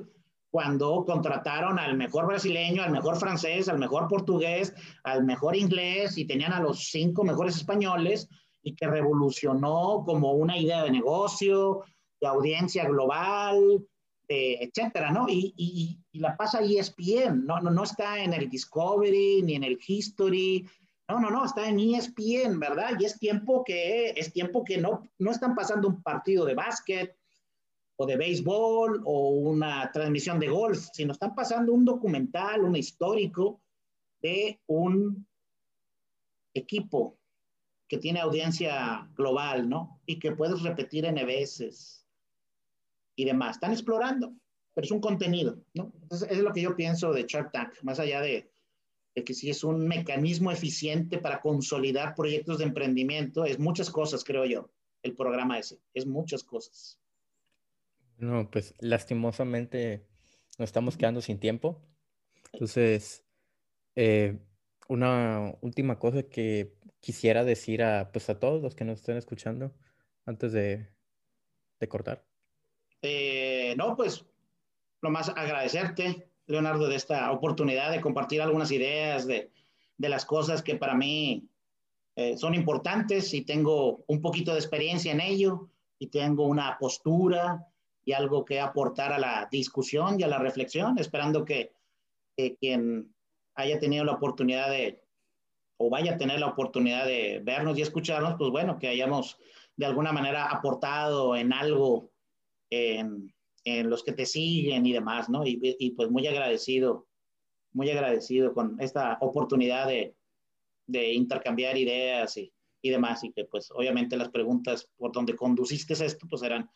cuando 0.50 1.04
contrataron 1.04 1.78
al 1.78 1.96
mejor 1.96 2.26
brasileño, 2.26 2.82
al 2.82 2.92
mejor 2.92 3.16
francés, 3.16 3.68
al 3.68 3.78
mejor 3.78 4.08
portugués, 4.08 4.74
al 5.04 5.24
mejor 5.24 5.54
inglés 5.54 6.16
y 6.16 6.24
tenían 6.24 6.54
a 6.54 6.60
los 6.60 6.88
cinco 6.90 7.24
mejores 7.24 7.56
españoles 7.56 8.28
y 8.62 8.74
que 8.74 8.86
revolucionó 8.86 10.02
como 10.06 10.32
una 10.32 10.56
idea 10.56 10.82
de 10.82 10.90
negocio, 10.90 11.82
de 12.20 12.26
audiencia 12.26 12.84
global, 12.86 13.86
etcétera, 14.28 15.10
¿no? 15.12 15.26
Y, 15.28 15.98
la 16.12 16.36
pasa 16.36 16.60
ESPN, 16.60 17.44
no, 17.46 17.60
no, 17.60 17.70
no 17.70 17.84
está 17.84 18.18
en 18.18 18.32
el 18.32 18.48
Discovery 18.48 19.42
ni 19.42 19.54
en 19.54 19.64
el 19.64 19.78
History, 19.86 20.66
no, 21.08 21.20
no, 21.20 21.30
no, 21.30 21.44
está 21.44 21.68
en 21.68 21.78
ESPN, 21.78 22.58
¿verdad? 22.58 22.98
Y 22.98 23.04
es 23.04 23.18
tiempo 23.18 23.62
que, 23.62 24.10
es 24.10 24.32
tiempo 24.32 24.64
que 24.64 24.78
no, 24.78 25.02
no 25.18 25.30
están 25.30 25.54
pasando 25.54 25.88
un 25.88 26.02
partido 26.02 26.44
de 26.44 26.54
básquet, 26.54 27.16
o 27.96 28.06
de 28.06 28.16
béisbol 28.16 29.02
o 29.04 29.30
una 29.30 29.90
transmisión 29.90 30.38
de 30.38 30.48
golf, 30.48 30.88
sino 30.92 31.12
están 31.12 31.34
pasando 31.34 31.72
un 31.72 31.84
documental, 31.84 32.62
un 32.62 32.76
histórico 32.76 33.62
de 34.20 34.60
un 34.66 35.26
equipo 36.54 37.18
que 37.88 37.98
tiene 37.98 38.20
audiencia 38.20 39.08
global, 39.16 39.68
¿no? 39.68 40.00
Y 40.04 40.18
que 40.18 40.32
puedes 40.32 40.62
repetir 40.62 41.06
en 41.06 41.14
veces 41.14 41.95
y 43.16 43.24
demás. 43.24 43.56
Están 43.56 43.72
explorando, 43.72 44.32
pero 44.74 44.84
es 44.84 44.90
un 44.90 45.00
contenido, 45.00 45.58
¿no? 45.74 45.92
Es 46.10 46.38
lo 46.38 46.52
que 46.52 46.62
yo 46.62 46.76
pienso 46.76 47.12
de 47.12 47.24
Shark 47.26 47.50
Tank, 47.50 47.72
más 47.82 47.98
allá 47.98 48.20
de, 48.20 48.50
de 49.14 49.24
que 49.24 49.34
si 49.34 49.50
es 49.50 49.64
un 49.64 49.88
mecanismo 49.88 50.52
eficiente 50.52 51.18
para 51.18 51.40
consolidar 51.40 52.14
proyectos 52.14 52.58
de 52.58 52.64
emprendimiento, 52.64 53.44
es 53.44 53.58
muchas 53.58 53.90
cosas, 53.90 54.22
creo 54.22 54.44
yo, 54.44 54.70
el 55.02 55.14
programa 55.14 55.58
ese, 55.58 55.80
es 55.94 56.06
muchas 56.06 56.44
cosas. 56.44 57.00
No, 58.18 58.50
pues 58.50 58.74
lastimosamente 58.78 60.06
nos 60.58 60.68
estamos 60.68 60.96
quedando 60.96 61.20
sin 61.20 61.38
tiempo. 61.38 61.82
Entonces, 62.52 63.24
eh, 63.94 64.38
una 64.88 65.54
última 65.60 65.98
cosa 65.98 66.22
que 66.22 66.74
quisiera 67.00 67.44
decir 67.44 67.82
a, 67.82 68.10
pues 68.12 68.28
a 68.30 68.38
todos 68.38 68.62
los 68.62 68.74
que 68.74 68.84
nos 68.84 69.00
estén 69.00 69.16
escuchando 69.16 69.74
antes 70.24 70.52
de, 70.52 70.88
cortar. 71.88 72.25
Eh, 73.08 73.74
no, 73.76 73.96
pues 73.96 74.24
lo 75.00 75.10
más 75.10 75.28
agradecerte, 75.28 76.28
Leonardo, 76.46 76.88
de 76.88 76.96
esta 76.96 77.30
oportunidad 77.30 77.92
de 77.92 78.00
compartir 78.00 78.42
algunas 78.42 78.72
ideas 78.72 79.26
de, 79.26 79.50
las 79.98 80.24
cosas 80.24 80.62
que 80.62 80.74
para 80.74 80.94
mí 80.94 81.48
eh, 82.16 82.36
son 82.36 82.54
importantes 82.54 83.32
y 83.32 83.42
tengo 83.42 84.04
un 84.08 84.20
poquito 84.20 84.52
de 84.52 84.58
experiencia 84.58 85.12
en 85.12 85.20
ello 85.20 85.68
y 85.98 86.08
tengo 86.08 86.46
una 86.46 86.76
postura 86.78 87.66
y 88.04 88.12
algo 88.12 88.44
que 88.44 88.60
aportar 88.60 89.12
a 89.12 89.18
la 89.18 89.48
discusión 89.50 90.18
y 90.18 90.24
a 90.24 90.28
la 90.28 90.38
reflexión, 90.38 90.98
esperando 90.98 91.44
que, 91.44 91.72
quien 92.60 93.14
haya 93.54 93.78
tenido 93.78 94.04
la 94.04 94.12
oportunidad 94.12 94.68
de, 94.68 95.00
o 95.78 95.88
vaya 95.88 96.14
a 96.14 96.18
tener 96.18 96.38
la 96.40 96.48
oportunidad 96.48 97.06
de 97.06 97.40
vernos 97.42 97.78
y 97.78 97.82
escucharnos, 97.82 98.34
pues 98.36 98.50
bueno, 98.50 98.78
que 98.78 98.88
hayamos 98.88 99.38
de 99.76 99.86
alguna 99.86 100.12
manera 100.12 100.46
aportado 100.46 101.34
en 101.36 101.52
algo 101.52 102.10
en, 102.70 103.32
en 103.64 103.90
los 103.90 104.02
que 104.04 104.12
te 104.12 104.26
siguen 104.26 104.86
y 104.86 104.92
demás, 104.92 105.28
¿no? 105.28 105.46
Y, 105.46 105.58
y, 105.78 105.90
pues 105.90 106.10
muy 106.10 106.26
agradecido, 106.26 107.06
muy 107.72 107.90
agradecido 107.90 108.54
con 108.54 108.80
esta 108.80 109.18
oportunidad 109.20 109.88
de, 109.88 110.14
de 110.86 111.12
intercambiar 111.12 111.76
ideas 111.76 112.36
y, 112.36 112.52
y, 112.80 112.90
demás. 112.90 113.24
Y 113.24 113.32
que 113.32 113.44
pues 113.44 113.70
obviamente 113.72 114.16
las 114.16 114.30
preguntas 114.30 114.88
por 114.96 115.12
donde 115.12 115.34
conduciste 115.34 115.94
esto, 115.94 116.26
pues 116.28 116.42
eran 116.42 116.70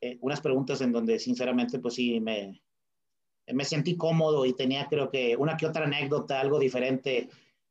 eh, 0.00 0.18
unas 0.20 0.40
preguntas 0.40 0.80
en 0.80 0.92
donde 0.92 1.18
sinceramente 1.18 1.78
pues 1.78 1.94
sí 1.94 2.20
me, 2.20 2.60
me 3.46 3.64
sentí 3.64 3.96
cómodo 3.96 4.44
y 4.44 4.54
tenía 4.54 4.86
creo 4.88 5.10
que 5.10 5.36
una 5.36 5.56
que 5.56 5.66
otra 5.66 5.84
anécdota, 5.84 6.40
algo 6.40 6.58
diferente 6.58 7.28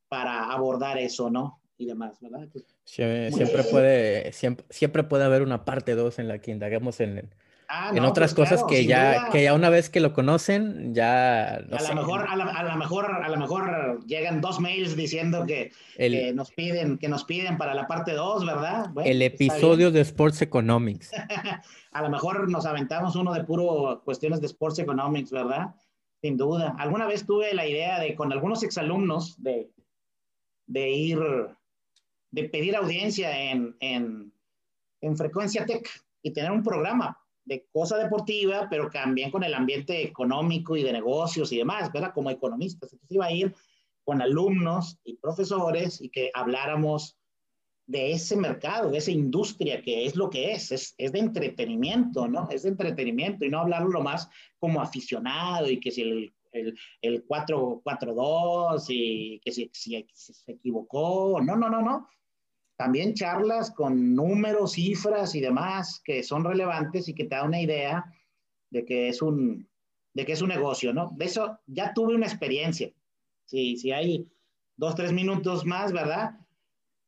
para 0.07 0.51
abordar 0.51 0.97
eso, 0.97 1.29
¿no? 1.29 1.59
Y 1.77 1.85
demás, 1.85 2.19
¿verdad? 2.21 2.47
Pues, 2.51 2.65
siempre, 2.85 3.63
puede, 3.63 4.31
siempre, 4.31 4.65
siempre 4.69 5.03
puede 5.03 5.25
haber 5.25 5.41
una 5.41 5.65
parte 5.65 5.95
2 5.95 6.19
en 6.19 6.27
la 6.27 6.39
que 6.39 6.51
indagamos 6.51 6.99
en, 7.01 7.33
Ah, 7.75 7.89
en 7.91 8.05
otras 8.05 8.35
pues 8.35 8.49
cosas 8.49 8.63
que 8.69 8.85
ya 8.85 9.29
que 9.31 9.41
ya 9.41 9.55
una 9.55 9.71
vez 9.71 9.89
que 9.89 9.99
lo 9.99 10.13
conocen 10.13 10.93
ya 10.93 11.55
a 11.55 11.59
lo 11.59 11.95
mejor 11.95 12.27
a 12.29 12.35
lo 12.35 12.77
mejor 12.77 13.11
a 13.11 13.29
lo 13.29 13.37
mejor 13.37 14.05
llegan 14.05 14.41
dos 14.41 14.59
mails 14.59 14.95
diciendo 14.95 15.43
que, 15.47 15.71
nos 16.35 16.51
piden 16.51 16.99
que 16.99 17.07
nos 17.07 17.23
piden 17.23 17.57
para 17.57 17.73
la 17.73 17.87
parte 17.87 18.13
2 18.13 18.45
verdad 18.45 18.91
el 19.03 19.23
episodio 19.23 19.89
de 19.89 20.01
Sports 20.01 20.43
Economics. 20.43 21.09
A 21.91 22.01
lo 22.03 22.09
mejor 22.09 22.47
nos 22.47 22.67
aventamos 22.67 23.15
uno 23.15 23.33
de 23.33 23.43
puro 23.43 24.03
cuestiones 24.05 24.39
de 24.39 24.45
Sports 24.45 24.77
Economics 24.77 25.31
verdad 25.31 25.73
sin 26.21 26.37
duda. 26.37 26.75
Alguna 26.77 27.07
vez 27.07 27.25
tuve 27.25 27.55
la 27.55 27.65
idea 27.65 27.99
de 27.99 28.13
con 28.13 28.31
algunos 28.31 28.61
exalumnos 28.61 29.41
de 29.41 29.71
de 30.67 30.91
ir 30.91 31.19
de 32.29 32.43
pedir 32.49 32.75
audiencia 32.75 33.35
en, 33.49 33.75
en, 33.79 34.31
en 35.01 35.17
frecuencia 35.17 35.65
tech 35.65 35.89
y 36.21 36.31
tener 36.31 36.51
un 36.51 36.61
programa 36.61 37.17
de 37.45 37.65
cosa 37.71 37.97
deportiva, 37.97 38.67
pero 38.69 38.89
también 38.89 39.31
con 39.31 39.43
el 39.43 39.53
ambiente 39.53 40.03
económico 40.03 40.77
y 40.77 40.83
de 40.83 40.93
negocios 40.93 41.51
y 41.51 41.57
demás, 41.57 41.91
¿verdad? 41.91 42.13
Como 42.13 42.29
economistas. 42.29 42.93
Entonces 42.93 43.15
iba 43.15 43.25
a 43.25 43.31
ir 43.31 43.53
con 44.03 44.21
alumnos 44.21 44.99
y 45.03 45.15
profesores 45.17 46.01
y 46.01 46.09
que 46.09 46.31
habláramos 46.33 47.17
de 47.85 48.13
ese 48.13 48.37
mercado, 48.37 48.89
de 48.89 48.97
esa 48.97 49.11
industria 49.11 49.81
que 49.81 50.05
es 50.05 50.15
lo 50.15 50.29
que 50.29 50.53
es, 50.53 50.71
es, 50.71 50.95
es 50.97 51.11
de 51.11 51.19
entretenimiento, 51.19 52.27
¿no? 52.27 52.47
Es 52.49 52.63
de 52.63 52.69
entretenimiento 52.69 53.45
y 53.45 53.49
no 53.49 53.59
hablarlo 53.59 54.01
más 54.01 54.29
como 54.57 54.81
aficionado 54.81 55.69
y 55.69 55.79
que 55.79 55.91
si 55.91 56.01
el, 56.01 56.33
el, 56.53 56.77
el 57.01 57.27
4-4-2 57.27 58.85
y 58.87 59.39
que 59.43 59.51
si, 59.51 59.69
si, 59.73 60.05
si 60.13 60.33
se 60.33 60.51
equivocó, 60.53 61.41
no, 61.41 61.57
no, 61.57 61.69
no, 61.69 61.81
no 61.81 62.07
también 62.75 63.13
charlas 63.13 63.71
con 63.71 64.15
números, 64.15 64.73
cifras 64.73 65.35
y 65.35 65.41
demás 65.41 66.01
que 66.03 66.23
son 66.23 66.43
relevantes 66.43 67.07
y 67.07 67.13
que 67.13 67.25
te 67.25 67.35
da 67.35 67.43
una 67.43 67.61
idea 67.61 68.05
de 68.69 68.85
que 68.85 69.09
es 69.09 69.21
un, 69.21 69.69
de 70.13 70.25
que 70.25 70.33
es 70.33 70.41
un 70.41 70.49
negocio, 70.49 70.93
¿no? 70.93 71.11
De 71.15 71.25
eso 71.25 71.59
ya 71.67 71.93
tuve 71.93 72.15
una 72.15 72.25
experiencia. 72.25 72.91
Si, 73.45 73.77
si 73.77 73.91
hay 73.91 74.27
dos, 74.75 74.95
tres 74.95 75.11
minutos 75.11 75.65
más, 75.65 75.91
¿verdad? 75.91 76.39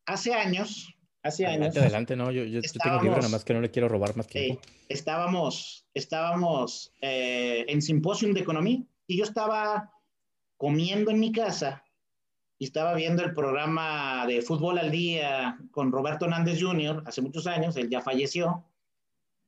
Hace 0.06 0.34
años, 0.34 0.94
hace 1.24 1.46
adelante, 1.46 1.80
años. 1.80 1.86
Adelante, 1.86 2.16
no, 2.16 2.32
yo, 2.32 2.44
yo 2.44 2.62
tengo 2.62 3.02
libre, 3.02 3.18
nada 3.18 3.30
más 3.30 3.44
que 3.44 3.54
no 3.54 3.62
le 3.62 3.72
quiero 3.72 3.90
robar 3.90 4.16
más 4.16 4.28
tiempo. 4.28 4.62
estábamos 4.88 5.86
estábamos 5.96 6.94
eh, 7.02 7.66
en 7.68 7.82
simposium 7.82 8.34
de 8.34 8.42
economía 8.42 8.84
y 9.08 9.18
yo 9.18 9.24
estaba 9.24 9.92
comiendo 10.58 11.10
en 11.10 11.20
mi 11.20 11.32
casa 11.32 11.85
y 12.58 12.66
estaba 12.66 12.94
viendo 12.94 13.24
el 13.24 13.34
programa 13.34 14.26
de 14.28 14.42
Fútbol 14.42 14.78
al 14.78 14.92
Día 14.92 15.58
con 15.72 15.92
Roberto 15.92 16.26
Hernández 16.26 16.62
Jr. 16.62 17.04
hace 17.06 17.22
muchos 17.22 17.48
años, 17.48 17.76
él 17.76 17.90
ya 17.90 18.02
falleció, 18.02 18.64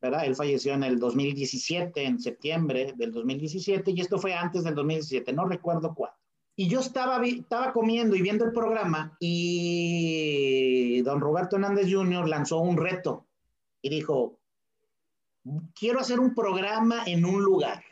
¿verdad? 0.01 0.25
Él 0.25 0.35
falleció 0.35 0.73
en 0.73 0.83
el 0.83 0.99
2017, 0.99 2.03
en 2.03 2.19
septiembre 2.19 2.93
del 2.97 3.11
2017, 3.11 3.91
y 3.91 4.01
esto 4.01 4.17
fue 4.17 4.33
antes 4.33 4.63
del 4.63 4.75
2017, 4.75 5.31
no 5.33 5.45
recuerdo 5.45 5.93
cuándo. 5.95 6.17
Y 6.55 6.67
yo 6.67 6.79
estaba, 6.79 7.23
estaba 7.25 7.71
comiendo 7.71 8.15
y 8.15 8.21
viendo 8.21 8.43
el 8.43 8.51
programa 8.51 9.15
y 9.19 11.01
don 11.01 11.21
Roberto 11.21 11.55
Hernández 11.55 11.87
Jr. 11.89 12.27
lanzó 12.27 12.59
un 12.59 12.77
reto 12.77 13.27
y 13.81 13.89
dijo, 13.89 14.39
quiero 15.75 15.99
hacer 15.99 16.19
un 16.19 16.33
programa 16.33 17.03
en 17.05 17.25
un 17.25 17.43
lugar 17.43 17.83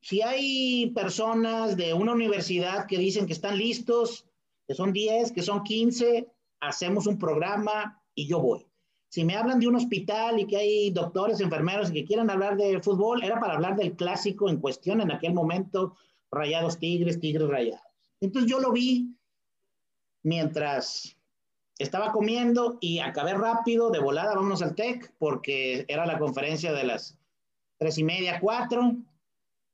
si 0.00 0.22
hay 0.22 0.90
personas 0.90 1.76
de 1.76 1.92
una 1.92 2.12
universidad 2.12 2.86
que 2.86 2.98
dicen 2.98 3.26
que 3.26 3.34
están 3.34 3.58
listos, 3.58 4.26
que 4.66 4.74
son 4.74 4.92
10, 4.92 5.32
que 5.32 5.42
son 5.42 5.62
15, 5.62 6.26
hacemos 6.60 7.06
un 7.06 7.18
programa 7.18 8.02
y 8.14 8.26
yo 8.26 8.40
voy. 8.40 8.66
Si 9.08 9.24
me 9.24 9.36
hablan 9.36 9.58
de 9.58 9.66
un 9.66 9.76
hospital 9.76 10.38
y 10.38 10.46
que 10.46 10.56
hay 10.56 10.90
doctores, 10.90 11.40
enfermeros 11.40 11.90
y 11.90 11.94
que 11.94 12.04
quieran 12.04 12.30
hablar 12.30 12.56
de 12.56 12.80
fútbol, 12.80 13.24
era 13.24 13.40
para 13.40 13.54
hablar 13.54 13.76
del 13.76 13.96
clásico 13.96 14.48
en 14.48 14.58
cuestión 14.58 15.00
en 15.00 15.10
aquel 15.10 15.34
momento, 15.34 15.96
Rayados 16.30 16.78
Tigres, 16.78 17.18
Tigres 17.18 17.48
Rayados. 17.48 17.82
Entonces 18.20 18.50
yo 18.50 18.60
lo 18.60 18.72
vi 18.72 19.16
mientras 20.22 21.16
estaba 21.78 22.12
comiendo 22.12 22.78
y 22.80 23.00
acabé 23.00 23.34
rápido, 23.34 23.90
de 23.90 23.98
volada, 23.98 24.34
vámonos 24.34 24.62
al 24.62 24.74
TEC, 24.74 25.12
porque 25.18 25.84
era 25.88 26.06
la 26.06 26.18
conferencia 26.18 26.72
de 26.72 26.84
las 26.84 27.18
tres 27.78 27.98
y 27.98 28.04
media, 28.04 28.38
cuatro, 28.38 28.96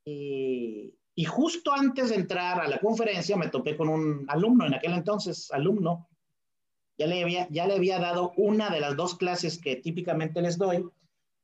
y, 0.07 1.25
justo 1.25 1.73
antes 1.73 2.11
de 2.11 2.17
entrar 2.17 2.61
a 2.61 2.69
la 2.69 2.79
conferencia 2.79 3.37
me 3.37 3.49
topé 3.49 3.77
con 3.77 3.89
un 3.89 4.25
alumno, 4.29 4.67
en 4.67 4.75
aquel 4.75 4.93
entonces 4.93 5.51
alumno, 5.51 6.09
ya 6.99 7.07
le 7.07 7.23
había, 7.23 7.49
ya 7.51 7.67
le 7.67 7.75
había 7.75 7.99
dado 7.99 8.33
una 8.37 8.71
de 8.71 8.81
las 8.81 8.97
dos 8.97 9.17
clases 9.17 9.59
que 9.59 9.77
típicamente 9.77 10.41
les 10.41 10.57
doy 10.57 10.89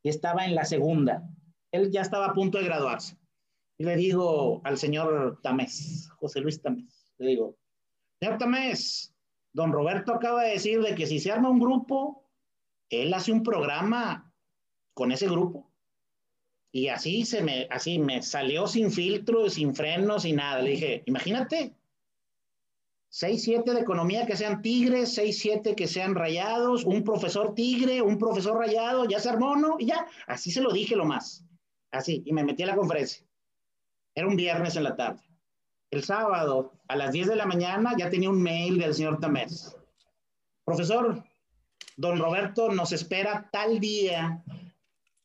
y 0.02 0.08
estaba 0.08 0.44
en 0.44 0.54
la 0.54 0.64
segunda. 0.64 1.28
Él 1.72 1.90
ya 1.90 2.02
estaba 2.02 2.26
a 2.26 2.34
punto 2.34 2.58
de 2.58 2.64
graduarse. 2.64 3.18
Y 3.78 3.84
le 3.84 3.96
digo 3.96 4.60
al 4.64 4.78
señor 4.78 5.40
Tamés, 5.42 6.08
José 6.16 6.40
Luis 6.40 6.62
Tamés, 6.62 7.12
le 7.18 7.30
digo, 7.30 7.58
señor 8.20 8.38
Tamés, 8.38 9.14
don 9.52 9.72
Roberto 9.72 10.14
acaba 10.14 10.44
de 10.44 10.52
decir 10.52 10.80
de 10.80 10.94
que 10.94 11.06
si 11.06 11.18
se 11.18 11.32
arma 11.32 11.50
un 11.50 11.58
grupo, 11.58 12.30
él 12.90 13.12
hace 13.12 13.32
un 13.32 13.42
programa 13.42 14.32
con 14.94 15.10
ese 15.10 15.26
grupo. 15.26 15.71
Y 16.72 16.88
así 16.88 17.26
se 17.26 17.42
me, 17.42 17.68
así 17.70 17.98
me 17.98 18.22
salió 18.22 18.66
sin 18.66 18.90
filtro, 18.90 19.50
sin 19.50 19.74
frenos, 19.74 20.22
sin 20.22 20.36
nada. 20.36 20.62
Le 20.62 20.70
dije, 20.70 21.02
imagínate, 21.04 21.74
6, 23.10 23.42
7 23.44 23.74
de 23.74 23.80
economía 23.80 24.24
que 24.24 24.38
sean 24.38 24.62
tigres, 24.62 25.14
6, 25.14 25.38
7 25.38 25.76
que 25.76 25.86
sean 25.86 26.14
rayados, 26.14 26.84
un 26.84 27.04
profesor 27.04 27.54
tigre, 27.54 28.00
un 28.00 28.16
profesor 28.18 28.56
rayado, 28.56 29.04
ya 29.04 29.20
se 29.20 29.28
armó, 29.28 29.54
¿no? 29.54 29.76
Y 29.78 29.86
ya, 29.86 30.06
así 30.26 30.50
se 30.50 30.62
lo 30.62 30.72
dije 30.72 30.96
lo 30.96 31.04
más. 31.04 31.44
Así, 31.90 32.22
y 32.24 32.32
me 32.32 32.42
metí 32.42 32.62
a 32.62 32.68
la 32.68 32.74
conferencia. 32.74 33.22
Era 34.14 34.26
un 34.26 34.36
viernes 34.36 34.74
en 34.76 34.84
la 34.84 34.96
tarde. 34.96 35.22
El 35.90 36.02
sábado, 36.04 36.72
a 36.88 36.96
las 36.96 37.12
10 37.12 37.28
de 37.28 37.36
la 37.36 37.44
mañana, 37.44 37.94
ya 37.98 38.08
tenía 38.08 38.30
un 38.30 38.42
mail 38.42 38.78
del 38.78 38.94
señor 38.94 39.20
Tamés. 39.20 39.76
Profesor, 40.64 41.22
don 41.98 42.18
Roberto 42.18 42.70
nos 42.70 42.92
espera 42.92 43.50
tal 43.52 43.78
día 43.78 44.42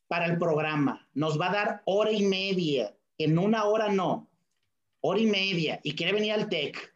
para 0.08 0.26
el 0.26 0.38
programa. 0.38 1.06
Nos 1.14 1.40
va 1.40 1.50
a 1.50 1.52
dar 1.52 1.82
hora 1.84 2.10
y 2.10 2.24
media. 2.26 2.94
En 3.18 3.38
una 3.38 3.64
hora 3.64 3.88
no. 3.88 4.28
Hora 5.00 5.20
y 5.20 5.26
media. 5.26 5.80
Y 5.84 5.94
quiere 5.94 6.12
venir 6.12 6.32
al 6.32 6.48
TEC. 6.48 6.94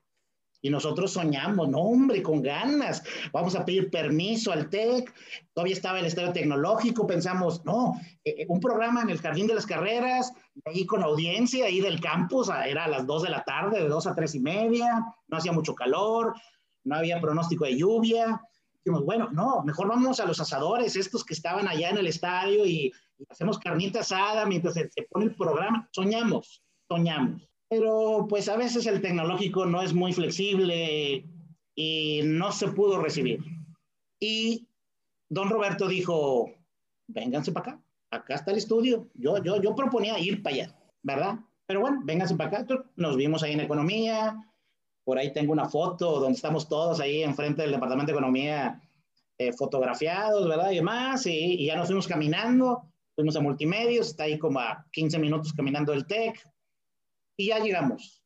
Y 0.64 0.70
nosotros 0.70 1.12
soñamos, 1.12 1.68
no, 1.68 1.78
hombre, 1.78 2.22
con 2.22 2.40
ganas. 2.40 3.02
Vamos 3.32 3.56
a 3.56 3.64
pedir 3.64 3.90
permiso 3.90 4.52
al 4.52 4.70
TEC. 4.70 5.12
Todavía 5.52 5.74
estaba 5.74 5.98
el 5.98 6.06
estadio 6.06 6.32
tecnológico. 6.32 7.06
Pensamos, 7.06 7.64
no, 7.64 8.00
eh, 8.24 8.36
eh, 8.38 8.46
un 8.48 8.60
programa 8.60 9.02
en 9.02 9.10
el 9.10 9.20
Jardín 9.20 9.48
de 9.48 9.54
las 9.54 9.66
Carreras, 9.66 10.32
ahí 10.64 10.86
con 10.86 11.02
audiencia, 11.02 11.66
ahí 11.66 11.80
del 11.80 12.00
campus, 12.00 12.48
era 12.48 12.84
a 12.84 12.88
las 12.88 13.06
2 13.06 13.24
de 13.24 13.30
la 13.30 13.42
tarde, 13.42 13.82
de 13.82 13.88
2 13.88 14.06
a 14.06 14.14
3 14.14 14.36
y 14.36 14.40
media. 14.40 15.04
No 15.26 15.36
hacía 15.36 15.52
mucho 15.52 15.74
calor, 15.74 16.32
no 16.84 16.94
había 16.94 17.20
pronóstico 17.20 17.64
de 17.64 17.76
lluvia 17.76 18.40
dijimos, 18.84 19.04
bueno, 19.04 19.30
no, 19.32 19.62
mejor 19.62 19.88
vamos 19.88 20.18
a 20.20 20.26
los 20.26 20.40
asadores, 20.40 20.96
estos 20.96 21.24
que 21.24 21.34
estaban 21.34 21.68
allá 21.68 21.90
en 21.90 21.98
el 21.98 22.06
estadio 22.06 22.66
y, 22.66 22.92
hacemos 23.28 23.58
carnita 23.60 24.00
asada 24.00 24.44
mientras 24.46 24.74
se, 24.74 24.90
pone 25.08 25.26
el 25.26 25.36
programa. 25.36 25.88
Soñamos, 25.92 26.60
soñamos. 26.88 27.48
Pero 27.68 28.26
pues 28.28 28.48
a 28.48 28.56
veces 28.56 28.84
el 28.86 29.00
tecnológico 29.00 29.64
no 29.64 29.80
es 29.80 29.94
muy 29.94 30.12
flexible 30.12 31.24
y 31.76 32.20
no 32.24 32.50
se 32.50 32.68
pudo 32.68 33.00
recibir. 33.00 33.38
Y 34.18 34.66
don 35.28 35.48
Roberto 35.50 35.86
dijo, 35.86 36.50
vénganse 37.06 37.52
para 37.52 37.72
acá, 37.72 37.82
acá 38.10 38.34
está 38.34 38.50
el 38.50 38.58
estudio. 38.58 39.08
Yo, 39.14 39.40
yo, 39.42 39.62
yo 39.62 39.74
proponía 39.74 40.18
ir 40.18 40.42
para 40.42 40.56
allá, 40.56 40.76
¿verdad? 41.02 41.38
Pero 41.66 41.80
bueno, 41.80 42.00
vénganse 42.04 42.34
para 42.34 42.58
acá. 42.58 42.84
Nos 42.96 43.16
vimos 43.16 43.44
ahí 43.44 43.52
en 43.52 43.60
economía, 43.60 44.51
por 45.04 45.18
ahí 45.18 45.32
tengo 45.32 45.52
una 45.52 45.68
foto 45.68 46.20
donde 46.20 46.36
estamos 46.36 46.68
todos 46.68 47.00
ahí 47.00 47.22
enfrente 47.22 47.62
del 47.62 47.72
Departamento 47.72 48.12
de 48.12 48.18
Economía 48.18 48.80
eh, 49.38 49.52
fotografiados, 49.52 50.48
¿verdad? 50.48 50.70
Y 50.70 50.76
demás, 50.76 51.26
y, 51.26 51.64
ya 51.64 51.76
nos 51.76 51.86
fuimos 51.86 52.06
caminando, 52.06 52.82
fuimos 53.14 53.34
a 53.36 53.40
Multimedios, 53.40 54.08
está 54.08 54.24
ahí 54.24 54.38
como 54.38 54.60
a 54.60 54.86
15 54.92 55.18
minutos 55.18 55.52
caminando 55.52 55.92
el 55.92 56.06
TEC, 56.06 56.38
y 57.36 57.48
ya 57.48 57.58
llegamos, 57.58 58.22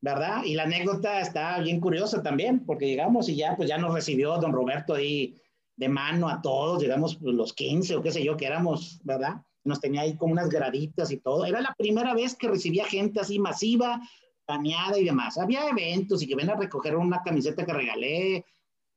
¿verdad? 0.00 0.44
Y 0.44 0.54
la 0.54 0.62
anécdota 0.62 1.20
está 1.20 1.58
bien 1.60 1.80
curiosa 1.80 2.22
también, 2.22 2.64
porque 2.64 2.86
llegamos 2.86 3.28
y 3.28 3.36
ya, 3.36 3.56
pues 3.56 3.68
ya 3.68 3.78
nos 3.78 3.92
recibió 3.92 4.38
don 4.38 4.52
Roberto 4.52 4.94
ahí 4.94 5.36
de 5.76 5.88
mano 5.88 6.28
a 6.28 6.40
todos, 6.40 6.82
llegamos 6.82 7.16
pues, 7.16 7.34
los 7.34 7.52
15 7.52 7.96
o 7.96 8.02
qué 8.02 8.12
sé 8.12 8.24
yo, 8.24 8.36
que 8.36 8.46
éramos, 8.46 9.00
¿verdad? 9.04 9.42
Nos 9.64 9.80
tenía 9.80 10.02
ahí 10.02 10.16
como 10.16 10.32
unas 10.32 10.48
graditas 10.48 11.10
y 11.10 11.18
todo. 11.18 11.44
Era 11.44 11.60
la 11.60 11.74
primera 11.76 12.14
vez 12.14 12.34
que 12.34 12.48
recibía 12.48 12.84
gente 12.84 13.20
así 13.20 13.38
masiva, 13.38 14.00
baneada 14.46 14.98
y 14.98 15.04
demás. 15.04 15.38
Había 15.38 15.68
eventos 15.68 16.22
y 16.22 16.26
que 16.26 16.34
ven 16.34 16.50
a 16.50 16.56
recoger 16.56 16.96
una 16.96 17.22
camiseta 17.22 17.64
que 17.64 17.72
regalé 17.72 18.44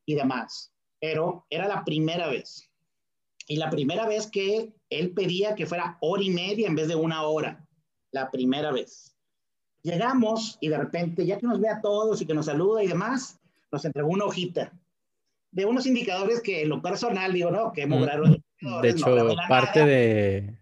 y 0.05 0.15
demás, 0.15 0.71
pero 0.99 1.45
era 1.49 1.67
la 1.67 1.83
primera 1.83 2.27
vez. 2.27 2.69
Y 3.47 3.57
la 3.57 3.69
primera 3.69 4.07
vez 4.07 4.27
que 4.27 4.73
él 4.89 5.11
pedía 5.11 5.55
que 5.55 5.65
fuera 5.65 5.97
hora 6.01 6.23
y 6.23 6.29
media 6.29 6.67
en 6.67 6.75
vez 6.75 6.87
de 6.87 6.95
una 6.95 7.23
hora. 7.23 7.65
La 8.11 8.31
primera 8.31 8.71
vez. 8.71 9.15
Llegamos 9.83 10.57
y 10.61 10.69
de 10.69 10.77
repente, 10.77 11.25
ya 11.25 11.37
que 11.37 11.45
nos 11.45 11.59
ve 11.59 11.69
a 11.69 11.81
todos 11.81 12.21
y 12.21 12.25
que 12.25 12.33
nos 12.33 12.47
saluda 12.47 12.83
y 12.83 12.87
demás, 12.87 13.39
nos 13.71 13.85
entregó 13.85 14.09
una 14.09 14.25
hojita 14.25 14.73
de 15.55 15.65
unos 15.65 15.85
indicadores 15.85 16.41
que 16.41 16.63
en 16.63 16.69
lo 16.69 16.81
personal 16.81 17.31
digo, 17.31 17.49
no, 17.49 17.71
que 17.71 17.83
hemos 17.83 18.01
mm, 18.01 18.81
De 18.81 18.89
hecho, 18.89 19.05
parte 19.47 19.85
de 19.85 20.57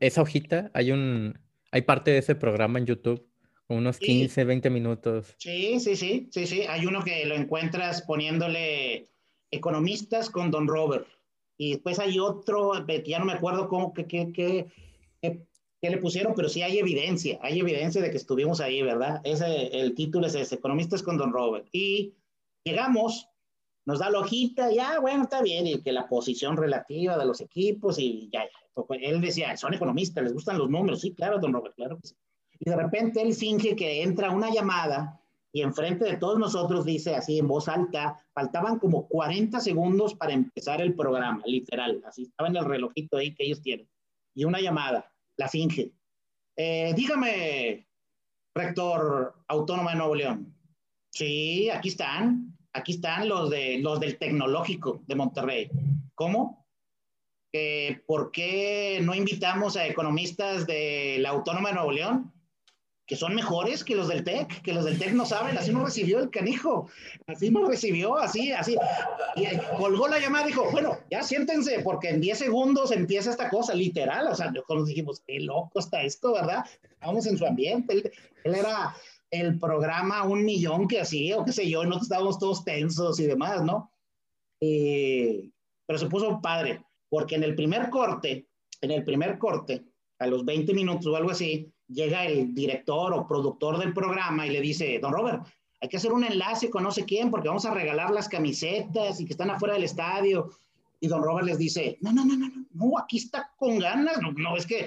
esa 0.00 0.22
hojita, 0.22 0.72
hay 0.74 0.90
un, 0.90 1.38
hay 1.70 1.82
parte 1.82 2.10
de 2.10 2.18
ese 2.18 2.34
programa 2.34 2.80
en 2.80 2.86
YouTube, 2.86 3.27
unos 3.68 3.98
15, 3.98 4.44
20 4.44 4.70
minutos. 4.70 5.34
Sí, 5.38 5.78
sí, 5.80 5.96
sí, 5.96 6.28
sí, 6.30 6.46
sí. 6.46 6.62
Hay 6.62 6.86
uno 6.86 7.04
que 7.04 7.26
lo 7.26 7.34
encuentras 7.34 8.02
poniéndole 8.02 9.10
economistas 9.50 10.30
con 10.30 10.50
Don 10.50 10.66
Robert. 10.66 11.06
Y 11.56 11.72
después 11.72 11.98
hay 11.98 12.18
otro, 12.18 12.72
ya 13.04 13.18
no 13.18 13.24
me 13.24 13.32
acuerdo 13.32 13.68
cómo, 13.68 13.92
que, 13.92 14.06
que, 14.06 14.32
que, 14.32 14.66
que, 15.20 15.90
le 15.90 15.98
pusieron, 15.98 16.34
pero 16.34 16.48
sí 16.48 16.62
hay 16.62 16.78
evidencia, 16.78 17.38
hay 17.42 17.58
evidencia 17.58 18.00
de 18.00 18.10
que 18.10 18.16
estuvimos 18.16 18.60
ahí, 18.60 18.80
¿verdad? 18.82 19.20
Ese, 19.24 19.66
el 19.80 19.94
título 19.94 20.28
es 20.28 20.34
ese, 20.36 20.54
Economistas 20.54 21.02
con 21.02 21.16
Don 21.16 21.32
Robert. 21.32 21.66
Y 21.72 22.14
llegamos, 22.64 23.28
nos 23.86 23.98
da 23.98 24.08
la 24.08 24.20
hojita, 24.20 24.70
ya, 24.72 25.00
bueno, 25.00 25.24
está 25.24 25.42
bien, 25.42 25.66
y 25.66 25.82
que 25.82 25.92
la 25.92 26.08
posición 26.08 26.56
relativa 26.56 27.18
de 27.18 27.26
los 27.26 27.40
equipos, 27.40 27.98
y 27.98 28.30
ya, 28.32 28.44
ya. 28.44 28.84
Él 29.00 29.20
decía, 29.20 29.56
son 29.56 29.74
economistas, 29.74 30.22
les 30.22 30.32
gustan 30.32 30.58
los 30.58 30.70
números, 30.70 31.00
sí, 31.00 31.12
claro, 31.12 31.40
Don 31.40 31.52
Robert, 31.52 31.74
claro 31.74 31.98
que 31.98 32.08
sí. 32.08 32.14
Y 32.60 32.70
de 32.70 32.76
repente 32.76 33.22
él 33.22 33.34
finge 33.34 33.76
que 33.76 34.02
entra 34.02 34.30
una 34.30 34.50
llamada 34.50 35.18
y 35.52 35.62
enfrente 35.62 36.04
de 36.04 36.16
todos 36.16 36.38
nosotros 36.38 36.84
dice 36.84 37.14
así 37.14 37.38
en 37.38 37.48
voz 37.48 37.68
alta, 37.68 38.22
faltaban 38.34 38.78
como 38.78 39.08
40 39.08 39.60
segundos 39.60 40.14
para 40.14 40.32
empezar 40.32 40.80
el 40.80 40.94
programa, 40.94 41.42
literal, 41.46 42.02
así 42.06 42.24
estaba 42.24 42.48
en 42.48 42.56
el 42.56 42.64
relojito 42.64 43.16
ahí 43.16 43.34
que 43.34 43.44
ellos 43.44 43.62
tienen. 43.62 43.88
Y 44.34 44.44
una 44.44 44.60
llamada, 44.60 45.10
la 45.36 45.48
finge. 45.48 45.92
Eh, 46.56 46.92
dígame, 46.94 47.88
rector 48.54 49.34
autónoma 49.48 49.92
de 49.92 49.96
Nuevo 49.96 50.14
León. 50.14 50.54
Sí, 51.10 51.70
aquí 51.70 51.88
están, 51.88 52.56
aquí 52.72 52.92
están 52.92 53.28
los, 53.28 53.48
de, 53.48 53.78
los 53.78 53.98
del 54.00 54.18
tecnológico 54.18 55.02
de 55.06 55.14
Monterrey. 55.14 55.70
¿Cómo? 56.14 56.66
¿Por 58.06 58.30
qué 58.30 59.00
no 59.02 59.14
invitamos 59.14 59.76
a 59.76 59.86
economistas 59.86 60.66
de 60.66 61.16
la 61.20 61.30
autónoma 61.30 61.70
de 61.70 61.74
Nuevo 61.76 61.92
León? 61.92 62.32
Que 63.08 63.16
son 63.16 63.34
mejores 63.34 63.84
que 63.84 63.96
los 63.96 64.06
del 64.06 64.22
TEC, 64.22 64.60
que 64.60 64.74
los 64.74 64.84
del 64.84 64.98
TEC 64.98 65.14
no 65.14 65.24
saben, 65.24 65.56
así 65.56 65.72
nos 65.72 65.84
recibió 65.84 66.20
el 66.20 66.28
canijo, 66.28 66.90
así 67.26 67.50
nos 67.50 67.66
recibió, 67.66 68.18
así, 68.18 68.52
así. 68.52 68.76
Y 69.34 69.46
colgó 69.78 70.08
la 70.08 70.18
llamada 70.18 70.46
dijo, 70.46 70.70
bueno, 70.70 70.98
ya 71.10 71.22
siéntense, 71.22 71.80
porque 71.82 72.10
en 72.10 72.20
10 72.20 72.38
segundos 72.38 72.92
empieza 72.92 73.30
esta 73.30 73.48
cosa, 73.48 73.74
literal, 73.74 74.28
o 74.28 74.34
sea, 74.34 74.52
nos 74.52 74.86
dijimos, 74.86 75.22
qué 75.26 75.40
loco 75.40 75.78
está 75.78 76.02
esto, 76.02 76.34
¿verdad? 76.34 76.66
Vamos 77.00 77.26
en 77.26 77.38
su 77.38 77.46
ambiente, 77.46 77.94
él, 77.94 78.12
era 78.54 78.94
el 79.30 79.58
programa 79.58 80.24
un 80.24 80.44
millón 80.44 80.86
que 80.86 81.00
hacía, 81.00 81.38
o 81.38 81.46
qué 81.46 81.52
sé 81.52 81.68
yo, 81.68 81.84
nosotros 81.84 82.02
estábamos 82.02 82.38
todos 82.38 82.62
tensos 82.62 83.18
y 83.18 83.26
demás, 83.26 83.62
¿no? 83.64 83.90
Eh, 84.60 85.50
pero 85.86 85.98
se 85.98 86.08
puso 86.08 86.42
padre, 86.42 86.84
porque 87.08 87.36
en 87.36 87.44
el 87.44 87.54
primer 87.54 87.88
corte, 87.88 88.48
en 88.82 88.90
el 88.90 89.02
primer 89.02 89.38
corte, 89.38 89.86
a 90.18 90.26
los 90.26 90.44
20 90.44 90.74
minutos 90.74 91.06
o 91.06 91.16
algo 91.16 91.30
así, 91.30 91.72
llega 91.88 92.24
el 92.24 92.54
director 92.54 93.12
o 93.12 93.26
productor 93.26 93.78
del 93.78 93.92
programa 93.92 94.46
y 94.46 94.50
le 94.50 94.60
dice, 94.60 94.98
don 95.00 95.12
Robert, 95.12 95.42
hay 95.80 95.88
que 95.88 95.96
hacer 95.96 96.12
un 96.12 96.24
enlace 96.24 96.70
con 96.70 96.82
no 96.82 96.90
sé 96.90 97.04
quién 97.04 97.30
porque 97.30 97.48
vamos 97.48 97.64
a 97.64 97.74
regalar 97.74 98.10
las 98.10 98.28
camisetas 98.28 99.20
y 99.20 99.24
que 99.24 99.32
están 99.32 99.50
afuera 99.50 99.74
del 99.74 99.84
estadio. 99.84 100.50
Y 101.00 101.06
don 101.06 101.22
Robert 101.22 101.46
les 101.46 101.58
dice, 101.58 101.96
no, 102.00 102.12
no, 102.12 102.24
no, 102.24 102.36
no, 102.36 102.48
no, 102.72 102.98
aquí 102.98 103.18
está 103.18 103.52
con 103.56 103.78
ganas, 103.78 104.20
no, 104.20 104.32
no 104.32 104.56
es 104.56 104.66
que 104.66 104.86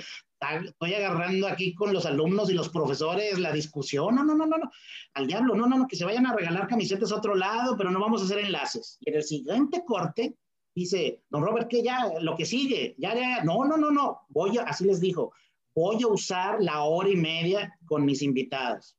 estoy 0.66 0.94
agarrando 0.94 1.48
aquí 1.48 1.74
con 1.74 1.94
los 1.94 2.06
alumnos 2.06 2.50
y 2.50 2.54
los 2.54 2.70
profesores 2.70 3.40
la 3.40 3.52
discusión, 3.52 4.16
no, 4.16 4.24
no, 4.24 4.36
no, 4.36 4.46
no, 4.46 4.58
no, 4.58 4.72
al 5.14 5.28
diablo, 5.28 5.56
no, 5.56 5.68
no, 5.68 5.78
no, 5.78 5.88
que 5.88 5.96
se 5.96 6.04
vayan 6.04 6.26
a 6.26 6.36
regalar 6.36 6.68
camisetas 6.68 7.12
a 7.12 7.18
otro 7.18 7.36
lado, 7.36 7.78
pero 7.78 7.92
no 7.92 8.00
vamos 8.00 8.22
a 8.22 8.26
hacer 8.26 8.40
enlaces. 8.40 8.98
Y 9.02 9.10
en 9.10 9.16
el 9.16 9.24
siguiente 9.24 9.84
corte 9.86 10.36
dice, 10.76 11.22
don 11.30 11.44
Robert, 11.44 11.70
¿qué 11.70 11.84
ya? 11.84 12.12
Lo 12.20 12.36
que 12.36 12.46
sigue, 12.46 12.96
ya, 12.98 13.14
ya, 13.14 13.44
no, 13.44 13.64
no, 13.66 13.78
no, 13.78 13.92
no, 13.92 14.22
voy 14.30 14.58
a, 14.58 14.64
así 14.64 14.86
les 14.86 15.00
dijo, 15.00 15.32
voy 15.76 16.04
a 16.04 16.08
usar 16.08 16.62
la 16.62 16.84
hora 16.84 17.10
y 17.10 17.16
media 17.16 17.78
con 17.86 18.06
mis 18.06 18.22
invitados. 18.22 18.98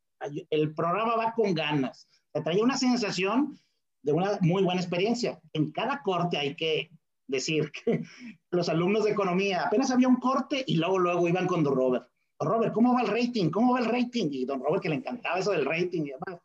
El 0.50 0.74
programa 0.74 1.16
va 1.16 1.32
con 1.32 1.54
ganas. 1.54 2.08
Te 2.32 2.40
trae 2.40 2.62
una 2.62 2.76
sensación 2.76 3.58
de 4.02 4.12
una 4.12 4.38
muy 4.40 4.62
buena 4.62 4.80
experiencia. 4.80 5.40
En 5.52 5.72
cada 5.72 6.02
corte 6.02 6.38
hay 6.38 6.54
que 6.54 6.90
decir 7.26 7.70
que 7.72 8.02
los 8.50 8.68
alumnos 8.68 9.04
de 9.04 9.10
economía 9.10 9.64
apenas 9.64 9.90
había 9.90 10.08
un 10.08 10.16
corte 10.16 10.64
y 10.66 10.76
luego 10.76 10.98
luego 10.98 11.28
iban 11.28 11.46
con 11.46 11.62
Don 11.62 11.74
Robert. 11.74 12.08
Don 12.38 12.48
Robert, 12.48 12.72
¿cómo 12.72 12.94
va 12.94 13.02
el 13.02 13.08
rating? 13.08 13.50
¿Cómo 13.50 13.74
va 13.74 13.80
el 13.80 13.86
rating? 13.86 14.28
Y 14.30 14.44
Don 14.44 14.60
Robert 14.60 14.82
que 14.82 14.88
le 14.88 14.96
encantaba 14.96 15.38
eso 15.38 15.52
del 15.52 15.64
rating 15.64 16.02
y 16.02 16.10
demás. 16.10 16.42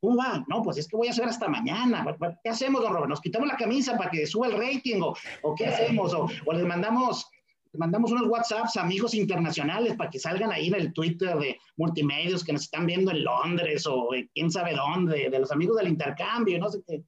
¿Cómo 0.00 0.16
va? 0.16 0.44
No, 0.48 0.62
pues 0.62 0.78
es 0.78 0.88
que 0.88 0.96
voy 0.96 1.08
a 1.08 1.10
hacer 1.10 1.26
hasta 1.26 1.46
mañana. 1.46 2.16
¿Qué 2.42 2.48
hacemos, 2.48 2.80
don 2.80 2.92
Robert? 2.92 3.10
¿Nos 3.10 3.20
quitamos 3.20 3.46
la 3.46 3.56
camisa 3.56 3.98
para 3.98 4.10
que 4.10 4.26
suba 4.26 4.46
el 4.46 4.54
rating? 4.54 5.00
¿O, 5.02 5.14
o 5.42 5.54
qué 5.54 5.66
hacemos? 5.66 6.14
O, 6.14 6.26
o 6.46 6.52
les 6.54 6.64
mandamos 6.64 7.29
mandamos 7.74 8.10
unos 8.12 8.28
WhatsApps 8.28 8.76
a 8.76 8.82
amigos 8.82 9.14
internacionales 9.14 9.94
para 9.96 10.10
que 10.10 10.18
salgan 10.18 10.52
ahí 10.52 10.68
en 10.68 10.74
el 10.74 10.92
Twitter 10.92 11.36
de 11.38 11.58
multimedios 11.76 12.44
que 12.44 12.52
nos 12.52 12.62
están 12.62 12.86
viendo 12.86 13.10
en 13.10 13.24
Londres 13.24 13.86
o 13.86 14.08
quién 14.34 14.50
sabe 14.50 14.74
dónde, 14.74 15.30
de 15.30 15.38
los 15.38 15.52
amigos 15.52 15.76
del 15.76 15.88
intercambio, 15.88 16.58
no 16.58 16.70
sé 16.70 16.80
qué. 16.86 17.02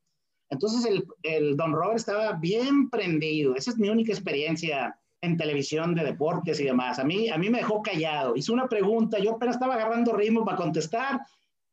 Entonces 0.51 0.85
el, 0.85 1.05
el 1.23 1.57
Don 1.57 1.73
Robert 1.73 1.97
estaba 1.97 2.33
bien 2.35 2.91
prendido. 2.91 3.57
Esa 3.57 3.71
es 3.71 3.79
mi 3.79 3.89
única 3.89 4.13
experiencia 4.13 4.97
en 5.23 5.37
televisión 5.37 5.95
de 5.95 6.05
deportes 6.05 6.61
y 6.61 6.65
demás. 6.65 6.99
A 6.99 7.05
mí, 7.05 7.29
a 7.29 7.39
mí 7.39 7.49
me 7.49 7.59
dejó 7.59 7.81
callado. 7.83 8.37
Hizo 8.37 8.53
una 8.53 8.69
pregunta, 8.69 9.19
yo 9.19 9.33
apenas 9.33 9.57
estaba 9.57 9.75
agarrando 9.75 10.13
ritmo 10.13 10.45
para 10.45 10.59
contestar 10.59 11.21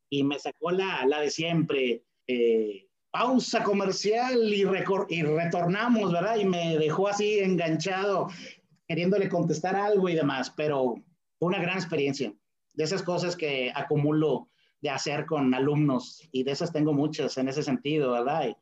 y 0.10 0.24
me 0.24 0.40
sacó 0.40 0.72
la, 0.72 1.06
la 1.06 1.20
de 1.20 1.30
siempre. 1.30 2.04
Eh, 2.28 2.86
pausa 3.12 3.64
comercial 3.64 4.54
y, 4.54 4.64
y 5.10 5.24
retornamos, 5.24 6.12
¿verdad? 6.12 6.38
Y 6.38 6.46
me 6.46 6.78
dejó 6.78 7.08
así 7.08 7.40
enganchado 7.40 8.30
queriéndole 8.90 9.30
contestar 9.30 9.76
algo 9.76 10.10
y 10.10 10.16
demás, 10.16 10.52
pero 10.58 10.96
fue 11.38 11.48
una 11.48 11.62
gran 11.62 11.78
experiencia. 11.78 12.34
De 12.74 12.84
esas 12.84 13.04
cosas 13.04 13.36
que 13.36 13.72
acumulo 13.76 14.50
de 14.82 14.90
hacer 14.90 15.28
con 15.28 15.54
alumnos 15.54 16.28
y 16.32 16.44
de 16.44 16.52
esas 16.52 16.74
tengo 16.74 16.92
muchas 16.92 17.38
en 17.38 17.50
ese 17.50 17.62
sentido, 17.62 18.14
¿verdad? 18.14 18.56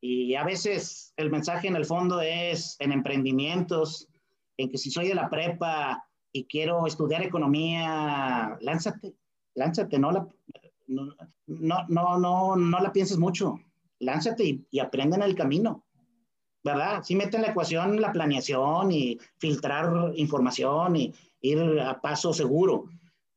Y, 0.00 0.34
a 0.34 0.42
veces 0.42 1.14
el 1.16 1.30
mensaje 1.30 1.68
en 1.68 1.76
el 1.76 1.84
fondo 1.84 2.20
es 2.20 2.76
en 2.80 2.90
emprendimientos, 2.90 4.08
en 4.56 4.68
que 4.68 4.78
si 4.78 4.90
soy 4.90 5.06
de 5.06 5.14
la 5.14 5.30
prepa 5.30 6.04
y 6.32 6.44
quiero 6.46 6.84
estudiar 6.84 7.22
economía, 7.22 8.58
lánzate, 8.60 9.14
lánzate, 9.54 9.96
no 9.96 10.10
la, 10.10 10.26
no, 10.88 11.14
no, 11.46 12.18
no, 12.18 12.56
no, 12.56 12.80
la 12.80 12.92
pienses 12.92 13.16
mucho, 13.16 13.60
lánzate 14.00 14.44
y, 14.44 14.66
y 14.72 14.80
en 14.80 15.22
el 15.22 15.36
camino. 15.36 15.84
¿Verdad? 16.64 17.02
Sí 17.02 17.16
mete 17.16 17.36
en 17.36 17.42
la 17.42 17.50
ecuación 17.50 18.00
la 18.00 18.12
planeación 18.12 18.92
y 18.92 19.18
filtrar 19.38 20.12
información 20.14 20.96
y 20.96 21.12
ir 21.40 21.58
a 21.80 22.00
paso 22.00 22.32
seguro, 22.32 22.84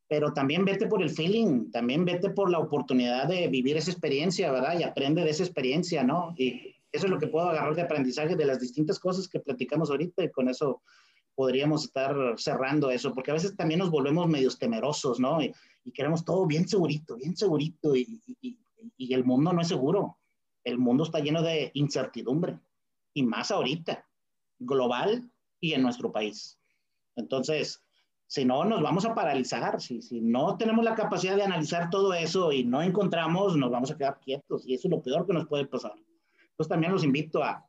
pero 0.07 0.33
también 0.33 0.63
vete 0.63 0.87
por 0.87 1.01
el 1.01 1.09
feeling, 1.09 1.71
también 1.71 2.05
vete 2.05 2.29
por 2.29 2.49
la 2.51 2.59
oportunidad 2.59 3.27
de 3.27 3.47
vivir 3.47 3.77
esa 3.77 3.91
experiencia, 3.91 4.51
¿verdad? 4.51 4.79
Y 4.79 4.83
aprende 4.83 5.23
de 5.23 5.31
esa 5.31 5.43
experiencia, 5.43 6.03
¿no? 6.03 6.35
Y 6.37 6.75
eso 6.91 7.07
es 7.07 7.11
lo 7.11 7.19
que 7.19 7.27
puedo 7.27 7.49
agarrar 7.49 7.75
de 7.75 7.81
aprendizaje 7.81 8.35
de 8.35 8.45
las 8.45 8.59
distintas 8.59 8.99
cosas 8.99 9.27
que 9.27 9.39
platicamos 9.39 9.89
ahorita 9.89 10.23
y 10.23 10.31
con 10.31 10.47
eso 10.47 10.81
podríamos 11.33 11.83
estar 11.83 12.15
cerrando 12.37 12.91
eso, 12.91 13.11
porque 13.11 13.31
a 13.31 13.33
veces 13.33 13.57
también 13.57 13.79
nos 13.79 13.89
volvemos 13.89 14.27
medios 14.27 14.57
temerosos, 14.57 15.19
¿no? 15.19 15.41
Y, 15.41 15.53
queremos 15.93 16.25
todo 16.25 16.47
bien 16.47 16.67
segurito, 16.67 17.15
bien 17.15 17.35
segurito, 17.37 17.95
y, 17.95 18.19
y 18.97 19.13
el 19.13 19.23
mundo 19.23 19.53
no 19.53 19.61
es 19.61 19.67
seguro. 19.67 20.17
El 20.63 20.79
mundo 20.79 21.03
está 21.03 21.19
lleno 21.19 21.43
de 21.43 21.69
incertidumbre 21.75 22.57
y 23.15 23.23
más 23.23 23.49
ahorita, 23.49 24.05
global 24.59 25.31
y 25.59 25.73
en 25.73 25.81
nuestro 25.81 26.11
país. 26.11 26.59
Entonces, 27.15 27.81
si 28.27 28.43
no, 28.43 28.65
nos 28.65 28.81
vamos 28.81 29.05
a 29.05 29.15
paralizar. 29.15 29.81
Si, 29.81 30.01
si 30.01 30.19
no 30.19 30.57
tenemos 30.57 30.83
la 30.83 30.95
capacidad 30.95 31.35
de 31.35 31.43
analizar 31.43 31.89
todo 31.89 32.13
eso 32.13 32.51
y 32.51 32.65
no 32.65 32.81
encontramos, 32.81 33.55
nos 33.55 33.71
vamos 33.71 33.89
a 33.89 33.97
quedar 33.97 34.19
quietos. 34.19 34.67
Y 34.67 34.73
eso 34.73 34.89
es 34.89 34.91
lo 34.91 35.01
peor 35.01 35.25
que 35.25 35.33
nos 35.33 35.47
puede 35.47 35.65
pasar. 35.65 35.93
Entonces, 35.93 36.69
también 36.69 36.91
los 36.91 37.05
invito 37.05 37.41
a, 37.41 37.65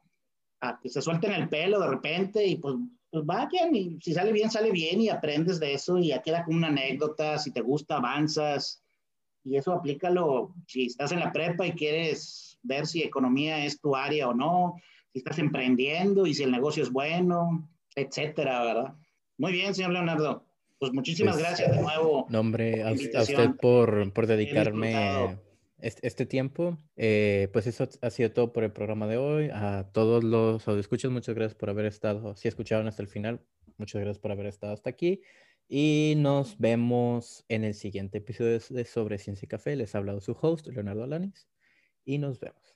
a 0.61 0.81
que 0.81 0.89
se 0.89 1.01
suelten 1.01 1.33
el 1.33 1.49
pelo 1.49 1.79
de 1.79 1.89
repente 1.89 2.45
y 2.45 2.57
pues, 2.57 2.75
pues 3.09 3.25
vayan. 3.25 3.75
Y 3.75 4.01
si 4.01 4.15
sale 4.15 4.33
bien, 4.33 4.51
sale 4.51 4.73
bien 4.73 5.01
y 5.01 5.09
aprendes 5.09 5.61
de 5.61 5.75
eso 5.75 5.97
y 5.97 6.09
ya 6.09 6.23
queda 6.23 6.45
como 6.45 6.59
una 6.59 6.69
anécdota. 6.69 7.39
Si 7.39 7.53
te 7.53 7.61
gusta, 7.61 7.99
avanzas. 7.99 8.83
Y 9.45 9.57
eso 9.57 9.73
aplícalo 9.73 10.57
si 10.67 10.87
estás 10.87 11.13
en 11.13 11.21
la 11.21 11.31
prepa 11.31 11.65
y 11.65 11.73
quieres 11.73 12.59
ver 12.63 12.85
si 12.85 13.05
economía 13.05 13.65
es 13.65 13.81
tu 13.81 13.95
área 13.95 14.29
o 14.29 14.35
no 14.35 14.75
si 15.17 15.21
estás 15.21 15.39
emprendiendo 15.39 16.27
y 16.27 16.35
si 16.35 16.43
el 16.43 16.51
negocio 16.51 16.83
es 16.83 16.93
bueno, 16.93 17.71
etcétera, 17.95 18.63
¿verdad? 18.63 18.95
Muy 19.39 19.53
bien, 19.53 19.75
señor 19.75 19.93
Leonardo. 19.93 20.45
Pues 20.79 20.93
muchísimas 20.93 21.37
pues, 21.37 21.47
gracias 21.47 21.75
de 21.75 21.81
nuevo. 21.81 22.27
Nombre 22.29 22.83
a, 22.83 22.93
usted 22.93 23.53
por, 23.59 24.13
por 24.13 24.27
dedicarme 24.27 25.39
este, 25.81 26.27
tiempo. 26.27 26.77
Eh, 26.97 27.49
pues 27.51 27.67
eso 27.67 27.89
ha 28.03 28.11
sido 28.11 28.31
todo 28.31 28.53
por 28.53 28.63
el 28.63 28.73
programa 28.73 29.07
de 29.07 29.17
hoy. 29.17 29.49
A 29.51 29.89
todos 29.91 30.23
los 30.23 30.69
escuchas, 30.69 31.11
muchas 31.11 31.35
gracias 31.35 31.55
por 31.55 31.71
haber 31.71 31.87
estado. 31.87 32.37
Si 32.37 32.47
escucharon 32.47 32.87
hasta 32.87 33.01
el 33.01 33.09
final, 33.09 33.41
muchas 33.79 34.03
gracias 34.03 34.19
por 34.19 34.33
haber 34.33 34.45
estado 34.45 34.75
hasta 34.75 34.91
aquí. 34.91 35.23
Y 35.67 36.13
nos 36.19 36.59
vemos 36.59 37.47
en 37.49 37.65
el 37.65 37.73
siguiente 37.73 38.19
episodio 38.19 38.61
de 38.69 38.85
Sobre 38.85 39.17
Ciencia 39.17 39.47
y 39.47 39.49
Café. 39.49 39.77
Les 39.77 39.95
ha 39.95 39.99
hablado 39.99 40.21
su 40.21 40.37
host, 40.39 40.67
Leonardo 40.67 41.05
Alanis. 41.05 41.49
Y 42.05 42.19
nos 42.19 42.39
vemos. 42.39 42.76